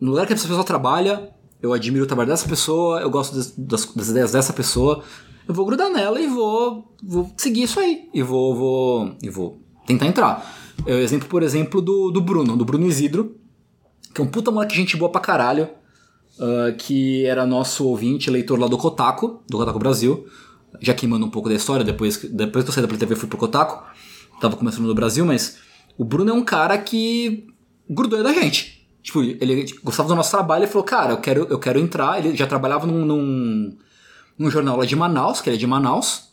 no 0.00 0.10
lugar 0.10 0.26
que 0.26 0.34
essa 0.34 0.46
pessoa 0.46 0.62
trabalha, 0.62 1.30
eu 1.60 1.72
admiro 1.72 2.04
o 2.04 2.06
trabalho 2.06 2.28
dessa 2.28 2.48
pessoa, 2.48 3.00
eu 3.00 3.10
gosto 3.10 3.34
das, 3.34 3.50
das, 3.56 3.86
das 3.86 4.08
ideias 4.10 4.32
dessa 4.32 4.52
pessoa, 4.52 5.02
eu 5.48 5.54
vou 5.54 5.66
grudar 5.66 5.90
nela 5.90 6.20
e 6.20 6.28
vou, 6.28 6.94
vou 7.02 7.32
seguir 7.36 7.62
isso 7.62 7.80
aí. 7.80 8.08
E 8.14 8.22
vou, 8.22 8.54
vou, 8.54 9.16
e 9.20 9.30
vou 9.30 9.58
tentar 9.86 10.06
entrar. 10.06 10.54
É 10.86 10.94
o 10.94 10.98
exemplo, 10.98 11.28
por 11.28 11.42
exemplo, 11.42 11.80
do, 11.80 12.10
do 12.10 12.20
Bruno, 12.20 12.56
do 12.56 12.64
Bruno 12.64 12.86
Isidro, 12.86 13.34
que 14.14 14.20
é 14.20 14.24
um 14.24 14.28
puta 14.28 14.50
moleque 14.50 14.76
gente 14.76 14.96
boa 14.96 15.10
pra 15.10 15.20
caralho, 15.20 15.68
uh, 16.38 16.74
que 16.78 17.26
era 17.26 17.44
nosso 17.44 17.86
ouvinte, 17.86 18.30
leitor 18.30 18.58
lá 18.58 18.68
do 18.68 18.78
Kotaku, 18.78 19.42
do 19.48 19.58
Kotaku 19.58 19.78
Brasil. 19.78 20.26
Já 20.80 20.94
queimando 20.94 21.26
um 21.26 21.30
pouco 21.30 21.48
da 21.48 21.54
história, 21.54 21.84
depois, 21.84 22.16
depois 22.16 22.64
que 22.64 22.70
eu 22.70 22.74
saí 22.74 22.86
da 22.86 22.96
TV 22.96 23.16
fui 23.16 23.28
pro 23.28 23.38
Kotaku. 23.38 23.82
Tava 24.40 24.56
começando 24.56 24.86
no 24.86 24.94
Brasil, 24.94 25.24
mas 25.26 25.58
o 25.98 26.04
Bruno 26.04 26.30
é 26.30 26.34
um 26.34 26.44
cara 26.44 26.78
que 26.78 27.46
grudou 27.88 28.22
da 28.22 28.32
gente. 28.32 28.86
Tipo, 29.02 29.22
ele 29.22 29.66
gostava 29.82 30.08
do 30.08 30.14
nosso 30.14 30.30
trabalho 30.30 30.64
e 30.64 30.66
falou, 30.66 30.84
cara, 30.84 31.12
eu 31.12 31.18
quero, 31.18 31.46
eu 31.50 31.58
quero 31.58 31.78
entrar. 31.78 32.18
Ele 32.18 32.36
já 32.36 32.46
trabalhava 32.46 32.86
num, 32.86 33.04
num, 33.04 33.76
num 34.38 34.50
jornal 34.50 34.76
lá 34.76 34.84
de 34.84 34.96
Manaus, 34.96 35.40
que 35.40 35.50
ele 35.50 35.56
é 35.56 35.58
de 35.58 35.66
Manaus. 35.66 36.30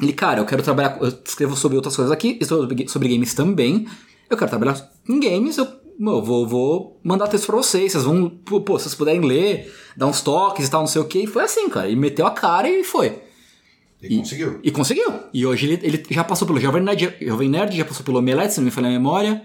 Ele, 0.00 0.12
cara, 0.12 0.40
eu 0.40 0.46
quero 0.46 0.62
trabalhar. 0.62 0.98
Eu 1.00 1.08
escrevo 1.08 1.56
sobre 1.56 1.76
outras 1.76 1.94
coisas 1.94 2.12
aqui, 2.12 2.38
sobre, 2.44 2.88
sobre 2.88 3.08
games 3.08 3.34
também. 3.34 3.86
Eu 4.30 4.36
quero 4.36 4.48
trabalhar 4.48 4.90
em 5.08 5.20
games, 5.20 5.58
eu, 5.58 5.66
eu 6.10 6.22
vou, 6.22 6.46
vou 6.46 7.00
mandar 7.02 7.28
texto 7.28 7.46
pra 7.46 7.56
vocês. 7.56 7.92
Vocês 7.92 8.04
vão, 8.04 8.28
pô, 8.28 8.78
se 8.78 8.84
vocês 8.84 8.94
puderem 8.94 9.20
ler, 9.20 9.72
dar 9.96 10.06
uns 10.06 10.20
toques 10.20 10.66
e 10.66 10.70
tal, 10.70 10.80
não 10.80 10.86
sei 10.86 11.00
o 11.00 11.04
que. 11.04 11.20
E 11.20 11.26
foi 11.26 11.42
assim, 11.42 11.68
cara. 11.68 11.86
Ele 11.86 11.96
meteu 11.96 12.26
a 12.26 12.30
cara 12.30 12.68
e 12.68 12.82
foi. 12.82 13.20
E, 14.02 14.14
e 14.14 14.18
conseguiu. 14.18 14.60
E 14.62 14.70
conseguiu. 14.70 15.12
E 15.32 15.46
hoje 15.46 15.66
ele, 15.66 15.86
ele 15.86 16.02
já 16.10 16.24
passou 16.24 16.46
pelo 16.46 16.58
Jovem 16.60 16.82
Nerd, 16.82 17.14
Jovem 17.20 17.48
Nerd, 17.48 17.76
já 17.76 17.84
passou 17.84 18.04
pelo 18.04 18.18
Omelete, 18.18 18.54
se 18.54 18.60
não 18.60 18.64
me 18.64 18.70
falha 18.70 18.88
a 18.88 18.90
memória. 18.90 19.42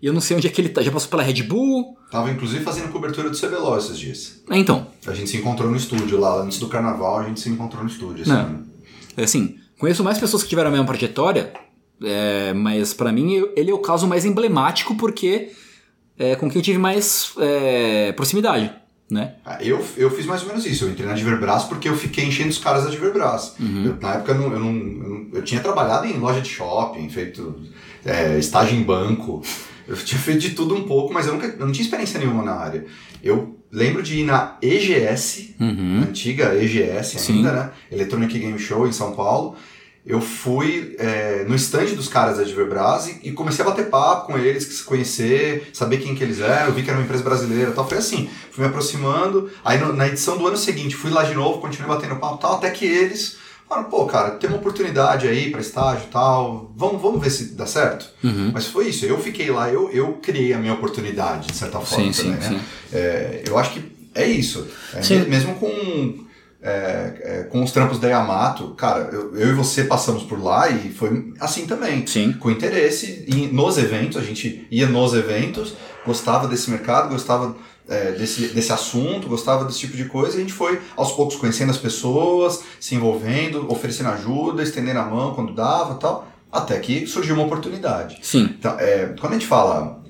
E 0.00 0.06
eu 0.06 0.12
não 0.12 0.20
sei 0.20 0.36
onde 0.36 0.46
é 0.46 0.50
que 0.50 0.60
ele 0.60 0.68
tá. 0.68 0.82
Já 0.82 0.92
passou 0.92 1.08
pela 1.08 1.22
Red 1.22 1.42
Bull. 1.42 1.96
Tava 2.10 2.30
inclusive 2.30 2.62
fazendo 2.62 2.92
cobertura 2.92 3.30
do 3.30 3.36
CBLOL 3.36 3.78
esses 3.78 3.98
dias. 3.98 4.42
É, 4.50 4.56
então. 4.56 4.86
A 5.06 5.12
gente 5.12 5.30
se 5.30 5.38
encontrou 5.38 5.70
no 5.70 5.76
estúdio 5.76 6.20
lá, 6.20 6.42
antes 6.42 6.58
do 6.58 6.68
carnaval, 6.68 7.18
a 7.18 7.24
gente 7.24 7.40
se 7.40 7.48
encontrou 7.48 7.82
no 7.82 7.88
estúdio. 7.88 8.22
Assim. 8.22 8.30
Não. 8.30 8.64
É 9.16 9.24
assim, 9.24 9.56
conheço 9.78 10.04
mais 10.04 10.18
pessoas 10.18 10.42
que 10.42 10.48
tiveram 10.48 10.68
a 10.68 10.72
mesma 10.72 10.86
trajetória, 10.86 11.52
é, 12.02 12.52
mas 12.52 12.92
para 12.92 13.10
mim 13.10 13.42
ele 13.56 13.70
é 13.70 13.74
o 13.74 13.78
caso 13.78 14.06
mais 14.06 14.26
emblemático 14.26 14.94
porque 14.94 15.52
é 16.18 16.34
com 16.36 16.48
quem 16.48 16.58
eu 16.58 16.64
tive 16.64 16.78
mais 16.78 17.32
é, 17.38 18.12
proximidade. 18.12 18.72
Né? 19.08 19.34
Ah, 19.44 19.62
eu, 19.62 19.84
eu 19.96 20.10
fiz 20.10 20.26
mais 20.26 20.42
ou 20.42 20.48
menos 20.48 20.66
isso. 20.66 20.84
Eu 20.84 20.90
entrei 20.90 21.06
na 21.06 21.14
Diverbras 21.14 21.64
porque 21.64 21.88
eu 21.88 21.96
fiquei 21.96 22.24
enchendo 22.24 22.48
os 22.48 22.58
caras 22.58 22.84
da 22.84 22.90
Diverbras. 22.90 23.54
Uhum. 23.60 23.84
Eu, 23.84 23.96
na 24.00 24.14
época 24.14 24.32
eu, 24.32 24.38
não, 24.38 24.52
eu, 24.52 24.58
não, 24.58 24.74
eu, 24.74 25.08
não, 25.08 25.26
eu 25.32 25.42
tinha 25.42 25.60
trabalhado 25.60 26.06
em 26.06 26.18
loja 26.18 26.40
de 26.40 26.48
shopping, 26.48 27.08
feito 27.08 27.54
é, 28.04 28.36
estágio 28.38 28.76
em 28.76 28.82
banco. 28.82 29.42
Eu 29.86 29.96
tinha 29.96 30.20
feito 30.20 30.40
de 30.40 30.50
tudo 30.50 30.74
um 30.74 30.82
pouco, 30.82 31.14
mas 31.14 31.28
eu, 31.28 31.34
nunca, 31.34 31.46
eu 31.46 31.64
não 31.64 31.70
tinha 31.70 31.84
experiência 31.84 32.18
nenhuma 32.18 32.42
na 32.42 32.54
área. 32.54 32.84
Eu 33.22 33.56
lembro 33.70 34.02
de 34.02 34.20
ir 34.20 34.24
na 34.24 34.56
EGS, 34.60 35.54
uhum. 35.60 36.04
antiga 36.08 36.54
EGS 36.56 37.16
ainda, 37.16 37.18
Sim. 37.18 37.42
né? 37.42 37.70
Electronic 37.92 38.36
Game 38.36 38.58
Show 38.58 38.88
em 38.88 38.92
São 38.92 39.12
Paulo. 39.12 39.56
Eu 40.06 40.20
fui 40.20 40.94
é, 40.98 41.44
no 41.48 41.56
stand 41.56 41.94
dos 41.94 42.06
caras 42.06 42.38
da 42.38 42.44
Diverbras 42.44 43.08
e, 43.08 43.20
e, 43.24 43.32
comecei 43.32 43.64
a 43.64 43.68
bater 43.68 43.90
papo 43.90 44.28
com 44.28 44.38
eles, 44.38 44.62
se 44.62 44.84
conhecer, 44.84 45.68
saber 45.72 45.98
quem 45.98 46.14
que 46.14 46.22
eles 46.22 46.40
eram, 46.40 46.66
eu 46.66 46.72
vi 46.72 46.84
que 46.84 46.90
era 46.90 46.98
uma 46.98 47.04
empresa 47.04 47.24
brasileira 47.24 47.72
tal. 47.72 47.88
Foi 47.88 47.98
assim, 47.98 48.30
fui 48.52 48.62
me 48.62 48.70
aproximando. 48.70 49.50
Aí 49.64 49.78
no, 49.78 49.92
na 49.92 50.06
edição 50.06 50.38
do 50.38 50.46
ano 50.46 50.56
seguinte, 50.56 50.94
fui 50.94 51.10
lá 51.10 51.24
de 51.24 51.34
novo, 51.34 51.60
continuei 51.60 51.92
batendo 51.92 52.16
papo 52.16 52.38
tal, 52.38 52.54
até 52.54 52.70
que 52.70 52.84
eles 52.84 53.36
Falaram, 53.68 53.90
pô, 53.90 54.06
cara, 54.06 54.30
tem 54.30 54.48
uma 54.48 54.58
oportunidade 54.58 55.26
aí 55.26 55.50
para 55.50 55.60
estágio 55.60 56.04
e 56.08 56.12
tal, 56.12 56.72
vamos, 56.76 57.02
vamos 57.02 57.20
ver 57.20 57.30
se 57.30 57.46
dá 57.46 57.66
certo. 57.66 58.08
Uhum. 58.22 58.52
Mas 58.54 58.66
foi 58.66 58.88
isso, 58.88 59.04
eu 59.04 59.18
fiquei 59.18 59.50
lá, 59.50 59.68
eu, 59.68 59.90
eu 59.90 60.12
criei 60.22 60.52
a 60.52 60.58
minha 60.58 60.72
oportunidade, 60.72 61.48
de 61.48 61.56
certa 61.56 61.80
forma. 61.80 62.12
Sim, 62.12 62.22
também, 62.22 62.40
sim, 62.40 62.50
né? 62.54 62.60
sim. 62.60 62.96
É, 62.96 63.42
eu 63.44 63.58
acho 63.58 63.72
que 63.72 63.82
é 64.14 64.24
isso. 64.24 64.68
É. 64.94 65.18
Mesmo 65.24 65.56
com, 65.56 66.25
é, 66.66 67.14
é, 67.22 67.42
com 67.44 67.62
os 67.62 67.70
trampos 67.70 68.00
da 68.00 68.08
Yamato, 68.08 68.74
cara, 68.74 69.08
eu, 69.12 69.36
eu, 69.36 69.50
e 69.50 69.52
você 69.52 69.84
passamos 69.84 70.24
por 70.24 70.42
lá 70.42 70.68
e 70.68 70.92
foi 70.92 71.32
assim 71.38 71.64
também. 71.64 72.04
Sim. 72.04 72.32
Com 72.32 72.50
interesse 72.50 73.24
em, 73.28 73.46
nos 73.52 73.78
eventos, 73.78 74.16
a 74.16 74.20
gente 74.20 74.66
ia 74.68 74.88
nos 74.88 75.14
eventos, 75.14 75.74
gostava 76.04 76.48
desse 76.48 76.68
mercado, 76.68 77.08
gostava 77.08 77.54
é, 77.88 78.10
desse, 78.12 78.48
desse 78.48 78.72
assunto, 78.72 79.28
gostava 79.28 79.64
desse 79.64 79.78
tipo 79.78 79.96
de 79.96 80.06
coisa, 80.06 80.34
e 80.34 80.38
a 80.38 80.40
gente 80.40 80.52
foi 80.52 80.80
aos 80.96 81.12
poucos 81.12 81.36
conhecendo 81.36 81.70
as 81.70 81.78
pessoas, 81.78 82.64
se 82.80 82.96
envolvendo, 82.96 83.70
oferecendo 83.70 84.08
ajuda, 84.08 84.60
estendendo 84.60 84.98
a 84.98 85.04
mão 85.04 85.34
quando 85.34 85.54
dava 85.54 85.94
tal, 85.94 86.26
até 86.50 86.80
que 86.80 87.06
surgiu 87.06 87.36
uma 87.36 87.44
oportunidade. 87.44 88.18
Sim. 88.22 88.56
Então, 88.58 88.76
é, 88.80 89.14
quando 89.20 89.34
a 89.34 89.36
gente 89.36 89.46
fala. 89.46 90.04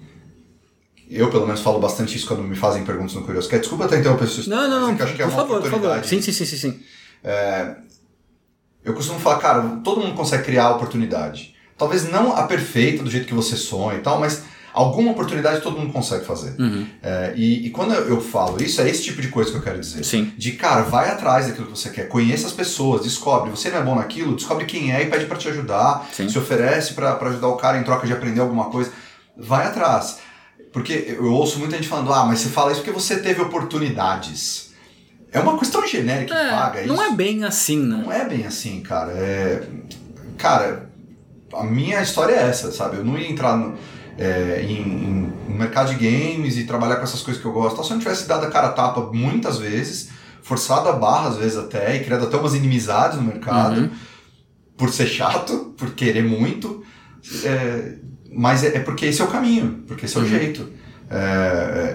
Eu, 1.08 1.30
pelo 1.30 1.46
menos, 1.46 1.60
falo 1.60 1.78
bastante 1.78 2.16
isso 2.16 2.26
quando 2.26 2.42
me 2.42 2.56
fazem 2.56 2.84
perguntas 2.84 3.14
no 3.14 3.22
Curioscat. 3.22 3.60
Desculpa 3.60 3.84
até 3.84 3.98
interromper 3.98 4.26
sua 4.26 4.44
Não, 4.48 4.68
não, 4.68 4.80
não. 4.88 4.96
Que 4.96 5.02
acho 5.02 5.14
que 5.14 5.22
é 5.22 5.24
uma 5.24 5.36
favor. 5.36 5.60
Por 5.60 5.70
favor. 5.70 6.04
Sim, 6.04 6.20
sim, 6.20 6.32
sim, 6.32 6.44
sim. 6.44 6.56
sim. 6.56 6.80
É, 7.22 7.76
eu 8.84 8.94
costumo 8.94 9.18
falar, 9.18 9.38
cara, 9.38 9.62
todo 9.82 10.00
mundo 10.00 10.14
consegue 10.14 10.44
criar 10.44 10.70
oportunidade. 10.70 11.54
Talvez 11.76 12.08
não 12.08 12.34
a 12.34 12.44
perfeita, 12.44 13.02
do 13.02 13.10
jeito 13.10 13.26
que 13.26 13.34
você 13.34 13.56
sonha 13.56 13.98
e 13.98 14.00
tal, 14.00 14.18
mas 14.18 14.42
alguma 14.72 15.12
oportunidade 15.12 15.60
todo 15.60 15.78
mundo 15.78 15.92
consegue 15.92 16.24
fazer. 16.24 16.54
Uhum. 16.60 16.86
É, 17.02 17.32
e, 17.34 17.66
e, 17.66 17.70
quando 17.70 17.94
eu 17.94 18.20
falo 18.20 18.62
isso, 18.62 18.80
é 18.80 18.88
esse 18.88 19.02
tipo 19.02 19.20
de 19.20 19.28
coisa 19.28 19.50
que 19.50 19.56
eu 19.56 19.62
quero 19.62 19.80
dizer. 19.80 20.04
Sim. 20.04 20.32
De, 20.36 20.52
cara, 20.52 20.82
vai 20.82 21.10
atrás 21.10 21.46
daquilo 21.46 21.66
que 21.66 21.76
você 21.76 21.90
quer, 21.90 22.08
conheça 22.08 22.46
as 22.46 22.52
pessoas, 22.52 23.02
descobre. 23.02 23.50
Você 23.50 23.70
não 23.70 23.78
é 23.78 23.82
bom 23.82 23.94
naquilo, 23.94 24.36
descobre 24.36 24.66
quem 24.66 24.94
é 24.94 25.02
e 25.02 25.06
pede 25.06 25.26
para 25.26 25.38
te 25.38 25.48
ajudar, 25.48 26.08
Sim. 26.12 26.28
se 26.28 26.38
oferece 26.38 26.94
para 26.94 27.16
ajudar 27.16 27.48
o 27.48 27.56
cara 27.56 27.78
em 27.78 27.84
troca 27.84 28.06
de 28.06 28.12
aprender 28.12 28.40
alguma 28.40 28.66
coisa. 28.66 28.92
Vai 29.36 29.66
atrás. 29.66 30.18
Porque 30.76 31.16
eu 31.18 31.32
ouço 31.32 31.58
muita 31.58 31.76
gente 31.76 31.88
falando, 31.88 32.12
ah, 32.12 32.26
mas 32.26 32.40
você 32.40 32.50
fala 32.50 32.70
isso 32.70 32.82
porque 32.82 32.92
você 32.92 33.16
teve 33.16 33.40
oportunidades. 33.40 34.74
É 35.32 35.40
uma 35.40 35.58
questão 35.58 35.86
genérica 35.86 36.34
que 36.34 36.38
é, 36.38 36.50
paga 36.50 36.80
isso. 36.82 36.92
Não 36.92 37.02
é 37.02 37.10
bem 37.12 37.44
assim, 37.44 37.78
né? 37.78 38.02
Não 38.04 38.12
é 38.12 38.28
bem 38.28 38.44
assim, 38.44 38.82
cara. 38.82 39.10
É... 39.12 39.66
Cara, 40.36 40.90
a 41.54 41.64
minha 41.64 42.02
história 42.02 42.34
é 42.34 42.42
essa, 42.50 42.70
sabe? 42.72 42.98
Eu 42.98 43.04
não 43.06 43.16
ia 43.16 43.26
entrar 43.26 43.56
no 43.56 43.74
é, 44.18 44.66
em, 44.68 45.32
em, 45.48 45.54
mercado 45.56 45.94
de 45.94 45.94
games 45.94 46.58
e 46.58 46.64
trabalhar 46.64 46.96
com 46.96 47.04
essas 47.04 47.22
coisas 47.22 47.40
que 47.40 47.48
eu 47.48 47.52
gosto. 47.54 47.82
Se 47.82 47.90
eu 47.90 47.94
não 47.94 48.02
tivesse 48.02 48.28
dado 48.28 48.44
a 48.44 48.50
cara 48.50 48.66
a 48.66 48.72
tapa 48.72 49.00
muitas 49.14 49.56
vezes, 49.56 50.10
forçado 50.42 50.90
a 50.90 50.92
barra 50.92 51.30
às 51.30 51.38
vezes 51.38 51.56
até, 51.56 51.96
e 51.96 52.04
criado 52.04 52.26
até 52.26 52.36
umas 52.36 52.52
inimizades 52.52 53.16
no 53.16 53.24
mercado, 53.24 53.80
uhum. 53.80 53.90
por 54.76 54.92
ser 54.92 55.06
chato, 55.06 55.74
por 55.74 55.94
querer 55.94 56.22
muito, 56.22 56.84
é, 57.44 57.94
mas 58.36 58.62
é, 58.62 58.76
é, 58.76 58.80
porque 58.80 59.06
esse 59.06 59.20
é 59.20 59.24
o 59.24 59.28
caminho, 59.28 59.82
porque 59.88 60.04
esse 60.04 60.16
é 60.16 60.20
o 60.20 60.22
uhum. 60.22 60.28
jeito. 60.28 60.68
É, 61.08 61.16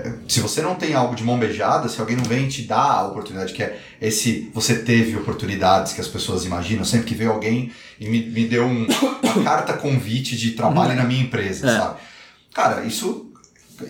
é, 0.06 0.14
se 0.28 0.40
você 0.40 0.62
não 0.62 0.74
tem 0.74 0.94
algo 0.94 1.16
de 1.16 1.24
mão 1.24 1.38
beijada, 1.38 1.88
se 1.88 2.00
alguém 2.00 2.16
não 2.16 2.24
vem 2.24 2.48
te 2.48 2.64
dar 2.64 2.92
a 2.92 3.08
oportunidade, 3.08 3.54
que 3.54 3.62
é 3.62 3.80
esse 4.02 4.50
você 4.54 4.76
teve 4.76 5.16
oportunidades 5.16 5.94
que 5.94 6.02
as 6.02 6.08
pessoas 6.08 6.44
imaginam, 6.44 6.84
sempre 6.84 7.06
que 7.06 7.14
veio 7.14 7.32
alguém 7.32 7.72
e 8.00 8.10
me, 8.10 8.26
me 8.26 8.48
deu 8.48 8.66
um, 8.66 8.88
uma 9.22 9.44
carta 9.44 9.74
convite 9.74 10.36
de 10.36 10.52
trabalho 10.52 10.92
uhum. 10.92 10.98
na 10.98 11.04
minha 11.04 11.22
empresa, 11.22 11.70
é. 11.70 11.78
sabe? 11.78 12.00
Cara, 12.54 12.84
isso 12.84 13.32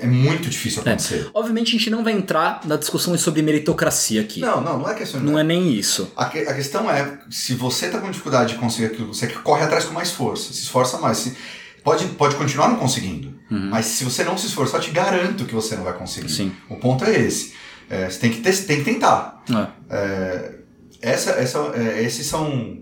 é 0.01 0.07
muito 0.07 0.49
difícil 0.49 0.81
é. 0.85 0.89
acontecer. 0.89 1.27
É. 1.27 1.29
Obviamente 1.33 1.69
a 1.69 1.71
gente 1.77 1.89
não 1.89 2.03
vai 2.03 2.13
entrar 2.13 2.61
na 2.65 2.75
discussão 2.75 3.17
sobre 3.17 3.41
meritocracia 3.41 4.21
aqui. 4.21 4.41
Não, 4.41 4.59
não, 4.59 4.79
não 4.79 4.89
é 4.89 4.93
questão. 4.93 5.21
Não 5.21 5.39
é 5.39 5.43
nem 5.43 5.73
isso. 5.73 6.11
A, 6.17 6.25
que, 6.25 6.39
a 6.39 6.53
questão 6.53 6.89
é, 6.91 7.19
se 7.29 7.53
você 7.53 7.85
está 7.85 7.99
com 7.99 8.09
dificuldade 8.09 8.53
de 8.53 8.59
conseguir 8.59 8.87
aquilo 8.87 9.13
você 9.13 9.27
quer, 9.27 9.41
corre 9.41 9.63
atrás 9.63 9.85
com 9.85 9.93
mais 9.93 10.11
força, 10.11 10.51
se 10.51 10.61
esforça 10.61 10.97
mais. 10.97 11.17
Se, 11.17 11.37
pode, 11.83 12.05
pode 12.09 12.35
continuar 12.35 12.69
não 12.69 12.77
conseguindo, 12.77 13.33
uhum. 13.49 13.69
mas 13.69 13.85
se 13.85 14.03
você 14.03 14.23
não 14.23 14.37
se 14.37 14.47
esforçar, 14.47 14.79
eu 14.79 14.85
te 14.85 14.91
garanto 14.91 15.45
que 15.45 15.53
você 15.53 15.75
não 15.75 15.83
vai 15.83 15.93
conseguir. 15.93 16.29
Sim. 16.29 16.51
O 16.69 16.75
ponto 16.75 17.03
é 17.03 17.19
esse. 17.19 17.53
É, 17.89 18.09
você 18.09 18.19
tem 18.19 18.31
que, 18.31 18.39
ter, 18.39 18.55
tem 18.65 18.77
que 18.77 18.83
tentar. 18.85 19.43
É. 19.49 19.95
é 19.95 20.61
essa, 21.01 21.31
essa, 21.31 21.57
é, 21.75 22.03
esses 22.03 22.25
são 22.27 22.79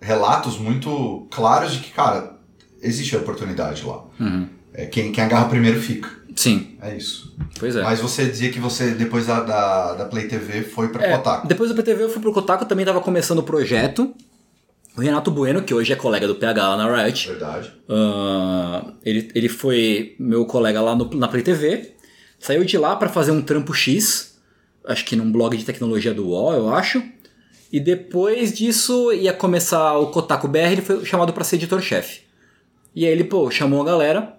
relatos 0.00 0.58
muito 0.58 1.26
claros 1.30 1.72
de 1.72 1.78
que, 1.78 1.90
cara, 1.90 2.38
existe 2.82 3.16
a 3.16 3.18
oportunidade 3.18 3.84
lá. 3.84 4.04
Uhum. 4.20 4.48
É, 4.74 4.86
quem, 4.86 5.10
quem 5.12 5.24
agarra 5.24 5.48
primeiro 5.48 5.80
fica. 5.80 6.08
Sim. 6.34 6.76
É 6.80 6.96
isso. 6.96 7.34
Pois 7.58 7.76
é. 7.76 7.82
Mas 7.82 8.00
você 8.00 8.26
dizia 8.26 8.50
que 8.50 8.58
você, 8.58 8.90
depois 8.92 9.26
da, 9.26 9.40
da, 9.40 9.94
da 9.94 10.04
Play 10.06 10.28
TV, 10.28 10.62
foi 10.62 10.88
pra 10.88 11.04
é, 11.04 11.16
Kotaku. 11.16 11.46
Depois 11.46 11.68
da 11.68 11.74
Play 11.74 11.84
TV 11.84 12.04
eu 12.04 12.10
fui 12.10 12.20
pro 12.20 12.32
Kotaku, 12.32 12.64
também 12.64 12.84
tava 12.84 13.00
começando 13.00 13.38
o 13.38 13.42
projeto. 13.42 14.14
O 14.96 15.00
Renato 15.00 15.30
Bueno, 15.30 15.62
que 15.62 15.72
hoje 15.72 15.92
é 15.92 15.96
colega 15.96 16.26
do 16.26 16.34
PH 16.34 16.68
lá 16.68 16.76
na 16.76 17.02
Riot. 17.02 17.28
Verdade. 17.28 17.72
Uh, 17.88 18.92
ele, 19.02 19.30
ele 19.34 19.48
foi 19.48 20.14
meu 20.18 20.44
colega 20.44 20.80
lá 20.82 20.94
no, 20.94 21.08
na 21.14 21.28
Play 21.28 21.42
TV. 21.42 21.94
Saiu 22.38 22.64
de 22.64 22.76
lá 22.76 22.94
para 22.96 23.08
fazer 23.08 23.30
um 23.30 23.40
trampo 23.40 23.72
X. 23.72 24.38
Acho 24.84 25.04
que 25.04 25.16
num 25.16 25.32
blog 25.32 25.56
de 25.56 25.64
tecnologia 25.64 26.12
do 26.12 26.28
UOL, 26.28 26.52
eu 26.52 26.74
acho. 26.74 27.02
E 27.72 27.80
depois 27.80 28.52
disso 28.52 29.12
ia 29.12 29.32
começar 29.32 29.96
o 29.96 30.08
Kotaku 30.08 30.46
BR, 30.46 30.72
ele 30.72 30.82
foi 30.82 31.04
chamado 31.06 31.32
para 31.32 31.44
ser 31.44 31.56
editor-chefe. 31.56 32.20
E 32.94 33.06
aí 33.06 33.12
ele, 33.12 33.24
pô, 33.24 33.50
chamou 33.50 33.80
a 33.80 33.84
galera 33.86 34.36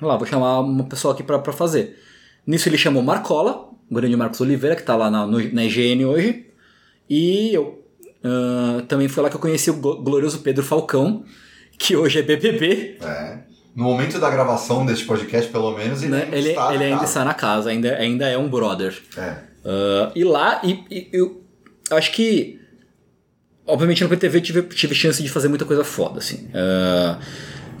lá, 0.00 0.16
vou 0.16 0.26
chamar 0.26 0.60
uma 0.60 0.84
pessoa 0.84 1.12
aqui 1.12 1.22
para 1.22 1.52
fazer. 1.52 1.98
Nisso 2.46 2.68
ele 2.68 2.78
chamou 2.78 3.02
Marcola, 3.02 3.68
o 3.90 3.94
grande 3.94 4.16
Marcos 4.16 4.40
Oliveira, 4.40 4.76
que 4.76 4.82
tá 4.82 4.96
lá 4.96 5.10
na, 5.10 5.26
no, 5.26 5.52
na 5.52 5.64
IGN 5.64 6.06
hoje. 6.06 6.46
E 7.10 7.52
eu 7.52 7.84
uh, 8.24 8.82
também 8.82 9.08
foi 9.08 9.22
lá 9.22 9.30
que 9.30 9.36
eu 9.36 9.40
conheci 9.40 9.70
o 9.70 9.74
glorioso 9.74 10.40
Pedro 10.40 10.64
Falcão, 10.64 11.24
que 11.78 11.96
hoje 11.96 12.18
é 12.18 12.22
BBB. 12.22 12.98
É. 13.00 13.38
No 13.74 13.84
momento 13.84 14.18
da 14.18 14.28
gravação 14.28 14.84
deste 14.84 15.04
podcast, 15.04 15.50
pelo 15.50 15.76
menos, 15.76 16.02
ele, 16.02 16.10
né? 16.10 16.28
ele, 16.32 16.48
está, 16.50 16.74
ele 16.74 16.84
ainda 16.84 17.04
está 17.04 17.24
na 17.24 17.34
casa, 17.34 17.70
ainda, 17.70 17.96
ainda 17.96 18.26
é 18.28 18.36
um 18.36 18.48
brother. 18.48 19.00
É. 19.16 19.30
Uh, 19.64 20.12
e 20.16 20.24
lá, 20.24 20.60
e, 20.64 20.84
e, 20.90 21.08
eu 21.12 21.44
acho 21.90 22.12
que. 22.12 22.58
Obviamente 23.64 24.02
no 24.02 24.08
PTV 24.08 24.40
tive, 24.40 24.62
tive 24.62 24.94
chance 24.94 25.22
de 25.22 25.28
fazer 25.28 25.46
muita 25.46 25.64
coisa 25.64 25.84
foda, 25.84 26.18
assim. 26.18 26.48
Uh, 26.48 27.22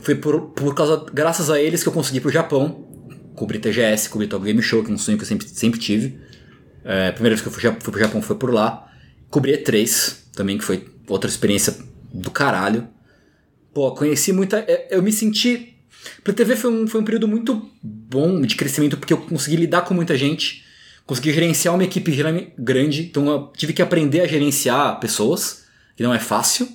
foi 0.00 0.14
por, 0.14 0.50
por 0.50 0.74
causa, 0.74 1.04
graças 1.12 1.50
a 1.50 1.60
eles 1.60 1.82
que 1.82 1.88
eu 1.88 1.92
consegui 1.92 2.18
ir 2.18 2.20
pro 2.20 2.30
Japão, 2.30 2.86
cobrir 3.34 3.58
TGS, 3.58 4.08
cobrir 4.10 4.26
Tokyo 4.26 4.46
Game 4.46 4.62
Show, 4.62 4.84
que 4.84 4.90
é 4.90 4.94
um 4.94 4.98
sonho 4.98 5.16
que 5.16 5.24
eu 5.24 5.28
sempre, 5.28 5.48
sempre 5.48 5.80
tive. 5.80 6.20
É, 6.84 7.08
a 7.08 7.12
primeira 7.12 7.34
vez 7.34 7.40
que 7.40 7.48
eu 7.48 7.52
fui, 7.52 7.62
fui 7.80 7.92
pro 7.92 8.00
Japão 8.00 8.22
foi 8.22 8.36
por 8.36 8.52
lá. 8.52 8.86
Cobri 9.30 9.52
E3 9.52 10.27
também, 10.38 10.56
que 10.56 10.64
foi 10.64 10.86
outra 11.08 11.28
experiência 11.28 11.76
do 12.14 12.30
caralho. 12.30 12.88
Pô, 13.74 13.90
conheci 13.92 14.32
muita. 14.32 14.58
É, 14.60 14.88
eu 14.90 15.02
me 15.02 15.10
senti. 15.10 15.74
Pra 16.22 16.32
TV 16.32 16.54
foi 16.54 16.70
um, 16.70 16.86
foi 16.86 17.00
um 17.00 17.04
período 17.04 17.26
muito 17.26 17.70
bom 17.82 18.40
de 18.40 18.54
crescimento 18.54 18.96
porque 18.96 19.12
eu 19.12 19.18
consegui 19.18 19.56
lidar 19.56 19.82
com 19.82 19.92
muita 19.92 20.16
gente, 20.16 20.64
consegui 21.04 21.32
gerenciar 21.32 21.74
uma 21.74 21.82
equipe 21.82 22.12
grande, 22.56 23.02
então 23.02 23.28
eu 23.28 23.52
tive 23.56 23.72
que 23.72 23.82
aprender 23.82 24.20
a 24.20 24.26
gerenciar 24.26 25.00
pessoas, 25.00 25.64
que 25.96 26.02
não 26.02 26.14
é 26.14 26.20
fácil. 26.20 26.66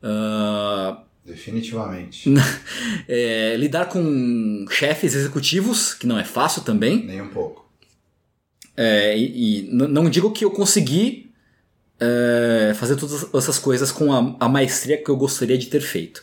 Uh, 0.00 0.96
Definitivamente. 1.24 2.32
é, 3.08 3.56
lidar 3.56 3.86
com 3.86 4.64
chefes 4.70 5.14
executivos, 5.14 5.92
que 5.92 6.06
não 6.06 6.18
é 6.18 6.24
fácil 6.24 6.62
também. 6.62 7.04
Nem 7.04 7.20
um 7.20 7.28
pouco. 7.28 7.68
É, 8.76 9.18
e, 9.18 9.64
e 9.64 9.70
não 9.72 10.08
digo 10.08 10.30
que 10.30 10.44
eu 10.44 10.50
consegui 10.50 11.25
é, 12.00 12.72
fazer 12.74 12.96
todas 12.96 13.26
essas 13.34 13.58
coisas 13.58 13.90
com 13.90 14.12
a, 14.12 14.36
a, 14.40 14.48
maestria 14.48 14.96
que 14.96 15.08
eu 15.08 15.16
gostaria 15.16 15.56
de 15.56 15.66
ter 15.66 15.80
feito. 15.80 16.22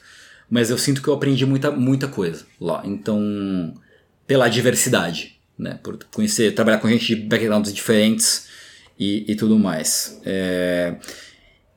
Mas 0.50 0.70
eu 0.70 0.78
sinto 0.78 1.02
que 1.02 1.08
eu 1.08 1.14
aprendi 1.14 1.46
muita, 1.46 1.72
muita 1.72 2.08
coisa 2.08 2.46
lá. 2.60 2.82
Então, 2.86 3.74
pela 4.28 4.48
diversidade, 4.48 5.40
né? 5.58 5.80
Por 5.82 5.98
conhecer, 6.14 6.54
trabalhar 6.54 6.80
com 6.80 6.88
gente 6.88 7.06
de 7.06 7.16
backgrounds 7.16 7.74
diferentes 7.74 8.48
e, 9.00 9.32
e 9.32 9.36
tudo 9.36 9.58
mais. 9.58 10.20
É, 10.26 10.96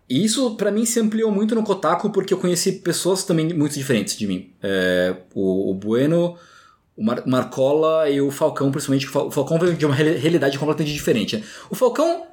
e 0.09 0.25
isso 0.25 0.55
para 0.57 0.71
mim 0.71 0.85
se 0.85 1.01
ampliou 1.01 1.33
muito 1.33 1.55
no 1.55 1.63
Kotaku 1.63 2.11
porque 2.11 2.33
eu 2.33 2.39
conheci 2.39 2.73
pessoas 2.73 3.25
também 3.25 3.53
muito 3.53 3.75
diferentes 3.75 4.17
de 4.17 4.27
mim. 4.27 4.53
É, 4.63 5.17
o, 5.35 5.71
o, 5.71 5.75
Bueno, 5.75 6.37
o 6.97 7.05
Mar 7.05 7.27
Marcola 7.27 8.09
e 8.09 8.21
o 8.21 8.31
Falcão, 8.31 8.71
principalmente. 8.71 9.07
O 9.07 9.31
Falcão 9.31 9.59
veio 9.59 9.75
de 9.75 9.87
uma 9.87 9.95
realidade 9.95 10.59
completamente 10.59 10.95
diferente. 10.95 11.37
Né? 11.37 11.43
O 11.71 11.75
Falcão 11.75 12.27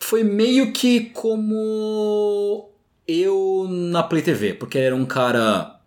foi 0.00 0.24
meio 0.24 0.72
que 0.72 1.10
como 1.12 2.70
eu 3.06 3.66
na 3.68 4.02
Play 4.02 4.22
TV, 4.22 4.54
porque 4.54 4.78
era 4.78 4.94
um 4.94 5.04
cara 5.04 5.80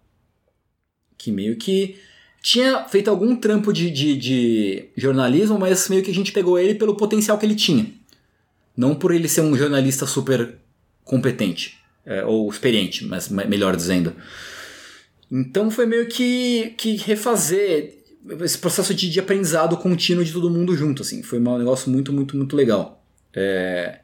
que 1.18 1.32
meio 1.32 1.58
que 1.58 1.98
tinha 2.42 2.84
feito 2.86 3.10
algum 3.10 3.36
trampo 3.36 3.72
de, 3.72 3.90
de, 3.90 4.18
de 4.18 4.90
jornalismo, 4.98 5.58
mas 5.58 5.88
meio 5.88 6.04
que 6.04 6.12
a 6.12 6.14
gente 6.14 6.32
pegou 6.32 6.60
ele 6.60 6.76
pelo 6.76 6.96
potencial 6.96 7.38
que 7.38 7.46
ele 7.46 7.56
tinha. 7.56 7.88
Não 8.76 8.94
por 8.94 9.14
ele 9.14 9.30
ser 9.30 9.42
um 9.42 9.56
jornalista 9.56 10.06
super 10.06 10.56
competente, 11.06 11.78
é, 12.06 12.26
ou 12.26 12.50
experiente, 12.50 13.06
mas 13.06 13.30
melhor 13.30 13.76
dizendo. 13.76 14.14
Então 15.32 15.72
foi 15.72 15.86
meio 15.86 16.08
que, 16.08 16.74
que 16.78 16.98
refazer 16.98 18.04
esse 18.42 18.58
processo 18.58 18.94
de, 18.94 19.10
de 19.10 19.20
aprendizado 19.20 19.78
contínuo 19.78 20.24
de 20.24 20.34
todo 20.34 20.50
mundo 20.50 20.76
junto, 20.76 21.02
assim. 21.02 21.24
Foi 21.24 21.40
um 21.40 21.58
negócio 21.58 21.90
muito, 21.90 22.12
muito, 22.12 22.36
muito 22.36 22.56
legal. 22.56 23.04
É... 23.34 24.00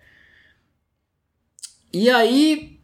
E 1.92 2.10
aí, 2.10 2.80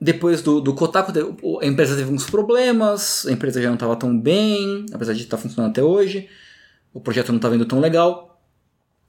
depois 0.00 0.42
do, 0.42 0.60
do 0.60 0.74
Kotaku, 0.74 1.12
a 1.60 1.66
empresa 1.66 1.96
teve 1.96 2.12
uns 2.12 2.28
problemas, 2.28 3.26
a 3.26 3.32
empresa 3.32 3.62
já 3.62 3.68
não 3.68 3.74
estava 3.74 3.96
tão 3.96 4.18
bem, 4.18 4.86
apesar 4.92 5.12
de 5.12 5.22
estar 5.22 5.36
tá 5.36 5.42
funcionando 5.42 5.70
até 5.70 5.82
hoje, 5.82 6.28
o 6.92 7.00
projeto 7.00 7.28
não 7.28 7.36
estava 7.36 7.54
indo 7.54 7.64
tão 7.64 7.80
legal. 7.80 8.42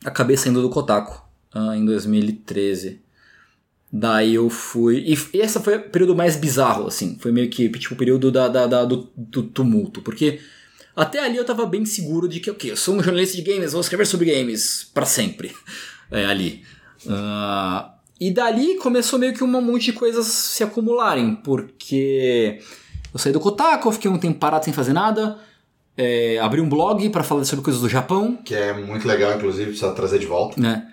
Acabei 0.05 0.37
saindo 0.37 0.61
do 0.61 0.69
Kotaku 0.69 1.23
uh, 1.55 1.73
em 1.73 1.85
2013. 1.85 3.01
Daí 3.91 4.35
eu 4.35 4.49
fui. 4.49 5.03
E 5.05 5.37
esse 5.37 5.59
foi 5.59 5.77
o 5.77 5.89
período 5.89 6.15
mais 6.15 6.35
bizarro, 6.35 6.87
assim. 6.87 7.17
Foi 7.19 7.31
meio 7.31 7.49
que 7.49 7.69
tipo 7.69 7.93
o 7.93 7.97
período 7.97 8.31
da, 8.31 8.47
da, 8.47 8.65
da 8.65 8.85
do, 8.85 9.11
do, 9.15 9.43
tumulto. 9.43 10.01
Porque 10.01 10.39
até 10.95 11.19
ali 11.19 11.37
eu 11.37 11.45
tava 11.45 11.65
bem 11.65 11.85
seguro 11.85 12.27
de 12.27 12.39
que, 12.39 12.49
ok, 12.49 12.71
eu 12.71 12.77
sou 12.77 12.95
um 12.95 13.03
jornalista 13.03 13.35
de 13.35 13.43
games, 13.43 13.71
vou 13.71 13.81
escrever 13.81 14.05
sobre 14.05 14.33
games 14.33 14.89
para 14.93 15.05
sempre. 15.05 15.51
É, 16.11 16.25
ali. 16.25 16.63
Uh, 17.07 17.92
e 18.27 18.31
dali 18.31 18.75
começou 18.75 19.19
meio 19.19 19.33
que 19.33 19.43
um 19.43 19.47
monte 19.47 19.85
de 19.85 19.93
coisas 19.93 20.25
se 20.25 20.63
acumularem. 20.63 21.35
Porque 21.35 22.59
eu 23.13 23.19
saí 23.19 23.33
do 23.33 23.39
Kotaku, 23.39 23.91
fiquei 23.91 24.09
um 24.09 24.17
tempo 24.17 24.39
parado 24.39 24.65
sem 24.65 24.73
fazer 24.73 24.93
nada. 24.93 25.37
É, 25.97 26.39
abri 26.39 26.61
um 26.61 26.69
blog 26.69 27.09
para 27.09 27.23
falar 27.23 27.43
sobre 27.45 27.63
coisas 27.63 27.81
do 27.81 27.89
Japão. 27.89 28.37
Que 28.43 28.55
é 28.55 28.73
muito 28.73 29.07
legal, 29.07 29.35
inclusive, 29.35 29.71
precisa 29.71 29.91
trazer 29.91 30.19
de 30.19 30.25
volta. 30.25 30.59
Né? 30.59 30.87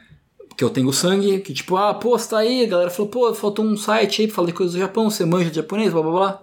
que 0.56 0.64
eu 0.64 0.68
tenho 0.68 0.92
sangue, 0.92 1.40
que 1.40 1.54
tipo, 1.54 1.74
ah, 1.76 1.94
pô, 1.94 2.18
você 2.18 2.28
tá 2.28 2.38
aí, 2.38 2.64
a 2.64 2.68
galera 2.68 2.90
falou, 2.90 3.10
pô, 3.10 3.32
faltou 3.32 3.64
um 3.64 3.78
site 3.78 4.20
aí 4.20 4.28
pra 4.28 4.36
falar 4.36 4.48
de 4.48 4.52
coisas 4.52 4.74
do 4.74 4.78
Japão, 4.78 5.08
você 5.08 5.24
manja 5.24 5.48
de 5.48 5.56
japonês, 5.56 5.90
blá 5.90 6.02
blá 6.02 6.12
blá. 6.12 6.42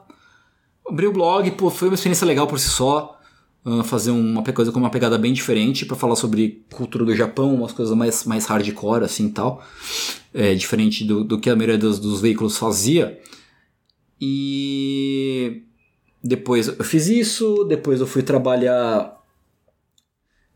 Abri 0.90 1.06
o 1.06 1.14
blog, 1.14 1.52
pô, 1.52 1.70
foi 1.70 1.88
uma 1.90 1.94
experiência 1.94 2.26
legal 2.26 2.48
por 2.48 2.60
si 2.60 2.68
só, 2.68 3.17
uh, 3.66 3.84
fazer 3.84 4.12
uma 4.12 4.44
coisa 4.44 4.72
com 4.72 4.80
uma 4.80 4.90
pegada 4.90 5.18
bem 5.18 5.34
diferente 5.34 5.86
para 5.86 5.96
falar 5.96 6.16
sobre 6.16 6.66
cultura 6.72 7.06
do 7.06 7.16
Japão, 7.16 7.54
umas 7.56 7.72
coisas 7.72 7.96
mais, 7.96 8.24
mais 8.26 8.46
hardcore 8.46 9.04
assim 9.04 9.30
tal, 9.30 9.64
é, 10.34 10.54
diferente 10.54 11.04
do, 11.04 11.24
do 11.24 11.40
que 11.40 11.50
a 11.50 11.56
maioria 11.56 11.78
dos, 11.78 12.00
dos 12.00 12.22
veículos 12.22 12.58
fazia. 12.58 13.20
E 14.20 15.64
depois 16.24 16.68
eu 16.68 16.84
fiz 16.84 17.08
isso, 17.08 17.64
depois 17.66 18.00
eu 18.00 18.08
fui 18.08 18.24
trabalhar. 18.24 19.16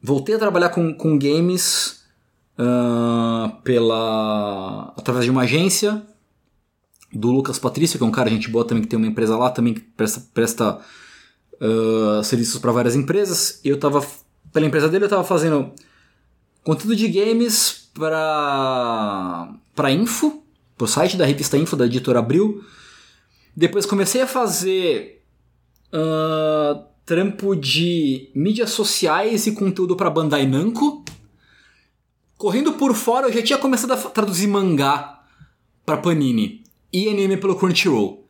Voltei 0.02 0.36
a 0.36 0.40
trabalhar 0.40 0.70
com, 0.70 0.94
com 0.94 1.18
games 1.18 2.04
uh, 2.58 3.62
pela 3.64 4.94
através 4.98 5.26
de 5.26 5.32
uma 5.32 5.44
agência 5.44 6.06
do 7.14 7.32
Lucas 7.32 7.60
Patrício, 7.60 7.98
que 7.98 8.04
é 8.04 8.08
um 8.08 8.12
cara 8.12 8.30
gente 8.30 8.50
boa 8.50 8.66
também 8.66 8.84
que 8.84 8.90
tem 8.90 8.98
uma 8.98 9.08
empresa 9.08 9.38
lá, 9.38 9.50
também 9.50 9.74
que 9.74 9.82
presta, 9.82 10.22
presta 10.34 10.80
uh, 11.62 12.24
serviços 12.24 12.60
para 12.60 12.72
várias 12.72 12.96
empresas. 12.96 13.62
Eu 13.64 13.80
tava 13.80 14.06
pela 14.52 14.66
empresa 14.66 14.90
dele 14.90 15.06
eu 15.06 15.10
tava 15.10 15.24
fazendo 15.24 15.72
conteúdo 16.64 16.96
de 16.96 17.08
games 17.08 17.90
para 17.94 19.54
para 19.76 19.92
Info, 19.92 20.44
pro 20.78 20.88
site 20.88 21.16
da 21.16 21.26
revista 21.26 21.58
Info 21.58 21.76
da 21.76 21.86
editora 21.86 22.20
Abril. 22.20 22.64
Depois 23.56 23.86
comecei 23.86 24.22
a 24.22 24.28
fazer 24.28 25.24
uh, 25.94 26.84
trampo 27.06 27.56
de 27.56 28.30
mídias 28.34 28.72
sociais 28.72 29.46
e 29.48 29.52
conteúdo 29.52 29.96
para 29.96 30.10
Bandai 30.10 30.46
Namco. 30.46 31.04
Correndo 32.38 32.74
por 32.74 32.96
fora, 32.96 33.28
eu 33.28 33.34
já 33.34 33.44
tinha 33.44 33.60
começado 33.60 33.92
a 33.92 33.98
traduzir 33.98 34.48
mangá 34.48 35.24
pra 35.86 35.98
Panini 35.98 36.64
e 36.92 37.08
anime 37.08 37.38
pelo 37.38 37.56
Crunchyroll. 37.56 38.28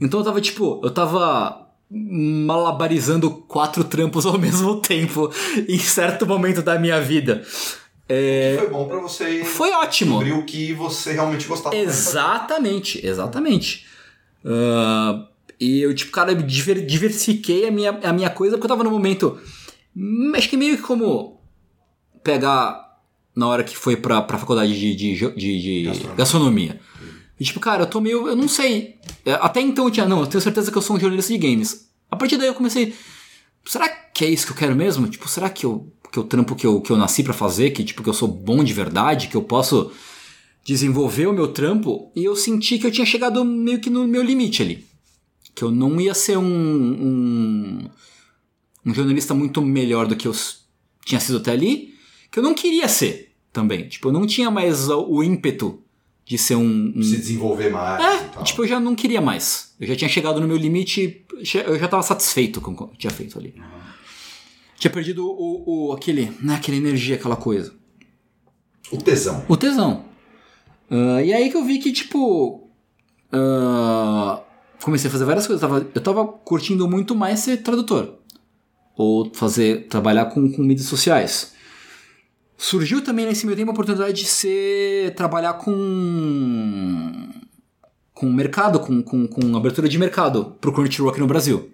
Então 0.00 0.20
eu 0.20 0.24
tava 0.24 0.40
tipo, 0.40 0.80
eu 0.82 0.90
tava 0.90 1.61
malabarizando 1.92 3.30
quatro 3.30 3.84
trampos 3.84 4.24
ao 4.24 4.36
mesmo 4.38 4.80
tempo 4.80 5.30
em 5.68 5.78
certo 5.78 6.26
momento 6.26 6.62
da 6.62 6.78
minha 6.78 7.00
vida. 7.00 7.42
É... 8.08 8.56
Foi 8.58 8.70
bom 8.70 8.88
para 8.88 8.98
você. 8.98 9.44
Foi 9.44 9.70
ótimo. 9.72 10.18
Descobrir 10.18 10.32
o 10.32 10.44
que 10.44 10.72
você 10.72 11.12
realmente 11.12 11.46
gostava. 11.46 11.76
Exatamente, 11.76 13.04
exatamente. 13.06 13.86
Uh, 14.44 15.26
e 15.60 15.80
eu, 15.80 15.94
tipo, 15.94 16.10
cara, 16.10 16.34
diversifiquei 16.34 17.68
a 17.68 17.70
minha, 17.70 17.90
a 18.02 18.12
minha 18.12 18.30
coisa 18.30 18.56
porque 18.56 18.66
eu 18.66 18.76
tava 18.76 18.84
no 18.84 18.90
momento. 18.90 19.38
Hum, 19.96 20.32
acho 20.34 20.48
que 20.48 20.56
meio 20.56 20.76
que 20.76 20.82
como 20.82 21.40
pegar 22.24 22.82
na 23.34 23.46
hora 23.46 23.64
que 23.64 23.76
foi 23.76 23.96
pra, 23.96 24.22
pra 24.22 24.38
faculdade 24.38 24.78
de, 24.78 24.94
de, 24.94 25.14
de, 25.34 25.60
de 25.60 25.82
gastronomia. 25.84 26.16
gastronomia. 26.16 26.80
E 27.42 27.44
tipo, 27.44 27.58
cara, 27.58 27.82
eu 27.82 27.86
tô 27.88 28.00
meio. 28.00 28.28
Eu 28.28 28.36
não 28.36 28.46
sei. 28.46 29.00
É, 29.26 29.32
até 29.32 29.60
então 29.60 29.86
eu 29.86 29.90
tinha. 29.90 30.06
Não, 30.06 30.20
eu 30.20 30.28
tenho 30.28 30.40
certeza 30.40 30.70
que 30.70 30.78
eu 30.78 30.82
sou 30.82 30.94
um 30.94 31.00
jornalista 31.00 31.32
de 31.32 31.38
games. 31.40 31.88
A 32.08 32.14
partir 32.14 32.36
daí 32.36 32.46
eu 32.46 32.54
comecei. 32.54 32.94
Será 33.64 33.88
que 33.88 34.24
é 34.24 34.30
isso 34.30 34.46
que 34.46 34.52
eu 34.52 34.56
quero 34.56 34.76
mesmo? 34.76 35.08
Tipo, 35.08 35.28
será 35.28 35.50
que 35.50 35.66
eu, 35.66 35.92
que 36.12 36.20
eu 36.20 36.22
trampo 36.22 36.54
que 36.54 36.64
eu, 36.64 36.80
que 36.80 36.92
eu 36.92 36.96
nasci 36.96 37.24
para 37.24 37.32
fazer? 37.32 37.72
Que, 37.72 37.82
tipo, 37.82 38.00
que 38.00 38.08
eu 38.08 38.14
sou 38.14 38.28
bom 38.28 38.62
de 38.62 38.72
verdade? 38.72 39.26
Que 39.26 39.34
eu 39.34 39.42
posso 39.42 39.90
desenvolver 40.64 41.26
o 41.26 41.32
meu 41.32 41.48
trampo? 41.48 42.12
E 42.14 42.24
eu 42.24 42.36
senti 42.36 42.78
que 42.78 42.86
eu 42.86 42.92
tinha 42.92 43.04
chegado 43.04 43.44
meio 43.44 43.80
que 43.80 43.90
no 43.90 44.06
meu 44.06 44.22
limite 44.22 44.62
ali. 44.62 44.86
Que 45.52 45.64
eu 45.64 45.72
não 45.72 46.00
ia 46.00 46.14
ser 46.14 46.38
um, 46.38 46.44
um, 46.44 47.90
um 48.86 48.94
jornalista 48.94 49.34
muito 49.34 49.60
melhor 49.60 50.06
do 50.06 50.14
que 50.14 50.28
eu 50.28 50.36
tinha 51.04 51.18
sido 51.18 51.38
até 51.38 51.50
ali 51.50 51.92
que 52.30 52.38
eu 52.38 52.42
não 52.44 52.54
queria 52.54 52.86
ser 52.86 53.34
também. 53.52 53.88
Tipo, 53.88 54.10
eu 54.10 54.12
não 54.12 54.28
tinha 54.28 54.48
mais 54.48 54.88
o 54.88 55.24
ímpeto 55.24 55.82
de 56.24 56.38
ser 56.38 56.56
um. 56.56 56.92
um... 56.96 57.02
Se 57.02 57.16
desenvolver 57.16 57.70
mais. 57.70 58.02
É, 58.02 58.42
tipo, 58.42 58.62
eu 58.62 58.68
já 58.68 58.80
não 58.80 58.94
queria 58.94 59.20
mais. 59.20 59.74
Eu 59.80 59.86
já 59.86 59.96
tinha 59.96 60.08
chegado 60.08 60.40
no 60.40 60.46
meu 60.46 60.56
limite, 60.56 61.24
eu 61.66 61.78
já 61.78 61.84
estava 61.84 62.02
satisfeito 62.02 62.60
com 62.60 62.72
o 62.72 62.76
que 62.76 62.82
eu 62.82 62.90
tinha 62.96 63.10
feito 63.10 63.38
ali. 63.38 63.54
Uhum. 63.56 63.82
Tinha 64.78 64.90
perdido 64.90 65.24
o, 65.24 65.90
o, 65.90 65.92
aquele, 65.92 66.32
né, 66.40 66.56
aquela 66.56 66.76
energia, 66.76 67.16
aquela 67.16 67.36
coisa. 67.36 67.72
O 68.90 68.96
tesão. 68.96 69.44
O 69.48 69.56
tesão. 69.56 70.04
Uh, 70.90 71.20
e 71.24 71.32
aí 71.32 71.50
que 71.50 71.56
eu 71.56 71.64
vi 71.64 71.78
que, 71.78 71.92
tipo. 71.92 72.68
Uh, 73.32 74.40
comecei 74.82 75.08
a 75.08 75.10
fazer 75.12 75.24
várias 75.24 75.46
coisas. 75.46 75.62
Eu 75.62 75.68
tava, 75.68 75.90
eu 75.94 76.00
tava 76.00 76.26
curtindo 76.26 76.88
muito 76.88 77.14
mais 77.14 77.40
ser 77.40 77.58
tradutor. 77.58 78.18
Ou 78.96 79.32
fazer. 79.32 79.86
trabalhar 79.86 80.26
com, 80.26 80.50
com 80.52 80.62
mídias 80.62 80.88
sociais. 80.88 81.52
Surgiu 82.56 83.02
também 83.02 83.26
nesse 83.26 83.44
meio 83.44 83.56
tempo 83.56 83.70
a 83.70 83.74
oportunidade 83.74 84.12
de 84.12 84.26
ser 84.26 85.14
trabalhar 85.14 85.54
com 85.54 87.30
com 88.22 88.32
mercado, 88.32 88.78
com, 88.78 89.02
com, 89.02 89.26
com 89.26 89.56
abertura 89.56 89.88
de 89.88 89.98
mercado 89.98 90.56
pro 90.60 90.72
Crunchyroll 90.72 91.10
aqui 91.10 91.18
no 91.18 91.26
Brasil. 91.26 91.72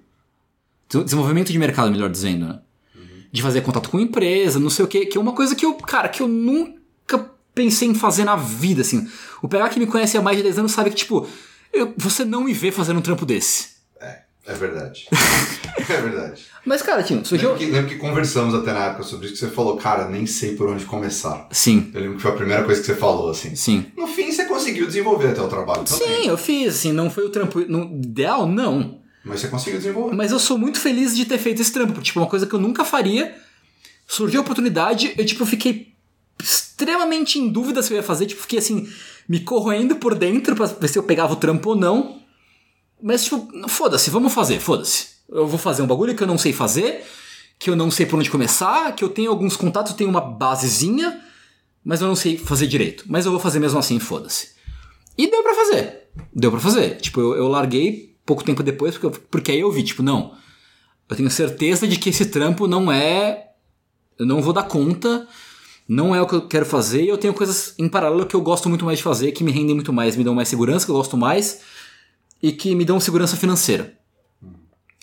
Desenvolvimento 0.89 1.53
de 1.53 1.59
mercado, 1.59 1.91
melhor 1.91 2.09
dizendo, 2.09 2.47
né? 2.47 2.61
Uhum. 2.97 3.03
De 3.31 3.43
fazer 3.43 3.61
contato 3.61 3.91
com 3.91 4.01
empresa, 4.01 4.59
não 4.59 4.71
sei 4.71 4.87
o 4.87 4.89
que, 4.89 5.05
que 5.05 5.19
é 5.19 5.21
uma 5.21 5.35
coisa 5.35 5.55
que 5.55 5.67
eu, 5.67 5.75
cara, 5.75 6.09
que 6.09 6.23
eu 6.23 6.29
nunca 6.29 7.31
pensei 7.55 7.89
em 7.89 7.95
fazer 7.95 8.25
na 8.25 8.35
vida, 8.35 8.81
assim. 8.81 9.07
O 9.43 9.49
PH 9.49 9.69
que 9.69 9.79
me 9.79 9.87
conhece 9.87 10.17
há 10.17 10.23
mais 10.23 10.39
de 10.39 10.43
10 10.45 10.61
anos 10.61 10.73
sabe 10.73 10.89
que, 10.89 10.97
tipo, 10.97 11.29
eu, 11.71 11.93
você 11.99 12.25
não 12.25 12.45
me 12.45 12.55
vê 12.55 12.73
fazendo 12.73 12.99
um 12.99 13.03
trampo 13.03 13.27
desse. 13.27 13.78
É, 14.49 14.55
verdade. 14.55 15.07
É 15.89 16.03
verdade. 16.03 16.43
Mas, 16.67 16.83
cara, 16.83 17.03
Tim, 17.03 17.25
surgiu. 17.25 17.51
Lembro 17.51 17.65
que, 17.65 17.73
lembro 17.73 17.91
que 17.91 17.97
conversamos 17.97 18.55
até 18.55 18.75
na 18.75 18.87
época 18.87 19.05
sobre 19.05 19.27
isso 19.27 19.35
que 19.35 19.41
você 19.41 19.49
falou, 19.49 19.77
cara, 19.79 20.07
nem 20.07 20.27
sei 20.27 20.55
por 20.55 20.69
onde 20.69 20.85
começar. 20.85 21.49
Sim. 21.51 21.91
Eu 21.95 22.01
lembro 22.01 22.17
que 22.17 22.23
foi 22.23 22.31
a 22.33 22.35
primeira 22.35 22.63
coisa 22.65 22.81
que 22.81 22.87
você 22.87 22.95
falou, 22.95 23.31
assim. 23.31 23.55
Sim. 23.55 23.87
No 23.97 24.07
fim, 24.07 24.31
você 24.31 24.45
conseguiu 24.45 24.87
desenvolver 24.87 25.29
até 25.29 25.41
o 25.41 25.49
trabalho 25.49 25.85
também. 25.85 26.23
Sim, 26.23 26.29
eu 26.29 26.37
fiz, 26.37 26.75
assim, 26.75 26.93
não 26.93 27.09
foi 27.11 27.25
o 27.25 27.31
trampo 27.31 27.61
no 27.61 27.85
ideal, 28.03 28.47
não. 28.47 29.01
Mas 29.25 29.41
você 29.41 29.49
conseguiu 29.49 29.79
desenvolver. 29.79 30.15
Mas 30.15 30.31
eu 30.31 30.39
sou 30.39 30.59
muito 30.59 30.79
feliz 30.79 31.17
de 31.17 31.25
ter 31.25 31.39
feito 31.39 31.63
esse 31.63 31.73
trampo, 31.73 31.93
porque, 31.93 32.07
tipo, 32.07 32.21
uma 32.21 32.29
coisa 32.29 32.47
que 32.47 32.55
eu 32.55 32.61
nunca 32.61 32.85
faria. 32.85 33.35
Surgiu 34.07 34.41
a 34.41 34.43
oportunidade, 34.43 35.15
eu, 35.17 35.25
tipo, 35.25 35.47
fiquei 35.47 35.95
extremamente 36.43 37.39
em 37.39 37.49
dúvida 37.49 37.83
se 37.83 37.93
eu 37.93 37.97
ia 37.97 38.03
fazer, 38.03 38.27
tipo, 38.27 38.43
fiquei 38.43 38.59
assim, 38.59 38.87
me 39.27 39.41
corroendo 39.41 39.97
por 39.97 40.15
dentro 40.15 40.55
pra 40.55 40.67
ver 40.67 40.89
se 40.89 40.99
eu 40.99 41.03
pegava 41.03 41.33
o 41.33 41.37
trampo 41.37 41.71
ou 41.71 41.77
não. 41.77 42.19
Mas, 43.03 43.25
tipo, 43.25 43.69
foda-se, 43.69 44.11
vamos 44.11 44.33
fazer, 44.33 44.59
foda-se. 44.61 45.09
Eu 45.29 45.47
vou 45.47 45.59
fazer 45.59 45.83
um 45.83 45.87
bagulho 45.87 46.15
que 46.15 46.23
eu 46.23 46.27
não 46.27 46.39
sei 46.39 46.53
fazer, 46.53 47.05
que 47.59 47.71
eu 47.71 47.77
não 47.77 47.91
sei 47.91 48.07
por 48.07 48.19
onde 48.19 48.31
começar, 48.31 48.95
que 48.95 49.05
eu 49.05 49.09
tenho 49.09 49.31
alguns 49.31 49.57
contatos, 49.57 49.93
tenho 49.93 50.11
uma 50.11 50.21
basezinha, 50.21 51.21
mas 51.85 52.01
eu 52.01 52.09
não 52.09 52.17
sei 52.17 52.37
fazer 52.37 52.67
direito. 52.67 53.05
Mas 53.07 53.27
eu 53.27 53.31
vou 53.31 53.41
fazer 53.41 53.61
mesmo 53.61 53.79
assim, 53.79 53.99
foda-se. 53.99 54.51
E 55.17 55.31
deu 55.31 55.43
pra 55.43 55.55
fazer. 55.55 56.09
Deu 56.35 56.51
pra 56.51 56.61
fazer. 56.61 56.97
Tipo, 56.97 57.21
eu, 57.21 57.37
eu 57.37 57.49
larguei 57.49 58.17
pouco 58.25 58.45
tempo 58.45 58.63
depois, 58.63 58.97
porque, 58.97 59.21
porque 59.31 59.53
aí 59.53 59.61
eu 59.61 59.71
vi, 59.71 59.83
tipo, 59.83 60.03
não. 60.03 60.35
Eu 61.09 61.17
tenho 61.17 61.31
certeza 61.31 61.87
de 61.89 61.99
que 61.99 62.11
esse 62.11 62.27
trampo 62.27 62.67
não 62.67 62.93
é. 62.93 63.53
Eu 64.19 64.27
não 64.27 64.43
vou 64.43 64.53
dar 64.53 64.65
conta, 64.65 65.27
não 65.89 66.15
é 66.15 66.21
o 66.21 66.27
que 66.27 66.35
eu 66.35 66.47
quero 66.47 66.67
fazer, 66.67 67.05
e 67.05 67.09
eu 67.09 67.17
tenho 67.17 67.33
coisas 67.33 67.73
em 67.79 67.89
paralelo 67.89 68.27
que 68.27 68.35
eu 68.35 68.41
gosto 68.41 68.69
muito 68.69 68.85
mais 68.85 68.99
de 68.99 69.05
fazer, 69.05 69.33
que 69.33 69.45
me 69.45 69.53
rendem 69.53 69.75
muito 69.75 69.93
mais, 69.93 70.17
me 70.17 70.25
dão 70.25 70.35
mais 70.35 70.49
segurança, 70.49 70.85
que 70.85 70.91
eu 70.91 70.97
gosto 70.97 71.17
mais, 71.17 71.61
e 72.43 72.53
que 72.53 72.75
me 72.75 72.85
dão 72.85 73.01
segurança 73.01 73.37
financeira. 73.37 73.95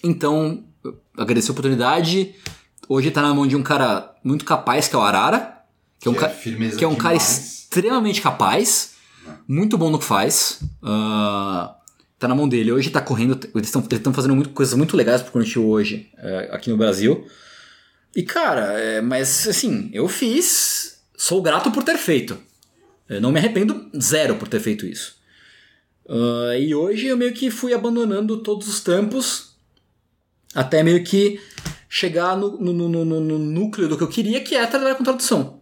Então, 0.03 0.63
agradecer 1.17 1.49
a 1.49 1.53
oportunidade. 1.53 2.35
Hoje 2.87 3.11
tá 3.11 3.21
na 3.21 3.33
mão 3.33 3.47
de 3.47 3.55
um 3.55 3.63
cara 3.63 4.13
muito 4.23 4.45
capaz, 4.45 4.87
que 4.87 4.95
é 4.95 4.99
o 4.99 5.01
Arara. 5.01 5.53
Que 5.99 6.07
é 6.07 6.11
um, 6.11 6.13
Que 6.13 6.19
é 6.23 6.27
ca- 6.27 6.33
firmeza 6.33 6.77
que 6.77 6.83
é 6.83 6.87
um 6.87 6.95
cara 6.95 7.15
extremamente 7.15 8.21
capaz. 8.21 8.93
Muito 9.47 9.77
bom 9.77 9.89
no 9.89 9.97
que 9.97 10.05
faz. 10.05 10.59
Ah, 10.83 11.75
tá 12.19 12.27
na 12.27 12.35
mão 12.35 12.47
dele. 12.47 12.71
Hoje 12.71 12.89
tá 12.91 13.01
correndo. 13.01 13.39
Eles 13.55 13.73
estão 13.75 14.13
fazendo 14.13 14.35
muito, 14.35 14.51
coisas 14.51 14.75
muito 14.75 14.95
legais 14.95 15.21
pro 15.21 15.31
Crunchyroll 15.31 15.69
hoje, 15.69 16.11
eh, 16.17 16.49
aqui 16.51 16.69
no 16.69 16.77
Brasil. 16.77 17.25
E, 18.15 18.21
cara, 18.23 18.79
é, 18.79 19.01
mas 19.01 19.47
assim, 19.47 19.89
eu 19.93 20.07
fiz. 20.07 20.99
Sou 21.17 21.41
grato 21.41 21.71
por 21.71 21.83
ter 21.83 21.97
feito. 21.97 22.37
Eu 23.09 23.19
não 23.21 23.31
me 23.31 23.39
arrependo 23.39 23.89
zero 23.99 24.35
por 24.35 24.47
ter 24.47 24.59
feito 24.59 24.85
isso. 24.85 25.15
Ah, 26.07 26.57
e 26.57 26.73
hoje 26.75 27.07
eu 27.07 27.17
meio 27.17 27.33
que 27.33 27.49
fui 27.49 27.73
abandonando 27.73 28.37
todos 28.37 28.67
os 28.67 28.79
trampos 28.81 29.55
até 30.53 30.83
meio 30.83 31.03
que 31.03 31.39
chegar 31.89 32.37
no, 32.37 32.57
no, 32.57 32.73
no, 32.89 33.05
no- 33.05 33.39
núcleo 33.39 33.87
do 33.87 33.97
que 33.97 34.03
eu 34.03 34.07
queria, 34.09 34.41
que 34.41 34.55
é 34.55 34.65
trabalhar 34.65 34.95
com 34.95 35.03
tradução. 35.03 35.61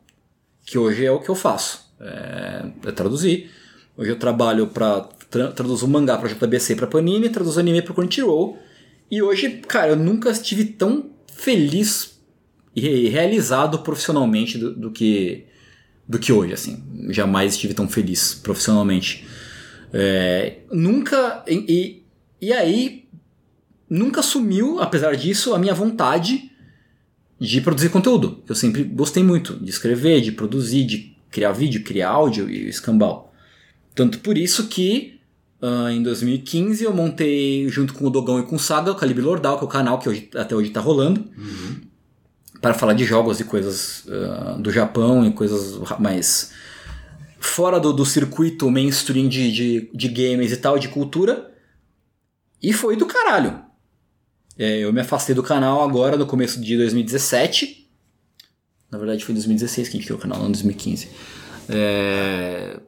Que 0.65 0.77
hoje 0.77 1.05
é 1.05 1.11
o 1.11 1.19
que 1.19 1.29
eu 1.29 1.35
faço. 1.35 1.91
É, 1.99 2.65
é 2.85 2.91
traduzir. 2.91 3.49
Hoje 3.97 4.11
eu 4.11 4.17
trabalho 4.19 4.67
para 4.67 5.01
tra 5.29 5.51
traduzir 5.51 5.87
mangá 5.87 6.17
pra 6.17 6.29
JBC 6.29 6.75
pra 6.75 6.87
Panini, 6.87 7.29
traduzo 7.29 7.59
anime 7.59 7.81
pro 7.81 7.93
Crunchyroll. 7.93 8.57
E 9.09 9.21
hoje, 9.21 9.61
cara, 9.67 9.89
eu 9.91 9.95
nunca 9.95 10.29
estive 10.31 10.65
tão 10.65 11.11
feliz 11.35 12.19
e 12.75 13.07
realizado 13.09 13.79
profissionalmente 13.79 14.57
do, 14.57 14.73
do 14.73 14.91
que 14.91 15.45
do 16.07 16.19
que 16.19 16.31
hoje, 16.33 16.53
assim. 16.53 16.83
Jamais 17.09 17.53
estive 17.53 17.73
tão 17.73 17.87
feliz 17.87 18.33
profissionalmente. 18.35 19.25
É, 19.93 20.57
nunca. 20.71 21.43
E, 21.47 22.03
e, 22.41 22.47
e 22.47 22.51
aí, 22.53 23.05
nunca 23.89 24.21
sumiu, 24.21 24.79
apesar 24.79 25.15
disso, 25.15 25.53
a 25.53 25.59
minha 25.59 25.73
vontade 25.73 26.51
de 27.39 27.61
produzir 27.61 27.89
conteúdo. 27.89 28.41
Eu 28.47 28.55
sempre 28.55 28.83
gostei 28.83 29.23
muito 29.23 29.53
de 29.55 29.69
escrever, 29.69 30.21
de 30.21 30.31
produzir, 30.31 30.83
de 30.85 31.15
criar 31.29 31.51
vídeo, 31.51 31.83
criar 31.83 32.09
áudio 32.09 32.49
e 32.49 32.67
escambau. 32.69 33.33
Tanto 33.95 34.19
por 34.19 34.37
isso 34.37 34.67
que 34.67 35.19
ah, 35.61 35.91
em 35.91 36.01
2015 36.01 36.83
eu 36.83 36.93
montei, 36.93 37.67
junto 37.69 37.93
com 37.93 38.05
o 38.05 38.09
Dogão 38.09 38.39
e 38.39 38.43
com 38.43 38.55
o 38.55 38.59
Saga, 38.59 38.91
o 38.91 38.95
Calibre 38.95 39.21
Lordal, 39.23 39.57
que 39.57 39.63
é 39.63 39.67
o 39.67 39.69
canal 39.69 39.99
que 39.99 40.09
hoje- 40.09 40.29
até 40.35 40.55
hoje 40.55 40.69
está 40.69 40.79
rolando, 40.81 41.25
para 42.61 42.73
falar 42.73 42.93
de 42.93 43.03
jogos 43.05 43.39
e 43.39 43.43
coisas 43.43 44.05
ah, 44.09 44.57
do 44.59 44.71
Japão 44.71 45.25
e 45.25 45.31
coisas 45.33 45.77
mais 45.99 46.51
fora 47.43 47.79
do, 47.79 47.91
do 47.91 48.05
circuito 48.05 48.69
mainstream 48.71 49.27
de, 49.27 49.51
de, 49.51 49.91
de 49.93 50.07
games 50.07 50.51
e 50.51 50.57
tal, 50.57 50.79
de 50.79 50.87
cultura. 50.87 51.51
E 52.61 52.71
foi 52.71 52.95
do 52.95 53.05
caralho. 53.05 53.61
É, 54.57 54.79
eu 54.79 54.93
me 54.93 55.01
afastei 55.01 55.35
do 55.35 55.43
canal 55.43 55.83
agora 55.83 56.15
no 56.15 56.25
começo 56.25 56.61
de 56.61 56.77
2017. 56.77 57.89
Na 58.89 58.97
verdade 58.97 59.25
foi 59.25 59.33
2016 59.33 59.89
que 59.89 59.97
a 59.97 59.99
gente 59.99 60.05
criou 60.05 60.19
o 60.19 60.21
canal, 60.21 60.39
não 60.39 60.51
2015. 60.51 61.09
É, 61.67 62.79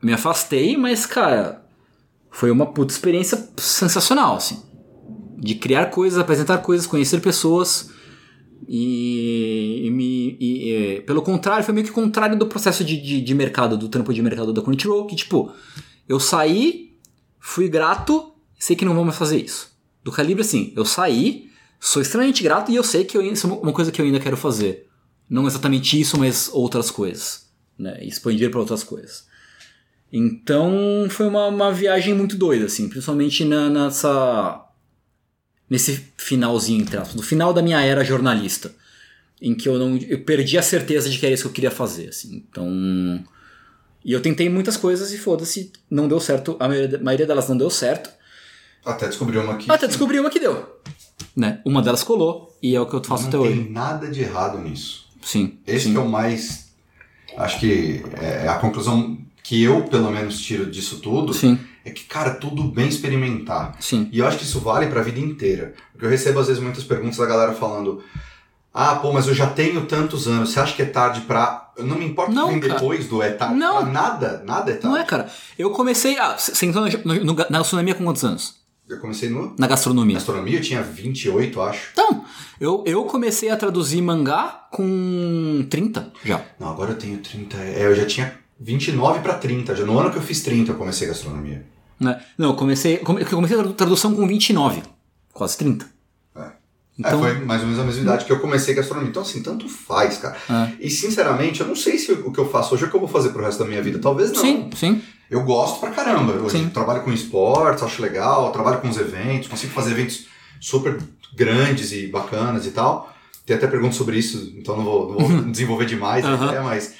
me 0.00 0.12
afastei, 0.12 0.76
mas 0.76 1.06
cara, 1.06 1.64
foi 2.30 2.50
uma 2.50 2.66
puta 2.66 2.92
experiência 2.92 3.48
sensacional, 3.56 4.36
assim. 4.36 4.62
De 5.38 5.56
criar 5.56 5.86
coisas, 5.86 6.18
apresentar 6.18 6.58
coisas, 6.58 6.86
conhecer 6.86 7.20
pessoas. 7.20 7.90
E, 8.68 9.82
e 9.86 9.90
me. 9.90 10.36
e, 10.40 10.72
é, 10.72 11.00
pelo 11.00 11.22
contrário, 11.22 11.64
foi 11.64 11.74
meio 11.74 11.86
que 11.86 11.92
contrário 11.92 12.38
do 12.38 12.46
processo 12.46 12.84
de, 12.84 13.00
de, 13.00 13.20
de 13.20 13.34
mercado, 13.34 13.76
do 13.76 13.88
trampo 13.88 14.12
de 14.12 14.22
mercado 14.22 14.52
da 14.52 14.62
Crunchyroll, 14.62 15.06
que 15.06 15.16
tipo, 15.16 15.52
eu 16.08 16.20
saí, 16.20 16.96
fui 17.38 17.68
grato, 17.68 18.32
sei 18.58 18.76
que 18.76 18.84
não 18.84 18.94
vou 18.94 19.04
mais 19.04 19.16
fazer 19.16 19.40
isso. 19.42 19.72
Do 20.02 20.12
calibre 20.12 20.42
assim, 20.42 20.72
eu 20.76 20.84
saí, 20.84 21.50
sou 21.80 22.00
extremamente 22.02 22.42
grato 22.42 22.70
e 22.70 22.76
eu 22.76 22.84
sei 22.84 23.04
que 23.04 23.16
eu, 23.16 23.22
isso 23.22 23.46
é 23.46 23.50
uma 23.50 23.72
coisa 23.72 23.90
que 23.90 24.00
eu 24.00 24.06
ainda 24.06 24.20
quero 24.20 24.36
fazer. 24.36 24.88
Não 25.28 25.46
exatamente 25.46 25.98
isso, 25.98 26.18
mas 26.18 26.50
outras 26.52 26.90
coisas. 26.90 27.48
Né? 27.78 28.04
Expandir 28.04 28.50
para 28.50 28.60
outras 28.60 28.84
coisas. 28.84 29.26
Então 30.12 31.08
foi 31.10 31.26
uma, 31.26 31.48
uma 31.48 31.72
viagem 31.72 32.14
muito 32.14 32.36
doida, 32.36 32.66
assim, 32.66 32.88
principalmente 32.88 33.44
na, 33.44 33.68
nessa. 33.68 34.63
Nesse 35.68 36.12
finalzinho, 36.16 36.82
entre 36.82 36.96
aspas, 36.96 37.14
no 37.14 37.22
final 37.22 37.52
da 37.52 37.62
minha 37.62 37.80
era 37.80 38.04
jornalista. 38.04 38.74
Em 39.40 39.54
que 39.54 39.68
eu 39.68 39.78
não. 39.78 39.96
Eu 39.96 40.22
perdi 40.24 40.56
a 40.56 40.62
certeza 40.62 41.10
de 41.10 41.18
que 41.18 41.26
era 41.26 41.34
isso 41.34 41.44
que 41.44 41.48
eu 41.48 41.52
queria 41.52 41.70
fazer, 41.70 42.08
assim. 42.08 42.44
Então. 42.48 43.24
E 44.04 44.12
eu 44.12 44.20
tentei 44.20 44.48
muitas 44.50 44.76
coisas 44.76 45.12
e 45.12 45.18
foda-se, 45.18 45.72
não 45.90 46.06
deu 46.06 46.20
certo. 46.20 46.56
A 46.60 46.68
maioria, 46.68 46.98
a 46.98 47.02
maioria 47.02 47.26
delas 47.26 47.48
não 47.48 47.56
deu 47.56 47.70
certo. 47.70 48.10
Até 48.84 49.06
descobri 49.06 49.38
uma 49.38 49.54
aqui. 49.54 49.70
Até 49.70 49.86
descobri 49.86 50.20
uma 50.20 50.28
que 50.30 50.38
deu. 50.38 50.78
Né? 51.34 51.60
Uma 51.64 51.80
delas 51.82 52.04
colou, 52.04 52.56
e 52.62 52.76
é 52.76 52.80
o 52.80 52.86
que 52.86 52.94
eu 52.94 53.02
faço 53.02 53.22
Não 53.24 53.28
até 53.30 53.38
tem 53.38 53.60
hoje. 53.60 53.70
nada 53.70 54.08
de 54.08 54.20
errado 54.20 54.58
nisso. 54.58 55.08
Sim. 55.22 55.58
Esse 55.66 55.86
sim. 55.86 55.92
que 55.92 55.96
é 55.96 56.00
o 56.00 56.08
mais. 56.08 56.72
Acho 57.36 57.58
que 57.58 58.02
é 58.20 58.46
a 58.46 58.56
conclusão 58.56 59.18
que 59.42 59.62
eu, 59.62 59.82
pelo 59.84 60.10
menos, 60.10 60.40
tiro 60.40 60.70
disso 60.70 61.00
tudo 61.00 61.34
Sim, 61.34 61.58
é 61.84 61.90
que, 61.90 62.04
cara, 62.04 62.30
tudo 62.30 62.62
bem 62.64 62.88
experimentar. 62.88 63.76
sim. 63.80 64.08
E 64.12 64.18
eu 64.18 64.26
acho 64.26 64.38
que 64.38 64.44
isso 64.44 64.60
vale 64.60 64.86
pra 64.86 65.02
vida 65.02 65.20
inteira. 65.20 65.74
Porque 65.92 66.06
eu 66.06 66.10
recebo, 66.10 66.40
às 66.40 66.46
vezes, 66.46 66.62
muitas 66.62 66.84
perguntas 66.84 67.18
da 67.18 67.26
galera 67.26 67.52
falando. 67.52 68.02
Ah, 68.72 68.96
pô, 68.96 69.12
mas 69.12 69.28
eu 69.28 69.34
já 69.34 69.46
tenho 69.46 69.86
tantos 69.86 70.26
anos. 70.26 70.50
Você 70.50 70.58
acha 70.60 70.74
que 70.74 70.82
é 70.82 70.86
tarde 70.86 71.20
pra. 71.22 71.72
Eu 71.76 71.86
não 71.86 71.96
me 71.96 72.04
importo 72.06 72.32
Não, 72.32 72.46
o 72.46 72.46
que 72.48 72.52
vem 72.58 72.60
cara. 72.68 72.74
depois 72.74 73.06
do 73.06 73.22
é 73.22 73.30
tarde 73.30 73.54
Não. 73.56 73.82
pra 73.82 73.86
nada. 73.92 74.42
Nada 74.44 74.70
é 74.70 74.74
tarde. 74.74 74.86
Não 74.88 74.96
é, 74.96 75.04
cara. 75.04 75.28
Eu 75.58 75.70
comecei. 75.70 76.18
Ah, 76.18 76.36
você 76.36 76.66
entrou 76.66 76.84
na, 76.84 76.90
no- 77.22 77.34
na 77.34 77.58
gastronomia 77.58 77.94
com 77.94 78.02
quantos 78.04 78.24
anos? 78.24 78.56
Eu 78.88 78.98
comecei 78.98 79.28
no. 79.30 79.54
Na 79.58 79.66
gastronomia. 79.66 80.14
Gastronomia, 80.16 80.58
eu 80.58 80.62
tinha 80.62 80.82
28, 80.82 81.60
acho. 81.62 81.88
Então, 81.92 82.24
eu, 82.60 82.82
eu 82.86 83.04
comecei 83.04 83.48
a 83.50 83.56
traduzir 83.56 84.02
mangá 84.02 84.66
com 84.72 85.64
30 85.70 86.12
já. 86.24 86.40
Não, 86.58 86.68
agora 86.70 86.90
eu 86.92 86.96
tenho 86.98 87.18
30. 87.18 87.56
É, 87.56 87.86
eu 87.86 87.94
já 87.94 88.04
tinha 88.06 88.34
29 88.60 89.20
pra 89.20 89.34
30. 89.34 89.74
Já 89.76 89.84
no 89.86 89.98
ano 89.98 90.10
que 90.10 90.16
eu 90.18 90.22
fiz 90.22 90.42
30 90.42 90.72
eu 90.72 90.76
comecei 90.76 91.06
gastronomia. 91.08 91.64
Né? 92.04 92.20
Não, 92.38 92.50
eu 92.50 92.54
comecei, 92.56 92.98
come- 92.98 93.22
eu 93.22 93.26
comecei 93.26 93.56
a 93.56 93.60
tradu- 93.60 93.74
tradução 93.74 94.14
com 94.14 94.26
29. 94.26 94.82
Quase 95.32 95.56
30. 95.58 95.86
É. 96.36 96.46
Então, 96.98 97.26
É, 97.26 97.34
foi 97.34 97.44
mais 97.44 97.60
ou 97.62 97.66
menos 97.66 97.82
a 97.82 97.84
mesma 97.86 98.02
idade 98.02 98.24
que 98.24 98.32
eu 98.32 98.38
comecei 98.40 98.74
gastronomia. 98.74 99.10
Então, 99.10 99.22
assim, 99.22 99.42
tanto 99.42 99.68
faz, 99.68 100.18
cara. 100.18 100.36
É. 100.48 100.72
E, 100.86 100.90
sinceramente, 100.90 101.60
eu 101.60 101.66
não 101.66 101.74
sei 101.74 101.98
se 101.98 102.12
o 102.12 102.30
que 102.30 102.38
eu 102.38 102.48
faço 102.48 102.74
hoje 102.74 102.84
é 102.84 102.86
o 102.86 102.90
que 102.90 102.96
eu 102.96 103.00
vou 103.00 103.08
fazer 103.08 103.30
pro 103.30 103.42
resto 103.42 103.58
da 103.58 103.64
minha 103.68 103.82
vida. 103.82 103.98
Talvez 103.98 104.30
não. 104.32 104.40
sim, 104.40 104.70
sim. 104.76 105.02
Eu 105.30 105.42
gosto 105.42 105.80
pra 105.80 105.90
caramba. 105.90 106.34
Hoje 106.34 106.58
Sim. 106.58 106.68
trabalho 106.68 107.02
com 107.02 107.10
esportes, 107.12 107.82
acho 107.82 108.00
legal. 108.00 108.52
Trabalho 108.52 108.80
com 108.80 108.88
os 108.88 108.96
eventos. 108.98 109.48
Consigo 109.48 109.72
fazer 109.72 109.92
eventos 109.92 110.26
super 110.60 110.98
grandes 111.34 111.90
e 111.92 112.06
bacanas 112.06 112.66
e 112.66 112.70
tal. 112.70 113.12
Tem 113.46 113.56
até 113.56 113.66
perguntas 113.66 113.96
sobre 113.96 114.16
isso, 114.18 114.52
então 114.56 114.76
não 114.76 114.84
vou, 114.84 115.12
não 115.12 115.26
vou 115.28 115.42
desenvolver 115.50 115.86
demais 115.86 116.24
a 116.24 116.28
Aham. 116.28 116.46
ideia, 116.46 116.62
mas 116.62 116.94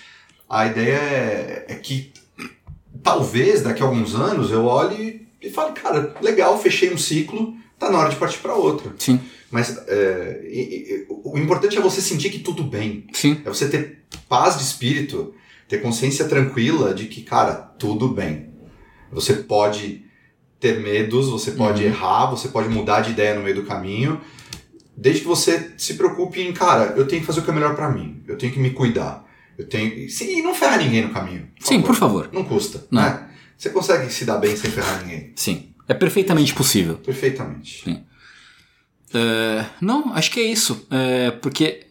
a 0.49 0.67
ideia 0.67 0.97
é, 0.97 1.67
é 1.69 1.75
que 1.77 2.13
talvez 3.05 3.63
daqui 3.63 3.83
a 3.83 3.87
alguns 3.87 4.15
anos 4.17 4.51
eu 4.51 4.65
olhe 4.65 5.29
e 5.41 5.49
fale, 5.51 5.73
cara, 5.73 6.15
legal, 6.23 6.59
fechei 6.59 6.93
um 6.93 6.99
ciclo, 6.99 7.55
tá 7.79 7.91
na 7.91 7.99
hora 7.99 8.09
de 8.09 8.17
partir 8.17 8.39
pra 8.39 8.55
outra. 8.55 8.93
Sim, 8.99 9.21
Mas 9.51 9.79
é, 9.87 10.41
e- 10.51 10.59
e- 10.59 11.07
o 11.09 11.39
importante 11.39 11.79
é 11.79 11.81
você 11.81 12.01
sentir 12.01 12.31
que 12.31 12.41
tudo 12.41 12.65
bem. 12.65 13.07
sim. 13.13 13.41
É 13.45 13.49
você 13.49 13.69
ter 13.69 13.99
paz 14.29 14.57
de 14.57 14.65
espírito, 14.65 15.33
ter 15.69 15.81
consciência 15.81 16.25
tranquila 16.25 16.93
de 16.93 17.05
que, 17.07 17.23
cara, 17.23 17.53
tudo 17.79 18.09
bem. 18.09 18.49
Você 19.13 19.35
pode 19.35 20.03
ter 20.59 20.81
medos, 20.81 21.29
você 21.29 21.53
pode 21.53 21.83
Uhum. 21.85 21.89
errar, 21.89 22.27
você 22.31 22.49
pode 22.49 22.69
mudar 22.69 23.03
de 23.03 23.11
ideia 23.11 23.35
no 23.37 23.43
meio 23.45 23.55
do 23.55 23.63
caminho. 23.65 24.21
Desde 24.97 25.21
que 25.23 25.27
você 25.29 25.73
se 25.77 25.95
preocupe 25.95 26.41
em, 26.41 26.53
cara, 26.53 26.95
eu 26.97 27.07
tenho 27.07 27.21
que 27.21 27.27
fazer 27.27 27.41
o 27.41 27.43
que 27.45 27.51
é 27.51 27.55
melhor 27.55 27.77
para 27.77 27.91
mim. 27.91 28.23
Eu 28.27 28.37
tenho 28.37 28.53
que 28.53 28.59
me 28.59 28.71
cuidar. 28.71 29.24
Eu 29.59 29.69
tenho. 29.69 30.09
Sim, 30.11 30.39
e 30.39 30.43
não 30.43 30.55
ferra 30.55 30.79
ninguém 30.79 31.07
no 31.07 31.13
caminho. 31.13 31.49
Por 31.59 31.67
Sim, 31.67 31.75
favor. 31.77 31.87
por 31.87 31.97
favor. 31.97 32.31
Não 32.33 32.45
custa. 32.45 32.87
Não. 32.91 33.03
Né? 33.03 33.31
Você 33.57 33.71
consegue 33.71 34.13
se 34.13 34.25
dar 34.25 34.39
bem 34.39 34.57
sem 34.57 34.71
ferrar 34.71 35.03
ninguém. 35.03 35.33
Sim. 35.37 35.75
É 35.87 35.95
perfeitamente 35.95 36.55
possível. 36.55 36.97
Perfeitamente. 36.97 37.85
Sim. 37.85 38.05
É, 39.13 39.67
não, 39.81 40.13
acho 40.15 40.31
que 40.31 40.41
é 40.41 40.45
isso. 40.45 40.87
É, 40.91 41.31
porque. 41.31 41.87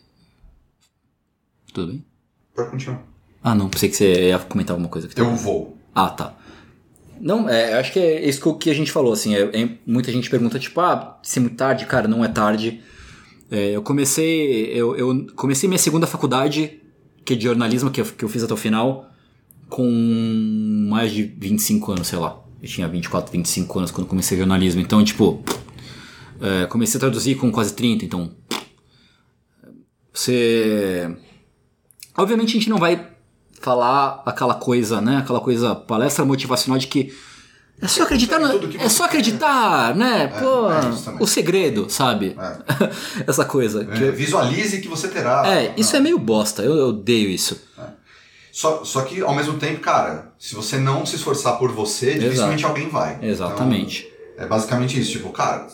Tudo 1.73 1.91
bem? 1.91 2.05
Pode 2.53 2.69
continuar. 2.69 3.03
Ah, 3.41 3.55
não, 3.55 3.69
pensei 3.69 3.89
que 3.89 3.95
você 3.95 4.29
ia 4.29 4.39
comentar 4.39 4.73
alguma 4.73 4.89
coisa. 4.89 5.07
Que 5.07 5.19
eu 5.19 5.35
vou. 5.35 5.77
Ah, 5.93 6.09
tá. 6.09 6.37
Não, 7.19 7.47
é, 7.47 7.79
acho 7.79 7.93
que 7.93 7.99
é 7.99 8.27
isso 8.27 8.55
que 8.55 8.69
a 8.69 8.73
gente 8.73 8.91
falou, 8.91 9.13
assim, 9.13 9.33
é, 9.33 9.41
é, 9.41 9.69
muita 9.85 10.11
gente 10.11 10.29
pergunta, 10.29 10.59
tipo, 10.59 10.81
ah, 10.81 11.19
se 11.23 11.39
é 11.39 11.41
muito 11.41 11.55
tarde, 11.55 11.85
cara, 11.85 12.07
não 12.07 12.23
é 12.23 12.27
tarde. 12.27 12.81
É, 13.49 13.71
eu 13.71 13.81
comecei, 13.81 14.65
eu, 14.73 14.95
eu, 14.97 15.27
comecei 15.35 15.69
minha 15.69 15.79
segunda 15.79 16.07
faculdade, 16.07 16.81
que 17.25 17.33
é 17.33 17.35
de 17.35 17.43
jornalismo, 17.43 17.89
que 17.89 18.01
eu, 18.01 18.05
que 18.05 18.23
eu 18.23 18.29
fiz 18.29 18.43
até 18.43 18.53
o 18.53 18.57
final, 18.57 19.09
com 19.69 19.89
mais 20.89 21.11
de 21.11 21.23
25 21.23 21.91
anos, 21.91 22.07
sei 22.07 22.19
lá. 22.19 22.39
Eu 22.61 22.67
tinha 22.67 22.87
24, 22.87 23.31
25 23.31 23.79
anos 23.79 23.91
quando 23.91 24.07
comecei 24.07 24.37
jornalismo, 24.37 24.81
então, 24.81 25.03
tipo, 25.03 25.43
é, 26.41 26.65
comecei 26.67 26.97
a 26.97 26.99
traduzir 26.99 27.35
com 27.35 27.51
quase 27.51 27.73
30, 27.73 28.05
então... 28.05 28.31
Você... 30.13 31.15
Obviamente 32.15 32.49
a 32.49 32.53
gente 32.53 32.69
não 32.69 32.77
vai 32.77 33.09
falar 33.59 34.21
aquela 34.25 34.53
coisa, 34.53 35.01
né? 35.01 35.17
Aquela 35.17 35.39
coisa, 35.39 35.73
palestra 35.73 36.23
motivacional 36.23 36.77
de 36.77 36.85
que 36.87 37.11
é 37.83 37.87
só 37.87 38.03
acreditar, 38.03 38.39
no, 38.39 38.77
é 38.79 38.89
só 38.89 39.05
acreditar, 39.05 39.95
né? 39.95 40.23
É, 40.23 40.27
Pô, 40.27 40.71
é 40.71 41.19
o 41.19 41.27
segredo, 41.27 41.87
sabe? 41.89 42.35
É. 42.39 43.23
Essa 43.27 43.43
coisa. 43.43 43.83
É, 43.83 43.97
que 43.97 44.11
visualize 44.11 44.79
que 44.79 44.87
você 44.87 45.07
terá. 45.09 45.43
É, 45.45 45.73
isso 45.75 45.91
não. 45.93 45.99
é 45.99 46.03
meio 46.03 46.17
bosta, 46.17 46.61
eu, 46.61 46.75
eu 46.75 46.87
odeio 46.87 47.29
isso. 47.29 47.61
É. 47.77 47.83
Só, 48.51 48.83
só 48.85 49.01
que, 49.01 49.21
ao 49.21 49.35
mesmo 49.35 49.57
tempo, 49.57 49.79
cara, 49.79 50.31
se 50.37 50.55
você 50.55 50.77
não 50.77 51.05
se 51.05 51.15
esforçar 51.15 51.57
por 51.57 51.71
você, 51.71 52.13
dificilmente 52.13 52.63
Exato. 52.63 52.67
alguém 52.67 52.89
vai. 52.89 53.17
Exatamente. 53.21 54.07
Então, 54.33 54.45
é 54.45 54.47
basicamente 54.47 54.99
isso. 54.99 55.11
Tipo, 55.11 55.29
cara, 55.29 55.67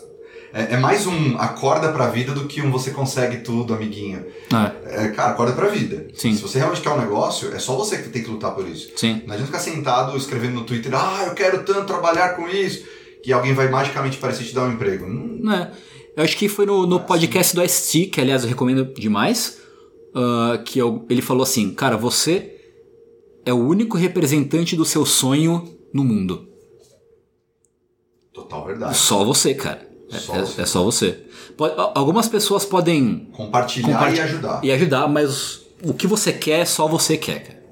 é, 0.54 0.74
é, 0.74 0.78
mais 0.78 1.06
um 1.06 1.38
acorda 1.38 1.92
pra 1.92 2.08
vida 2.08 2.34
do 2.34 2.46
que 2.46 2.62
um 2.62 2.72
você 2.72 2.92
consegue 2.92 3.38
tudo, 3.38 3.74
amiguinho. 3.74 4.26
É. 4.52 5.06
é 5.06 5.08
cara, 5.10 5.32
acorda 5.32 5.54
pra 5.54 5.68
vida. 5.68 6.08
Sim. 6.16 6.34
Se 6.34 6.42
você 6.42 6.58
realmente 6.58 6.82
quer 6.82 6.90
um 6.90 7.00
negócio, 7.00 7.54
é 7.54 7.60
só 7.60 7.76
você 7.76 7.98
que 7.98 8.10
tem 8.10 8.24
que 8.24 8.30
lutar 8.30 8.56
por 8.56 8.68
isso. 8.68 8.92
Sim. 8.96 9.22
Não 9.26 9.34
adianta 9.34 9.46
ficar 9.46 9.60
sentado 9.60 10.18
escrevendo 10.18 10.56
no 10.56 10.64
Twitter, 10.64 10.92
ah, 10.96 11.26
eu 11.28 11.34
quero 11.34 11.64
tanto 11.64 11.86
trabalhar 11.86 12.36
com 12.36 12.48
isso, 12.48 12.84
que 13.24 13.32
alguém 13.32 13.54
vai 13.54 13.70
magicamente 13.70 14.18
parecer 14.18 14.44
te 14.46 14.56
dar 14.56 14.66
um 14.66 14.74
emprego. 14.74 15.08
Não 15.08 15.54
é. 15.54 15.72
Eu 16.18 16.24
acho 16.24 16.36
que 16.36 16.50
foi 16.50 16.66
no, 16.66 16.86
no 16.86 17.00
podcast 17.00 17.56
do 17.56 17.68
ST, 17.68 18.08
que 18.08 18.20
aliás 18.20 18.44
eu 18.44 18.50
recomendo 18.50 18.94
demais, 18.94 19.60
uh, 20.16 20.62
que 20.64 20.80
eu, 20.80 21.06
ele 21.10 21.22
falou 21.22 21.44
assim, 21.44 21.74
cara, 21.74 21.96
você 21.96 22.56
é 23.46 23.54
o 23.54 23.58
único 23.58 23.98
representante 23.98 24.76
do 24.76 24.84
seu 24.84 25.06
sonho 25.06 25.78
no 25.94 26.04
mundo. 26.04 26.48
Total 28.34 28.66
verdade. 28.66 28.98
Só 28.98 29.24
você, 29.24 29.54
cara. 29.54 29.89
É, 30.12 30.18
só 30.18 30.36
é, 30.36 30.40
você. 30.42 30.62
é, 30.62 30.66
só 30.66 30.84
você. 30.84 31.12
Pode, 31.56 31.74
algumas 31.96 32.28
pessoas 32.28 32.66
podem 32.66 33.30
compartilhar, 33.32 34.16
e 34.16 34.20
ajudar. 34.22 34.64
E 34.64 34.72
ajudar, 34.72 35.08
mas 35.08 35.62
o 35.84 35.94
que 35.94 36.08
você 36.08 36.34
quer, 36.34 36.66
só 36.66 36.88
você 36.88 37.18
quer. 37.18 37.64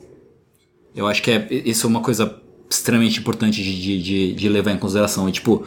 Eu 0.95 1.07
acho 1.07 1.21
que 1.21 1.31
é, 1.31 1.47
isso 1.51 1.85
é 1.85 1.89
uma 1.89 2.01
coisa 2.01 2.41
extremamente 2.69 3.19
importante 3.19 3.63
de, 3.63 4.01
de, 4.01 4.33
de 4.33 4.49
levar 4.49 4.71
em 4.71 4.77
consideração. 4.77 5.27
É 5.27 5.31
tipo, 5.31 5.65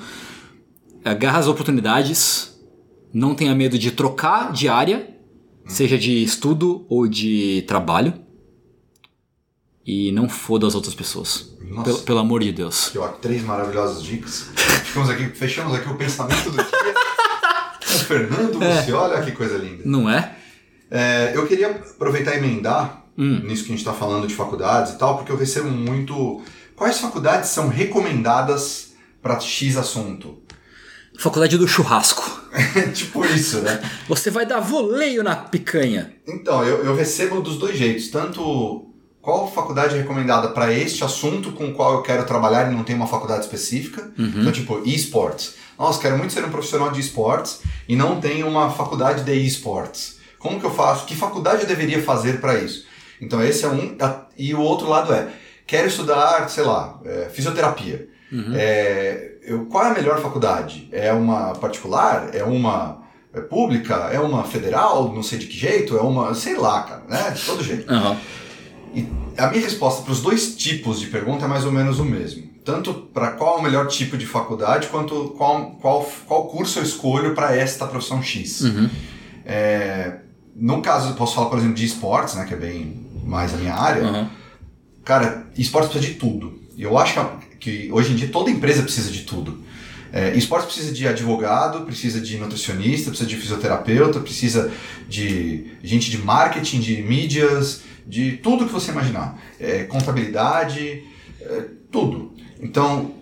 agarra 1.05 1.39
as 1.39 1.47
oportunidades, 1.47 2.61
não 3.13 3.35
tenha 3.35 3.55
medo 3.55 3.79
de 3.79 3.91
trocar 3.91 4.53
de 4.53 4.69
área, 4.69 5.09
hum. 5.65 5.69
seja 5.69 5.99
de 5.99 6.23
estudo 6.23 6.85
ou 6.89 7.07
de 7.07 7.63
trabalho. 7.67 8.15
E 9.85 10.13
não 10.13 10.29
foda 10.29 10.67
as 10.67 10.75
outras 10.75 10.95
pessoas. 10.95 11.57
Pelo, 11.85 11.99
pelo, 12.01 12.19
amor 12.19 12.43
de 12.43 12.53
Deus. 12.53 12.89
Aqui, 12.89 12.99
ó, 12.99 13.09
três 13.09 13.43
maravilhosas 13.43 14.03
dicas. 14.03 14.49
Ficamos 14.85 15.09
aqui, 15.09 15.27
fechamos 15.29 15.73
aqui 15.75 15.89
o 15.89 15.95
pensamento 15.95 16.51
do 16.51 16.57
dia. 16.57 16.65
o 17.95 17.99
Fernando 18.01 18.63
é. 18.63 18.83
Você, 18.83 18.93
olha 18.93 19.23
que 19.23 19.33
coisa 19.33 19.57
linda. 19.57 19.83
Não 19.85 20.11
é? 20.11 20.37
é 20.91 21.33
eu 21.35 21.47
queria 21.47 21.71
aproveitar 21.71 22.35
e 22.35 22.39
emendar 22.39 23.05
hum. 23.17 23.41
nisso 23.45 23.65
que 23.65 23.69
a 23.69 23.77
gente 23.77 23.87
está 23.87 23.93
falando 23.93 24.27
de 24.27 24.35
faculdades 24.35 24.95
e 24.95 24.99
tal, 24.99 25.17
porque 25.17 25.31
eu 25.31 25.37
recebo 25.37 25.71
muito. 25.71 26.43
Quais 26.75 26.99
faculdades 26.99 27.51
são 27.51 27.69
recomendadas 27.69 28.95
para 29.23 29.39
X 29.39 29.77
assunto? 29.77 30.43
Faculdade 31.19 31.57
do 31.57 31.69
churrasco. 31.69 32.41
tipo 32.95 33.25
isso, 33.27 33.61
né? 33.61 33.81
Você 34.09 34.31
vai 34.31 34.45
dar 34.45 34.61
voleio 34.61 35.23
na 35.23 35.37
picanha. 35.37 36.15
Então, 36.27 36.65
eu, 36.65 36.85
eu 36.85 36.97
recebo 36.97 37.41
dos 37.41 37.59
dois 37.59 37.77
jeitos. 37.77 38.09
Tanto 38.09 38.90
qual 39.21 39.51
faculdade 39.51 39.95
é 39.95 39.99
recomendada 39.99 40.49
para 40.49 40.73
este 40.73 41.05
assunto 41.05 41.53
com 41.53 41.67
o 41.67 41.73
qual 41.73 41.95
eu 41.95 42.03
quero 42.03 42.25
trabalhar 42.25 42.71
e 42.71 42.75
não 42.75 42.83
tem 42.83 42.97
uma 42.97 43.07
faculdade 43.07 43.45
específica. 43.45 44.11
Uhum. 44.19 44.33
Então, 44.37 44.53
tipo, 44.53 44.81
esports. 44.85 45.55
Nossa, 45.79 46.01
quero 46.01 46.17
muito 46.17 46.33
ser 46.33 46.45
um 46.45 46.51
profissional 46.51 46.91
de 46.91 47.01
esportes 47.01 47.61
e 47.89 47.97
não 47.97 48.21
tenho 48.21 48.49
uma 48.49 48.71
faculdade 48.71 49.25
de 49.25 49.35
esportes. 49.47 50.19
Como 50.39 50.59
que 50.59 50.65
eu 50.65 50.75
faço? 50.75 51.05
Que 51.07 51.15
faculdade 51.15 51.63
eu 51.63 51.69
deveria 51.69 52.03
fazer 52.03 52.41
para 52.41 52.55
isso? 52.55 52.87
Então, 53.21 53.43
esse 53.43 53.65
é 53.65 53.69
um. 53.69 53.97
E 54.37 54.55
o 54.55 54.61
outro 54.61 54.89
lado 54.89 55.13
é: 55.13 55.29
quero 55.67 55.87
estudar, 55.87 56.49
sei 56.49 56.65
lá, 56.65 56.99
é, 57.05 57.29
fisioterapia. 57.31 58.09
Uhum. 58.33 58.53
É, 58.55 59.33
eu, 59.43 59.67
qual 59.67 59.85
é 59.85 59.91
a 59.91 59.95
melhor 59.95 60.21
faculdade? 60.21 60.89
É 60.93 61.13
uma 61.13 61.53
particular? 61.55 62.31
É 62.35 62.43
uma 62.43 63.03
é 63.35 63.41
pública? 63.41 63.95
É 64.13 64.19
uma 64.19 64.45
federal? 64.45 65.13
Não 65.13 65.23
sei 65.23 65.39
de 65.39 65.47
que 65.47 65.57
jeito? 65.59 65.97
É 65.97 66.01
uma. 66.01 66.35
sei 66.35 66.57
lá, 66.57 66.83
cara, 66.83 67.03
né? 67.07 67.31
De 67.31 67.45
todo 67.45 67.63
jeito. 67.63 67.93
Uhum. 67.93 68.17
A 69.37 69.49
minha 69.49 69.63
resposta 69.63 70.03
para 70.03 70.13
os 70.13 70.21
dois 70.21 70.55
tipos 70.57 71.01
de 71.01 71.07
pergunta 71.07 71.45
é 71.45 71.49
mais 71.49 71.65
ou 71.65 71.73
menos 71.73 71.99
o 71.99 72.05
mesmo. 72.05 72.49
Tanto 72.65 72.93
para 72.93 73.33
qual 73.33 73.57
é 73.57 73.61
o 73.61 73.63
melhor 73.63 73.87
tipo 73.89 74.17
de 74.19 74.27
faculdade, 74.27 74.89
quanto 74.89 75.35
qual, 75.37 75.73
qual, 75.81 76.11
qual 76.27 76.47
curso 76.49 76.79
eu 76.79 76.83
escolho 76.83 77.35
para 77.35 77.57
esta 77.57 77.87
profissão 77.87 78.23
X. 78.23 78.61
Uhum. 78.61 78.91
É, 79.47 80.19
no 80.55 80.83
caso, 80.83 81.11
eu 81.11 81.15
posso 81.15 81.35
falar, 81.35 81.49
por 81.49 81.59
exemplo, 81.59 81.75
de 81.75 81.87
esportes, 81.87 82.35
né, 82.35 82.45
que 82.45 82.55
é 82.55 82.57
bem 82.57 83.07
mais 83.25 83.55
a 83.55 83.57
minha 83.57 83.75
área. 83.75 84.03
Uhum. 84.03 84.29
Cara, 85.05 85.47
esportes 85.57 85.91
precisa 85.91 86.13
de 86.13 86.19
tudo. 86.19 86.61
E 86.77 86.83
eu 86.83 86.99
acho 86.99 87.15
que, 87.15 87.57
que 87.87 87.93
hoje 87.93 88.13
em 88.13 88.17
dia 88.17 88.29
toda 88.29 88.51
empresa 88.51 88.83
precisa 88.83 89.11
de 89.11 89.21
tudo. 89.21 89.65
É, 90.13 90.35
esportes 90.35 90.67
precisa 90.67 90.93
de 90.93 91.07
advogado, 91.07 91.85
precisa 91.85 92.21
de 92.21 92.37
nutricionista, 92.37 93.11
precisa 93.11 93.29
de 93.29 93.37
fisioterapeuta, 93.37 94.19
precisa 94.21 94.71
de 95.09 95.73
gente 95.83 96.11
de 96.11 96.19
marketing, 96.19 96.81
de 96.81 97.03
mídias, 97.03 97.83
de 98.07 98.37
tudo 98.39 98.67
que 98.67 98.73
você 98.73 98.91
imaginar. 98.91 99.39
É, 99.59 99.85
contabilidade, 99.85 101.05
é, 101.41 101.65
tudo. 101.91 102.35
Então, 102.61 103.15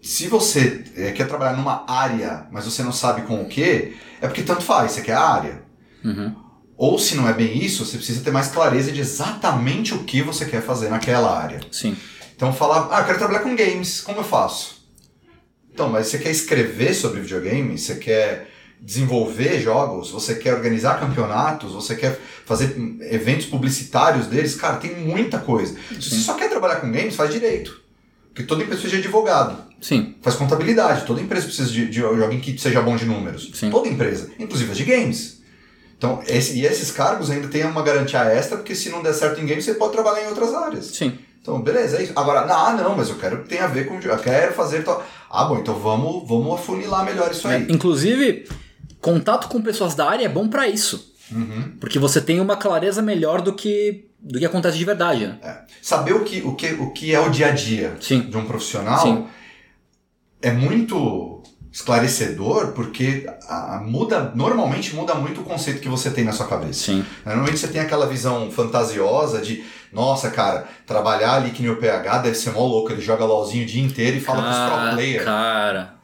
se 0.00 0.26
você 0.26 0.84
é, 0.96 1.12
quer 1.12 1.26
trabalhar 1.26 1.56
numa 1.56 1.84
área, 1.88 2.46
mas 2.50 2.64
você 2.64 2.82
não 2.82 2.92
sabe 2.92 3.22
com 3.22 3.42
o 3.42 3.48
que, 3.48 3.96
é 4.20 4.26
porque 4.26 4.42
tanto 4.42 4.62
faz, 4.62 4.92
você 4.92 5.02
quer 5.02 5.14
a 5.14 5.28
área. 5.28 5.62
Uhum. 6.04 6.34
Ou 6.76 6.98
se 6.98 7.16
não 7.16 7.28
é 7.28 7.32
bem 7.32 7.58
isso, 7.58 7.84
você 7.84 7.96
precisa 7.96 8.22
ter 8.22 8.30
mais 8.30 8.48
clareza 8.48 8.92
de 8.92 9.00
exatamente 9.00 9.94
o 9.94 10.04
que 10.04 10.22
você 10.22 10.44
quer 10.44 10.62
fazer 10.62 10.88
naquela 10.88 11.36
área. 11.36 11.60
Sim. 11.72 11.96
Então 12.36 12.52
falar, 12.52 12.88
ah, 12.92 13.00
eu 13.00 13.06
quero 13.06 13.18
trabalhar 13.18 13.40
com 13.40 13.56
games, 13.56 14.00
como 14.00 14.18
eu 14.18 14.24
faço? 14.24 14.78
Então, 15.72 15.88
mas 15.88 16.06
você 16.06 16.18
quer 16.18 16.30
escrever 16.30 16.94
sobre 16.94 17.20
videogame? 17.20 17.76
Você 17.76 17.96
quer 17.96 18.47
desenvolver 18.80 19.60
jogos, 19.60 20.10
você 20.10 20.34
quer 20.34 20.54
organizar 20.54 20.98
campeonatos, 21.00 21.72
você 21.72 21.94
quer 21.94 22.18
fazer 22.44 22.76
eventos 23.10 23.46
publicitários 23.46 24.26
deles, 24.26 24.54
cara, 24.54 24.76
tem 24.76 24.96
muita 24.96 25.38
coisa. 25.38 25.74
Sim. 25.90 26.00
Se 26.00 26.10
você 26.10 26.20
só 26.20 26.34
quer 26.34 26.48
trabalhar 26.48 26.76
com 26.76 26.90
games, 26.90 27.14
faz 27.14 27.32
direito. 27.32 27.80
Porque 28.28 28.44
toda 28.44 28.62
empresa 28.62 28.80
precisa 28.80 29.02
de 29.02 29.08
advogado. 29.08 29.58
Sim. 29.80 30.14
Faz 30.22 30.36
contabilidade. 30.36 31.04
Toda 31.04 31.20
empresa 31.20 31.46
precisa 31.46 31.70
de, 31.70 31.88
de 31.88 32.02
alguém 32.02 32.40
que 32.40 32.56
seja 32.58 32.80
bom 32.80 32.96
de 32.96 33.04
números. 33.04 33.50
Sim. 33.54 33.68
Toda 33.70 33.88
empresa. 33.88 34.30
Inclusive 34.38 34.70
as 34.70 34.76
de 34.76 34.84
games. 34.84 35.38
Então, 35.96 36.22
esse, 36.26 36.56
e 36.56 36.64
esses 36.64 36.92
cargos 36.92 37.30
ainda 37.30 37.48
têm 37.48 37.64
uma 37.64 37.82
garantia 37.82 38.20
extra, 38.20 38.56
porque 38.56 38.74
se 38.76 38.88
não 38.88 39.02
der 39.02 39.12
certo 39.12 39.40
em 39.40 39.46
games, 39.46 39.64
você 39.64 39.74
pode 39.74 39.92
trabalhar 39.92 40.24
em 40.24 40.28
outras 40.28 40.54
áreas. 40.54 40.86
Sim. 40.86 41.18
Então, 41.42 41.60
beleza, 41.60 41.98
é 41.98 42.04
isso. 42.04 42.12
Agora, 42.14 42.40
ah, 42.42 42.72
não, 42.74 42.96
mas 42.96 43.08
eu 43.08 43.16
quero 43.16 43.42
que 43.42 43.48
tenha 43.48 43.64
a 43.64 43.68
ver 43.68 43.86
com. 43.86 43.98
Eu 43.98 44.18
quero 44.18 44.52
fazer. 44.54 44.84
Ah, 45.30 45.44
bom, 45.44 45.58
então 45.58 45.74
vamos, 45.74 46.28
vamos 46.28 46.60
afunilar 46.60 47.04
melhor 47.04 47.30
isso 47.30 47.48
aí. 47.48 47.66
É, 47.68 47.72
inclusive, 47.72 48.46
contato 49.00 49.48
com 49.48 49.62
pessoas 49.62 49.94
da 49.94 50.08
área 50.08 50.24
é 50.24 50.28
bom 50.28 50.48
para 50.48 50.68
isso. 50.68 51.14
Uhum. 51.30 51.76
Porque 51.78 51.98
você 51.98 52.20
tem 52.20 52.40
uma 52.40 52.56
clareza 52.56 53.02
melhor 53.02 53.42
do 53.42 53.52
que 53.52 54.08
do 54.20 54.38
que 54.38 54.44
acontece 54.44 54.76
de 54.76 54.84
verdade. 54.84 55.26
Né? 55.26 55.38
É. 55.42 55.58
Saber 55.80 56.12
o 56.12 56.24
que, 56.24 56.42
o, 56.42 56.54
que, 56.54 56.72
o 56.74 56.90
que 56.90 57.14
é 57.14 57.20
o 57.20 57.30
dia 57.30 57.48
a 57.48 57.50
dia 57.52 57.96
Sim. 58.00 58.22
de 58.22 58.36
um 58.36 58.44
profissional 58.44 59.00
Sim. 59.00 59.26
é 60.42 60.50
muito 60.50 61.42
esclarecedor 61.70 62.72
porque 62.72 63.30
a, 63.48 63.80
muda 63.84 64.32
normalmente 64.34 64.94
muda 64.96 65.14
muito 65.14 65.42
o 65.42 65.44
conceito 65.44 65.80
que 65.80 65.88
você 65.88 66.10
tem 66.10 66.24
na 66.24 66.32
sua 66.32 66.46
cabeça. 66.46 66.86
Sim. 66.86 67.04
Normalmente 67.24 67.58
você 67.58 67.68
tem 67.68 67.80
aquela 67.80 68.06
visão 68.06 68.50
fantasiosa 68.50 69.40
de 69.40 69.64
nossa, 69.92 70.30
cara, 70.30 70.66
trabalhar 70.86 71.34
ali 71.34 71.50
que 71.50 71.62
no 71.62 71.76
PH 71.76 72.18
deve 72.18 72.34
ser 72.34 72.50
mó 72.50 72.66
louco, 72.66 72.92
ele 72.92 73.00
joga 73.00 73.24
LOLzinho 73.24 73.64
o 73.64 73.66
dia 73.66 73.82
inteiro 73.82 74.16
e 74.16 74.20
fala 74.20 74.42
cara, 74.42 74.68
com 74.68 74.76
os 74.76 74.82
pro 74.82 74.96
player. 74.96 75.24
Cara. 75.24 75.97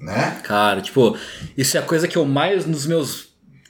Né? 0.00 0.40
Cara, 0.42 0.80
tipo, 0.80 1.16
isso 1.56 1.76
é 1.76 1.80
a 1.80 1.82
coisa 1.82 2.06
que 2.08 2.16
eu 2.16 2.24
mais, 2.24 2.66
nos 2.66 2.86
meus 2.86 3.28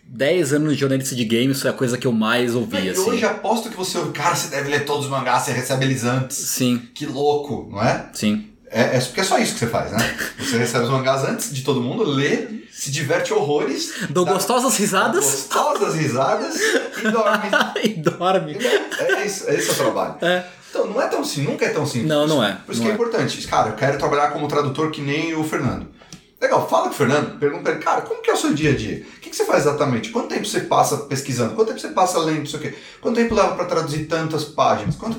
10 0.08 0.52
anos 0.54 0.74
de 0.74 0.80
jornalista 0.80 1.14
de 1.14 1.24
games, 1.24 1.58
isso 1.58 1.66
é 1.66 1.70
a 1.70 1.74
coisa 1.74 1.98
que 1.98 2.06
eu 2.06 2.12
mais 2.12 2.54
ouvi, 2.54 2.86
E 2.86 2.90
assim. 2.90 3.00
hoje 3.10 3.24
aposto 3.24 3.68
que 3.68 3.76
você 3.76 3.98
ouve, 3.98 4.12
cara, 4.12 4.34
você 4.34 4.48
deve 4.48 4.68
ler 4.70 4.84
todos 4.84 5.06
os 5.06 5.10
mangás, 5.10 5.42
você 5.42 5.52
recebe 5.52 5.84
eles 5.84 6.04
antes. 6.04 6.36
Sim, 6.36 6.80
Que 6.94 7.06
louco, 7.06 7.68
não 7.70 7.82
é? 7.82 8.08
sim. 8.12 8.50
É, 8.68 8.96
é 8.96 9.00
porque 9.00 9.20
é 9.20 9.24
só 9.24 9.38
isso 9.38 9.52
que 9.54 9.60
você 9.60 9.68
faz, 9.68 9.92
né? 9.92 9.98
Você 10.40 10.58
recebe 10.58 10.84
os 10.84 10.90
mangás 10.90 11.22
antes 11.22 11.54
de 11.54 11.62
todo 11.62 11.80
mundo, 11.80 12.02
lê, 12.02 12.48
se 12.72 12.90
diverte 12.90 13.32
horrores, 13.32 13.92
Dou 14.10 14.24
dá 14.24 14.32
gostosas 14.32 14.76
risadas 14.76 15.24
gostosas 15.24 15.94
risadas 15.94 16.56
e 16.98 17.08
dorme. 17.10 17.48
e 17.84 17.88
dorme. 17.90 18.56
É 18.98 19.24
isso, 19.24 19.48
é 19.48 19.54
esse 19.54 19.70
o 19.70 19.74
trabalho. 19.74 20.16
É. 20.20 20.44
Então, 20.68 20.88
não 20.88 21.00
é 21.00 21.06
tão 21.06 21.24
simples, 21.24 21.48
nunca 21.48 21.64
é 21.64 21.68
tão 21.68 21.86
simples. 21.86 22.08
Não, 22.08 22.26
não 22.26 22.42
é, 22.44 22.58
Por 22.66 22.72
isso 22.72 22.82
não 22.82 22.86
que 22.86 22.88
é, 22.88 22.90
é. 22.90 22.94
importante. 22.94 23.46
Cara, 23.46 23.68
eu 23.70 23.76
quero 23.76 23.98
trabalhar 23.98 24.30
como 24.32 24.48
tradutor 24.48 24.90
que 24.90 25.00
nem 25.00 25.34
o 25.34 25.44
Fernando. 25.44 25.86
Legal, 26.40 26.68
fala 26.68 26.84
com 26.84 26.90
o 26.90 26.94
Fernando, 26.94 27.38
pergunta 27.38 27.62
pra 27.62 27.72
ele, 27.72 27.82
cara, 27.82 28.02
como 28.02 28.20
que 28.20 28.28
é 28.30 28.34
o 28.34 28.36
seu 28.36 28.52
dia 28.52 28.70
a 28.72 28.76
dia? 28.76 29.06
O 29.16 29.20
que, 29.20 29.30
que 29.30 29.36
você 29.36 29.44
faz 29.46 29.62
exatamente? 29.66 30.10
Quanto 30.10 30.28
tempo 30.28 30.44
você 30.44 30.60
passa 30.60 30.98
pesquisando? 30.98 31.54
Quanto 31.54 31.68
tempo 31.68 31.80
você 31.80 31.88
passa 31.88 32.18
lendo 32.18 32.44
isso 32.44 32.56
aqui? 32.56 32.74
Quanto 33.00 33.16
tempo 33.16 33.34
leva 33.34 33.54
pra 33.54 33.64
traduzir 33.64 34.04
tantas 34.06 34.44
páginas? 34.44 34.96
Quanto... 34.96 35.18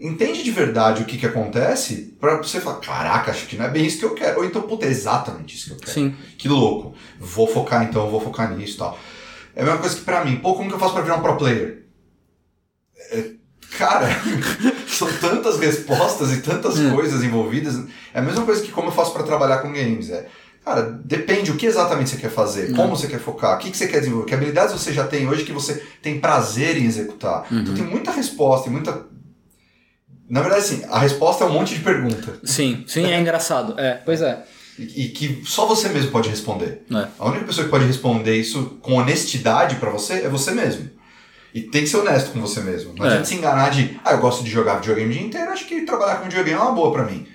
Entende 0.00 0.42
de 0.44 0.50
verdade 0.52 1.02
o 1.02 1.06
que, 1.06 1.16
que 1.18 1.26
acontece 1.26 2.16
pra 2.20 2.36
você 2.36 2.60
falar, 2.60 2.76
caraca, 2.80 3.30
acho 3.32 3.46
que 3.46 3.56
não 3.56 3.64
é 3.64 3.68
bem 3.68 3.84
isso 3.84 3.98
que 3.98 4.04
eu 4.04 4.14
quero. 4.14 4.38
Ou 4.38 4.44
então, 4.44 4.62
puta, 4.62 4.86
é 4.86 4.88
exatamente 4.88 5.56
isso 5.56 5.66
que 5.66 5.72
eu 5.74 5.78
quero. 5.78 5.92
Sim. 5.92 6.16
Que 6.36 6.48
louco. 6.48 6.94
Vou 7.18 7.46
focar 7.48 7.82
então, 7.84 8.08
vou 8.08 8.20
focar 8.20 8.52
nisso 8.56 8.74
e 8.74 8.78
tal. 8.78 8.98
É 9.56 9.62
a 9.62 9.64
mesma 9.64 9.80
coisa 9.80 9.96
que 9.96 10.02
pra 10.02 10.24
mim, 10.24 10.36
pô, 10.36 10.54
como 10.54 10.68
que 10.68 10.74
eu 10.74 10.78
faço 10.78 10.92
pra 10.92 11.02
virar 11.02 11.16
um 11.16 11.22
pro 11.22 11.36
player? 11.36 11.84
É, 13.10 13.30
cara, 13.76 14.06
são 14.86 15.08
tantas 15.20 15.58
respostas 15.58 16.30
e 16.32 16.42
tantas 16.42 16.78
É. 16.78 16.90
coisas 16.90 17.22
envolvidas. 17.24 17.76
É 18.14 18.20
a 18.20 18.22
mesma 18.22 18.44
coisa 18.44 18.62
que 18.62 18.70
como 18.70 18.88
eu 18.88 18.92
faço 18.92 19.12
pra 19.12 19.24
trabalhar 19.24 19.58
com 19.58 19.72
games. 19.72 20.10
É, 20.10 20.28
cara, 20.68 20.82
depende 21.04 21.50
o 21.50 21.56
que 21.56 21.66
exatamente 21.66 22.10
você 22.10 22.16
quer 22.16 22.30
fazer, 22.30 22.70
Hum. 22.70 22.76
como 22.76 22.96
você 22.96 23.06
quer 23.06 23.18
focar, 23.20 23.56
o 23.56 23.58
que, 23.58 23.70
que 23.70 23.76
você 23.76 23.88
quer 23.88 23.98
desenvolver, 24.00 24.26
que 24.26 24.34
habilidades 24.34 24.72
você 24.72 24.92
já 24.92 25.06
tem 25.06 25.26
hoje 25.28 25.44
que 25.44 25.52
você 25.52 25.82
tem 26.02 26.20
prazer 26.20 26.76
em 26.76 26.84
executar. 26.86 27.46
Uhum. 27.50 27.60
Então 27.60 27.74
tem 27.74 27.84
muita 27.84 28.10
resposta 28.10 28.68
e 28.68 28.72
muita. 28.72 29.06
Na 30.28 30.40
verdade, 30.42 30.60
assim, 30.62 30.84
a 30.90 30.98
resposta 30.98 31.44
é 31.44 31.46
um 31.46 31.52
monte 31.52 31.74
de 31.74 31.80
pergunta. 31.80 32.38
Sim, 32.44 32.84
sim, 32.86 33.04
é 33.06 33.18
engraçado. 33.18 33.78
É, 33.80 33.94
pois 34.04 34.20
é. 34.20 34.44
E, 34.78 35.06
e 35.06 35.08
que 35.08 35.42
só 35.44 35.66
você 35.66 35.88
mesmo 35.88 36.10
pode 36.10 36.28
responder. 36.28 36.82
É. 36.94 37.06
A 37.18 37.26
única 37.28 37.46
pessoa 37.46 37.64
que 37.64 37.70
pode 37.70 37.84
responder 37.86 38.36
isso 38.36 38.78
com 38.82 38.94
honestidade 38.94 39.76
pra 39.76 39.90
você 39.90 40.14
é 40.24 40.28
você 40.28 40.50
mesmo. 40.52 40.90
E 41.54 41.62
tem 41.62 41.82
que 41.82 41.88
ser 41.88 41.96
honesto 41.96 42.30
com 42.30 42.40
você 42.42 42.60
mesmo. 42.60 42.92
Não 42.94 43.06
É. 43.06 43.08
adianta 43.08 43.24
se 43.24 43.34
enganar 43.34 43.70
de, 43.70 43.98
ah, 44.04 44.12
eu 44.12 44.18
gosto 44.18 44.44
de 44.44 44.50
jogar 44.50 44.76
videogame 44.80 45.10
o 45.14 45.16
dia 45.18 45.26
inteiro, 45.26 45.50
acho 45.50 45.66
que 45.66 45.80
trabalhar 45.80 46.16
com 46.16 46.24
videogame 46.24 46.58
é 46.58 46.62
uma 46.62 46.72
boa 46.72 46.92
pra 46.92 47.04
mim. 47.04 47.26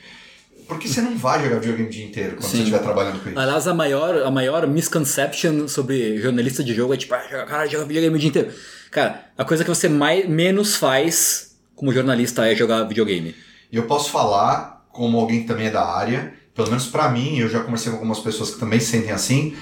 Porque 0.73 0.87
você 0.87 1.01
não 1.01 1.17
vai 1.17 1.43
jogar 1.43 1.59
videogame 1.59 1.87
o 1.87 1.91
dia 1.91 2.05
inteiro 2.05 2.35
quando 2.35 2.43
Sim. 2.43 2.49
você 2.49 2.57
estiver 2.59 2.79
trabalhando 2.79 3.23
com 3.23 3.29
isso. 3.29 3.39
Aliás, 3.39 3.67
a 3.67 3.73
maior, 3.73 4.23
a 4.23 4.31
maior 4.31 4.67
misconception 4.67 5.67
sobre 5.67 6.17
jornalista 6.19 6.63
de 6.63 6.73
jogo 6.73 6.93
é 6.93 6.97
tipo, 6.97 7.13
ah, 7.13 7.45
cara, 7.47 7.67
joga 7.67 7.85
videogame 7.85 8.15
o 8.15 8.19
dia 8.19 8.29
inteiro. 8.29 8.51
Cara, 8.91 9.25
a 9.37 9.45
coisa 9.45 9.63
que 9.63 9.69
você 9.69 9.89
mais, 9.89 10.27
menos 10.27 10.75
faz 10.75 11.55
como 11.75 11.91
jornalista 11.91 12.45
é 12.49 12.55
jogar 12.55 12.83
videogame. 12.83 13.35
E 13.71 13.75
eu 13.75 13.83
posso 13.83 14.09
falar, 14.09 14.85
como 14.91 15.17
alguém 15.19 15.41
que 15.41 15.47
também 15.47 15.67
é 15.67 15.71
da 15.71 15.83
área, 15.83 16.33
pelo 16.55 16.69
menos 16.69 16.87
pra 16.87 17.09
mim, 17.09 17.39
eu 17.39 17.49
já 17.49 17.61
conversei 17.61 17.91
com 17.91 17.97
algumas 17.97 18.19
pessoas 18.19 18.51
que 18.51 18.59
também 18.59 18.79
se 18.79 18.87
sentem 18.87 19.11
assim, 19.11 19.55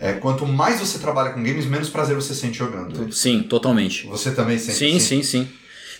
é, 0.00 0.12
quanto 0.14 0.46
mais 0.46 0.80
você 0.80 0.98
trabalha 0.98 1.30
com 1.30 1.42
games, 1.42 1.66
menos 1.66 1.88
prazer 1.88 2.14
você 2.14 2.34
sente 2.34 2.58
jogando. 2.58 3.12
Sim, 3.12 3.42
totalmente. 3.42 4.06
Você 4.06 4.32
também 4.32 4.58
sente 4.58 4.78
Sim, 4.78 4.96
assim? 4.96 5.22
sim, 5.22 5.22
sim. 5.22 5.48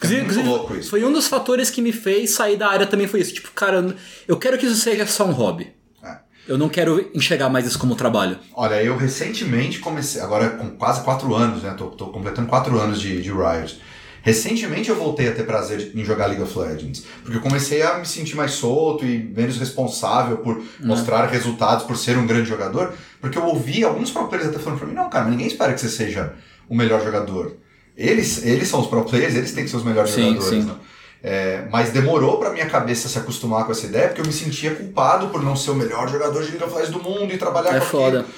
É 0.00 0.06
Inclusive, 0.06 0.20
inclusive, 0.20 0.48
louco 0.48 0.76
isso. 0.76 0.90
foi 0.90 1.04
um 1.04 1.12
dos 1.12 1.26
fatores 1.26 1.70
que 1.70 1.82
me 1.82 1.92
fez 1.92 2.30
sair 2.30 2.56
da 2.56 2.68
área 2.68 2.86
também 2.86 3.06
foi 3.08 3.20
isso. 3.20 3.34
Tipo, 3.34 3.50
cara, 3.50 3.94
eu 4.26 4.36
quero 4.36 4.56
que 4.56 4.66
isso 4.66 4.76
seja 4.76 5.06
só 5.06 5.26
um 5.26 5.32
hobby. 5.32 5.72
É. 6.02 6.18
Eu 6.46 6.56
não 6.56 6.68
quero 6.68 7.10
enxergar 7.14 7.48
mais 7.48 7.66
isso 7.66 7.78
como 7.78 7.96
trabalho. 7.96 8.38
Olha, 8.54 8.82
eu 8.82 8.96
recentemente 8.96 9.80
comecei, 9.80 10.20
agora 10.20 10.50
com 10.50 10.70
quase 10.70 11.02
quatro 11.02 11.34
anos, 11.34 11.62
né? 11.62 11.74
Tô, 11.76 11.86
tô 11.86 12.06
completando 12.06 12.48
quatro 12.48 12.78
anos 12.78 13.00
de, 13.00 13.20
de 13.20 13.30
Riot. 13.30 13.80
Recentemente 14.22 14.88
eu 14.90 14.96
voltei 14.96 15.28
a 15.28 15.32
ter 15.32 15.44
prazer 15.44 15.92
em 15.94 16.04
jogar 16.04 16.26
League 16.26 16.42
of 16.42 16.58
Legends. 16.58 17.04
Porque 17.22 17.38
eu 17.38 17.40
comecei 17.40 17.82
a 17.82 17.98
me 17.98 18.06
sentir 18.06 18.36
mais 18.36 18.52
solto 18.52 19.04
e 19.04 19.18
menos 19.18 19.56
responsável 19.56 20.38
por 20.38 20.62
mostrar 20.80 21.26
resultados, 21.26 21.84
por 21.84 21.96
ser 21.96 22.18
um 22.18 22.26
grande 22.26 22.48
jogador. 22.48 22.92
Porque 23.20 23.38
eu 23.38 23.44
ouvi 23.44 23.84
alguns 23.84 24.10
pro 24.10 24.28
players 24.28 24.48
até 24.48 24.58
falando 24.58 24.78
pra 24.78 24.88
mim, 24.88 24.94
não, 24.94 25.08
cara, 25.08 25.24
mas 25.24 25.32
ninguém 25.32 25.46
espera 25.46 25.72
que 25.72 25.80
você 25.80 25.88
seja 25.88 26.34
o 26.68 26.76
melhor 26.76 27.02
jogador. 27.02 27.56
Eles, 27.98 28.44
eles 28.46 28.68
são 28.68 28.80
os 28.80 28.86
pro 28.86 29.04
players, 29.04 29.34
eles 29.34 29.52
têm 29.52 29.64
que 29.64 29.70
ser 29.70 29.76
os 29.76 29.84
melhores 29.84 30.12
Sim, 30.12 30.34
jogadores, 30.34 30.48
sim. 30.64 30.70
né? 30.70 30.76
É, 31.20 31.66
mas 31.72 31.90
demorou 31.90 32.38
pra 32.38 32.52
minha 32.52 32.66
cabeça 32.66 33.08
se 33.08 33.18
acostumar 33.18 33.66
com 33.66 33.72
essa 33.72 33.86
ideia, 33.86 34.06
porque 34.06 34.20
eu 34.20 34.24
me 34.26 34.32
sentia 34.32 34.72
culpado 34.72 35.28
por 35.30 35.42
não 35.42 35.56
ser 35.56 35.72
o 35.72 35.74
melhor 35.74 36.08
jogador 36.08 36.40
de 36.44 36.50
League 36.52 36.62
of 36.62 36.72
Legends 36.72 36.92
do 36.94 37.02
mundo 37.02 37.34
e 37.34 37.36
trabalhar 37.36 37.74
É 37.74 37.80
com 37.80 37.86
foda. 37.86 38.20
aquilo. 38.20 38.34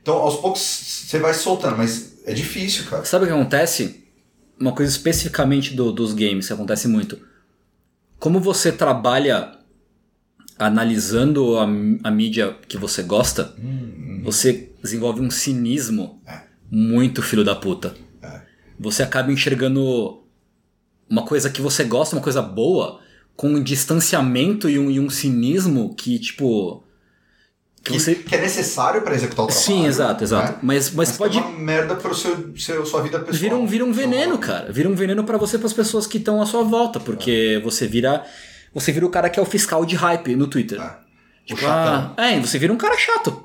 Então, 0.00 0.14
aos 0.16 0.36
poucos, 0.36 0.60
você 0.62 1.18
vai 1.18 1.34
soltando, 1.34 1.76
mas 1.76 2.14
é 2.24 2.32
difícil, 2.32 2.86
cara. 2.86 3.04
Sabe 3.04 3.24
o 3.26 3.28
que 3.28 3.34
acontece? 3.34 4.02
Uma 4.58 4.72
coisa 4.72 4.90
especificamente 4.90 5.74
do- 5.74 5.92
dos 5.92 6.14
games 6.14 6.46
que 6.46 6.52
acontece 6.54 6.88
muito. 6.88 7.18
Como 8.18 8.40
você 8.40 8.72
trabalha 8.72 9.52
analisando 10.58 11.58
a, 11.58 11.64
a 11.64 12.10
mídia 12.10 12.56
que 12.68 12.78
você 12.78 13.02
gosta, 13.02 13.54
você 14.22 14.70
desenvolve 14.82 15.20
um 15.20 15.30
cinismo 15.30 16.20
É. 16.26 16.40
muito 16.70 17.22
filho 17.22 17.44
da 17.44 17.54
puta. 17.54 17.94
É. 18.82 18.90
Você 18.90 19.02
acaba 19.02 19.32
enxergando 19.32 20.22
uma 21.08 21.24
coisa 21.24 21.50
que 21.50 21.60
você 21.60 21.84
gosta, 21.84 22.16
uma 22.16 22.22
coisa 22.22 22.40
boa, 22.42 23.00
com 23.36 23.48
um 23.48 23.62
distanciamento 23.62 24.68
e 24.68 24.78
um, 24.78 24.90
e 24.90 24.98
um 24.98 25.10
cinismo 25.10 25.94
que, 25.94 26.18
tipo. 26.18 26.82
Que 27.84 27.92
Que, 27.92 28.00
você. 28.00 28.14
que 28.14 28.34
é 28.34 28.40
necessário 28.40 29.02
pra 29.02 29.14
executar 29.14 29.44
o 29.44 29.48
trabalho. 29.48 29.66
Sim, 29.66 29.86
exato, 29.86 30.22
exato. 30.22 30.52
né? 30.52 30.58
Mas, 30.62 30.90
mas, 30.90 31.08
Mas 31.10 31.18
pode. 31.18 31.38
É 31.38 31.40
uma 31.40 31.58
merda 31.58 31.96
pro 31.96 32.14
seu, 32.14 32.56
seu, 32.56 32.86
sua 32.86 33.02
vida 33.02 33.18
pessoal. 33.18 33.40
Vira 33.40 33.56
um, 33.56 33.66
vira 33.66 33.84
um 33.84 33.92
veneno, 33.92 34.38
cara. 34.38 34.72
Vira 34.72 34.88
um 34.88 34.94
veneno 34.94 35.24
pra 35.24 35.36
você 35.36 35.56
e 35.56 35.58
pras 35.58 35.72
pessoas 35.72 36.06
que 36.06 36.18
estão 36.18 36.40
à 36.40 36.46
sua 36.46 36.62
volta. 36.62 37.00
Porque 37.00 37.60
você 37.64 37.86
vira. 37.86 38.24
Você 38.72 38.92
vira 38.92 39.04
o 39.04 39.10
cara 39.10 39.28
que 39.28 39.38
é 39.38 39.42
o 39.42 39.46
fiscal 39.46 39.84
de 39.84 39.96
hype 39.96 40.36
no 40.36 40.46
Twitter. 40.46 40.80
É. 40.80 40.96
Tipo, 41.44 41.66
ah, 41.66 42.14
é, 42.16 42.38
você 42.38 42.58
vira 42.58 42.72
um 42.72 42.76
cara 42.76 42.96
chato. 42.96 43.44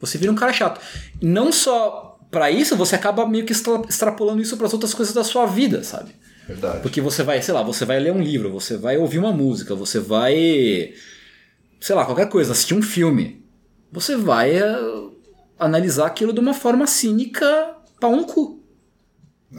Você 0.00 0.18
vira 0.18 0.30
um 0.30 0.34
cara 0.34 0.52
chato. 0.52 0.80
Não 1.22 1.50
só 1.52 2.07
pra 2.30 2.50
isso, 2.50 2.76
você 2.76 2.94
acaba 2.94 3.26
meio 3.28 3.44
que 3.44 3.52
extra- 3.52 3.82
extrapolando 3.88 4.40
isso 4.42 4.56
pras 4.56 4.72
outras 4.72 4.94
coisas 4.94 5.14
da 5.14 5.24
sua 5.24 5.46
vida, 5.46 5.82
sabe? 5.84 6.12
Verdade. 6.46 6.80
Porque 6.80 7.00
você 7.00 7.22
vai, 7.22 7.42
sei 7.42 7.52
lá, 7.54 7.62
você 7.62 7.84
vai 7.84 7.98
ler 8.00 8.12
um 8.12 8.20
livro, 8.22 8.50
você 8.50 8.76
vai 8.76 8.96
ouvir 8.96 9.18
uma 9.18 9.32
música, 9.32 9.74
você 9.74 9.98
vai. 10.00 10.92
sei 11.80 11.94
lá, 11.94 12.04
qualquer 12.04 12.28
coisa, 12.28 12.52
assistir 12.52 12.74
um 12.74 12.82
filme. 12.82 13.44
Você 13.92 14.16
vai 14.16 14.56
eh, 14.56 15.08
analisar 15.58 16.06
aquilo 16.06 16.32
de 16.32 16.40
uma 16.40 16.54
forma 16.54 16.86
cínica 16.86 17.74
pau 18.00 18.12
um 18.12 18.24
cu. 18.24 18.62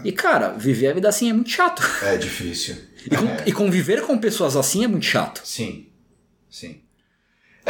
E 0.03 0.11
cara, 0.11 0.49
viver 0.51 0.87
a 0.87 0.93
vida 0.93 1.09
assim 1.09 1.29
é 1.29 1.33
muito 1.33 1.49
chato. 1.49 1.81
É 2.03 2.15
difícil. 2.17 2.75
E, 3.05 3.09
con- 3.09 3.25
É. 3.27 3.43
e 3.47 3.51
conviver 3.51 4.01
com 4.05 4.17
pessoas 4.17 4.55
assim 4.55 4.83
é 4.83 4.87
muito 4.87 5.05
chato. 5.05 5.41
Sim, 5.43 5.87
sim. 6.49 6.81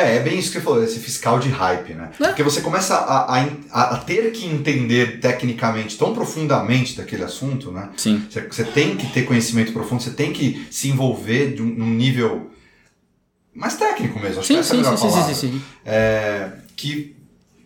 É, 0.01 0.15
é 0.17 0.19
bem 0.19 0.37
isso 0.39 0.49
que 0.51 0.57
você 0.59 0.63
falou, 0.63 0.83
esse 0.83 0.99
fiscal 0.99 1.39
de 1.39 1.49
hype, 1.49 1.93
né? 1.93 2.11
É. 2.19 2.27
Porque 2.27 2.43
você 2.43 2.61
começa 2.61 2.95
a, 2.95 3.35
a, 3.37 3.43
a- 3.71 3.95
a 3.95 3.97
ter 3.97 4.31
que 4.31 4.45
entender 4.45 5.19
tecnicamente 5.19 5.97
tão 5.97 6.13
profundamente 6.13 6.95
daquele 6.95 7.23
assunto, 7.23 7.71
né? 7.71 7.89
Sim. 7.97 8.23
Você, 8.29 8.41
você 8.41 8.63
tem 8.63 8.95
que 8.95 9.07
ter 9.07 9.23
conhecimento 9.23 9.73
profundo, 9.73 10.01
você 10.01 10.11
tem 10.11 10.31
que 10.31 10.65
se 10.71 10.89
envolver 10.89 11.53
de 11.55 11.61
um, 11.61 11.65
num 11.65 11.89
nível 11.89 12.49
mais 13.53 13.75
técnico 13.75 14.19
mesmo. 14.19 14.39
Acho 14.39 14.47
que 14.47 14.53
Sim, 14.53 14.59
essa 14.59 14.73
é 14.75 14.79
a 14.79 14.83
sim, 14.83 14.83
melhor 14.83 14.97
sim, 14.97 15.07
sim, 15.07 15.11
palavra. 15.13 15.33
sim, 15.35 15.51
sim. 15.51 15.61
É, 15.85 16.51
que 16.75 17.15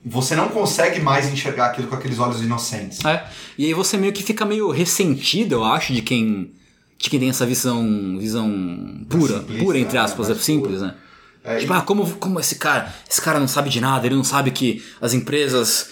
você 0.05 0.35
não 0.35 0.49
consegue 0.49 0.99
mais 0.99 1.31
enxergar 1.31 1.67
aquilo 1.67 1.87
com 1.87 1.95
aqueles 1.95 2.19
olhos 2.19 2.41
inocentes. 2.41 3.03
É. 3.05 3.25
E 3.57 3.65
aí 3.65 3.73
você 3.73 3.95
meio 3.97 4.11
que 4.11 4.23
fica 4.23 4.43
meio 4.45 4.69
ressentido, 4.71 5.55
eu 5.55 5.63
acho, 5.63 5.93
de 5.93 6.01
quem. 6.01 6.51
De 6.97 7.09
quem 7.09 7.19
tem 7.19 7.29
essa 7.29 7.45
visão. 7.45 8.17
visão 8.17 9.05
pura. 9.09 9.39
pura, 9.41 9.77
entre 9.77 9.97
né? 9.97 10.03
aspas, 10.03 10.29
é 10.29 10.35
simples, 10.35 10.81
né? 10.81 10.95
É, 11.43 11.57
Tipo, 11.59 11.73
ah, 11.73 11.81
como, 11.81 12.09
como 12.17 12.39
esse 12.39 12.55
cara. 12.55 12.93
Esse 13.09 13.21
cara 13.21 13.39
não 13.39 13.47
sabe 13.47 13.69
de 13.69 13.81
nada, 13.81 14.05
ele 14.05 14.15
não 14.15 14.23
sabe 14.23 14.51
que 14.51 14.83
as 15.01 15.13
empresas 15.13 15.89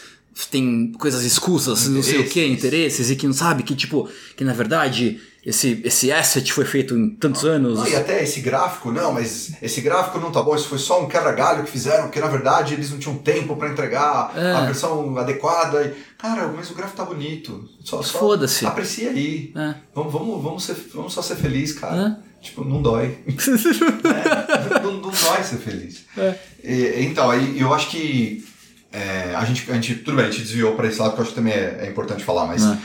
têm 0.50 0.94
coisas 0.94 1.24
escusas, 1.24 1.88
não 1.88 2.02
sei 2.02 2.20
o 2.22 2.30
que, 2.30 2.46
Interesses. 2.46 3.10
e 3.10 3.16
que 3.16 3.28
não 3.28 3.34
sabe 3.34 3.64
que, 3.64 3.76
tipo, 3.76 4.10
que 4.38 4.44
na 4.46 4.54
verdade 4.54 5.20
esse, 5.46 5.82
esse 5.84 6.12
asset 6.12 6.54
foi 6.54 6.64
feito 6.66 6.96
em 6.96 7.10
tantos 7.10 7.44
anos. 7.44 7.78
Não, 7.80 7.88
e 7.88 7.96
até 7.96 8.24
esse 8.24 8.40
gráfico, 8.42 8.92
não, 8.92 9.12
mas 9.12 9.54
esse 9.62 9.82
gráfico 9.82 10.20
não 10.20 10.32
tá 10.32 10.42
bom, 10.42 10.56
isso 10.56 10.68
foi 10.68 10.78
só 10.78 11.04
um 11.04 11.08
quebra-galho 11.08 11.64
que 11.64 11.72
fizeram, 11.72 12.04
porque 12.04 12.20
na 12.20 12.28
verdade 12.28 12.76
eles 12.76 12.90
não 12.92 12.98
tinham 13.00 13.18
tempo 13.18 13.56
pra 13.58 13.70
entregar 13.70 14.32
É. 14.38 14.52
a 14.54 14.62
versão 14.66 15.18
adequada. 15.18 15.84
E, 15.84 15.94
cara, 16.18 16.48
mas 16.56 16.70
o 16.70 16.76
gráfico 16.76 16.98
tá 16.98 17.06
bonito. 17.06 17.68
Só, 17.84 18.02
só 18.02 18.20
Foda-se. 18.20 18.66
Aprecia 18.66 19.10
aí. 19.10 19.52
É. 19.56 19.76
Vamos, 19.94 20.14
vamos, 20.14 20.44
vamos, 20.44 20.64
ser, 20.64 20.76
vamos 20.94 21.12
só 21.12 21.22
ser 21.22 21.36
feliz, 21.36 21.74
cara. 21.74 22.20
Tipo, 22.42 22.64
não 22.66 22.82
dói. 22.82 23.20
É, 24.04 24.80
não, 24.84 24.94
não 24.94 25.02
dói 25.12 25.44
ser 25.44 25.58
feliz. 25.58 26.06
É. 26.18 26.36
E, 26.64 27.06
então, 27.06 27.30
aí 27.30 27.60
eu 27.60 27.74
acho 27.74 27.90
que 27.90 28.44
é, 28.92 29.34
a, 29.36 29.46
gente, 29.46 29.70
a 29.72 29.76
gente, 29.76 29.96
tudo 29.96 30.18
bem, 30.18 30.26
a 30.26 30.32
gente 30.32 30.42
desviou 30.42 30.76
pra 30.76 30.88
esse 30.88 31.00
lado, 31.00 31.14
que 31.14 31.20
eu 31.20 31.22
acho 31.24 31.30
que 31.32 31.36
também 31.36 31.54
é, 31.54 31.80
é 31.82 31.90
importante 31.90 32.24
falar, 32.24 32.46
mas 32.48 32.64
É. 32.64 32.78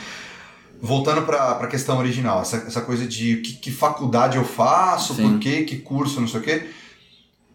voltando 0.81 1.23
pra, 1.23 1.55
pra 1.55 1.67
questão 1.67 1.97
original, 1.97 2.41
essa, 2.41 2.57
essa 2.57 2.81
coisa 2.81 3.05
de 3.05 3.37
que, 3.37 3.53
que 3.53 3.71
faculdade 3.71 4.37
eu 4.37 4.45
faço, 4.45 5.15
Sim. 5.15 5.23
por 5.31 5.39
quê, 5.39 5.63
que 5.63 5.77
curso, 5.77 6.21
não 6.21 6.27
sei 6.27 6.39
o 6.39 6.43
quê. 6.43 6.69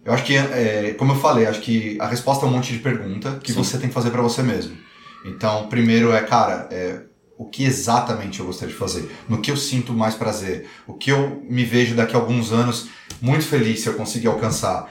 Eu 0.05 0.12
acho 0.12 0.24
que, 0.24 0.36
é, 0.36 0.94
como 0.98 1.12
eu 1.12 1.16
falei, 1.20 1.46
acho 1.46 1.61
que 1.61 1.96
a 2.00 2.09
resposta 2.09 2.44
é 2.44 2.48
um 2.48 2.53
monte 2.53 2.72
de 2.72 2.80
pergunta 2.80 3.38
que 3.42 3.53
Sim. 3.53 3.62
você 3.62 3.78
tem 3.78 3.88
que 3.88 3.94
fazer 3.94 4.11
para 4.11 4.20
você 4.22 4.42
mesmo. 4.42 4.76
Então, 5.24 5.68
primeiro 5.68 6.12
é, 6.12 6.20
cara, 6.22 6.66
é, 6.72 7.00
o 7.43 7.45
que 7.47 7.64
exatamente 7.64 8.38
eu 8.38 8.47
gostaria 8.47 8.72
de 8.72 8.78
fazer? 8.78 9.11
No 9.28 9.40
que 9.40 9.51
eu 9.51 9.57
sinto 9.57 9.93
mais 9.93 10.14
prazer? 10.14 10.68
O 10.86 10.95
que 10.95 11.11
eu 11.11 11.45
me 11.51 11.64
vejo 11.64 11.97
daqui 11.97 12.14
a 12.14 12.18
alguns 12.18 12.53
anos 12.53 12.88
muito 13.20 13.45
feliz 13.45 13.80
se 13.80 13.88
eu 13.88 13.95
conseguir 13.95 14.28
alcançar? 14.28 14.88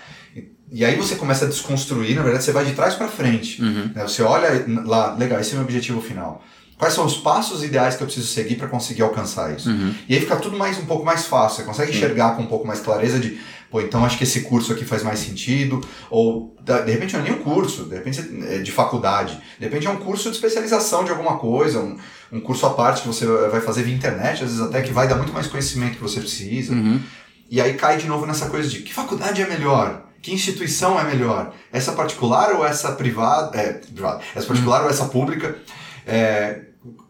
E 0.70 0.84
aí 0.84 0.98
você 0.98 1.16
começa 1.16 1.46
a 1.46 1.48
desconstruir, 1.48 2.14
na 2.16 2.22
verdade 2.22 2.44
você 2.44 2.52
vai 2.52 2.66
de 2.66 2.74
trás 2.74 2.96
para 2.96 3.08
frente. 3.08 3.62
Uhum. 3.62 3.92
Né? 3.96 4.04
Você 4.04 4.22
olha 4.22 4.66
lá, 4.86 5.16
legal, 5.16 5.40
esse 5.40 5.52
é 5.52 5.54
o 5.54 5.56
meu 5.58 5.64
objetivo 5.64 6.02
final. 6.02 6.44
Quais 6.78 6.94
são 6.94 7.06
os 7.06 7.16
passos 7.16 7.64
ideais 7.64 7.96
que 7.96 8.04
eu 8.04 8.08
preciso 8.08 8.28
seguir 8.28 8.56
para 8.56 8.68
conseguir 8.68 9.04
alcançar 9.04 9.56
isso? 9.56 9.70
Uhum. 9.70 9.94
E 10.10 10.16
aí 10.16 10.20
fica 10.20 10.36
tudo 10.36 10.58
mais 10.58 10.78
um 10.78 10.86
pouco 10.86 11.06
mais 11.06 11.26
fácil. 11.26 11.58
Você 11.58 11.64
consegue 11.64 11.92
enxergar 11.92 12.36
com 12.36 12.42
um 12.42 12.48
pouco 12.48 12.68
mais 12.68 12.82
clareza 12.82 13.20
de, 13.20 13.40
pô, 13.72 13.80
então 13.80 14.06
acho 14.06 14.18
que 14.18 14.26
esse 14.26 14.42
curso 14.42 14.74
aqui 14.74 14.84
faz 14.84 15.02
mais 15.02 15.20
sentido. 15.20 15.82
Ou 16.10 16.56
de 16.62 16.92
repente 16.92 17.14
não 17.14 17.22
é 17.22 17.24
nem 17.24 17.34
um 17.34 17.42
curso, 17.42 17.86
de 17.86 17.96
repente 17.96 18.20
é 18.50 18.58
de 18.60 18.72
faculdade, 18.72 19.42
de 19.58 19.66
repente 19.66 19.88
é 19.88 19.90
um 19.90 19.98
curso 19.98 20.30
de 20.30 20.36
especialização 20.36 21.06
de 21.06 21.10
alguma 21.10 21.38
coisa, 21.38 21.80
um, 21.80 21.98
um 22.34 22.42
curso 22.42 22.66
à 22.66 22.72
parte 22.72 23.02
que 23.02 23.08
você 23.08 23.26
vai 23.26 23.62
fazer 23.62 23.84
via 23.84 23.96
internet, 23.96 24.44
às 24.44 24.52
vezes 24.52 24.62
até 24.62 24.82
que 24.82 24.92
vai 24.92 25.08
dar 25.08 25.16
muito 25.16 25.34
mais 25.34 25.48
conhecimento 25.48 25.96
que 25.96 26.04
você 26.04 26.20
precisa. 26.20 26.74
Uhum. 26.74 27.02
E 27.50 27.60
aí 27.62 27.74
cai 27.74 27.98
de 27.98 28.08
novo 28.08 28.26
nessa 28.26 28.50
coisa 28.50 28.70
de 28.70 28.80
que 28.80 28.94
faculdade 28.94 29.42
é 29.42 29.48
melhor? 29.48 30.06
Que 30.22 30.34
instituição 30.34 31.00
é 31.00 31.04
melhor? 31.04 31.54
Essa 31.72 31.94
particular 31.94 32.54
ou 32.54 32.66
essa 32.66 32.92
privada? 32.92 33.58
É, 33.58 33.74
privada. 33.74 34.22
Essa 34.36 34.46
particular 34.46 34.84
ou 34.84 34.90
essa 34.90 35.06
pública? 35.06 35.58
É, 36.06 36.62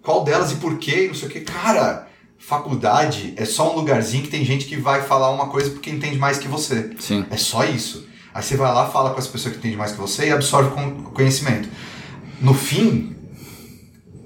qual 0.02 0.24
delas 0.24 0.52
e 0.52 0.56
por 0.56 0.78
quê? 0.78 1.08
Não 1.08 1.16
sei 1.16 1.28
o 1.28 1.32
que. 1.32 1.42
Cara, 1.42 2.08
faculdade 2.42 3.34
é 3.38 3.46
só 3.46 3.72
um 3.72 3.76
lugarzinho 3.78 4.24
que 4.24 4.30
tem 4.30 4.44
gente 4.44 4.66
que 4.66 4.76
vai 4.76 5.04
falar 5.04 5.30
uma 5.30 5.48
coisa 5.48 5.70
porque 5.70 5.90
entende 5.90 6.18
mais 6.18 6.38
que 6.38 6.48
você. 6.48 6.90
Sim. 7.00 7.26
É 7.30 7.38
só 7.38 7.64
isso. 7.64 8.08
Aí 8.34 8.42
você 8.42 8.58
vai 8.58 8.74
lá, 8.74 8.90
fala 8.90 9.12
com 9.12 9.20
as 9.20 9.28
pessoas 9.28 9.54
que 9.54 9.60
entendem 9.60 9.78
mais 9.78 9.92
que 9.92 10.00
você 10.00 10.28
e 10.28 10.32
absorve 10.32 10.72
conhecimento. 11.14 11.70
No 12.42 12.54
fim, 12.54 13.16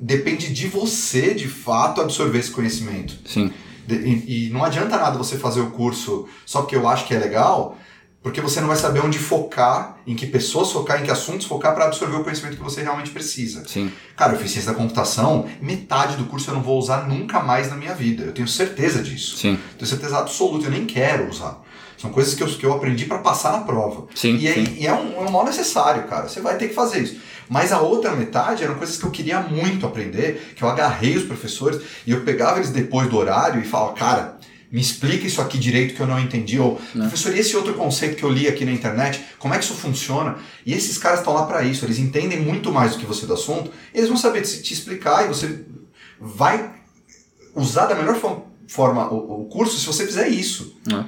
depende 0.02 0.54
de 0.54 0.68
você, 0.68 1.34
de 1.34 1.48
fato, 1.48 2.02
absorver 2.02 2.40
esse 2.40 2.52
conhecimento. 2.52 3.18
Sim. 3.26 3.52
E, 3.88 4.48
e 4.48 4.50
não 4.50 4.64
adianta 4.64 4.98
nada 4.98 5.18
você 5.18 5.38
fazer 5.38 5.60
o 5.60 5.72
curso 5.72 6.28
só 6.46 6.62
porque 6.62 6.76
eu 6.76 6.88
acho 6.88 7.06
que 7.06 7.14
é 7.14 7.20
legal, 7.20 7.78
porque 8.26 8.42
você 8.42 8.60
não 8.60 8.68
vai 8.68 8.76
saber 8.76 9.02
onde 9.02 9.20
focar, 9.20 10.00
em 10.08 10.16
que 10.16 10.26
pessoas 10.26 10.72
focar, 10.72 11.00
em 11.00 11.04
que 11.04 11.12
assuntos 11.12 11.46
focar 11.46 11.76
para 11.76 11.86
absorver 11.86 12.16
o 12.16 12.24
conhecimento 12.24 12.58
que 12.58 12.64
você 12.64 12.82
realmente 12.82 13.12
precisa. 13.12 13.64
Sim. 13.68 13.92
Cara, 14.18 14.34
eu 14.34 14.40
fiz 14.40 14.50
ciência 14.50 14.72
da 14.72 14.76
computação, 14.76 15.48
metade 15.62 16.18
do 16.18 16.26
curso 16.26 16.50
eu 16.50 16.56
não 16.56 16.64
vou 16.64 16.80
usar 16.80 17.08
nunca 17.08 17.40
mais 17.40 17.70
na 17.70 17.76
minha 17.76 17.94
vida. 17.94 18.24
Eu 18.24 18.32
tenho 18.32 18.48
certeza 18.48 19.04
disso. 19.04 19.38
Sim. 19.38 19.60
Tenho 19.78 19.88
certeza 19.88 20.18
absoluta, 20.18 20.66
eu 20.66 20.72
nem 20.72 20.88
quero 20.88 21.30
usar. 21.30 21.62
São 22.00 22.10
coisas 22.10 22.34
que 22.34 22.42
eu, 22.42 22.48
que 22.48 22.66
eu 22.66 22.74
aprendi 22.74 23.06
para 23.06 23.20
passar 23.20 23.52
na 23.52 23.60
prova. 23.60 24.08
Sim, 24.16 24.38
e, 24.38 24.48
é, 24.48 24.54
sim. 24.56 24.76
e 24.80 24.88
é, 24.88 24.94
um, 24.94 25.18
é 25.18 25.20
um 25.20 25.32
mal 25.32 25.46
necessário, 25.46 26.08
cara. 26.08 26.28
Você 26.28 26.42
vai 26.42 26.58
ter 26.58 26.70
que 26.70 26.74
fazer 26.74 27.04
isso. 27.04 27.18
Mas 27.48 27.72
a 27.72 27.80
outra 27.80 28.16
metade 28.16 28.64
eram 28.64 28.74
coisas 28.74 28.98
que 28.98 29.04
eu 29.04 29.12
queria 29.12 29.40
muito 29.40 29.86
aprender, 29.86 30.54
que 30.56 30.64
eu 30.64 30.68
agarrei 30.68 31.16
os 31.16 31.24
professores 31.24 31.80
e 32.06 32.12
eu 32.12 32.22
pegava 32.22 32.58
eles 32.58 32.72
depois 32.72 33.08
do 33.08 33.18
horário 33.18 33.62
e 33.62 33.64
falava, 33.64 33.94
cara, 33.94 34.35
me 34.72 34.82
explica 34.82 35.26
isso 35.26 35.42
aqui 35.42 35.58
direito 35.58 35.96
que 35.96 36.00
eu 36.00 36.08
não 36.08 36.20
entendi. 36.20 36.60
Ou, 36.60 36.80
não. 36.94 37.08
professor, 37.08 37.36
e 37.36 37.40
esse 37.40 37.56
outro 37.56 37.74
conceito 37.74 38.16
que 38.16 38.24
eu 38.24 38.30
li 38.30 38.48
aqui 38.48 38.66
na 38.66 38.72
internet, 38.72 39.24
como 39.40 39.54
é 39.54 39.58
que 39.58 39.64
isso 39.64 39.74
funciona? 39.74 40.36
E 40.66 40.74
esses 40.74 40.98
caras 40.98 41.20
estão 41.20 41.34
lá 41.34 41.46
para 41.46 41.64
isso, 41.64 41.86
eles 41.86 42.00
entendem 42.00 42.40
muito 42.42 42.72
mais 42.72 42.94
do 42.94 43.00
que 43.00 43.06
você 43.06 43.26
do 43.26 43.34
assunto, 43.34 43.72
eles 43.94 44.08
vão 44.08 44.18
saber 44.18 44.42
te, 44.42 44.62
te 44.62 44.74
explicar 44.74 45.26
e 45.26 45.28
você 45.28 45.66
vai 46.20 46.74
usar 47.56 47.86
da 47.86 47.96
melhor 47.96 48.20
forma 48.68 49.14
o, 49.14 49.44
o 49.44 49.46
curso 49.46 49.78
se 49.78 49.86
você 49.86 50.06
fizer 50.06 50.28
isso. 50.28 50.76
Não. 50.86 51.08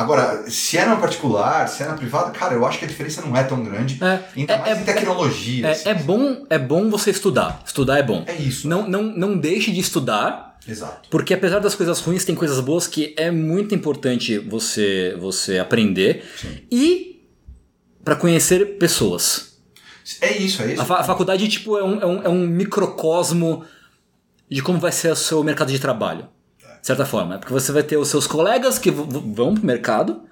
Agora, 0.00 0.50
se 0.50 0.78
é 0.78 0.86
na 0.86 0.96
particular, 0.96 1.68
se 1.68 1.82
é 1.82 1.86
na 1.86 1.94
privada, 1.94 2.30
cara, 2.30 2.54
eu 2.54 2.66
acho 2.66 2.78
que 2.78 2.86
a 2.86 2.88
diferença 2.88 3.20
não 3.20 3.36
é 3.36 3.44
tão 3.44 3.62
grande. 3.62 4.02
É, 4.02 4.20
ainda 4.34 4.54
é, 4.54 4.58
mais 4.58 4.78
é, 4.78 4.80
em 4.80 4.84
tecnologia. 4.84 5.66
É, 5.66 5.70
assim. 5.72 5.88
é, 5.90 5.94
bom, 5.94 6.46
é 6.48 6.58
bom 6.58 6.88
você 6.88 7.10
estudar. 7.10 7.62
Estudar 7.66 7.98
é 7.98 8.02
bom. 8.02 8.24
É 8.26 8.34
isso. 8.34 8.66
Não, 8.66 8.88
não, 8.88 9.02
não 9.02 9.36
deixe 9.36 9.70
de 9.70 9.78
estudar 9.78 10.49
Exato. 10.66 11.08
Porque 11.10 11.34
apesar 11.34 11.58
das 11.58 11.74
coisas 11.74 12.00
ruins, 12.00 12.24
tem 12.24 12.34
coisas 12.34 12.60
boas 12.60 12.86
que 12.86 13.14
é 13.16 13.30
muito 13.30 13.74
importante 13.74 14.38
você, 14.38 15.16
você 15.18 15.58
aprender. 15.58 16.24
Sim. 16.36 16.60
E 16.70 17.26
para 18.04 18.16
conhecer 18.16 18.78
pessoas. 18.78 19.58
É 20.20 20.36
isso, 20.36 20.62
é 20.62 20.72
isso. 20.72 20.82
A, 20.82 20.84
fa 20.84 20.96
a 20.96 21.04
faculdade 21.04 21.46
tipo, 21.48 21.76
é, 21.76 21.84
um, 21.84 22.00
é, 22.00 22.06
um, 22.06 22.22
é 22.22 22.28
um 22.28 22.46
microcosmo 22.46 23.64
de 24.50 24.62
como 24.62 24.78
vai 24.78 24.92
ser 24.92 25.12
o 25.12 25.16
seu 25.16 25.42
mercado 25.44 25.70
de 25.70 25.78
trabalho. 25.78 26.28
De 26.80 26.86
certa 26.86 27.04
forma. 27.04 27.38
Porque 27.38 27.52
você 27.52 27.72
vai 27.72 27.82
ter 27.82 27.96
os 27.96 28.08
seus 28.08 28.26
colegas 28.26 28.78
que 28.78 28.90
vão 28.90 29.54
pro 29.54 29.64
mercado. 29.64 30.22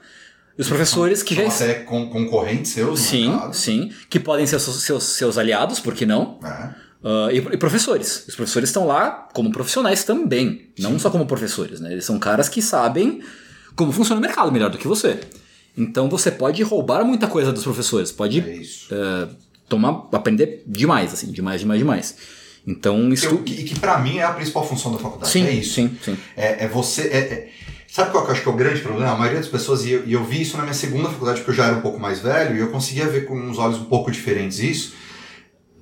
E 0.56 0.60
os 0.60 0.66
professores 0.66 1.22
que 1.22 1.36
São 1.36 1.44
já. 1.50 1.64
Até 1.64 1.74
concorrentes 1.84 2.72
seus, 2.72 3.00
Sim, 3.00 3.38
sim. 3.52 3.92
Que 4.10 4.18
podem 4.18 4.46
ser 4.46 4.58
seus, 4.58 4.82
seus, 4.82 5.04
seus 5.04 5.38
aliados, 5.38 5.78
por 5.78 5.94
que 5.94 6.04
não? 6.04 6.40
É. 6.42 6.87
Uh, 7.02 7.30
e, 7.30 7.36
e, 7.36 7.56
professores. 7.56 8.24
Os 8.26 8.34
professores 8.34 8.68
estão 8.68 8.86
lá 8.86 9.28
como 9.32 9.52
profissionais 9.52 10.02
também, 10.02 10.68
Sim. 10.76 10.82
não 10.82 10.98
só 10.98 11.10
como 11.10 11.26
professores, 11.26 11.80
né? 11.80 11.92
Eles 11.92 12.04
são 12.04 12.18
caras 12.18 12.48
que 12.48 12.60
sabem 12.60 13.22
como 13.76 13.92
funciona 13.92 14.18
o 14.18 14.22
mercado 14.22 14.50
melhor 14.50 14.68
do 14.68 14.78
que 14.78 14.88
você. 14.88 15.20
Então 15.76 16.08
você 16.08 16.30
pode 16.30 16.60
roubar 16.64 17.04
muita 17.04 17.28
coisa 17.28 17.52
dos 17.52 17.62
professores, 17.62 18.10
pode 18.10 18.40
é 18.40 18.94
uh, 18.94 19.28
tomar, 19.68 20.08
aprender 20.12 20.64
demais, 20.66 21.12
assim, 21.12 21.30
demais, 21.30 21.60
demais, 21.60 21.78
demais. 21.78 22.16
Então 22.66 23.12
isso. 23.12 23.32
E 23.32 23.38
que, 23.44 23.64
que 23.64 23.78
para 23.78 23.98
mim 23.98 24.18
é 24.18 24.24
a 24.24 24.32
principal 24.32 24.66
função 24.66 24.90
da 24.90 24.98
faculdade. 24.98 25.30
Sim, 25.30 25.46
é 25.46 25.52
isso. 25.52 25.74
Sim, 25.74 25.96
sim. 26.02 26.18
É, 26.36 26.64
é 26.64 26.68
você. 26.68 27.02
É, 27.02 27.18
é... 27.18 27.48
Sabe 27.86 28.10
qual 28.10 28.24
que 28.24 28.30
eu 28.30 28.34
acho 28.34 28.42
que 28.42 28.48
é 28.48 28.52
o 28.52 28.56
grande 28.56 28.80
problema? 28.80 29.12
A 29.12 29.16
maioria 29.16 29.38
das 29.38 29.48
pessoas, 29.48 29.84
e 29.86 29.92
eu, 29.92 30.06
e 30.06 30.12
eu 30.12 30.22
vi 30.22 30.42
isso 30.42 30.56
na 30.56 30.64
minha 30.64 30.74
segunda 30.74 31.08
faculdade, 31.08 31.38
porque 31.38 31.52
eu 31.52 31.54
já 31.54 31.66
era 31.66 31.76
um 31.76 31.80
pouco 31.80 31.98
mais 31.98 32.18
velho, 32.18 32.56
e 32.56 32.58
eu 32.58 32.70
conseguia 32.70 33.06
ver 33.06 33.24
com 33.24 33.34
uns 33.38 33.56
olhos 33.56 33.78
um 33.78 33.84
pouco 33.84 34.10
diferentes 34.10 34.58
isso 34.58 34.94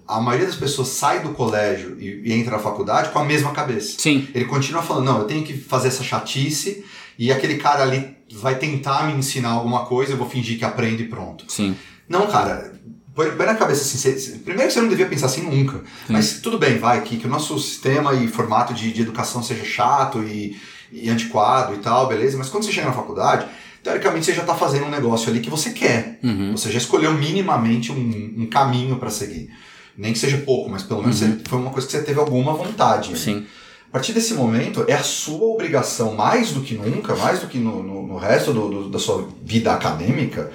a 0.06 0.20
maioria 0.20 0.46
das 0.46 0.56
pessoas 0.56 0.88
sai 0.88 1.20
do 1.20 1.30
colégio 1.30 1.96
e, 1.98 2.22
e, 2.24 2.32
entra 2.32 2.52
na 2.52 2.58
faculdade 2.58 3.10
com 3.10 3.18
a 3.18 3.24
mesma 3.24 3.52
cabeça. 3.52 3.98
Sim. 3.98 4.28
Ele 4.34 4.44
continua 4.44 4.82
falando, 4.82 5.04
não, 5.04 5.18
eu 5.18 5.24
tenho 5.24 5.44
que 5.44 5.54
fazer 5.54 5.88
essa 5.88 6.04
chatice 6.04 6.84
e 7.18 7.32
aquele 7.32 7.56
cara 7.56 7.82
ali 7.82 8.16
vai 8.32 8.56
tentar 8.56 9.06
me 9.06 9.14
ensinar 9.14 9.50
alguma 9.50 9.86
coisa, 9.86 10.12
eu 10.12 10.16
vou 10.16 10.28
fingir 10.28 10.58
que 10.58 10.64
aprendo 10.64 11.02
e 11.02 11.08
pronto. 11.08 11.44
Sim. 11.48 11.76
Não, 12.08 12.26
cara, 12.26 12.72
põe 13.14 13.46
na 13.46 13.54
cabeça 13.54 13.82
assim, 13.82 13.98
você, 13.98 14.38
primeiro 14.38 14.68
que 14.68 14.74
você 14.74 14.80
não 14.80 14.88
devia 14.88 15.06
pensar 15.06 15.26
assim 15.26 15.42
nunca, 15.42 15.78
Sim. 15.78 16.12
mas 16.12 16.40
tudo 16.40 16.58
bem, 16.58 16.78
vai, 16.78 17.00
que, 17.02 17.16
que 17.16 17.26
o 17.26 17.30
nosso 17.30 17.58
sistema 17.58 18.14
e 18.14 18.28
formato 18.28 18.74
de, 18.74 18.92
de 18.92 19.02
educação 19.02 19.42
seja 19.42 19.64
chato 19.64 20.22
e, 20.22 20.56
e 20.92 21.08
antiquado 21.08 21.74
e 21.74 21.78
tal, 21.78 22.06
beleza, 22.06 22.36
mas 22.36 22.48
quando 22.48 22.64
você 22.64 22.72
chega 22.72 22.88
na 22.88 22.92
faculdade, 22.92 23.46
teoricamente 23.82 24.26
você 24.26 24.34
já 24.34 24.42
está 24.42 24.54
fazendo 24.54 24.86
um 24.86 24.90
negócio 24.90 25.30
ali 25.30 25.40
que 25.40 25.48
você 25.48 25.70
quer. 25.70 26.18
Uhum. 26.22 26.52
Você 26.52 26.70
já 26.70 26.78
escolheu 26.78 27.12
minimamente 27.14 27.92
um, 27.92 28.34
um 28.38 28.46
caminho 28.46 28.96
para 28.96 29.10
seguir. 29.10 29.48
Nem 29.96 30.12
que 30.12 30.18
seja 30.18 30.38
pouco, 30.38 30.68
mas 30.70 30.82
pelo 30.82 31.00
menos 31.02 31.22
uhum. 31.22 31.40
foi 31.48 31.58
uma 31.58 31.70
coisa 31.70 31.86
que 31.86 31.92
você 31.92 32.02
teve 32.02 32.18
alguma 32.18 32.52
vontade. 32.52 33.18
Sim. 33.18 33.46
A 33.88 33.92
partir 33.92 34.12
desse 34.12 34.34
momento, 34.34 34.84
é 34.88 34.92
a 34.92 35.02
sua 35.02 35.46
obrigação, 35.46 36.14
mais 36.14 36.52
do 36.52 36.60
que 36.60 36.74
nunca, 36.74 37.14
mais 37.16 37.40
do 37.40 37.46
que 37.46 37.58
no, 37.58 37.82
no, 37.82 38.06
no 38.06 38.16
resto 38.16 38.52
do, 38.52 38.68
do, 38.68 38.88
da 38.90 38.98
sua 38.98 39.28
vida 39.42 39.72
acadêmica, 39.72 40.50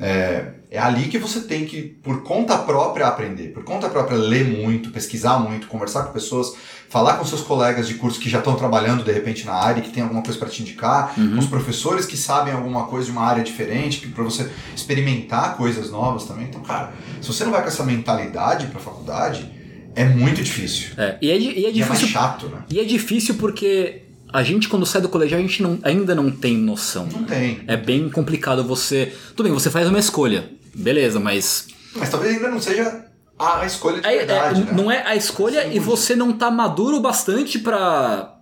é, 0.00 0.46
é 0.70 0.78
ali 0.78 1.08
que 1.08 1.18
você 1.18 1.40
tem 1.40 1.66
que, 1.66 1.82
por 1.82 2.22
conta 2.22 2.56
própria, 2.58 3.06
aprender. 3.06 3.52
Por 3.52 3.62
conta 3.64 3.88
própria, 3.88 4.16
ler 4.16 4.44
muito, 4.44 4.90
pesquisar 4.90 5.38
muito, 5.38 5.68
conversar 5.68 6.04
com 6.04 6.12
pessoas, 6.12 6.54
falar 6.90 7.14
com 7.18 7.24
seus 7.24 7.40
colegas 7.40 7.86
de 7.86 7.94
curso 7.94 8.18
que 8.18 8.28
já 8.28 8.40
estão 8.40 8.56
trabalhando 8.56 9.04
de 9.04 9.12
repente 9.12 9.46
na 9.46 9.54
área 9.54 9.80
que 9.80 9.90
tem 9.90 10.02
alguma 10.02 10.22
coisa 10.22 10.36
para 10.36 10.48
te 10.48 10.60
indicar, 10.60 11.14
uhum. 11.16 11.34
com 11.34 11.38
os 11.38 11.46
professores 11.46 12.04
que 12.04 12.16
sabem 12.16 12.52
alguma 12.52 12.86
coisa 12.86 13.06
de 13.06 13.12
uma 13.12 13.22
área 13.22 13.44
diferente, 13.44 14.08
para 14.08 14.24
você 14.24 14.50
experimentar 14.74 15.56
coisas 15.56 15.88
novas 15.88 16.24
também. 16.24 16.46
Então, 16.46 16.60
cara, 16.60 16.92
se 17.22 17.28
você 17.28 17.44
não 17.44 17.52
vai 17.52 17.62
com 17.62 17.68
essa 17.68 17.84
mentalidade 17.84 18.66
para 18.66 18.80
a 18.80 18.82
faculdade, 18.82 19.48
é 19.94 20.04
muito 20.04 20.42
difícil. 20.42 20.90
É, 20.96 21.16
e 21.22 21.30
é, 21.30 21.38
e 21.38 21.66
é 21.66 21.70
difícil. 21.70 21.76
E 21.76 21.82
é 21.82 21.86
mais 21.86 22.00
chato, 22.00 22.46
né? 22.48 22.64
E 22.68 22.80
é 22.80 22.84
difícil 22.84 23.36
porque 23.36 24.02
a 24.32 24.42
gente, 24.42 24.68
quando 24.68 24.84
sai 24.84 25.00
do 25.00 25.08
colégio, 25.08 25.38
a 25.38 25.40
gente 25.40 25.62
não, 25.62 25.78
ainda 25.84 26.12
não 26.12 26.28
tem 26.28 26.56
noção. 26.56 27.06
Não 27.06 27.22
tem. 27.22 27.60
É 27.68 27.76
bem 27.76 28.10
complicado 28.10 28.64
você. 28.64 29.12
Tudo 29.36 29.44
bem, 29.44 29.52
você 29.52 29.70
faz 29.70 29.88
uma 29.88 29.98
escolha. 30.00 30.50
Beleza, 30.74 31.20
mas. 31.20 31.68
Mas 31.94 32.10
talvez 32.10 32.34
ainda 32.34 32.50
não 32.50 32.60
seja 32.60 33.09
a 33.40 33.66
escolha 33.66 34.00
de 34.00 34.06
é, 34.06 34.18
verdade. 34.18 34.62
É, 34.62 34.64
né? 34.66 34.72
Não 34.72 34.90
é 34.90 35.06
a 35.06 35.16
escolha 35.16 35.64
Sim, 35.64 35.74
e 35.74 35.78
você 35.78 36.14
não 36.14 36.32
tá 36.32 36.50
maduro 36.50 37.00
bastante 37.00 37.58
pra, 37.58 38.38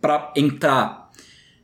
pra 0.00 0.32
entrar 0.36 1.10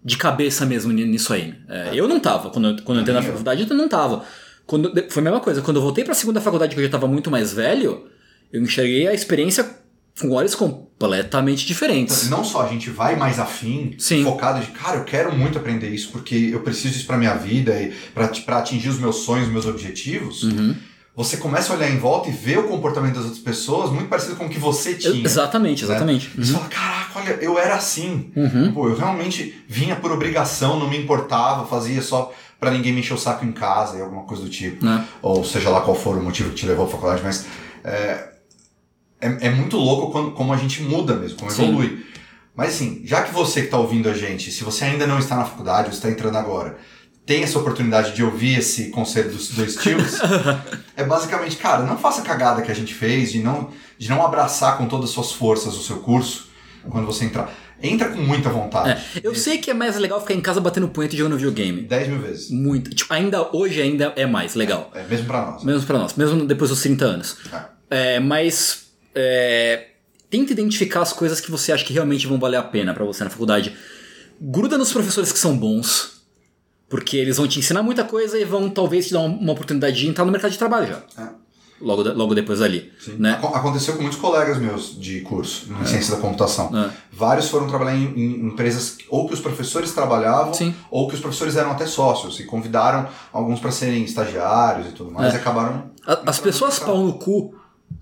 de 0.04 0.16
cabeça 0.18 0.66
mesmo 0.66 0.92
nisso 0.92 1.32
aí. 1.32 1.54
É, 1.68 1.90
eu 1.94 2.06
não 2.06 2.20
tava. 2.20 2.50
Quando, 2.50 2.68
eu, 2.68 2.76
quando 2.84 2.98
eu 2.98 3.02
entrei 3.02 3.14
na 3.16 3.22
faculdade, 3.22 3.66
eu 3.68 3.76
não 3.76 3.88
tava. 3.88 4.24
Quando, 4.66 4.92
foi 5.10 5.20
a 5.20 5.24
mesma 5.24 5.40
coisa. 5.40 5.62
Quando 5.62 5.78
eu 5.78 5.82
voltei 5.82 6.04
pra 6.04 6.14
segunda 6.14 6.40
faculdade, 6.40 6.74
que 6.74 6.80
eu 6.80 6.84
já 6.84 6.90
tava 6.90 7.06
muito 7.06 7.30
mais 7.30 7.52
velho, 7.52 8.06
eu 8.52 8.62
enxerguei 8.62 9.06
a 9.06 9.14
experiência 9.14 9.82
com 10.20 10.30
olhos 10.30 10.54
completamente 10.54 11.66
diferentes. 11.66 12.28
Não 12.30 12.44
só 12.44 12.62
a 12.62 12.68
gente 12.68 12.88
vai 12.88 13.16
mais 13.16 13.40
afim, 13.40 13.94
Sim. 13.98 14.22
focado 14.22 14.60
de, 14.60 14.70
cara, 14.70 14.98
eu 14.98 15.04
quero 15.04 15.34
muito 15.34 15.58
aprender 15.58 15.88
isso 15.88 16.10
porque 16.12 16.50
eu 16.52 16.60
preciso 16.60 16.94
disso 16.94 17.06
para 17.06 17.16
minha 17.16 17.34
vida 17.34 17.72
e 17.80 17.92
para 18.14 18.58
atingir 18.58 18.88
os 18.88 18.98
meus 18.98 19.16
sonhos, 19.16 19.46
os 19.46 19.52
meus 19.52 19.66
objetivos. 19.66 20.44
Uhum. 20.44 20.76
Você 21.16 21.36
começa 21.36 21.72
a 21.72 21.76
olhar 21.76 21.88
em 21.88 21.98
volta 21.98 22.28
e 22.28 22.32
ver 22.32 22.58
o 22.58 22.64
comportamento 22.64 23.14
das 23.14 23.24
outras 23.24 23.42
pessoas 23.42 23.90
muito 23.90 24.08
parecido 24.08 24.34
com 24.34 24.46
o 24.46 24.48
que 24.48 24.58
você 24.58 24.94
tinha. 24.94 25.24
Exatamente, 25.24 25.84
né? 25.84 25.90
exatamente. 25.90 26.30
Uhum. 26.36 26.44
Você 26.44 26.52
fala, 26.52 26.68
caraca, 26.68 27.18
olha, 27.20 27.38
eu 27.40 27.56
era 27.56 27.76
assim. 27.76 28.32
Uhum. 28.34 28.72
Pô, 28.72 28.88
eu 28.88 28.96
realmente 28.96 29.64
vinha 29.68 29.94
por 29.94 30.10
obrigação, 30.10 30.78
não 30.78 30.90
me 30.90 30.98
importava, 30.98 31.66
fazia 31.66 32.02
só 32.02 32.32
para 32.58 32.72
ninguém 32.72 32.92
me 32.92 33.00
encher 33.00 33.14
o 33.14 33.18
saco 33.18 33.44
em 33.44 33.52
casa 33.52 33.98
e 33.98 34.00
alguma 34.00 34.22
coisa 34.22 34.42
do 34.42 34.48
tipo. 34.48 34.84
Né? 34.84 35.04
Ou 35.22 35.44
seja 35.44 35.70
lá 35.70 35.82
qual 35.82 35.94
for 35.94 36.16
o 36.16 36.22
motivo 36.22 36.50
que 36.50 36.56
te 36.56 36.66
levou 36.66 36.86
à 36.86 36.88
faculdade, 36.88 37.22
mas 37.22 37.46
é, 37.84 38.30
é, 39.20 39.46
é 39.46 39.50
muito 39.50 39.76
louco 39.76 40.10
quando, 40.10 40.32
como 40.32 40.52
a 40.52 40.56
gente 40.56 40.82
muda 40.82 41.14
mesmo, 41.14 41.38
como 41.38 41.50
Sim. 41.50 41.68
evolui. 41.68 42.04
Mas 42.56 42.74
assim, 42.74 43.02
já 43.04 43.22
que 43.22 43.32
você 43.32 43.60
que 43.60 43.66
está 43.66 43.78
ouvindo 43.78 44.08
a 44.08 44.14
gente, 44.14 44.50
se 44.50 44.64
você 44.64 44.84
ainda 44.84 45.06
não 45.06 45.18
está 45.18 45.36
na 45.36 45.44
faculdade, 45.44 45.88
você 45.90 45.96
está 45.96 46.10
entrando 46.10 46.38
agora, 46.38 46.78
tem 47.26 47.42
essa 47.42 47.58
oportunidade 47.58 48.12
de 48.12 48.22
ouvir 48.22 48.58
esse 48.58 48.90
conselho 48.90 49.30
dos 49.30 49.48
dois 49.50 49.76
tios, 49.76 50.18
é 50.96 51.04
basicamente, 51.04 51.56
cara, 51.56 51.82
não 51.82 51.96
faça 51.96 52.20
a 52.20 52.24
cagada 52.24 52.62
que 52.62 52.70
a 52.70 52.74
gente 52.74 52.92
fez 52.92 53.32
de 53.32 53.40
não, 53.40 53.70
de 53.98 54.08
não 54.08 54.24
abraçar 54.24 54.76
com 54.76 54.86
todas 54.86 55.10
as 55.10 55.14
suas 55.14 55.32
forças 55.32 55.74
o 55.74 55.82
seu 55.82 55.98
curso 55.98 56.48
quando 56.88 57.06
você 57.06 57.24
entrar. 57.24 57.50
Entra 57.82 58.08
com 58.08 58.20
muita 58.20 58.48
vontade. 58.48 58.90
É, 58.90 59.20
eu 59.22 59.34
sei 59.34 59.58
que 59.58 59.70
é 59.70 59.74
mais 59.74 59.96
legal 59.96 60.20
ficar 60.20 60.34
em 60.34 60.40
casa 60.40 60.60
batendo 60.60 60.88
punheta 60.88 61.14
e 61.14 61.18
jogando 61.18 61.36
videogame. 61.36 61.82
10 61.82 62.08
mil 62.08 62.18
vezes. 62.20 62.50
Muito. 62.50 62.90
Tipo, 62.90 63.12
ainda 63.12 63.54
hoje 63.54 63.82
ainda 63.82 64.12
é 64.16 64.24
mais 64.24 64.54
legal. 64.54 64.90
É, 64.94 65.02
mesmo 65.04 65.26
pra 65.26 65.44
nós. 65.44 65.64
Mesmo 65.64 65.86
pra 65.86 65.98
nós, 65.98 66.14
mesmo 66.14 66.46
depois 66.46 66.70
dos 66.70 66.80
30 66.80 67.04
anos. 67.04 67.36
É. 67.52 67.74
É, 67.90 68.20
mas 68.20 68.86
é, 69.14 69.88
tenta 70.30 70.52
identificar 70.52 71.02
as 71.02 71.12
coisas 71.12 71.40
que 71.40 71.50
você 71.50 71.72
acha 71.72 71.84
que 71.84 71.92
realmente 71.92 72.26
vão 72.26 72.38
valer 72.38 72.56
a 72.56 72.62
pena 72.62 72.94
pra 72.94 73.04
você 73.04 73.22
na 73.22 73.30
faculdade. 73.30 73.74
Gruda 74.40 74.78
nos 74.78 74.92
professores 74.92 75.30
que 75.30 75.38
são 75.38 75.56
bons, 75.56 76.13
porque 76.88 77.16
eles 77.16 77.36
vão 77.36 77.46
te 77.48 77.58
ensinar 77.58 77.82
muita 77.82 78.04
coisa 78.04 78.38
e 78.38 78.44
vão 78.44 78.68
talvez 78.70 79.06
te 79.08 79.12
dar 79.12 79.20
uma, 79.20 79.36
uma 79.36 79.52
oportunidade 79.52 79.96
de 79.96 80.08
entrar 80.08 80.24
no 80.24 80.32
mercado 80.32 80.50
de 80.52 80.58
trabalho 80.58 80.86
já. 80.88 81.22
É. 81.22 81.28
Logo, 81.80 82.02
logo 82.14 82.34
depois 82.36 82.62
ali. 82.62 82.92
Sim. 82.98 83.16
Né? 83.18 83.32
Aco- 83.32 83.48
Aconteceu 83.54 83.94
com 83.96 84.02
muitos 84.02 84.18
colegas 84.18 84.58
meus 84.58 84.98
de 84.98 85.20
curso, 85.22 85.66
em 85.82 85.84
ciência 85.86 86.14
da 86.14 86.20
computação. 86.20 86.70
É. 86.76 86.90
Vários 87.12 87.48
foram 87.48 87.66
trabalhar 87.66 87.96
em, 87.96 88.04
em 88.16 88.46
empresas 88.46 88.96
ou 89.10 89.26
que 89.26 89.34
os 89.34 89.40
professores 89.40 89.92
trabalhavam, 89.92 90.54
Sim. 90.54 90.72
ou 90.90 91.08
que 91.08 91.14
os 91.16 91.20
professores 91.20 91.56
eram 91.56 91.72
até 91.72 91.84
sócios 91.84 92.38
e 92.38 92.44
convidaram 92.44 93.08
alguns 93.32 93.58
para 93.60 93.72
serem 93.72 94.04
estagiários 94.04 94.86
e 94.88 94.92
tudo 94.92 95.10
mais 95.10 95.34
É. 95.34 95.36
e 95.36 95.40
acabaram. 95.40 95.90
A- 96.06 96.22
As 96.26 96.38
pessoas 96.38 96.78
pau 96.78 97.02
no 97.02 97.14
cu 97.18 97.54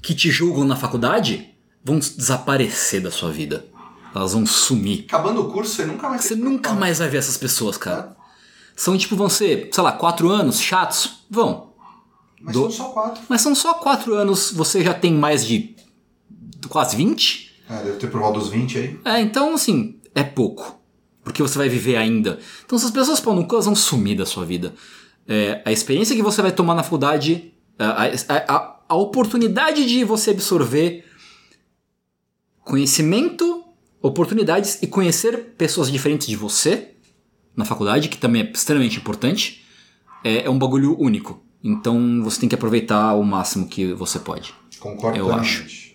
que 0.03 0.15
te 0.15 0.31
julgam 0.31 0.65
na 0.65 0.77
faculdade 0.77 1.49
vão 1.83 1.99
desaparecer 1.99 3.01
da 3.03 3.11
sua 3.11 3.33
vida. 3.33 3.65
Elas 4.15 4.35
vão 4.35 4.45
sumir. 4.45 5.07
Acabando 5.09 5.41
o 5.41 5.51
curso, 5.51 5.75
você 5.75 5.87
nunca 5.87 6.09
mais 6.09 6.23
Você 6.25 6.37
nunca 6.37 6.75
mais 6.75 6.99
vai 6.99 7.09
ver 7.09 7.17
essas 7.19 7.39
pessoas, 7.39 7.79
cara. 7.79 8.15
São 8.77 8.97
tipo, 8.97 9.15
vão 9.17 9.29
ser, 9.29 9.69
sei 9.73 9.83
lá, 9.85 9.93
quatro 9.93 10.29
anos 10.31 10.61
chatos? 10.61 11.25
Vão. 11.31 11.73
Mas 12.41 12.55
do- 12.55 12.63
são 12.63 12.71
só 12.71 12.85
quatro. 12.93 13.23
Mas 13.29 13.41
são 13.41 13.55
só 13.55 13.75
quatro 13.75 14.15
anos, 14.15 14.51
você 14.53 14.83
já 14.83 14.93
tem 14.95 15.13
mais 15.15 15.47
de 15.47 15.77
quase 16.69 16.97
20? 16.97 17.53
É, 17.69 17.83
deve 17.85 17.97
ter 17.99 18.11
por 18.11 18.21
volta 18.21 18.39
dos 18.41 18.49
20 18.49 18.79
aí. 18.79 19.01
É, 19.05 19.21
então 19.21 19.55
assim, 19.55 20.01
é 20.15 20.23
pouco. 20.23 20.81
Porque 21.23 21.41
você 21.43 21.57
vai 21.57 21.69
viver 21.69 21.97
ainda. 21.97 22.39
Então 22.65 22.77
se 22.79 22.85
as 22.85 22.91
pessoas 22.91 23.21
pau 23.21 23.35
no 23.35 23.47
cu, 23.47 23.55
elas 23.55 23.67
vão 23.67 23.77
sumir 23.77 24.17
da 24.17 24.27
sua 24.27 24.45
vida. 24.45 24.75
É, 25.29 25.63
a 25.65 25.71
experiência 25.71 26.17
que 26.17 26.23
você 26.23 26.43
vai 26.43 26.51
tomar 26.51 26.75
na 26.75 26.83
faculdade, 26.83 27.55
a, 27.79 28.07
a- 28.29 28.81
a 28.89 28.95
oportunidade 28.97 29.87
de 29.87 30.03
você 30.05 30.33
absorver 30.33 31.05
conhecimento, 32.65 33.65
oportunidades 34.01 34.83
e 34.83 34.87
conhecer 34.87 35.55
pessoas 35.57 35.91
diferentes 35.91 36.27
de 36.27 36.37
você 36.37 36.92
na 37.57 37.65
faculdade, 37.65 38.09
que 38.09 38.19
também 38.19 38.43
é 38.43 38.51
extremamente 38.53 38.99
importante, 38.99 39.65
é, 40.25 40.45
é 40.45 40.51
um 40.51 40.59
bagulho 40.59 40.97
único. 41.01 41.43
Então 41.63 42.23
você 42.25 42.41
tem 42.41 42.49
que 42.49 42.55
aproveitar 42.55 43.15
o 43.15 43.23
máximo 43.23 43.69
que 43.69 43.93
você 43.93 44.19
pode. 44.19 44.55
Concordo 44.81 45.19
Eu 45.19 45.27
plenamente. 45.27 45.93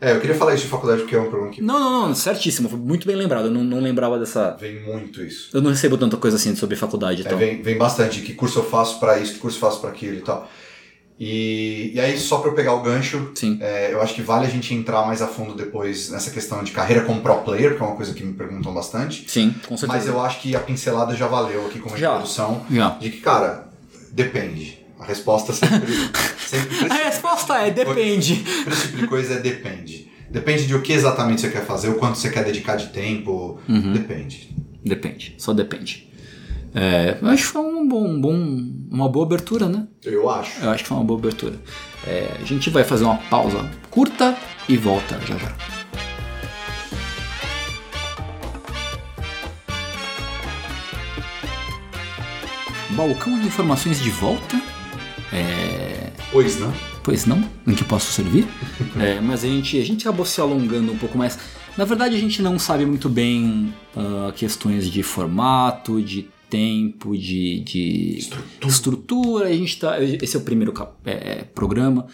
É, 0.00 0.10
eu 0.16 0.20
queria 0.20 0.34
falar 0.34 0.54
isso 0.54 0.64
de 0.64 0.68
faculdade 0.70 1.02
porque 1.02 1.14
é 1.14 1.20
um 1.20 1.28
problema 1.30 1.52
que 1.52 1.62
Não, 1.62 1.78
não, 1.78 2.08
não, 2.08 2.14
certíssimo, 2.16 2.68
foi 2.68 2.76
muito 2.80 3.06
bem 3.06 3.14
lembrado. 3.14 3.44
Eu 3.44 3.50
não, 3.52 3.62
não 3.62 3.80
lembrava 3.80 4.18
dessa. 4.18 4.56
vem 4.58 4.82
muito 4.82 5.22
isso. 5.22 5.56
Eu 5.56 5.62
não 5.62 5.70
recebo 5.70 5.96
tanta 5.96 6.16
coisa 6.16 6.36
assim 6.36 6.56
sobre 6.56 6.74
faculdade, 6.74 7.22
É, 7.22 7.24
então. 7.26 7.38
vem, 7.38 7.62
vem 7.62 7.78
bastante. 7.78 8.20
Que 8.22 8.34
curso 8.34 8.58
eu 8.58 8.64
faço 8.64 8.98
pra 8.98 9.18
isso, 9.20 9.34
que 9.34 9.38
curso 9.38 9.58
eu 9.58 9.60
faço 9.60 9.80
pra 9.80 9.90
aquilo 9.90 10.16
e 10.16 10.20
tal. 10.22 10.50
E, 11.18 11.92
e 11.94 12.00
aí, 12.00 12.18
só 12.18 12.38
pra 12.38 12.50
eu 12.50 12.54
pegar 12.54 12.74
o 12.74 12.82
gancho, 12.82 13.32
é, 13.60 13.92
eu 13.92 14.02
acho 14.02 14.14
que 14.14 14.22
vale 14.22 14.46
a 14.46 14.50
gente 14.50 14.74
entrar 14.74 15.06
mais 15.06 15.22
a 15.22 15.28
fundo 15.28 15.54
depois 15.54 16.10
nessa 16.10 16.30
questão 16.30 16.64
de 16.64 16.72
carreira 16.72 17.04
como 17.04 17.20
pro 17.20 17.36
player, 17.42 17.76
que 17.76 17.82
é 17.82 17.86
uma 17.86 17.96
coisa 17.96 18.12
que 18.12 18.24
me 18.24 18.32
perguntam 18.32 18.74
bastante. 18.74 19.30
Sim, 19.30 19.54
com 19.66 19.76
certeza. 19.76 19.86
Mas 19.86 20.06
eu 20.06 20.20
acho 20.20 20.40
que 20.40 20.56
a 20.56 20.60
pincelada 20.60 21.14
já 21.14 21.26
valeu 21.26 21.66
aqui 21.66 21.78
como 21.78 21.96
Já. 21.96 22.12
introdução. 22.12 22.66
Já. 22.70 22.90
De 22.90 23.10
que, 23.10 23.20
cara, 23.20 23.68
depende. 24.10 24.78
A 24.98 25.04
resposta 25.04 25.52
sempre. 25.52 25.92
sempre 26.46 26.90
A 26.90 26.94
resposta 27.08 27.54
é 27.58 27.70
depende. 27.70 28.44
Esse 28.70 28.88
tipo 28.88 28.98
de 28.98 29.06
coisa 29.06 29.34
é 29.34 29.38
depende. 29.38 30.10
Depende 30.30 30.66
de 30.66 30.74
o 30.74 30.80
que 30.80 30.92
exatamente 30.92 31.42
você 31.42 31.50
quer 31.50 31.64
fazer, 31.64 31.90
o 31.90 31.96
quanto 31.96 32.16
você 32.16 32.30
quer 32.30 32.44
dedicar 32.44 32.76
de 32.76 32.88
tempo. 32.88 33.60
Uhum. 33.68 33.92
Depende. 33.92 34.50
Depende, 34.84 35.34
só 35.38 35.52
depende. 35.52 36.10
É, 36.74 37.18
eu 37.20 37.28
acho 37.28 37.42
que 37.42 37.48
foi 37.48 37.62
um 37.62 37.86
bom, 37.86 38.08
um 38.08 38.20
bom, 38.20 38.34
uma 38.90 39.08
boa 39.08 39.26
abertura, 39.26 39.68
né? 39.68 39.86
Eu 40.04 40.28
acho. 40.30 40.62
Eu 40.62 40.70
acho 40.70 40.82
que 40.82 40.88
foi 40.88 40.96
uma 40.96 41.04
boa 41.04 41.18
abertura. 41.18 41.54
É, 42.06 42.36
a 42.40 42.44
gente 42.44 42.70
vai 42.70 42.82
fazer 42.82 43.04
uma 43.04 43.16
pausa 43.16 43.70
curta 43.90 44.36
e 44.68 44.76
volta 44.76 45.18
já 45.26 45.36
já. 45.36 45.52
Balcão 52.90 53.38
de 53.38 53.46
informações 53.46 54.00
de 54.00 54.10
volta. 54.10 54.60
É, 55.32 55.92
Pois 56.32 56.58
não? 56.58 56.72
Pois 57.02 57.26
não, 57.26 57.44
em 57.66 57.74
que 57.74 57.84
posso 57.84 58.10
servir? 58.10 58.46
É, 58.98 59.20
mas 59.20 59.44
a 59.44 59.46
gente, 59.46 59.78
a 59.78 59.84
gente 59.84 60.08
acabou 60.08 60.24
se 60.24 60.40
alongando 60.40 60.90
um 60.90 60.96
pouco 60.96 61.18
mais. 61.18 61.38
Na 61.76 61.84
verdade, 61.84 62.16
a 62.16 62.18
gente 62.18 62.40
não 62.40 62.58
sabe 62.58 62.86
muito 62.86 63.08
bem 63.08 63.74
ah, 63.94 64.32
questões 64.34 64.90
de 64.90 65.02
formato, 65.02 66.00
de 66.00 66.30
tempo, 66.56 67.16
de, 67.16 67.60
de 67.60 68.18
Estrutura. 68.18 68.68
estrutura. 68.68 69.46
A 69.48 69.52
gente 69.52 69.78
tá, 69.78 70.02
esse 70.02 70.36
é 70.36 70.38
o 70.38 70.42
primeiro 70.42 70.72
cap- 70.72 70.94
é, 71.06 71.44
programa. 71.44 72.06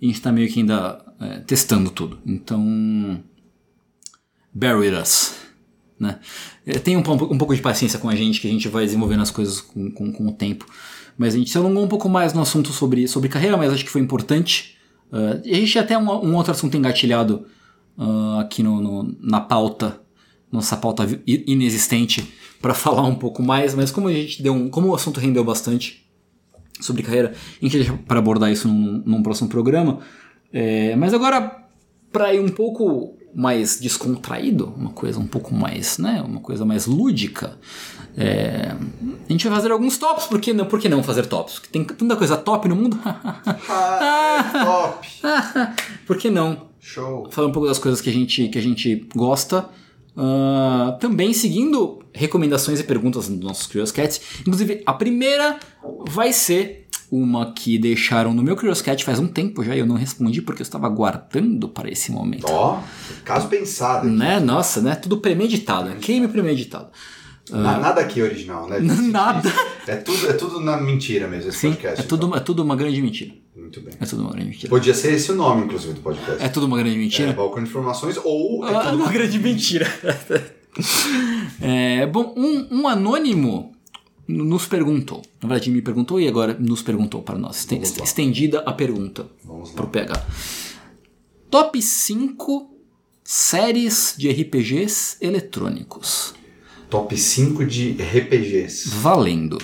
A 0.00 0.04
gente 0.04 0.14
está 0.14 0.32
meio 0.32 0.50
que 0.50 0.60
ainda 0.60 1.04
é, 1.20 1.38
testando 1.40 1.90
tudo. 1.90 2.18
Então, 2.26 3.22
bear 4.52 4.78
with 4.78 4.94
us. 4.94 5.34
Né? 6.00 6.18
É, 6.66 6.78
Tenha 6.78 6.98
um, 6.98 7.02
pouco- 7.02 7.32
um 7.32 7.38
pouco 7.38 7.54
de 7.54 7.60
paciência 7.62 7.98
com 7.98 8.08
a 8.08 8.16
gente, 8.16 8.40
que 8.40 8.48
a 8.48 8.50
gente 8.50 8.66
vai 8.68 8.84
desenvolvendo 8.84 9.20
as 9.22 9.30
coisas 9.30 9.60
com, 9.60 9.90
com, 9.90 10.10
com 10.12 10.26
o 10.28 10.32
tempo. 10.32 10.64
Mas 11.16 11.34
a 11.34 11.38
gente 11.38 11.50
se 11.50 11.58
alongou 11.58 11.84
um 11.84 11.88
pouco 11.88 12.08
mais 12.08 12.32
no 12.32 12.40
assunto 12.40 12.72
sobre, 12.72 13.06
sobre 13.06 13.28
carreira, 13.28 13.56
mas 13.56 13.72
acho 13.72 13.84
que 13.84 13.90
foi 13.90 14.00
importante. 14.00 14.76
E 15.44 15.52
a 15.54 15.58
gente 15.58 15.78
até 15.78 15.96
um, 15.98 16.10
um 16.10 16.34
outro 16.36 16.52
assunto 16.52 16.74
engatilhado 16.76 17.44
ah, 17.98 18.40
aqui 18.40 18.62
no, 18.62 18.80
no- 18.80 19.16
na 19.20 19.40
pauta, 19.40 20.00
nossa 20.52 20.76
pauta 20.76 21.08
inexistente, 21.26 22.32
para 22.60 22.74
falar 22.74 23.02
um 23.02 23.14
pouco 23.14 23.42
mais, 23.42 23.74
mas 23.74 23.90
como 23.90 24.08
a 24.08 24.12
gente 24.12 24.42
deu 24.42 24.52
um, 24.52 24.68
como 24.68 24.88
o 24.88 24.94
assunto 24.94 25.18
rendeu 25.18 25.42
bastante 25.42 26.06
sobre 26.80 27.02
carreira, 27.02 27.32
a 27.60 27.64
gente 27.64 27.78
deixa 27.78 27.92
para 28.06 28.18
abordar 28.18 28.52
isso 28.52 28.68
num, 28.68 29.02
num 29.04 29.22
próximo 29.22 29.48
programa. 29.48 30.00
É, 30.52 30.94
mas 30.96 31.14
agora, 31.14 31.64
para 32.12 32.34
ir 32.34 32.40
um 32.40 32.48
pouco 32.48 33.16
mais 33.34 33.80
descontraído, 33.80 34.74
uma 34.76 34.90
coisa 34.90 35.18
um 35.18 35.26
pouco 35.26 35.54
mais, 35.54 35.96
né, 35.96 36.22
uma 36.22 36.40
coisa 36.40 36.64
mais 36.64 36.86
lúdica, 36.86 37.58
é, 38.16 38.74
a 39.28 39.32
gente 39.32 39.48
vai 39.48 39.56
fazer 39.56 39.72
alguns 39.72 39.96
tops, 39.96 40.26
por 40.26 40.38
que 40.40 40.52
não, 40.52 40.66
por 40.66 40.78
que 40.78 40.88
não 40.88 41.02
fazer 41.02 41.26
tops? 41.26 41.54
Porque 41.54 41.68
tem 41.70 41.84
tanta 41.84 42.14
coisa 42.14 42.36
top 42.36 42.68
no 42.68 42.76
mundo. 42.76 42.98
Ah, 43.04 44.52
top! 44.64 45.08
por 46.06 46.18
que 46.18 46.30
não? 46.30 46.70
Show! 46.78 47.30
falar 47.30 47.48
um 47.48 47.52
pouco 47.52 47.68
das 47.68 47.78
coisas 47.78 48.00
que 48.00 48.10
a 48.10 48.12
gente, 48.12 48.48
que 48.48 48.58
a 48.58 48.62
gente 48.62 49.06
gosta. 49.14 49.68
Ah, 50.16 50.96
também 51.00 51.32
seguindo 51.32 52.02
recomendações 52.12 52.80
e 52.80 52.84
perguntas 52.84 53.28
dos 53.28 53.40
nossos 53.40 53.66
Curious 53.66 53.90
Cats. 53.90 54.20
Inclusive, 54.40 54.82
a 54.84 54.92
primeira 54.92 55.58
vai 56.08 56.32
ser 56.32 56.86
uma 57.10 57.52
que 57.52 57.78
deixaram 57.78 58.32
no 58.32 58.42
meu 58.42 58.56
Curious 58.56 58.80
Cat 58.80 59.04
faz 59.04 59.18
um 59.18 59.26
tempo 59.26 59.62
já 59.62 59.76
e 59.76 59.78
eu 59.78 59.86
não 59.86 59.96
respondi 59.96 60.40
porque 60.40 60.62
eu 60.62 60.64
estava 60.64 60.88
guardando 60.88 61.68
para 61.68 61.90
esse 61.90 62.10
momento. 62.10 62.46
Ó, 62.48 62.80
caso 63.24 63.48
pensado. 63.48 64.08
Né? 64.08 64.40
Nossa, 64.40 64.80
né? 64.80 64.94
Tudo 64.94 65.18
premeditado. 65.18 65.90
né? 65.90 65.96
Crime 66.00 66.26
premeditado. 66.28 66.88
Na- 67.50 67.78
nada 67.78 68.00
aqui 68.00 68.20
é 68.20 68.24
original, 68.24 68.68
né? 68.68 68.78
Nada. 69.10 69.52
É 69.86 69.96
tudo, 69.96 70.30
é 70.30 70.32
tudo 70.32 70.60
na 70.60 70.76
mentira 70.80 71.26
mesmo, 71.26 71.48
esse 71.50 71.58
Sim, 71.58 71.70
podcast. 71.70 72.00
é 72.00 72.04
tudo, 72.04 72.36
é 72.36 72.40
tudo 72.40 72.62
uma 72.62 72.76
grande 72.76 73.02
mentira. 73.02 73.32
então. 73.32 73.62
Muito 73.62 73.80
bem. 73.80 73.94
É 74.00 74.06
tudo 74.06 74.22
uma 74.22 74.30
grande 74.32 74.48
mentira. 74.50 74.68
Podia 74.70 74.94
ser 74.94 75.12
esse 75.14 75.30
o 75.32 75.34
nome, 75.34 75.64
inclusive, 75.64 75.92
do 75.94 76.00
podcast. 76.00 76.42
É 76.42 76.48
tudo 76.48 76.66
uma 76.66 76.76
grande 76.78 76.96
É, 76.96 76.98
mentira. 76.98 77.32
balcão 77.32 77.62
de 77.62 77.68
informações 77.68 78.16
ou 78.22 78.66
é 78.66 78.74
Ah, 78.74 78.80
tudo 78.84 78.96
uma 79.02 79.12
grande 79.12 79.38
mentira. 79.38 79.86
É, 81.60 82.06
bom, 82.06 82.32
um, 82.36 82.80
um 82.80 82.88
anônimo 82.88 83.72
nos 84.26 84.64
perguntou. 84.66 85.20
Na 85.42 85.48
verdade, 85.48 85.70
me 85.70 85.82
perguntou 85.82 86.18
e 86.18 86.26
agora 86.26 86.56
nos 86.58 86.80
perguntou 86.82 87.22
para 87.22 87.36
nós. 87.38 87.66
Estendida 88.02 88.60
a 88.60 88.72
pergunta 88.72 89.26
Vamos 89.44 89.68
lá. 89.70 89.76
para 89.76 89.84
o 89.84 89.88
PH. 89.88 90.26
Top 91.50 91.82
5 91.82 92.70
séries 93.22 94.14
de 94.16 94.30
RPGs 94.30 95.18
eletrônicos. 95.20 96.34
Top 96.92 97.16
5 97.16 97.64
de 97.64 97.92
RPGs. 97.92 98.90
Valendo. 98.96 99.56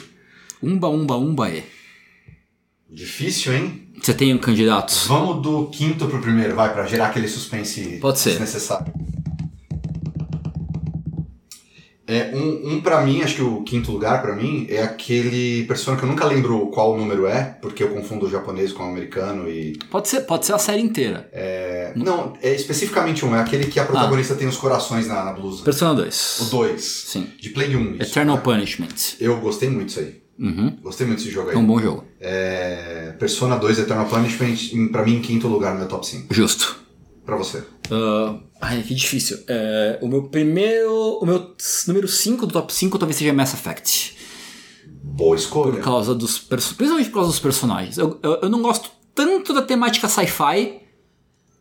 Umba, 0.63 0.89
umba, 0.89 1.15
umba 1.19 1.51
é. 1.51 1.63
Difícil, 2.91 3.53
hein? 3.53 3.87
Você 4.01 4.15
tem 4.15 4.37
candidatos? 4.39 5.07
Vamos 5.07 5.43
do 5.43 5.67
quinto 5.67 6.07
pro 6.07 6.23
primeiro, 6.23 6.55
vai, 6.55 6.73
pra 6.73 6.87
gerar 6.87 7.09
aquele 7.09 7.29
suspense 7.29 7.99
Pode 8.01 8.19
ser. 8.19 8.31
desnecessário. 8.31 8.91
É, 12.09 12.35
um, 12.35 12.73
um 12.73 12.81
para 12.81 13.03
mim, 13.03 13.21
acho 13.21 13.37
que 13.37 13.43
o 13.43 13.63
quinto 13.63 13.93
lugar 13.93 14.23
para 14.23 14.35
mim 14.35 14.67
é 14.71 14.83
aquele 14.83 15.65
Persona 15.65 15.99
que 15.99 16.05
eu 16.05 16.09
nunca 16.09 16.25
lembro 16.25 16.69
qual 16.69 16.97
número 16.97 17.27
é, 17.27 17.59
porque 17.61 17.83
eu 17.83 17.91
confundo 17.91 18.27
o 18.27 18.31
japonês 18.31 18.73
com 18.73 18.83
o 18.83 18.87
americano 18.87 19.47
e. 19.47 19.79
Pode 19.91 20.09
ser, 20.09 20.23
pode 20.23 20.47
ser 20.47 20.55
a 20.55 20.59
série 20.59 20.81
inteira. 20.81 21.29
É, 21.33 21.93
não, 21.95 22.33
é 22.43 22.55
especificamente 22.55 23.27
um, 23.27 23.37
é 23.37 23.41
aquele 23.41 23.67
que 23.67 23.79
a 23.79 23.85
protagonista 23.85 24.33
ah. 24.33 24.37
tem 24.37 24.49
os 24.49 24.57
corações 24.57 25.07
na, 25.07 25.23
na 25.23 25.33
blusa. 25.35 25.63
Persona 25.63 25.95
2. 25.95 26.41
O 26.41 26.45
2. 26.51 26.83
Sim. 26.83 27.27
De 27.39 27.51
Play 27.51 27.77
1. 27.77 27.97
Isso, 27.97 28.03
Eternal 28.03 28.37
né? 28.37 28.43
Punishment. 28.43 29.17
Eu 29.21 29.39
gostei 29.39 29.69
muito 29.69 29.89
disso 29.89 30.01
aí. 30.01 30.23
Uhum. 30.39 30.79
Gostei 30.83 31.07
muito 31.07 31.19
desse 31.19 31.31
jogo 31.31 31.51
aí. 31.51 31.57
É 31.57 31.59
um 31.59 31.67
bom 31.67 31.81
jogo. 31.81 32.05
É, 32.21 33.15
Persona 33.19 33.57
2 33.57 33.81
Eternal 33.81 34.07
Punishment, 34.07 34.89
pra 34.91 35.05
mim, 35.05 35.17
em 35.17 35.21
quinto 35.21 35.49
lugar 35.49 35.73
no 35.73 35.81
meu 35.81 35.89
top 35.89 36.07
5. 36.07 36.33
Justo. 36.33 36.81
Pra 37.27 37.37
você. 37.37 37.59
Uh, 37.91 38.41
ai, 38.61 38.83
que 38.83 38.95
difícil. 38.95 39.39
É, 39.47 39.99
o 40.03 40.09
meu 40.09 40.25
primeiro. 40.25 41.19
O 41.21 41.27
meu 41.27 41.55
número 41.87 42.09
5 42.09 42.47
do 42.47 42.53
top 42.53 42.73
5 42.73 42.99
talvez 42.99 43.17
seja 43.17 43.33
Mass 43.33 43.55
Effect. 43.55 44.17
Boa 45.03 45.37
escolha. 45.37 45.73
Por 45.73 45.83
causa 45.83 46.15
dos. 46.15 46.39
Principalmente 46.39 47.09
por 47.09 47.15
causa 47.15 47.31
dos 47.31 47.41
personagens. 47.41 47.99
Eu, 47.99 48.19
eu, 48.23 48.41
eu 48.43 48.49
não 48.49 48.63
gosto 48.63 48.91
tanto 49.15 49.53
da 49.53 49.63
temática 49.63 50.09
sci-fi. 50.09 50.81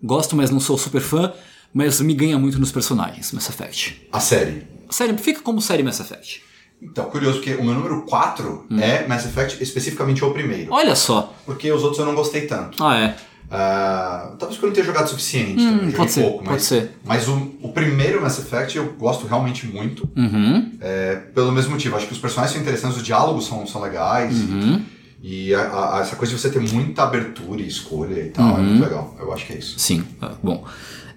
Gosto, 0.01 0.35
mas 0.35 0.51
não 0.51 0.59
sou 0.59 0.77
super 0.77 1.01
fã. 1.01 1.33
Mas 1.73 1.99
me 1.99 2.13
ganha 2.13 2.37
muito 2.37 2.59
nos 2.59 2.71
personagens, 2.71 3.31
Mass 3.31 3.49
Effect. 3.49 4.07
A 4.11 4.19
série. 4.19 4.65
A 4.87 4.93
série 4.93 5.17
fica 5.17 5.41
como 5.41 5.61
série 5.61 5.83
Mass 5.83 5.99
Effect. 5.99 6.41
Então, 6.81 7.05
curioso, 7.05 7.39
porque 7.39 7.55
o 7.55 7.63
meu 7.63 7.73
número 7.73 8.03
4 8.03 8.67
hum. 8.69 8.79
é 8.79 9.07
Mass 9.07 9.25
Effect, 9.25 9.61
especificamente 9.61 10.23
o 10.23 10.31
primeiro. 10.31 10.71
Olha 10.71 10.95
só. 10.95 11.33
Porque 11.45 11.71
os 11.71 11.81
outros 11.81 11.99
eu 11.99 12.05
não 12.05 12.15
gostei 12.15 12.45
tanto. 12.45 12.83
Ah, 12.83 12.97
é. 12.99 13.15
Uh, 13.47 14.35
talvez 14.35 14.59
por 14.59 14.67
não 14.67 14.73
ter 14.73 14.83
jogado 14.83 15.05
o 15.05 15.09
suficiente. 15.09 15.61
Hum, 15.61 15.91
pode 15.91 16.11
ser, 16.11 16.21
pouco, 16.21 16.39
mas, 16.39 16.49
pode 16.49 16.63
ser. 16.63 16.91
Mas 17.05 17.27
o, 17.29 17.51
o, 17.61 17.69
primeiro 17.69 18.21
Mass 18.21 18.39
Effect 18.39 18.77
eu 18.77 18.93
gosto 18.93 19.25
realmente 19.25 19.65
muito. 19.65 20.09
Uhum. 20.17 20.73
É, 20.81 21.15
pelo 21.33 21.51
mesmo 21.53 21.71
motivo. 21.71 21.95
Acho 21.95 22.07
que 22.07 22.13
os 22.13 22.19
personagens 22.19 22.53
são 22.53 22.61
interessantes, 22.61 22.97
os 22.97 23.03
diálogos 23.03 23.47
são, 23.47 23.65
são 23.65 23.81
legais. 23.81 24.37
Uhum. 24.41 24.83
E, 25.23 25.55
a, 25.55 25.95
a, 25.95 25.99
essa 26.01 26.17
coisa 26.17 26.33
de 26.33 26.39
você 26.39 26.49
ter 26.49 26.59
muita 26.59 27.03
abertura 27.03 27.61
e 27.61 27.67
escolha 27.67 28.19
e 28.19 28.29
tal 28.29 28.45
uhum. 28.45 28.57
é 28.57 28.61
muito 28.61 28.83
legal. 28.83 29.15
Eu 29.17 29.33
acho 29.33 29.45
que 29.45 29.53
é 29.53 29.57
isso. 29.57 29.79
Sim. 29.79 30.03
Ah, 30.21 30.33
bom. 30.43 30.65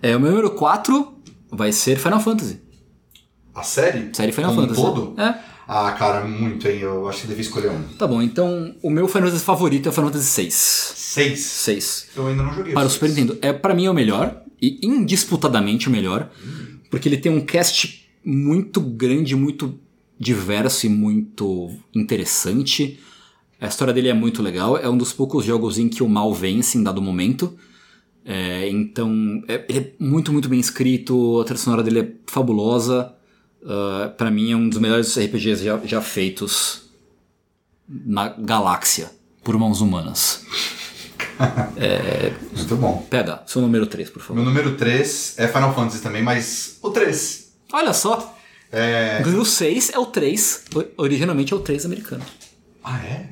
É, 0.01 0.16
o 0.16 0.20
meu 0.20 0.31
número 0.31 0.51
4 0.52 1.12
vai 1.51 1.73
ser 1.73 1.98
Final 1.98 2.20
Fantasy. 2.20 2.61
A 3.52 3.65
série? 3.65 4.11
Série 4.12 4.31
Final 4.31 4.55
Como 4.55 4.69
Fantasy. 4.69 4.81
Um 4.81 4.85
todo? 4.85 5.20
É. 5.20 5.35
Ah, 5.66 5.93
cara, 5.93 6.24
muito, 6.24 6.66
hein? 6.66 6.81
Eu 6.81 7.09
acho 7.09 7.23
que 7.23 7.27
devia 7.28 7.43
escolher 7.43 7.70
um. 7.70 7.82
Tá 7.97 8.07
bom, 8.07 8.20
então 8.20 8.74
o 8.82 8.90
meu 8.90 9.07
Final 9.07 9.28
Fantasy 9.28 9.44
favorito 9.44 9.86
é 9.86 9.90
o 9.90 9.93
Final 9.93 10.11
Fantasy 10.11 10.43
VI. 10.43 10.51
6? 11.10 11.40
6. 11.40 12.08
Eu 12.14 12.26
ainda 12.28 12.42
não 12.44 12.54
joguei. 12.54 12.72
Para 12.72 12.86
o 12.86 12.90
Super 12.90 13.08
Nintendo. 13.08 13.36
É, 13.42 13.52
para 13.52 13.74
mim 13.74 13.86
é 13.86 13.90
o 13.90 13.94
melhor, 13.94 14.44
e 14.62 14.78
indisputadamente 14.86 15.88
o 15.88 15.90
melhor, 15.90 16.30
hum. 16.40 16.78
porque 16.88 17.08
ele 17.08 17.16
tem 17.16 17.32
um 17.32 17.40
cast 17.40 18.08
muito 18.24 18.80
grande, 18.80 19.34
muito 19.34 19.76
diverso 20.16 20.86
e 20.86 20.88
muito 20.88 21.70
interessante. 21.92 23.00
A 23.60 23.66
história 23.66 23.92
dele 23.92 24.08
é 24.08 24.14
muito 24.14 24.40
legal, 24.40 24.76
é 24.76 24.88
um 24.88 24.96
dos 24.96 25.12
poucos 25.12 25.44
jogos 25.44 25.78
em 25.78 25.88
que 25.88 26.02
o 26.02 26.08
mal 26.08 26.32
vence 26.32 26.78
em 26.78 26.82
dado 26.84 27.02
momento. 27.02 27.58
É, 28.24 28.68
então, 28.68 29.42
é, 29.48 29.64
ele 29.68 29.78
é 29.80 29.92
muito, 29.98 30.32
muito 30.32 30.48
bem 30.48 30.60
escrito, 30.60 31.40
a 31.40 31.44
trilha 31.44 31.58
sonora 31.58 31.82
dele 31.82 32.00
é 32.00 32.12
fabulosa. 32.26 33.12
Uh, 33.62 34.14
para 34.16 34.30
mim 34.30 34.52
é 34.52 34.56
um 34.56 34.68
dos 34.68 34.78
melhores 34.78 35.18
RPGs 35.18 35.64
já, 35.64 35.78
já, 35.84 36.00
feitos 36.00 36.88
na 37.86 38.28
galáxia 38.28 39.10
por 39.42 39.58
mãos 39.58 39.80
humanas. 39.80 40.46
É, 41.76 42.32
Muito 42.54 42.76
bom. 42.76 43.06
Pega, 43.08 43.42
seu 43.46 43.60
número 43.62 43.86
3, 43.86 44.10
por 44.10 44.20
favor. 44.20 44.36
Meu 44.36 44.44
número 44.44 44.76
3 44.76 45.34
é 45.38 45.48
Final 45.48 45.74
Fantasy 45.74 46.02
também, 46.02 46.22
mas 46.22 46.78
o 46.82 46.90
3. 46.90 47.52
Olha 47.72 47.92
só. 47.92 48.36
É... 48.72 49.22
O 49.26 49.44
6 49.44 49.90
é 49.90 49.98
o 49.98 50.06
3, 50.06 50.64
originalmente 50.96 51.52
é 51.52 51.56
o 51.56 51.60
3 51.60 51.86
americano. 51.86 52.24
Ah, 52.84 52.98
é? 52.98 53.30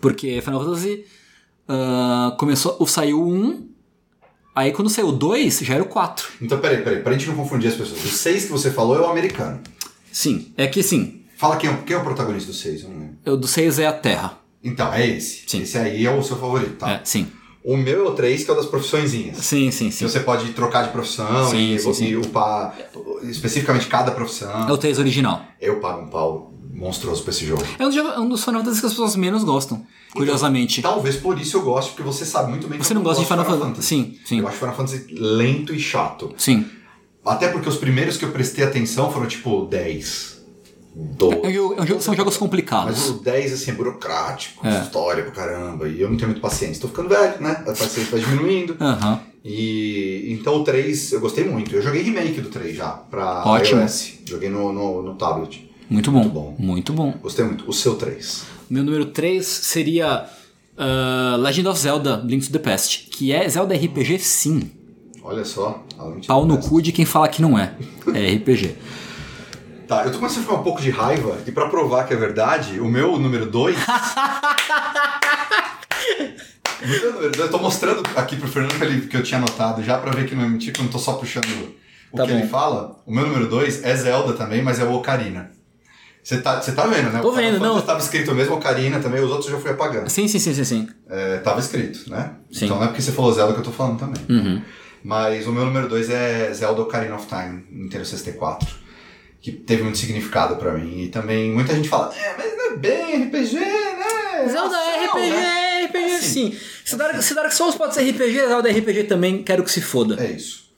Porque 0.00 0.40
Final 0.40 0.64
Fantasy 0.64 1.04
uh, 1.68 2.36
começou, 2.36 2.86
saiu 2.86 3.22
um 3.22 3.68
Aí 4.54 4.72
quando 4.72 4.90
saiu 4.90 5.08
o 5.08 5.12
2, 5.12 5.60
já 5.60 5.74
era 5.74 5.82
o 5.82 5.86
4. 5.86 6.28
Então 6.42 6.58
peraí, 6.58 6.82
peraí, 6.82 7.02
pra 7.02 7.12
gente 7.12 7.26
não 7.28 7.36
confundir 7.36 7.70
as 7.70 7.76
pessoas. 7.76 8.04
O 8.04 8.08
6 8.08 8.44
que 8.44 8.50
você 8.50 8.70
falou 8.70 8.96
é 8.96 9.00
o 9.00 9.06
americano. 9.06 9.60
Sim, 10.10 10.52
é 10.56 10.66
que 10.66 10.82
sim. 10.82 11.22
Fala 11.36 11.56
quem 11.56 11.70
é, 11.70 11.76
quem 11.86 11.96
é 11.96 11.98
o 11.98 12.02
protagonista 12.02 12.50
do 12.50 12.56
6, 12.56 12.86
O 13.26 13.36
do 13.36 13.46
6 13.46 13.78
é 13.78 13.86
a 13.86 13.92
Terra. 13.92 14.38
Então, 14.62 14.92
é 14.92 15.06
esse. 15.06 15.44
Sim. 15.46 15.62
Esse 15.62 15.78
aí 15.78 16.06
é 16.06 16.10
o 16.10 16.22
seu 16.22 16.36
favorito, 16.36 16.76
tá? 16.76 16.90
É, 16.90 17.00
sim. 17.04 17.26
O 17.62 17.76
meu 17.76 18.06
é 18.06 18.08
o 18.08 18.12
3, 18.12 18.44
que 18.44 18.50
é 18.50 18.54
o 18.54 18.56
das 18.56 18.66
profissõezinhas. 18.66 19.36
Sim, 19.38 19.70
sim, 19.70 19.90
sim. 19.90 20.08
você 20.08 20.20
pode 20.20 20.50
trocar 20.52 20.82
de 20.84 20.90
profissão 20.90 21.50
sim, 21.50 21.74
e, 21.74 21.78
sim, 21.78 21.92
sim. 21.92 22.06
e 22.06 22.16
upar 22.16 22.74
especificamente 23.22 23.86
cada 23.86 24.10
profissão. 24.12 24.66
É 24.66 24.72
o 24.72 24.78
3 24.78 24.98
original. 24.98 25.44
Eu 25.60 25.78
pago 25.78 26.02
um 26.02 26.08
pau 26.08 26.54
monstruoso 26.72 27.22
pra 27.22 27.30
esse 27.30 27.44
jogo. 27.44 27.62
É 27.78 27.86
um, 27.86 27.92
é 27.92 28.18
um 28.18 28.28
dos 28.28 28.42
Final 28.42 28.62
Fantasy 28.62 28.80
que 28.80 28.86
as 28.86 28.92
pessoas 28.92 29.14
menos 29.14 29.44
gostam, 29.44 29.84
curiosamente. 30.14 30.80
Então, 30.80 30.94
talvez 30.94 31.16
por 31.16 31.38
isso 31.38 31.58
eu 31.58 31.62
goste, 31.62 31.90
porque 31.90 32.02
você 32.02 32.24
sabe 32.24 32.48
muito 32.48 32.66
bem 32.66 32.78
que 32.78 32.86
Você 32.86 32.94
não 32.94 33.02
gosta 33.02 33.22
de 33.22 33.28
Final, 33.28 33.44
Final 33.44 33.60
Fantasy. 33.60 33.86
Sim, 33.86 34.18
sim. 34.24 34.38
Eu 34.38 34.48
acho 34.48 34.56
Final 34.56 34.74
Fantasy 34.74 35.06
lento 35.12 35.74
e 35.74 35.78
chato. 35.78 36.32
Sim. 36.38 36.64
Até 37.24 37.48
porque 37.48 37.68
os 37.68 37.76
primeiros 37.76 38.16
que 38.16 38.24
eu 38.24 38.30
prestei 38.30 38.64
atenção 38.64 39.12
foram 39.12 39.26
tipo 39.26 39.66
10. 39.66 40.29
12. 40.94 41.36
É, 41.36 41.92
é, 41.92 41.96
é, 41.96 42.00
são 42.00 42.14
jogos 42.14 42.36
complicados. 42.36 42.98
Mas 42.98 43.10
o 43.10 43.22
10 43.22 43.52
assim, 43.52 43.70
é 43.70 43.74
burocrático, 43.74 44.66
é. 44.66 44.80
história 44.82 45.22
pra 45.22 45.32
caramba. 45.32 45.88
E 45.88 46.00
eu 46.00 46.10
não 46.10 46.16
tenho 46.16 46.28
muito 46.28 46.40
paciência. 46.40 46.80
Tô 46.80 46.88
ficando 46.88 47.08
velho, 47.08 47.40
né? 47.40 47.62
A 47.62 47.72
paciência 47.72 48.04
vai 48.10 48.20
diminuindo. 48.20 48.76
Uhum. 48.80 49.18
E 49.44 50.32
então 50.32 50.56
o 50.60 50.64
3 50.64 51.12
eu 51.12 51.20
gostei 51.20 51.44
muito. 51.44 51.74
Eu 51.74 51.80
joguei 51.80 52.02
remake 52.02 52.40
do 52.40 52.50
3 52.50 52.76
já 52.76 52.88
pra 52.88 53.44
Ótimo. 53.46 53.80
iOS. 53.80 54.14
Joguei 54.26 54.50
no, 54.50 54.72
no, 54.72 55.02
no 55.02 55.14
tablet. 55.14 55.70
Muito 55.88 56.10
bom. 56.10 56.18
Muito 56.18 56.32
bom. 56.32 56.56
Muito 56.58 56.92
bom. 56.92 57.14
Gostei 57.22 57.44
muito. 57.44 57.68
O 57.68 57.72
seu 57.72 57.94
3. 57.94 58.44
Meu 58.68 58.84
número 58.84 59.06
3 59.06 59.46
seria 59.46 60.26
uh, 60.76 61.36
Legend 61.40 61.68
of 61.68 61.80
Zelda 61.80 62.22
Link 62.24 62.46
to 62.46 62.52
the 62.52 62.58
Past, 62.58 63.08
que 63.10 63.32
é 63.32 63.48
Zelda 63.48 63.74
RPG 63.74 64.18
sim. 64.18 64.70
Olha 65.22 65.44
só. 65.44 65.84
Pau 66.26 66.44
no 66.44 66.58
cu 66.58 66.80
de 66.82 66.92
quem 66.92 67.04
fala 67.04 67.28
que 67.28 67.42
não 67.42 67.58
é. 67.58 67.74
É 68.14 68.34
RPG. 68.34 68.76
Tá, 69.90 70.04
eu 70.04 70.12
tô 70.12 70.18
começando 70.18 70.38
a 70.38 70.42
ficar 70.42 70.54
um 70.54 70.62
pouco 70.62 70.80
de 70.80 70.88
raiva 70.88 71.36
e 71.44 71.50
para 71.50 71.68
provar 71.68 72.04
que 72.04 72.14
é 72.14 72.16
verdade, 72.16 72.78
o 72.78 72.84
meu 72.84 73.18
número 73.18 73.44
2. 73.46 73.76
eu 77.36 77.50
tô 77.50 77.58
mostrando 77.58 78.00
aqui 78.14 78.36
pro 78.36 78.46
Fernando 78.46 78.78
que, 78.78 78.84
ele, 78.84 79.08
que 79.08 79.16
eu 79.16 79.22
tinha 79.24 79.38
anotado 79.38 79.82
já 79.82 79.98
para 79.98 80.12
ver 80.12 80.28
que 80.28 80.34
não 80.36 80.44
é 80.44 80.48
mentira, 80.48 80.74
que 80.74 80.80
eu 80.80 80.84
não 80.84 80.92
tô 80.92 81.00
só 81.00 81.14
puxando 81.14 81.74
o 82.12 82.16
tá 82.16 82.24
que 82.24 82.30
bom. 82.30 82.38
ele 82.38 82.46
fala. 82.46 83.02
O 83.04 83.12
meu 83.12 83.26
número 83.26 83.48
2 83.48 83.82
é 83.82 83.96
Zelda 83.96 84.34
também, 84.34 84.62
mas 84.62 84.78
é 84.78 84.84
o 84.84 84.92
Ocarina. 84.92 85.50
Você 86.22 86.40
tá, 86.40 86.60
tá 86.60 86.86
vendo, 86.86 87.10
né? 87.10 87.18
Tô 87.20 87.32
vendo, 87.32 87.58
não. 87.58 87.80
Estava 87.80 87.98
escrito 87.98 88.32
mesmo 88.32 88.54
Ocarina 88.54 89.00
também, 89.00 89.20
os 89.20 89.30
outros 89.32 89.48
eu 89.48 89.56
já 89.56 89.60
fui 89.60 89.72
apagando. 89.72 90.08
Sim, 90.08 90.28
sim, 90.28 90.38
sim, 90.38 90.54
sim. 90.54 90.64
sim. 90.64 90.88
É, 91.08 91.38
tava 91.38 91.58
escrito, 91.58 92.08
né? 92.08 92.36
Sim. 92.52 92.66
Então 92.66 92.76
não 92.76 92.84
é 92.84 92.86
porque 92.86 93.02
você 93.02 93.10
falou 93.10 93.32
Zelda 93.32 93.54
que 93.54 93.58
eu 93.58 93.64
tô 93.64 93.72
falando 93.72 93.98
também. 93.98 94.24
Uhum. 94.28 94.62
Mas 95.02 95.48
o 95.48 95.52
meu 95.52 95.64
número 95.64 95.88
2 95.88 96.10
é 96.10 96.52
Zelda 96.54 96.80
Ocarina 96.80 97.16
of 97.16 97.26
Time, 97.26 97.66
Nintendo 97.72 98.04
64. 98.04 98.79
Que 99.40 99.52
teve 99.52 99.82
muito 99.82 99.98
significado 99.98 100.56
pra 100.56 100.72
mim. 100.72 101.04
E 101.04 101.08
também 101.08 101.50
muita 101.50 101.74
gente 101.74 101.88
fala, 101.88 102.14
é, 102.14 102.36
mas 102.36 102.56
não 102.56 102.72
é 102.72 102.76
bem 102.76 103.24
RPG, 103.24 103.54
né? 103.54 104.48
Zelda 104.48 104.76
é 104.76 105.06
RPG, 105.06 105.30
né? 105.30 105.82
é 105.82 105.86
RPG 105.86 106.12
assim, 106.16 106.52
sim. 106.52 106.58
Se 106.84 106.96
Dark, 106.96 107.22
se 107.22 107.34
Dark 107.34 107.52
Souls 107.52 107.74
pode 107.74 107.94
ser 107.94 108.10
RPG, 108.10 108.48
Zelda 108.48 108.68
é 108.68 108.72
RPG 108.72 109.04
também, 109.04 109.42
quero 109.42 109.62
que 109.62 109.70
se 109.70 109.80
foda. 109.80 110.22
É 110.22 110.30
isso. 110.30 110.70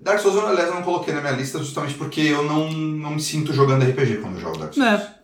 Dark 0.00 0.20
Souls, 0.20 0.36
aliás, 0.44 0.68
eu 0.68 0.74
não 0.74 0.82
coloquei 0.82 1.14
na 1.14 1.20
minha 1.20 1.32
lista 1.32 1.58
justamente 1.58 1.94
porque 1.94 2.20
eu 2.20 2.42
não, 2.42 2.70
não 2.70 3.10
me 3.10 3.20
sinto 3.20 3.52
jogando 3.52 3.84
RPG 3.84 4.16
quando 4.16 4.36
eu 4.36 4.40
jogo 4.40 4.58
Dark 4.58 4.74
Souls. 4.74 4.88
É. 4.88 5.15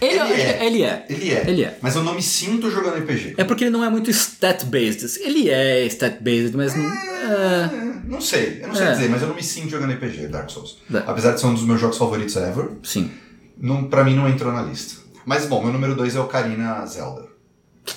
Ele, 0.00 0.18
Ele 0.20 0.32
é. 0.32 0.40
é. 0.40 0.66
Ele 0.66 0.82
é. 0.82 1.06
Ele 1.08 1.30
é. 1.34 1.44
Ele 1.50 1.64
é. 1.64 1.78
Mas 1.82 1.96
eu 1.96 2.02
não 2.02 2.14
me 2.14 2.22
sinto 2.22 2.70
jogando 2.70 2.98
RPG. 2.98 3.34
É 3.36 3.44
porque 3.44 3.64
ele 3.64 3.70
não 3.70 3.84
é 3.84 3.90
muito 3.90 4.10
stat-based. 4.10 5.18
Ele 5.20 5.50
é 5.50 5.84
stat-based, 5.86 6.56
mas 6.56 6.74
não. 6.76 6.86
É... 6.92 7.88
Não 8.06 8.20
sei, 8.20 8.60
eu 8.62 8.68
não 8.68 8.74
sei 8.74 8.86
É. 8.86 8.92
dizer, 8.92 9.08
mas 9.10 9.20
eu 9.22 9.28
não 9.28 9.34
me 9.34 9.42
sinto 9.42 9.68
jogando 9.70 9.92
RPG, 9.92 10.28
Dark 10.28 10.48
Souls. 10.50 10.78
É. 10.92 10.98
Apesar 11.06 11.32
de 11.32 11.40
ser 11.40 11.46
um 11.46 11.54
dos 11.54 11.64
meus 11.64 11.80
jogos 11.80 11.98
favoritos 11.98 12.34
ever, 12.36 12.70
Sim. 12.82 13.10
não, 13.58 13.84
pra 13.84 14.02
mim 14.04 14.14
não 14.16 14.28
entrou 14.28 14.52
na 14.52 14.62
lista. 14.62 15.00
Mas 15.26 15.44
bom, 15.46 15.62
meu 15.62 15.72
número 15.72 15.94
2 15.94 16.16
é 16.16 16.20
Ocarina 16.20 16.86
Zelda. 16.86 17.26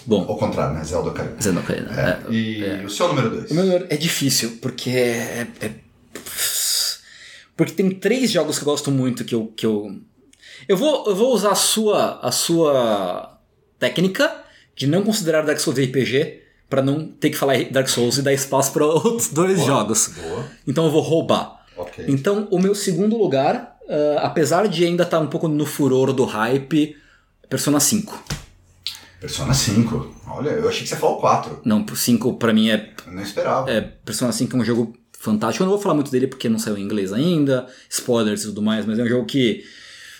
Bom, 0.05 0.25
Ao 0.27 0.37
contrário, 0.37 0.73
né? 0.75 0.83
Zelda 0.83 1.09
Ocarina. 1.11 1.35
Zeno 1.41 1.59
Ocarina. 1.61 1.91
É. 1.91 2.29
É. 2.29 2.33
E 2.33 2.63
é. 2.65 2.83
o 2.85 2.89
seu 2.89 3.07
número 3.09 3.29
2? 3.29 3.51
O 3.51 3.53
meu 3.53 3.65
número 3.65 3.85
é 3.89 3.95
difícil, 3.95 4.57
porque 4.61 4.89
é, 4.89 5.47
é- 5.61 5.71
Porque 7.55 7.73
tem 7.73 7.89
três 7.91 8.31
jogos 8.31 8.57
que 8.57 8.63
eu 8.63 8.65
gosto 8.65 8.91
muito 8.91 9.23
que 9.23 9.35
eu. 9.35 9.47
Que 9.55 9.65
eu... 9.65 9.95
Eu, 10.67 10.77
vou, 10.77 11.05
eu 11.07 11.15
vou 11.15 11.33
usar 11.33 11.51
a 11.51 11.55
sua, 11.55 12.19
a 12.21 12.31
sua 12.31 13.37
técnica 13.79 14.31
de 14.75 14.87
não 14.87 15.03
considerar 15.03 15.41
Dark 15.43 15.59
Souls 15.59 15.77
RPG 15.79 16.41
pra 16.69 16.81
não 16.81 17.07
ter 17.07 17.29
que 17.29 17.37
falar 17.37 17.63
Dark 17.71 17.87
Souls 17.89 18.17
e 18.17 18.21
dar 18.21 18.33
espaço 18.33 18.71
para 18.71 18.85
outros 18.87 19.29
dois 19.29 19.55
Boa, 19.57 19.67
jogos. 19.67 20.07
Boa. 20.09 20.45
Então 20.67 20.85
eu 20.85 20.91
vou 20.91 21.01
roubar. 21.01 21.65
Ok. 21.75 22.05
Então, 22.07 22.47
o 22.51 22.59
meu 22.59 22.75
segundo 22.75 23.17
lugar, 23.17 23.77
ah, 23.89 24.19
apesar 24.23 24.67
de 24.67 24.85
ainda 24.85 25.03
estar 25.03 25.19
um 25.19 25.27
pouco 25.27 25.47
no 25.47 25.65
furor 25.65 26.13
do 26.13 26.25
hype, 26.25 26.95
Persona 27.49 27.79
5. 27.79 28.23
Persona 29.19 29.53
5. 29.53 30.15
Olha, 30.27 30.49
eu 30.49 30.67
achei 30.69 30.83
que 30.83 30.89
você 30.89 30.95
falou 30.95 31.17
4. 31.17 31.61
Não, 31.65 31.85
5 31.93 32.33
pra 32.35 32.53
mim 32.53 32.69
é, 32.69 32.93
Eu 33.05 33.13
não 33.13 33.21
esperava. 33.21 33.69
é. 33.69 33.81
Persona 33.81 34.31
5 34.31 34.55
é 34.55 34.59
um 34.59 34.63
jogo 34.63 34.95
fantástico. 35.19 35.63
Eu 35.63 35.65
não 35.67 35.73
vou 35.73 35.81
falar 35.81 35.95
muito 35.95 36.09
dele 36.09 36.27
porque 36.27 36.47
não 36.49 36.57
saiu 36.57 36.77
em 36.77 36.81
inglês 36.81 37.11
ainda, 37.13 37.67
spoilers 37.89 38.43
e 38.43 38.47
tudo 38.47 38.61
mais, 38.61 38.85
mas 38.85 38.97
é 38.97 39.03
um 39.03 39.07
jogo 39.07 39.25
que 39.25 39.63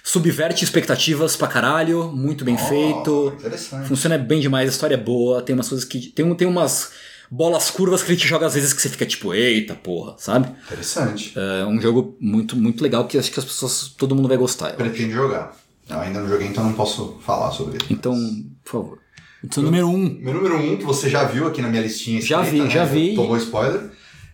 subverte 0.03 0.63
expectativas 0.63 1.35
pra 1.35 1.47
caralho, 1.47 2.11
muito 2.11 2.43
bem 2.43 2.55
Oh, 2.55 2.57
feito. 2.57 3.33
Interessante. 3.39 3.87
Funciona 3.87 4.17
bem 4.17 4.39
demais, 4.39 4.69
a 4.69 4.71
história 4.71 4.95
é 4.95 4.97
boa, 4.97 5.41
tem 5.41 5.53
umas 5.53 5.69
coisas 5.69 5.85
que. 5.85 6.07
Tem, 6.07 6.25
um- 6.25 6.35
tem 6.35 6.47
umas 6.47 6.91
bolas 7.29 7.69
curvas 7.71 8.03
que 8.03 8.11
ele 8.11 8.19
te 8.19 8.27
joga 8.27 8.45
às 8.45 8.55
vezes 8.55 8.73
que 8.73 8.81
você 8.81 8.89
fica 8.89 9.05
tipo, 9.05 9.33
eita 9.33 9.73
porra, 9.75 10.15
sabe? 10.17 10.49
Interessante. 10.65 11.33
É 11.35 11.65
um 11.65 11.79
jogo 11.79 12.17
muito, 12.19 12.55
muito 12.57 12.83
legal 12.83 13.05
que 13.07 13.17
acho 13.17 13.31
que 13.31 13.39
as 13.39 13.45
pessoas. 13.45 13.87
todo 13.97 14.15
mundo 14.15 14.27
vai 14.27 14.37
gostar. 14.37 14.71
Pretendo 14.73 15.13
jogar. 15.13 15.55
Eu 15.89 15.99
ainda 15.99 16.19
não 16.21 16.27
joguei, 16.29 16.47
então 16.47 16.63
não 16.63 16.73
posso 16.73 17.17
falar 17.25 17.51
sobre 17.51 17.75
ele. 17.75 17.85
Então, 17.89 18.15
por 18.63 18.71
favor. 18.71 18.97
Então, 19.43 19.63
número 19.63 19.87
um. 19.87 20.17
Meu 20.21 20.33
número 20.35 20.55
um, 20.57 20.77
que 20.77 20.83
você 20.83 21.09
já 21.09 21.23
viu 21.23 21.47
aqui 21.47 21.61
na 21.61 21.67
minha 21.67 21.81
listinha 21.81 22.21
Já 22.21 22.41
escrita, 22.43 22.63
vi, 22.63 22.69
né? 22.69 22.73
já 22.75 22.85
vi. 22.85 23.15
Tomou 23.15 23.35
spoiler. 23.37 23.91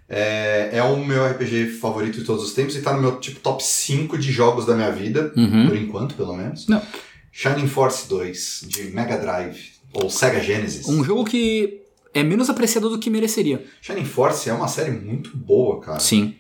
É, 0.10 0.70
é 0.74 0.84
o 0.84 0.98
meu 1.06 1.26
RPG 1.26 1.68
favorito 1.82 2.20
de 2.20 2.26
todos 2.26 2.44
os 2.44 2.54
tempos 2.54 2.76
e 2.76 2.82
tá 2.82 2.94
no 2.94 3.02
meu 3.02 3.20
tipo 3.20 3.40
top 3.42 3.62
5 3.64 4.18
de 4.18 4.32
jogos 4.32 4.66
da 4.66 4.74
minha 4.76 4.92
vida, 4.92 5.34
Uhum. 5.36 5.68
por 5.68 5.76
enquanto, 5.78 6.16
pelo 6.16 6.34
menos. 6.36 6.68
Não. 6.68 6.82
Shining 7.32 7.68
Force 7.68 8.08
2, 8.08 8.66
de 8.68 8.84
Mega 8.92 9.18
Drive, 9.18 9.72
ou 9.94 10.10
Sega 10.10 10.40
Genesis. 10.42 10.88
Um 10.88 11.04
jogo 11.04 11.24
que 11.26 11.82
é 12.14 12.24
menos 12.24 12.50
apreciado 12.50 12.90
do 12.90 12.98
que 12.98 13.10
mereceria. 13.10 13.64
Shining 13.82 14.06
Force 14.06 14.50
é 14.50 14.54
uma 14.54 14.68
série 14.68 14.92
muito 14.92 15.36
boa, 15.38 15.80
cara. 15.82 16.00
Sim. 16.00 16.36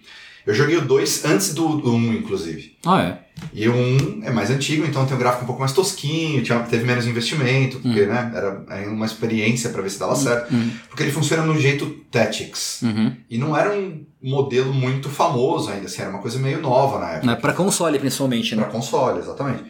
Eu 0.47 0.53
joguei 0.53 0.77
o 0.77 0.81
2 0.81 1.25
antes 1.25 1.53
do 1.53 1.67
1, 1.67 1.93
um, 1.93 2.13
inclusive. 2.13 2.77
Ah, 2.85 3.01
é. 3.01 3.17
E 3.53 3.67
o 3.67 3.73
1 3.75 4.21
é 4.23 4.31
mais 4.31 4.49
antigo, 4.49 4.85
então 4.85 5.05
tem 5.05 5.13
um 5.15 5.19
gráfico 5.19 5.43
um 5.43 5.45
pouco 5.45 5.59
mais 5.59 5.73
tosquinho, 5.73 6.41
tinha, 6.41 6.57
teve 6.61 6.85
menos 6.85 7.05
investimento, 7.05 7.79
porque 7.79 8.05
né, 8.05 8.31
era, 8.33 8.63
era 8.69 8.89
uma 8.89 9.05
experiência 9.05 9.69
pra 9.71 9.81
ver 9.81 9.89
se 9.89 9.99
dava 9.99 10.15
certo. 10.15 10.53
Uhum. 10.53 10.71
Porque 10.87 11.03
ele 11.03 11.11
funciona 11.11 11.43
no 11.43 11.59
jeito 11.59 11.85
Tactics. 12.09 12.81
Uhum. 12.81 13.13
E 13.29 13.37
não 13.37 13.55
era 13.57 13.71
um 13.77 14.05
modelo 14.23 14.73
muito 14.73 15.09
famoso 15.09 15.69
ainda, 15.69 15.85
assim, 15.85 16.01
era 16.01 16.09
uma 16.11 16.19
coisa 16.21 16.39
meio 16.39 16.61
nova 16.61 16.97
na 16.97 17.09
época. 17.11 17.27
Né, 17.27 17.35
Pra 17.35 17.51
console, 17.53 17.99
principalmente, 17.99 18.55
Pra 18.55 18.65
né? 18.65 18.71
console, 18.71 19.19
exatamente. 19.19 19.65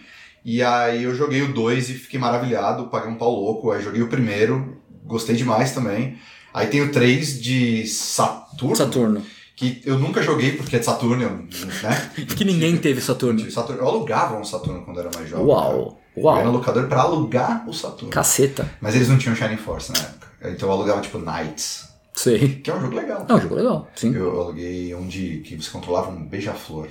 E 0.46 0.62
aí 0.62 1.04
eu 1.04 1.16
joguei 1.16 1.42
o 1.42 1.52
2 1.52 1.90
e 1.90 1.94
fiquei 1.96 2.20
maravilhado, 2.20 2.86
paguei 2.88 3.10
um 3.10 3.16
pau 3.16 3.32
louco. 3.32 3.72
Aí 3.72 3.84
joguei 3.84 4.04
o 4.04 4.08
primeiro, 4.08 4.78
gostei 5.04 5.36
demais 5.36 5.72
também. 5.74 6.18
Aí 6.54 6.68
tem 6.68 6.82
o 6.82 6.92
3 6.92 7.42
de 7.42 7.86
Saturno, 7.88 8.76
Saturno. 8.76 9.22
Que 9.58 9.82
eu 9.84 9.98
nunca 10.00 10.22
joguei 10.22 10.52
porque 10.54 10.76
é 10.76 10.80
de 10.80 10.86
Saturno, 10.86 11.22
eu, 11.24 11.30
né? 11.32 12.12
Que 12.38 12.46
ninguém 12.46 12.78
teve 12.78 13.00
Eu 13.00 13.04
Saturno. 13.04 13.52
Saturno. 13.52 13.82
Eu 13.82 13.88
alugava 13.88 14.38
um 14.38 14.44
Saturno 14.46 14.86
quando 14.86 15.00
era 15.02 15.10
mais 15.14 15.28
jovem. 15.28 15.46
Uau. 15.48 15.60
cara. 15.66 16.08
Eu 16.16 16.24
ia 16.24 16.44
no 16.44 16.50
Uau. 16.50 16.52
locador 16.54 16.88
pra 16.88 17.02
alugar 17.02 17.68
o 17.68 17.74
Saturno. 17.74 18.10
Caceta. 18.12 18.70
Mas 18.80 18.96
eles 18.96 19.10
não 19.10 19.18
tinham 19.18 19.36
Shining 19.36 19.58
Force 19.58 19.92
na 19.92 20.00
época. 20.00 20.28
Então 20.44 20.70
eu 20.70 20.74
alugava 20.74 21.02
tipo 21.02 21.18
Knights, 21.18 21.88
Sei. 22.14 22.56
que 22.64 22.70
é 22.70 22.76
um 22.76 22.80
jogo 22.82 22.96
legal. 22.96 23.26
É 23.28 23.34
um 23.34 23.42
jogo 23.42 23.56
legal. 23.56 23.88
Sim. 23.96 24.14
Eu 24.16 24.40
aluguei 24.42 24.94
um 24.96 25.08
de 25.08 25.40
que 25.40 25.56
você 25.56 25.70
controlava 25.72 26.12
um 26.12 26.24
beija-flor. 26.24 26.88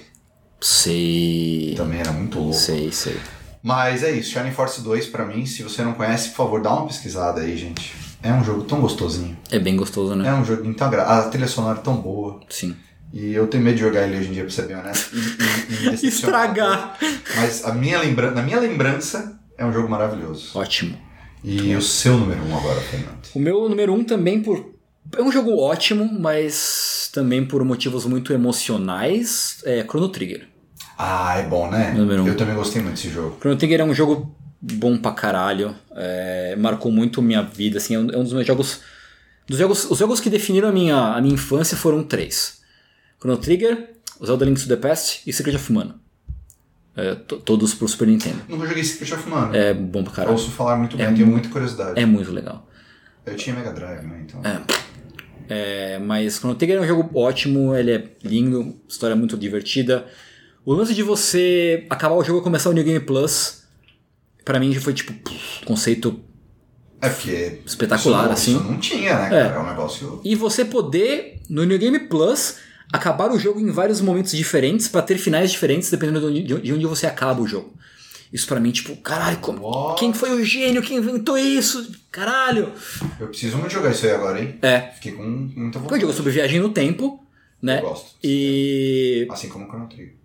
Sei. 0.61 1.75
Também 1.77 2.01
era 2.01 2.11
muito 2.13 2.39
louco. 2.39 2.55
Sei, 2.55 2.91
sei. 2.91 3.17
Mas 3.63 4.03
é 4.03 4.11
isso, 4.11 4.31
Shining 4.33 4.53
Force 4.53 4.81
2 4.81 5.07
pra 5.07 5.25
mim, 5.25 5.45
se 5.47 5.63
você 5.63 5.83
não 5.83 5.95
conhece, 5.95 6.31
por 6.31 6.37
favor, 6.37 6.61
dá 6.63 6.73
uma 6.73 6.87
pesquisada 6.87 7.41
aí, 7.41 7.57
gente. 7.57 7.93
É 8.27 8.33
um 8.33 8.43
jogo 8.43 8.63
tão 8.63 8.81
gostosinho. 8.81 9.37
É 9.51 9.59
bem 9.59 9.77
gostoso, 9.77 10.17
né? 10.17 10.29
É 10.29 10.33
um 10.33 10.45
jogo 10.45 10.75
tão 10.75 10.89
agradável. 10.89 11.29
A 11.29 11.31
trilha 11.31 11.47
sonora 11.47 11.79
é 11.79 11.83
tão 11.83 11.97
boa. 11.97 12.41
Sim. 12.49 12.75
E 13.13 13.33
eu 13.33 13.47
tenho 13.47 13.63
medo 13.63 13.77
de 13.77 13.83
jogar 13.83 14.03
ele 14.03 14.19
hoje 14.19 14.29
em 14.29 14.33
dia, 14.33 14.43
pra 14.43 14.53
ser 14.53 14.67
bem 14.67 14.77
honesto. 14.77 15.15
E, 15.15 15.87
e, 15.87 15.89
e. 15.89 15.95
Estragar. 16.09 16.99
Mas 17.37 17.65
a 17.65 17.73
minha 17.73 18.01
lembra... 18.01 18.33
na 18.33 18.43
minha 18.43 18.59
lembrança, 18.59 19.39
é 19.57 19.65
um 19.65 19.73
jogo 19.73 19.89
maravilhoso. 19.89 20.51
Ótimo. 20.59 20.99
E 21.45 21.75
o 21.77 21.83
seu 21.83 22.19
número 22.19 22.43
1 22.43 22.49
um 22.49 22.57
agora, 22.57 22.81
Fernando? 22.81 23.29
O 23.33 23.39
meu 23.39 23.69
número 23.69 23.95
um 23.95 24.03
também 24.03 24.43
por. 24.43 24.75
É 25.17 25.23
um 25.23 25.31
jogo 25.31 25.57
ótimo, 25.57 26.11
mas 26.19 27.09
também 27.13 27.47
por 27.47 27.65
motivos 27.65 28.05
muito 28.05 28.33
emocionais. 28.33 29.63
É 29.65 29.85
Chrono 29.85 30.09
Trigger. 30.09 30.49
Ah, 30.99 31.39
é 31.39 31.45
bom, 31.45 31.71
né? 31.71 31.95
Número 31.97 32.25
um. 32.25 32.27
Eu 32.27 32.37
também 32.37 32.57
gostei 32.57 32.83
muito 32.83 32.97
desse 32.97 33.11
jogo. 33.11 33.37
Chrono 33.39 33.57
Trigger 33.57 33.83
é 33.83 33.85
um 33.85 33.95
jogo 33.95 34.35
bom 34.61 34.97
pra 34.99 35.13
caralho. 35.13 35.75
é, 35.95 36.55
marcou 36.57 36.91
muito 36.93 37.21
minha 37.23 37.43
vida. 37.43 37.79
Assim, 37.79 37.95
é 37.95 37.99
um, 37.99 38.11
é 38.11 38.17
um 38.19 38.23
dos 38.25 38.33
meus 38.33 38.47
jogos. 38.47 38.81
Dos 39.47 39.59
jogos. 39.59 39.91
Os 39.91 39.99
jogos 39.99 40.21
que 40.21 40.29
definiram 40.31 40.69
a 40.69 40.73
minha, 40.73 40.97
a 40.97 41.21
minha 41.21 41.35
infância 41.35 41.77
foram 41.77 42.03
três: 42.03 42.61
Chrono 43.21 43.37
Trigger, 43.39 43.91
Zelda 44.25 44.45
Link 44.45 44.61
to 44.61 44.69
the 44.69 44.77
Past 44.77 45.23
e 45.27 45.33
Secret 45.33 45.57
of 45.57 45.73
Mana. 45.73 45.97
É, 46.97 47.15
to- 47.15 47.37
todos 47.39 47.75
pro 47.75 47.87
Super 47.87 48.09
Nintendo. 48.09 48.39
Nunca 48.49 48.67
joguei 48.67 48.83
Secret 48.83 49.13
of 49.15 49.29
Mana. 49.29 49.55
É 49.57 49.75
bom 49.75 50.03
pra 50.03 50.13
caralho. 50.13 50.33
Ouço 50.37 50.51
falar 50.51 50.77
muito 50.77 50.97
bem, 50.97 51.05
É 51.07 51.13
tenho 51.13 51.27
mu- 51.27 51.33
muita 51.33 51.49
curiosidade. 51.51 52.01
É 52.01 52.07
muito 52.07 52.33
legal. 52.33 52.67
Eu 53.27 53.37
tinha 53.37 53.55
Mega 53.55 53.73
Drive, 53.73 54.03
né? 54.07 54.25
Então. 54.27 54.41
É, 55.49 55.99
mas 55.99 56.37
Chrono 56.39 56.55
Trigger 56.57 56.79
é 56.79 56.81
um 56.81 56.87
jogo 56.87 57.09
ótimo, 57.19 57.75
ele 57.77 57.93
é 57.93 58.05
lindo, 58.25 58.81
história 58.89 59.15
muito 59.15 59.37
divertida. 59.37 60.07
O 60.65 60.73
lance 60.73 60.93
de 60.95 61.03
você 61.03 61.87
acabar 61.89 62.17
o 62.17 62.25
jogo 62.25 62.41
e 62.41 62.43
começar 62.43 62.71
o 62.71 62.73
New 62.73 62.83
Game 62.83 62.99
Plus, 63.01 63.63
pra 64.47 64.59
mim 64.61 64.73
já 64.73 64.81
foi 64.81 64.95
tipo 64.95 65.13
conceito. 65.67 66.19
É 67.03 67.11
porque. 67.11 67.61
Espetacular, 67.67 68.21
isso 68.21 68.27
não, 68.27 68.33
assim. 68.33 68.57
Isso 68.57 68.65
não 68.65 68.79
tinha, 68.79 69.15
né, 69.19 69.29
cara? 69.29 69.55
É, 69.55 69.59
um 69.59 69.67
negócio. 69.67 70.21
E 70.25 70.35
você 70.35 70.65
poder, 70.65 71.41
no 71.51 71.65
New 71.65 71.79
Game 71.79 71.99
Plus, 72.09 72.57
acabar 72.91 73.31
o 73.31 73.39
jogo 73.39 73.61
em 73.61 73.71
vários 73.71 74.01
momentos 74.01 74.33
diferentes 74.33 74.89
pra 74.89 75.03
ter 75.03 75.19
finais 75.19 75.51
diferentes 75.51 75.91
dependendo 75.91 76.21
de 76.33 76.55
onde, 76.55 76.63
de 76.63 76.73
onde 76.73 76.87
você 76.87 77.07
acaba 77.07 77.43
o 77.43 77.47
jogo. 77.47 77.75
Isso 78.33 78.47
pra 78.47 78.59
mim, 78.59 78.73
tipo, 78.73 78.97
caralho, 78.97 79.39
como, 79.39 79.63
What? 79.65 80.01
quem 80.01 80.13
foi 80.13 80.31
o 80.33 80.45
gênio 80.45 80.83
que 80.83 80.95
inventou 80.95 81.39
isso? 81.39 81.93
Caralho! 82.11 82.73
Eu 83.21 83.29
preciso 83.29 83.57
muito 83.57 83.73
jogar 83.73 83.91
isso 83.93 84.05
aí 84.05 84.13
agora, 84.13 84.41
hein? 84.41 84.59
É, 84.63 84.81
Fiquei 84.95 85.13
com 85.13 85.23
muita 85.23 85.79
porque 85.79 85.95
vontade. 85.95 85.97
o 85.99 86.01
jogo 86.01 86.13
é 86.13 86.17
sobre 86.17 86.33
viagem 86.33 86.59
no 86.61 86.71
tempo, 86.71 87.25
né? 87.63 87.79
Eu 87.79 87.83
gosto. 87.89 88.17
E. 88.25 89.29
Assim 89.31 89.49
como 89.49 89.65
o 89.67 89.69
Chrono 89.69 89.87
Trigger. 89.89 90.16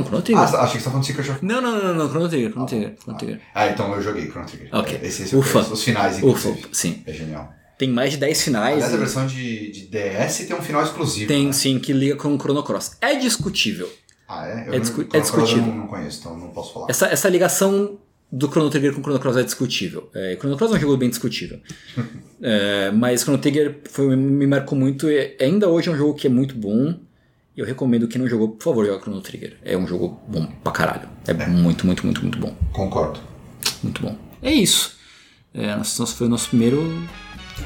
Então, 0.00 0.04
Chrono 0.04 0.22
Trigger. 0.22 0.42
Ah, 0.42 0.62
achei 0.62 0.76
que 0.76 0.78
você 0.78 0.84
tá 0.84 0.90
falando 0.90 1.00
de 1.02 1.06
Secret 1.06 1.30
of 1.30 1.44
Não, 1.44 1.60
não, 1.60 1.82
não, 1.82 1.94
não, 1.94 2.08
Chrono 2.08 2.28
Trigger, 2.28 2.50
Chrono 2.50 2.66
Trigger, 2.66 2.94
Chrono 3.00 3.18
Trigger. 3.18 3.40
Ah, 3.54 3.66
então 3.68 3.94
eu 3.94 4.02
joguei 4.02 4.26
Chrono 4.30 4.46
Trigger. 4.46 4.68
Ok. 4.72 5.00
Esse, 5.02 5.22
esse 5.22 5.32
eu 5.34 5.40
Ufa. 5.40 5.52
conheço. 5.54 5.72
Os 5.72 5.82
finais, 5.84 6.16
Ufa, 6.22 6.48
inclusive. 6.48 6.68
sim. 6.72 7.02
É 7.06 7.12
genial. 7.12 7.52
Tem 7.78 7.88
mais 7.90 8.12
de 8.12 8.16
10 8.18 8.42
finais. 8.42 8.74
Aliás, 8.74 8.92
a 8.92 8.96
e 8.96 8.98
versão 8.98 9.26
de, 9.26 9.70
de 9.70 9.86
DS 9.86 10.38
tem 10.46 10.56
um 10.56 10.62
final 10.62 10.82
exclusivo. 10.82 11.28
tem 11.28 11.46
né? 11.46 11.52
sim 11.52 11.78
que 11.78 11.92
liga 11.92 12.16
com 12.16 12.34
o 12.34 12.38
Chrono 12.38 12.62
Cross. 12.62 12.92
É 13.00 13.14
discutível. 13.16 13.88
Ah, 14.28 14.46
é? 14.48 14.52
Eu 14.68 14.72
É 14.72 14.76
não- 14.76 14.80
discu- 14.80 15.06
é 15.12 15.20
discutível. 15.20 15.62
Eu 15.62 15.66
não, 15.68 15.76
não 15.78 15.86
conheço, 15.86 16.20
então 16.20 16.36
não 16.38 16.48
posso 16.48 16.72
falar. 16.72 16.86
Essa, 16.88 17.06
essa 17.06 17.28
ligação 17.28 17.98
do 18.32 18.48
Chrono 18.48 18.70
Trigger 18.70 18.92
com 18.94 19.00
o 19.00 19.02
Chrono 19.02 19.20
Cross 19.20 19.36
é 19.36 19.42
discutível. 19.42 20.10
É, 20.14 20.36
Chrono 20.38 20.56
Cross 20.56 20.72
é 20.72 20.74
um 20.76 20.80
jogo 20.80 20.96
bem 20.96 21.08
discutível. 21.10 21.58
É, 22.42 22.90
mas 22.90 23.22
Chrono 23.22 23.38
Trigger 23.38 23.78
foi, 23.90 24.14
me 24.14 24.46
marcou 24.46 24.76
muito. 24.78 25.08
E 25.08 25.36
ainda 25.40 25.68
hoje 25.70 25.88
é 25.88 25.92
um 25.92 25.96
jogo 25.96 26.12
que 26.14 26.26
é 26.26 26.30
muito 26.30 26.54
bom. 26.54 26.94
Eu 27.56 27.64
recomendo 27.64 28.06
quem 28.06 28.20
não 28.20 28.28
jogou, 28.28 28.50
por 28.50 28.62
favor, 28.64 28.84
jogue 28.86 29.00
Chrono 29.02 29.20
Trigger. 29.22 29.56
É 29.64 29.76
um 29.76 29.86
jogo 29.86 30.20
bom 30.28 30.46
pra 30.62 30.72
caralho. 30.72 31.08
É, 31.26 31.32
muito, 31.46 31.86
muito, 31.86 32.04
muito, 32.04 32.20
muito 32.22 32.38
bom. 32.38 32.54
Concordo. 32.72 33.18
Muito 33.82 34.02
bom. 34.02 34.16
É 34.42 34.52
isso. 34.52 34.94
É, 35.54 35.74
nosso- 35.74 36.06
foi 36.14 36.26
o 36.26 36.30
nosso 36.30 36.48
primeiro 36.50 37.02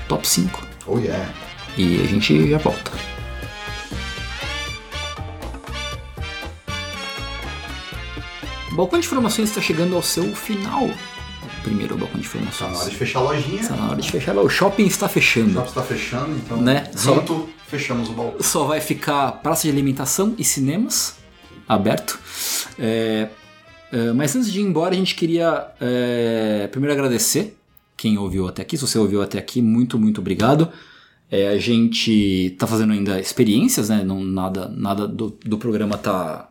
top 0.09 0.27
5. 0.27 0.65
Oh, 0.87 0.99
yeah. 0.99 1.29
E 1.77 2.01
a 2.03 2.07
gente 2.07 2.49
já 2.49 2.59
volta. 2.59 2.93
O 8.73 8.75
balcão 8.77 9.01
de 9.01 9.07
informações 9.07 9.49
está 9.49 9.61
chegando 9.61 9.97
ao 9.97 10.03
seu 10.03 10.25
final. 10.35 10.89
O 11.61 11.63
primeiro 11.63 11.97
balcão 11.97 12.19
de 12.21 12.27
Tá 12.29 12.39
na 12.39 12.45
informações. 12.45 12.81
hora 12.81 12.91
de 12.91 12.97
fechar 12.97 13.19
a 13.19 13.23
lojinha. 13.23 13.61
Está 13.61 13.77
na 13.77 13.91
hora 13.91 14.01
de 14.01 14.11
fechar. 14.11 14.37
O 14.37 14.49
shopping 14.49 14.87
está 14.87 15.07
O 15.07 15.09
fechando. 15.09 15.53
shopping 15.53 15.69
está 15.69 15.83
fechando, 15.83 16.31
então 16.37 16.61
Né? 16.63 16.91
Só- 16.97 17.25
fechamos 17.69 18.09
o 18.09 18.13
balcão. 18.13 18.43
Só 18.43 18.65
vai 18.65 18.81
ficar 18.81 19.33
praça 19.43 19.63
de 19.63 19.69
alimentação 19.71 20.35
e 20.39 20.45
cinemas 20.45 21.17
aberto. 21.69 22.19
É, 22.79 23.29
é, 23.93 24.13
mas 24.13 24.35
antes 24.35 24.51
de 24.53 24.61
ir 24.61 24.63
embora, 24.65 24.95
a 24.95 24.97
gente 24.99 25.15
queria 25.15 25.67
é, 25.81 26.67
primeiro 26.73 26.93
agradecer 26.95 27.57
quem 27.97 28.17
ouviu 28.17 28.49
até 28.49 28.63
aqui. 28.63 28.77
Se 28.79 28.87
você 28.87 28.99
ouviu 28.99 29.21
até 29.23 29.39
aqui, 29.39 29.61
muito, 29.61 29.99
muito 29.99 30.21
obrigado. 30.21 30.69
É, 31.31 31.49
a 31.49 31.59
gente 31.59 32.11
está 32.53 32.67
fazendo 32.67 32.93
ainda 32.93 33.21
experiências, 33.21 33.89
né? 33.91 34.03
Não, 34.03 34.21
nada 34.25 34.67
nada 34.69 35.07
do, 35.07 35.39
do 35.45 35.59
programa 35.59 35.95
está 35.95 36.49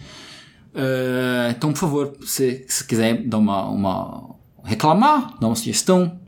Uh, 0.73 1.49
então, 1.49 1.73
por 1.73 1.79
favor, 1.79 2.13
se, 2.23 2.63
se 2.67 2.85
quiser 2.85 3.23
dar 3.23 3.39
uma, 3.39 3.65
uma. 3.65 4.35
reclamar, 4.63 5.35
dar 5.39 5.47
uma 5.47 5.55
sugestão, 5.55 6.20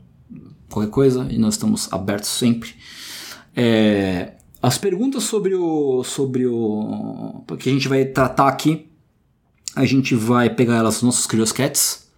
qualquer 0.74 0.90
coisa, 0.90 1.26
e 1.30 1.38
nós 1.38 1.54
estamos 1.54 1.92
abertos 1.92 2.28
sempre. 2.28 2.74
É, 3.56 4.32
as 4.60 4.76
perguntas 4.76 5.24
sobre 5.24 5.54
o. 5.54 6.02
sobre 6.02 6.46
o. 6.46 7.42
que 7.58 7.70
a 7.70 7.72
gente 7.72 7.88
vai 7.88 8.04
tratar 8.04 8.48
aqui, 8.48 8.86
a 9.76 9.84
gente 9.84 10.14
vai 10.14 10.50
pegar 10.50 10.76
elas 10.76 10.94
nos 10.94 11.02
nossos 11.02 11.26
Curioscats, 11.26 12.08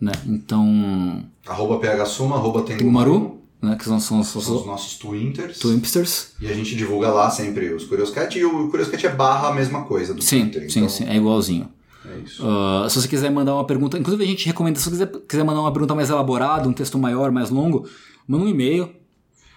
né? 0.00 0.12
Então. 0.26 1.24
Arroba 1.46 1.78
PHSuma, 1.78 2.36
arroba 2.36 2.62
Tengumaru. 2.62 3.38
Né, 3.60 3.76
que 3.76 3.84
são, 3.84 4.00
são, 4.00 4.24
são, 4.24 4.42
são 4.42 4.56
os 4.56 4.66
nossos 4.66 4.98
Twitters. 4.98 5.60
Twimpsters. 5.60 6.32
E 6.40 6.48
a 6.48 6.52
gente 6.52 6.74
divulga 6.74 7.12
lá 7.12 7.30
sempre 7.30 7.72
os 7.72 7.84
Curioscat 7.84 8.36
e 8.36 8.44
o 8.44 8.68
Curioscat 8.68 9.06
é 9.06 9.14
barra 9.14 9.50
a 9.50 9.54
mesma 9.54 9.84
coisa 9.84 10.12
do 10.12 10.20
sim, 10.20 10.48
Twitter. 10.48 10.68
Sim, 10.68 10.80
então... 10.80 10.88
sim, 10.88 11.04
é 11.04 11.14
igualzinho. 11.14 11.68
É 12.04 12.18
isso. 12.24 12.42
Uh, 12.44 12.88
se 12.88 13.00
você 13.00 13.08
quiser 13.08 13.30
mandar 13.30 13.54
uma 13.54 13.66
pergunta, 13.66 13.98
inclusive 13.98 14.22
a 14.24 14.26
gente 14.26 14.46
recomenda, 14.46 14.78
se 14.78 14.84
você 14.84 14.90
quiser, 14.90 15.12
quiser 15.28 15.44
mandar 15.44 15.60
uma 15.60 15.72
pergunta 15.72 15.94
mais 15.94 16.10
elaborada, 16.10 16.68
um 16.68 16.72
texto 16.72 16.98
maior, 16.98 17.30
mais 17.30 17.50
longo, 17.50 17.88
manda 18.26 18.44
um 18.44 18.48
e-mail. 18.48 18.90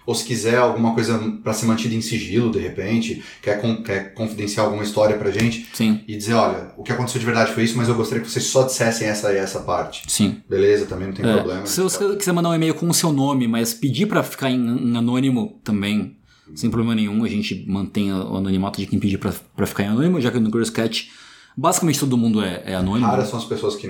Ou 0.06 0.14
se 0.14 0.24
quiser 0.24 0.56
alguma 0.56 0.94
coisa 0.94 1.18
para 1.42 1.52
ser 1.52 1.66
mantida 1.66 1.92
em 1.92 2.00
sigilo, 2.00 2.52
de 2.52 2.60
repente, 2.60 3.24
quer, 3.42 3.60
com, 3.60 3.82
quer 3.82 4.14
confidenciar 4.14 4.64
alguma 4.64 4.84
história 4.84 5.18
pra 5.18 5.32
gente. 5.32 5.68
Sim. 5.74 6.00
E 6.06 6.16
dizer, 6.16 6.34
olha, 6.34 6.72
o 6.76 6.84
que 6.84 6.92
aconteceu 6.92 7.18
de 7.18 7.26
verdade 7.26 7.50
foi 7.50 7.64
isso, 7.64 7.76
mas 7.76 7.88
eu 7.88 7.94
gostaria 7.96 8.22
que 8.22 8.30
vocês 8.30 8.44
só 8.44 8.62
dissessem 8.62 9.08
essa 9.08 9.32
e 9.32 9.36
essa 9.36 9.60
parte. 9.60 10.04
Sim. 10.06 10.40
Beleza, 10.48 10.86
também 10.86 11.08
não 11.08 11.14
tem 11.14 11.28
é. 11.28 11.34
problema. 11.34 11.66
Se 11.66 11.80
você 11.80 12.14
quiser 12.14 12.30
mandar 12.30 12.50
um 12.50 12.54
e-mail 12.54 12.74
com 12.74 12.88
o 12.88 12.94
seu 12.94 13.10
nome, 13.10 13.48
mas 13.48 13.74
pedir 13.74 14.06
para 14.06 14.22
ficar 14.22 14.48
em, 14.48 14.64
em, 14.64 14.96
anônimo 14.96 15.60
também, 15.64 16.16
sem 16.54 16.70
problema 16.70 16.94
nenhum, 16.94 17.24
a 17.24 17.28
gente 17.28 17.64
mantém 17.66 18.12
o 18.12 18.36
anonimato 18.36 18.80
de 18.80 18.86
quem 18.86 19.00
pedir 19.00 19.18
para 19.18 19.66
ficar 19.66 19.82
em 19.82 19.88
anônimo, 19.88 20.20
já 20.20 20.30
que 20.30 20.38
no 20.38 20.50
Girl 20.50 20.62
Sketch 20.62 21.08
basicamente 21.56 21.98
todo 21.98 22.16
mundo 22.16 22.42
é, 22.42 22.62
é 22.66 22.74
anônimo. 22.74 23.06
Raras 23.06 23.28
são 23.28 23.38
as 23.38 23.44
pessoas 23.44 23.76
que 23.76 23.88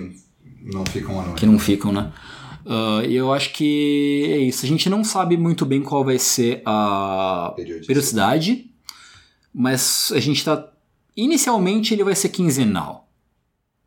não 0.63 0.85
ficam 0.87 1.13
anônimos. 1.15 1.41
Que 1.41 1.47
não 1.47 1.59
ficam, 1.59 1.93
né? 1.93 2.13
Uh, 2.65 3.05
e 3.09 3.15
eu 3.15 3.33
acho 3.33 3.53
que 3.53 4.29
é 4.29 4.39
isso. 4.39 4.65
A 4.65 4.69
gente 4.69 4.91
não 4.91 5.05
sabe 5.05 5.37
muito 5.37 5.65
bem 5.65 5.83
qual 5.83 6.05
vai 6.05 6.19
ser 6.19 6.63
a 6.65 7.53
periodicidade, 7.57 8.71
mas 9.55 10.13
a 10.15 10.21
gente 10.21 10.39
está. 10.39 10.69
Inicialmente 11.17 11.95
ele 11.95 12.05
vai 12.05 12.15
ser 12.15 12.29
quinzenal. 12.29 13.09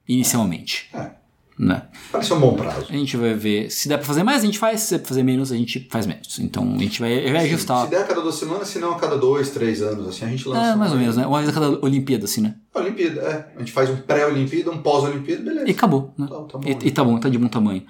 Inicialmente. 0.08 0.90
É. 0.94 1.12
Né? 1.60 1.82
Parece 2.10 2.34
um 2.34 2.40
bom 2.40 2.56
prazo. 2.56 2.86
A 2.90 2.94
gente 2.94 3.18
vai 3.18 3.34
ver. 3.34 3.70
Se 3.70 3.90
der 3.90 3.98
pra 3.98 4.06
fazer 4.06 4.24
mais, 4.24 4.44
a 4.44 4.46
gente 4.46 4.58
faz. 4.58 4.80
Se 4.80 4.92
der 4.92 5.00
pra 5.00 5.10
fazer 5.10 5.24
menos, 5.24 5.52
a 5.52 5.58
gente 5.58 5.90
faz 5.92 6.08
menos. 6.08 6.40
Então 6.40 6.74
a 6.74 6.78
gente 6.78 7.02
vai, 7.02 7.28
ajustar. 7.40 7.84
Se 7.84 7.92
der 7.92 8.02
a 8.02 8.04
cada 8.06 8.22
duas 8.22 8.36
semanas, 8.36 8.70
se 8.70 8.80
não 8.80 8.94
a 8.94 8.96
cada 8.98 9.18
dois, 9.18 9.50
três 9.50 9.82
anos, 9.82 10.08
assim, 10.08 10.24
a 10.24 10.30
gente 10.30 10.48
lança. 10.48 10.72
É, 10.72 10.76
mais 10.78 10.94
ou 10.94 10.98
menos, 10.98 11.18
né? 11.18 11.28
Uma 11.28 11.40
vez 11.40 11.50
a 11.50 11.54
cada 11.54 11.86
Olimpíada, 11.86 12.24
assim, 12.24 12.40
né? 12.40 12.56
Olimpíada, 12.74 13.22
é. 13.22 13.52
A 13.58 13.60
gente 13.60 13.74
faz 13.74 13.90
um 13.90 13.98
pré-Olimpíada, 13.98 14.72
um 14.72 14.82
pós-Olimpíada, 14.82 15.44
beleza. 15.44 15.68
E 15.68 15.72
acabou, 15.72 16.14
né? 16.18 16.28
Tá, 16.28 16.36
tá 16.44 16.58
bom, 16.58 16.70
e, 16.70 16.74
né? 16.74 16.80
e 16.82 16.92
tá 16.92 17.04
bom, 17.04 17.20
tá 17.20 17.28
de 17.28 17.38
bom 17.38 17.50
tamanho. 17.50 17.84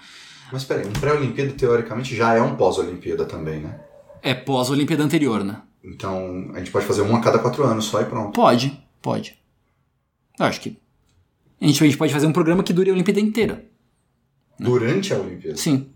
Mas 0.52 0.64
peraí, 0.64 0.88
um 0.88 0.94
pré-Olimpíada 0.94 1.52
teoricamente 1.52 2.16
já 2.16 2.34
é 2.34 2.41
um 2.41 2.56
pós-Olimpíada 2.56 3.26
também, 3.26 3.60
né? 3.60 3.80
É 4.24 4.34
pós-Olimpíada 4.34 5.04
anterior, 5.04 5.44
né? 5.44 5.62
Então 5.84 6.50
a 6.56 6.58
gente 6.58 6.72
pode 6.72 6.88
fazer 6.88 7.04
um 7.04 7.16
a 7.16 7.22
cada 7.22 7.38
quatro 7.38 7.64
anos 7.64 7.86
só 7.86 8.02
e 8.02 8.06
pronto. 8.06 8.34
Pode, 8.34 8.84
pode. 9.00 9.38
Eu 10.40 10.48
acho 10.48 10.60
que. 10.60 10.76
A 11.61 11.65
gente, 11.65 11.84
a 11.84 11.88
gente 11.88 11.98
pode 11.98 12.14
fazer 12.14 12.27
um 12.27 12.31
programa 12.31 12.64
que 12.64 12.72
dure 12.72 12.90
a 12.90 12.94
Olimpíada 12.94 13.19
inteira. 13.19 13.56
Né? 14.60 14.65
Durante 14.65 15.14
a 15.14 15.18
Olimpíada? 15.18 15.57
Sim. 15.57 15.88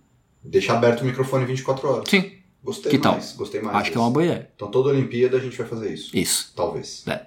Deixar 0.43 0.75
aberto 0.75 1.01
o 1.01 1.05
microfone 1.05 1.45
24 1.45 1.87
horas. 1.87 2.09
Sim. 2.09 2.31
Gostei 2.63 2.91
que 2.91 2.97
mais. 2.97 3.29
Tal? 3.29 3.37
Gostei 3.37 3.61
mais. 3.61 3.77
Acho 3.77 3.91
que 3.91 3.97
é 3.97 3.99
uma 3.99 4.09
boa 4.09 4.25
ideia. 4.25 4.49
Então 4.55 4.71
toda 4.71 4.89
Olimpíada 4.89 5.37
a 5.37 5.39
gente 5.39 5.57
vai 5.57 5.67
fazer 5.67 5.93
isso. 5.93 6.15
Isso. 6.15 6.53
Talvez. 6.55 7.03
É. 7.07 7.25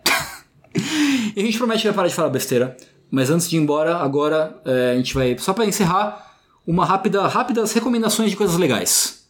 e 1.36 1.40
a 1.40 1.44
gente 1.44 1.58
promete 1.58 1.82
que 1.82 1.88
vai 1.88 1.94
parar 1.94 2.08
de 2.08 2.14
falar 2.14 2.30
besteira. 2.30 2.76
Mas 3.10 3.30
antes 3.30 3.48
de 3.48 3.56
ir 3.56 3.60
embora, 3.60 3.96
agora 3.96 4.60
é, 4.64 4.92
a 4.92 4.96
gente 4.96 5.14
vai. 5.14 5.36
Só 5.38 5.52
para 5.52 5.64
encerrar, 5.66 6.38
uma 6.66 6.84
rápida, 6.84 7.26
rápidas 7.26 7.72
recomendações 7.72 8.30
de 8.30 8.36
coisas 8.36 8.56
legais. 8.56 9.28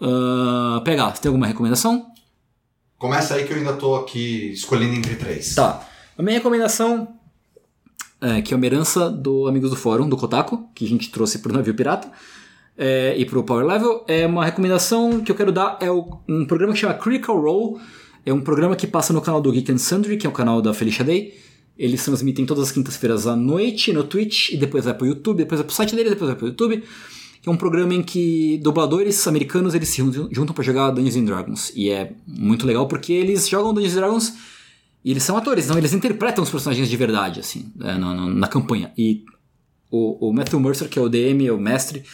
Uh, 0.00 0.80
pegar, 0.82 1.14
você 1.14 1.22
tem 1.22 1.28
alguma 1.28 1.46
recomendação? 1.46 2.12
Começa 2.98 3.34
aí 3.34 3.44
que 3.44 3.52
eu 3.52 3.56
ainda 3.56 3.72
tô 3.72 3.96
aqui 3.96 4.52
escolhendo 4.52 4.94
entre 4.94 5.16
três. 5.16 5.54
Tá. 5.54 5.86
A 6.16 6.22
minha 6.22 6.36
recomendação, 6.36 7.16
é, 8.22 8.40
que 8.40 8.54
é 8.54 8.56
uma 8.56 8.64
herança 8.64 9.10
do 9.10 9.48
Amigos 9.48 9.70
do 9.70 9.76
Fórum, 9.76 10.08
do 10.08 10.16
Kotaku, 10.16 10.68
que 10.74 10.84
a 10.84 10.88
gente 10.88 11.10
trouxe 11.10 11.40
pro 11.40 11.52
Navio 11.52 11.74
Pirata, 11.74 12.10
é, 12.78 13.14
e 13.18 13.26
pro 13.26 13.42
Power 13.42 13.66
Level, 13.66 14.04
é 14.06 14.26
uma 14.26 14.44
recomendação 14.44 15.20
que 15.20 15.30
eu 15.30 15.36
quero 15.36 15.52
dar, 15.52 15.76
é 15.80 15.90
um 15.90 16.46
programa 16.46 16.72
que 16.72 16.78
chama 16.78 16.94
Critical 16.94 17.38
Role, 17.38 17.80
é 18.24 18.32
um 18.32 18.40
programa 18.40 18.76
que 18.76 18.86
passa 18.86 19.12
no 19.12 19.20
canal 19.20 19.40
do 19.40 19.50
Geek 19.50 19.72
and 19.72 19.78
Sundry, 19.78 20.16
que 20.16 20.26
é 20.26 20.30
o 20.30 20.32
canal 20.32 20.62
da 20.62 20.72
Felicia 20.72 21.04
Day, 21.04 21.34
eles 21.76 22.04
transmitem 22.04 22.46
todas 22.46 22.64
as 22.64 22.72
quintas-feiras 22.72 23.26
à 23.26 23.34
noite 23.34 23.92
no 23.92 24.04
Twitch 24.04 24.50
e 24.50 24.56
depois 24.56 24.84
vai 24.84 24.94
pro 24.94 25.06
YouTube, 25.06 25.38
depois 25.38 25.58
vai 25.58 25.66
pro 25.66 25.74
site 25.74 25.96
deles, 25.96 26.12
depois 26.12 26.30
vai 26.30 26.38
pro 26.38 26.46
YouTube. 26.46 26.82
É 27.44 27.50
um 27.50 27.56
programa 27.56 27.92
em 27.92 28.02
que 28.02 28.60
dubladores 28.62 29.26
americanos 29.26 29.74
eles 29.74 29.88
se 29.88 30.00
juntam 30.30 30.54
para 30.54 30.62
jogar 30.62 30.90
Dungeons 30.90 31.16
and 31.16 31.24
Dragons. 31.24 31.72
E 31.74 31.90
é 31.90 32.12
muito 32.24 32.66
legal 32.66 32.86
porque 32.86 33.12
eles 33.12 33.48
jogam 33.48 33.74
Dungeons 33.74 33.94
and 33.94 34.00
Dragons 34.00 34.32
e 35.04 35.10
eles 35.10 35.22
são 35.22 35.36
atores, 35.36 35.64
então 35.64 35.76
eles 35.76 35.92
interpretam 35.92 36.44
os 36.44 36.50
personagens 36.50 36.88
de 36.88 36.96
verdade, 36.96 37.40
assim, 37.40 37.72
na, 37.74 37.98
na, 37.98 38.14
na 38.14 38.48
campanha. 38.48 38.92
E 38.96 39.24
o, 39.90 40.28
o, 40.28 40.32
Matthew 40.32 40.60
Mercer, 40.60 40.88
que 40.88 40.98
é 40.98 41.02
o 41.02 41.08
DM, 41.08 41.46
é 41.46 41.52
o 41.52 41.58
mestre, 41.58 42.04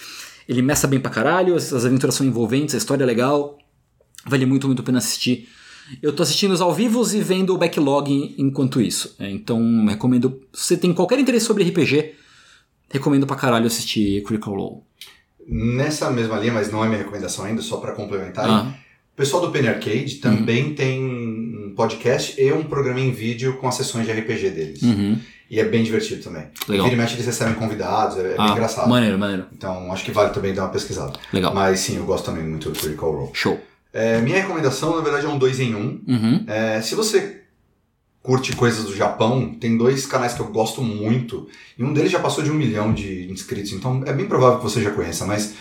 ele 0.49 0.63
mestra 0.63 0.89
bem 0.89 0.99
pra 0.99 1.11
caralho, 1.11 1.55
as, 1.55 1.73
as 1.73 1.85
aventuras 1.85 2.15
são 2.15 2.27
envolventes, 2.27 2.75
a 2.75 2.79
história 2.79 3.05
é 3.05 3.07
legal. 3.07 3.59
Vale 4.27 4.47
muito, 4.47 4.67
muito 4.67 4.81
a 4.81 4.85
pena 4.85 4.99
assistir. 4.99 5.49
Eu 6.03 6.13
tô 6.13 6.23
assistindo 6.23 6.53
os 6.53 6.61
ao 6.61 6.75
vivo 6.75 7.03
e 7.15 7.21
vendo 7.21 7.55
o 7.55 7.59
backlog 7.59 8.35
enquanto 8.37 8.81
isso. 8.81 9.15
É, 9.19 9.31
então, 9.31 9.87
recomendo. 9.87 10.41
Se 10.53 10.67
você 10.67 10.77
tem 10.77 10.93
qualquer 10.93 11.19
interesse 11.19 11.47
sobre 11.47 11.65
RPG, 11.65 12.15
recomendo 12.91 13.27
pra 13.27 13.37
caralho 13.37 13.67
assistir 13.67 14.23
Critical 14.23 14.55
Role. 14.55 14.83
Nessa 15.47 16.11
mesma 16.11 16.39
linha, 16.39 16.53
mas 16.53 16.71
não 16.71 16.85
é 16.85 16.89
minha 16.89 16.99
recomendação 16.99 17.45
ainda, 17.45 17.63
só 17.63 17.79
para 17.79 17.93
complementar. 17.93 18.49
Ah. 18.49 18.75
O 19.15 19.17
pessoal 19.17 19.45
do 19.45 19.51
Penny 19.51 19.69
Arcade 19.69 20.17
também 20.17 20.67
uhum. 20.67 20.75
tem 20.75 21.28
podcast 21.79 22.35
e 22.43 22.53
um 22.53 22.65
programa 22.65 22.99
em 22.99 23.13
vídeo 23.13 23.57
com 23.59 23.69
as 23.69 23.77
sessões 23.77 24.05
de 24.05 24.11
RPG 24.11 24.51
deles. 24.51 24.83
Uhum. 24.83 25.17
E 25.49 25.61
é 25.61 25.65
bem 25.65 25.85
divertido 25.85 26.25
também. 26.25 26.49
Legal. 26.67 26.87
Vira 26.87 26.97
e 26.97 26.99
mexe, 26.99 27.15
eles 27.15 27.25
recebem 27.25 27.55
convidados, 27.55 28.19
é, 28.19 28.33
é 28.33 28.35
ah, 28.37 28.43
bem 28.43 28.53
engraçado. 28.55 28.89
Maneiro, 28.89 29.17
maneiro. 29.17 29.47
Então, 29.53 29.93
acho 29.93 30.05
que 30.05 30.11
vale 30.11 30.31
também 30.31 30.53
dar 30.53 30.65
uma 30.65 30.71
pesquisada. 30.71 31.13
Legal. 31.33 31.55
Mas 31.55 31.79
sim, 31.79 31.97
eu 31.97 32.05
gosto 32.05 32.25
também 32.25 32.45
muito 32.45 32.69
do 32.69 32.79
Critical 32.79 33.13
Role. 33.13 33.31
Show. 33.33 33.61
É, 33.93 34.21
minha 34.21 34.37
recomendação, 34.39 34.97
na 34.97 35.03
verdade, 35.03 35.25
é 35.25 35.29
um 35.29 35.39
dois 35.39 35.61
em 35.61 35.75
um. 35.75 36.01
Uhum. 36.07 36.45
É, 36.49 36.83
se 36.83 36.97
você 36.97 37.43
curte 38.21 38.55
coisas 38.57 38.85
do 38.85 38.95
Japão, 38.95 39.55
tem 39.55 39.79
dois 39.79 40.05
canais 40.05 40.35
que 40.35 40.41
eu 40.41 40.49
gosto 40.49 40.83
muito. 40.83 41.49
E 41.79 41.85
um 41.85 41.93
deles 41.93 42.11
já 42.11 42.19
passou 42.19 42.43
de 42.43 42.51
um 42.51 42.55
milhão 42.55 42.93
de 42.93 43.31
inscritos, 43.31 43.73
então 43.73 44.03
é 44.05 44.13
bem 44.13 44.27
provável 44.27 44.59
que 44.59 44.65
você 44.65 44.83
já 44.83 44.91
conheça, 44.91 45.25
mas 45.25 45.55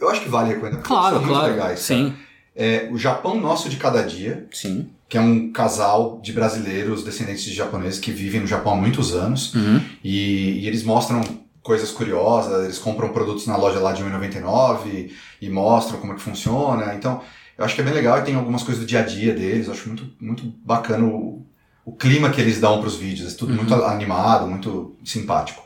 eu 0.00 0.08
acho 0.08 0.22
que 0.22 0.28
vale 0.28 0.50
recomendar. 0.50 0.80
Claro, 0.82 1.16
são 1.16 1.26
claro. 1.26 1.52
Legais, 1.52 1.80
sim. 1.80 2.14
É, 2.54 2.88
o 2.90 2.96
Japão 2.96 3.38
Nosso 3.38 3.68
de 3.68 3.76
Cada 3.76 4.02
Dia. 4.02 4.46
Sim. 4.52 4.88
Que 5.10 5.18
é 5.18 5.20
um 5.20 5.52
casal 5.52 6.20
de 6.22 6.32
brasileiros 6.32 7.04
descendentes 7.04 7.44
de 7.44 7.52
japoneses 7.52 7.98
que 7.98 8.10
vivem 8.10 8.40
no 8.40 8.46
Japão 8.46 8.72
há 8.72 8.76
muitos 8.76 9.12
anos. 9.12 9.52
Uhum. 9.54 9.82
E, 10.02 10.60
e 10.60 10.66
eles 10.66 10.82
mostram 10.82 11.20
coisas 11.62 11.90
curiosas, 11.90 12.64
eles 12.64 12.78
compram 12.78 13.10
produtos 13.10 13.46
na 13.46 13.56
loja 13.56 13.78
lá 13.78 13.92
de 13.92 14.02
1,99 14.02 15.10
e 15.42 15.50
mostram 15.50 16.00
como 16.00 16.12
é 16.12 16.16
que 16.16 16.22
funciona. 16.22 16.94
Então, 16.94 17.20
eu 17.58 17.64
acho 17.64 17.74
que 17.74 17.80
é 17.82 17.84
bem 17.84 17.92
legal 17.92 18.18
e 18.18 18.22
tem 18.22 18.34
algumas 18.34 18.62
coisas 18.62 18.82
do 18.82 18.86
dia 18.86 19.00
a 19.00 19.04
dia 19.04 19.34
deles. 19.34 19.66
Eu 19.66 19.74
acho 19.74 19.86
muito, 19.88 20.10
muito 20.18 20.42
bacana 20.64 21.04
o, 21.04 21.44
o 21.84 21.92
clima 21.92 22.30
que 22.30 22.40
eles 22.40 22.58
dão 22.58 22.78
para 22.78 22.88
os 22.88 22.96
vídeos. 22.96 23.34
É 23.34 23.36
tudo 23.36 23.50
uhum. 23.50 23.58
muito 23.58 23.74
animado, 23.74 24.46
muito 24.46 24.96
simpático. 25.04 25.62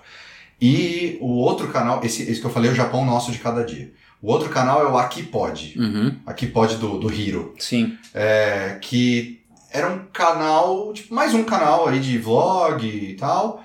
E 0.60 1.18
o 1.20 1.28
outro 1.28 1.68
canal, 1.68 2.00
esse, 2.02 2.22
esse 2.22 2.40
que 2.40 2.46
eu 2.46 2.50
falei, 2.50 2.70
é 2.70 2.72
o 2.72 2.76
Japão 2.76 3.04
Nosso 3.04 3.30
de 3.30 3.38
Cada 3.38 3.62
Dia. 3.64 3.92
O 4.24 4.32
outro 4.32 4.48
canal 4.48 4.80
é 4.80 4.90
o 4.90 4.96
Aqui 4.96 5.22
Pode. 5.22 5.74
Uhum. 5.78 6.16
Aqui 6.24 6.46
Pode 6.46 6.76
do, 6.76 6.98
do 6.98 7.12
Hiro. 7.12 7.52
Sim. 7.58 7.98
É, 8.14 8.78
que 8.80 9.42
era 9.70 9.86
um 9.92 9.98
canal, 10.10 10.94
tipo, 10.94 11.14
mais 11.14 11.34
um 11.34 11.44
canal 11.44 11.88
aí 11.88 12.00
de 12.00 12.16
vlog 12.16 12.86
e 12.86 13.12
tal, 13.16 13.62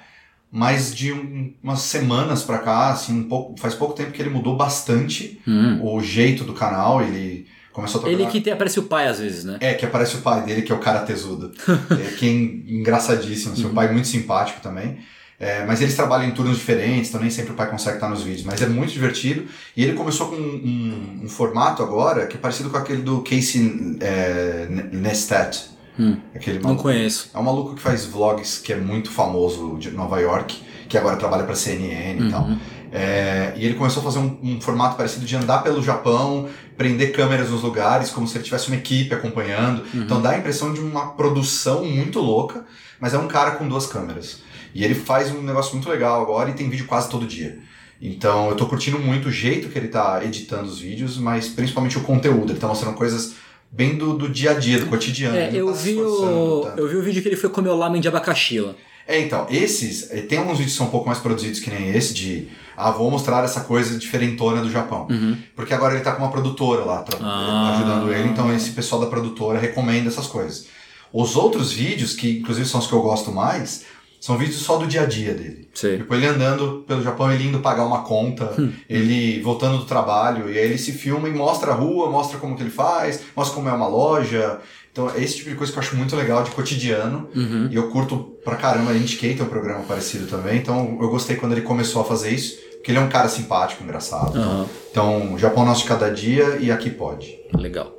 mas 0.52 0.94
de 0.94 1.14
um, 1.14 1.54
umas 1.64 1.80
semanas 1.80 2.44
pra 2.44 2.58
cá, 2.58 2.90
assim, 2.90 3.22
um 3.22 3.24
pouco, 3.30 3.58
faz 3.58 3.74
pouco 3.74 3.94
tempo 3.94 4.12
que 4.12 4.22
ele 4.22 4.30
mudou 4.30 4.58
bastante 4.58 5.40
Hum. 5.48 5.80
o 5.82 6.02
jeito 6.02 6.44
do 6.44 6.52
canal, 6.52 7.02
ele 7.02 7.48
começou 7.72 8.00
a 8.00 8.04
trabalhar... 8.04 8.24
Ele 8.24 8.30
que 8.30 8.42
tem, 8.42 8.52
aparece 8.52 8.82
o 8.82 8.84
pai 8.84 9.08
às 9.08 9.20
vezes, 9.20 9.46
né? 9.46 9.60
É, 9.62 9.76
que 9.76 9.86
aparece 9.86 10.18
o 10.18 10.22
pai 10.22 10.44
dele, 10.44 10.64
que 10.64 10.74
é 10.74 10.76
o 10.76 10.80
cara 10.80 11.00
tesudo. 11.06 11.54
é, 12.06 12.12
que 12.18 12.28
é 12.28 12.74
engraçadíssimo, 12.74 13.56
seu 13.56 13.70
pai 13.70 13.88
é 13.88 13.92
muito 13.94 14.10
simpático 14.10 14.60
também. 14.60 14.98
É, 15.40 15.64
mas 15.66 15.80
eles 15.82 15.96
trabalham 15.96 16.28
em 16.28 16.32
turnos 16.32 16.58
diferentes, 16.58 17.08
então 17.10 17.22
nem 17.22 17.30
sempre 17.30 17.54
o 17.54 17.56
pai 17.56 17.70
consegue 17.70 17.96
estar 17.96 18.10
nos 18.10 18.24
vídeos. 18.24 18.44
Mas 18.46 18.62
é 18.62 18.68
muito 18.68 18.92
divertido. 18.92 19.46
E 19.76 19.84
ele 19.84 19.94
começou 19.94 20.28
com 20.28 20.36
um, 20.36 20.40
um- 20.40 21.26
um 21.26 21.30
formato 21.30 21.82
agora 21.82 22.28
que 22.28 22.36
é 22.36 22.40
parecido 22.40 22.70
com 22.70 22.76
aquele 22.78 23.02
do 23.02 23.22
Casey 23.22 23.98
é, 24.02 24.68
Neistat. 24.92 25.70
Hum. 25.98 26.18
Aquele 26.36 26.58
Não 26.58 26.64
maluco. 26.66 26.84
conheço. 26.84 27.30
É 27.34 27.40
um 27.40 27.44
maluco 27.44 27.76
que 27.76 27.82
faz 27.82 28.06
vlogs 28.06 28.58
que 28.58 28.74
é 28.74 28.76
muito 28.78 29.10
famoso 29.12 29.78
de 29.80 29.92
Nova 29.92 30.20
York, 30.20 30.62
que 30.90 30.98
agora 30.98 31.16
trabalha 31.18 31.44
pra 31.44 31.56
CNN 31.56 32.28
e 32.28 32.32
tal. 32.32 32.44
Uhum. 32.44 32.58
É, 32.92 33.54
e 33.56 33.66
ele 33.66 33.76
começou 33.76 34.02
a 34.02 34.04
fazer 34.04 34.20
um, 34.20 34.38
um 34.42 34.60
formato 34.62 34.96
parecido 34.96 35.26
de 35.26 35.36
andar 35.36 35.60
pelo 35.60 35.82
Japão, 35.82 36.50
prender 36.78 37.12
câmeras 37.14 37.50
nos 37.50 37.62
lugares, 37.62 38.10
como 38.10 38.28
se 38.28 38.36
ele 38.38 38.44
tivesse 38.44 38.68
uma 38.68 38.78
equipe 38.78 39.14
acompanhando. 39.14 39.84
Uhum. 39.94 40.02
Então 40.04 40.22
dá 40.22 40.32
a 40.32 40.38
impressão 40.38 40.74
de 40.74 40.80
uma 40.80 41.12
produção 41.12 41.86
muito 41.86 42.20
louca, 42.20 42.66
mas 43.00 43.14
é 43.14 43.18
um 43.18 43.28
cara 43.28 43.52
com 43.52 43.68
duas 43.68 43.86
câmeras. 43.86 44.42
E 44.80 44.84
ele 44.86 44.96
faz 44.96 45.30
um 45.30 45.42
negócio 45.42 45.74
muito 45.74 45.90
legal 45.90 46.22
agora 46.22 46.50
e 46.50 46.54
tem 46.54 46.70
vídeo 46.70 46.86
quase 46.86 47.10
todo 47.10 47.28
dia. 47.28 47.60
Então 48.02 48.48
eu 48.48 48.56
tô 48.56 48.66
curtindo 48.66 48.98
muito 48.98 49.28
o 49.28 49.32
jeito 49.32 49.68
que 49.68 49.78
ele 49.78 49.90
tá 49.90 50.24
editando 50.24 50.70
os 50.70 50.80
vídeos, 50.80 51.18
mas 51.18 51.50
principalmente 51.50 51.98
o 51.98 52.02
conteúdo. 52.02 52.54
Ele 52.54 52.60
tá 52.60 52.68
mostrando 52.70 52.96
coisas 52.96 53.34
bem 53.70 53.98
do, 53.98 54.18
do 54.18 54.30
dia 54.30 54.52
a 54.52 54.54
dia, 54.54 54.80
do 54.80 54.86
cotidiano. 54.86 55.36
É, 55.36 55.50
eu 55.54 55.66
tá 55.66 55.74
vi, 55.74 55.98
o, 55.98 56.62
tanto. 56.62 56.80
eu 56.80 56.88
vi 56.88 56.96
o 56.96 57.02
vídeo 57.02 57.22
que 57.22 57.28
ele 57.28 57.36
foi 57.36 57.50
comer 57.50 57.68
o 57.68 57.76
lamen 57.76 58.00
de 58.00 58.08
abacaxi 58.08 58.62
lá. 58.62 58.74
É, 59.06 59.20
então, 59.20 59.48
esses, 59.50 60.10
eh, 60.12 60.22
tem 60.22 60.38
alguns 60.38 60.60
vídeos 60.60 60.72
que 60.72 60.78
são 60.78 60.88
um 60.88 60.92
pouco 60.92 61.08
mais 61.08 61.20
produzidos 61.20 61.60
que 61.60 61.70
nem 61.70 61.90
esse, 61.90 62.14
de, 62.14 62.48
ah, 62.78 62.92
vou 62.92 63.12
mostrar 63.12 63.44
essa 63.44 63.62
coisa 63.62 63.98
diferentona 63.98 64.62
do 64.62 64.72
Japão. 64.72 65.08
Uhum. 65.10 65.36
Porque 65.58 65.74
agora 65.74 65.96
ele 65.96 66.04
tá 66.04 66.14
com 66.14 66.24
uma 66.24 66.32
produtora 66.32 66.86
lá, 66.86 67.04
Ah. 67.20 67.74
ajudando 67.76 68.14
ele, 68.14 68.30
então 68.30 68.56
esse 68.56 68.70
pessoal 68.70 69.02
da 69.02 69.08
produtora 69.08 69.60
recomenda 69.60 70.08
essas 70.08 70.28
coisas. 70.28 70.68
Os 71.12 71.36
outros 71.36 71.74
vídeos, 71.74 72.14
que 72.14 72.38
inclusive 72.38 72.66
são 72.66 72.80
os 72.80 72.88
que 72.88 72.94
eu 72.94 73.02
gosto 73.02 73.32
mais, 73.32 73.84
são 74.20 74.38
vídeos 74.38 74.62
só 74.62 74.78
do 74.78 74.86
dia 74.86 75.02
a 75.02 75.06
dia 75.06 75.34
dele. 75.34 75.70
Sei. 75.74 75.98
Tipo, 75.98 76.14
ele 76.14 76.28
andando 76.28 76.84
pelo 76.86 77.02
Japão, 77.02 77.32
ele 77.32 77.48
indo 77.48 77.60
pagar 77.60 77.86
uma 77.86 78.04
conta, 78.04 78.54
ele 78.90 79.42
voltando 79.42 79.78
do 79.78 79.86
trabalho, 79.86 80.52
e 80.52 80.58
aí 80.58 80.66
ele 80.66 80.78
se 80.78 80.92
filma 80.92 81.30
e 81.30 81.32
mostra 81.32 81.72
a 81.72 81.76
rua, 81.76 82.10
mostra 82.10 82.38
como 82.38 82.56
que 82.56 82.64
ele 82.64 82.70
faz, 82.70 83.22
mostra 83.36 83.56
como 83.56 83.70
é 83.70 83.72
uma 83.72 83.88
loja. 83.88 84.60
Então, 84.92 85.10
é 85.10 85.24
esse 85.24 85.38
tipo 85.38 85.50
de 85.50 85.56
coisa 85.56 85.72
que 85.72 85.78
eu 85.78 85.84
acho 85.84 85.96
muito 85.96 86.16
legal, 86.16 86.44
de 86.44 86.52
cotidiano. 86.52 87.30
Uhum. 87.34 87.70
E 87.72 87.76
eu 87.76 87.90
curto 87.90 88.36
pra 88.44 88.56
caramba, 88.56 88.92
a 88.92 88.98
Indicator 88.98 89.40
é 89.40 89.44
um 89.44 89.50
programa 89.50 89.84
parecido 89.84 90.28
também. 90.28 90.58
Então, 90.58 90.98
eu 91.00 91.10
gostei 91.10 91.38
quando 91.38 91.54
ele 91.54 91.62
começou 91.62 92.02
a 92.02 92.06
fazer 92.06 92.32
isso, 92.32 92.58
porque 92.74 92.92
ele 92.92 92.98
é 92.98 93.02
um 93.02 93.10
cara 93.10 93.30
simpático, 93.30 93.84
engraçado. 93.84 94.38
Aham. 94.38 94.68
Então, 94.92 95.38
Japão 95.38 95.64
Nosso 95.64 95.84
de 95.84 95.88
Cada 95.88 96.10
Dia 96.10 96.58
e 96.60 96.72
Aqui 96.72 96.90
Pode. 96.90 97.40
Legal. 97.54 97.96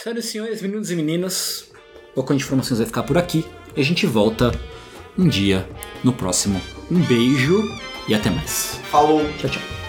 Senhoras 0.00 0.24
e 0.24 0.28
senhores, 0.28 0.62
meninos 0.62 0.90
e 0.90 0.96
meninas, 0.96 1.64
o 2.12 2.16
Balcão 2.16 2.36
de 2.36 2.44
Informações 2.44 2.78
vai 2.78 2.86
ficar 2.86 3.02
por 3.02 3.16
aqui. 3.16 3.44
E 3.74 3.80
a 3.80 3.84
gente 3.84 4.06
volta 4.06 4.52
um 5.18 5.28
dia 5.28 5.68
no 6.02 6.12
próximo. 6.12 6.60
Um 6.90 7.00
beijo 7.00 7.62
e 8.08 8.14
até 8.14 8.30
mais. 8.30 8.80
Falou! 8.90 9.22
Tchau, 9.38 9.50
tchau. 9.50 9.81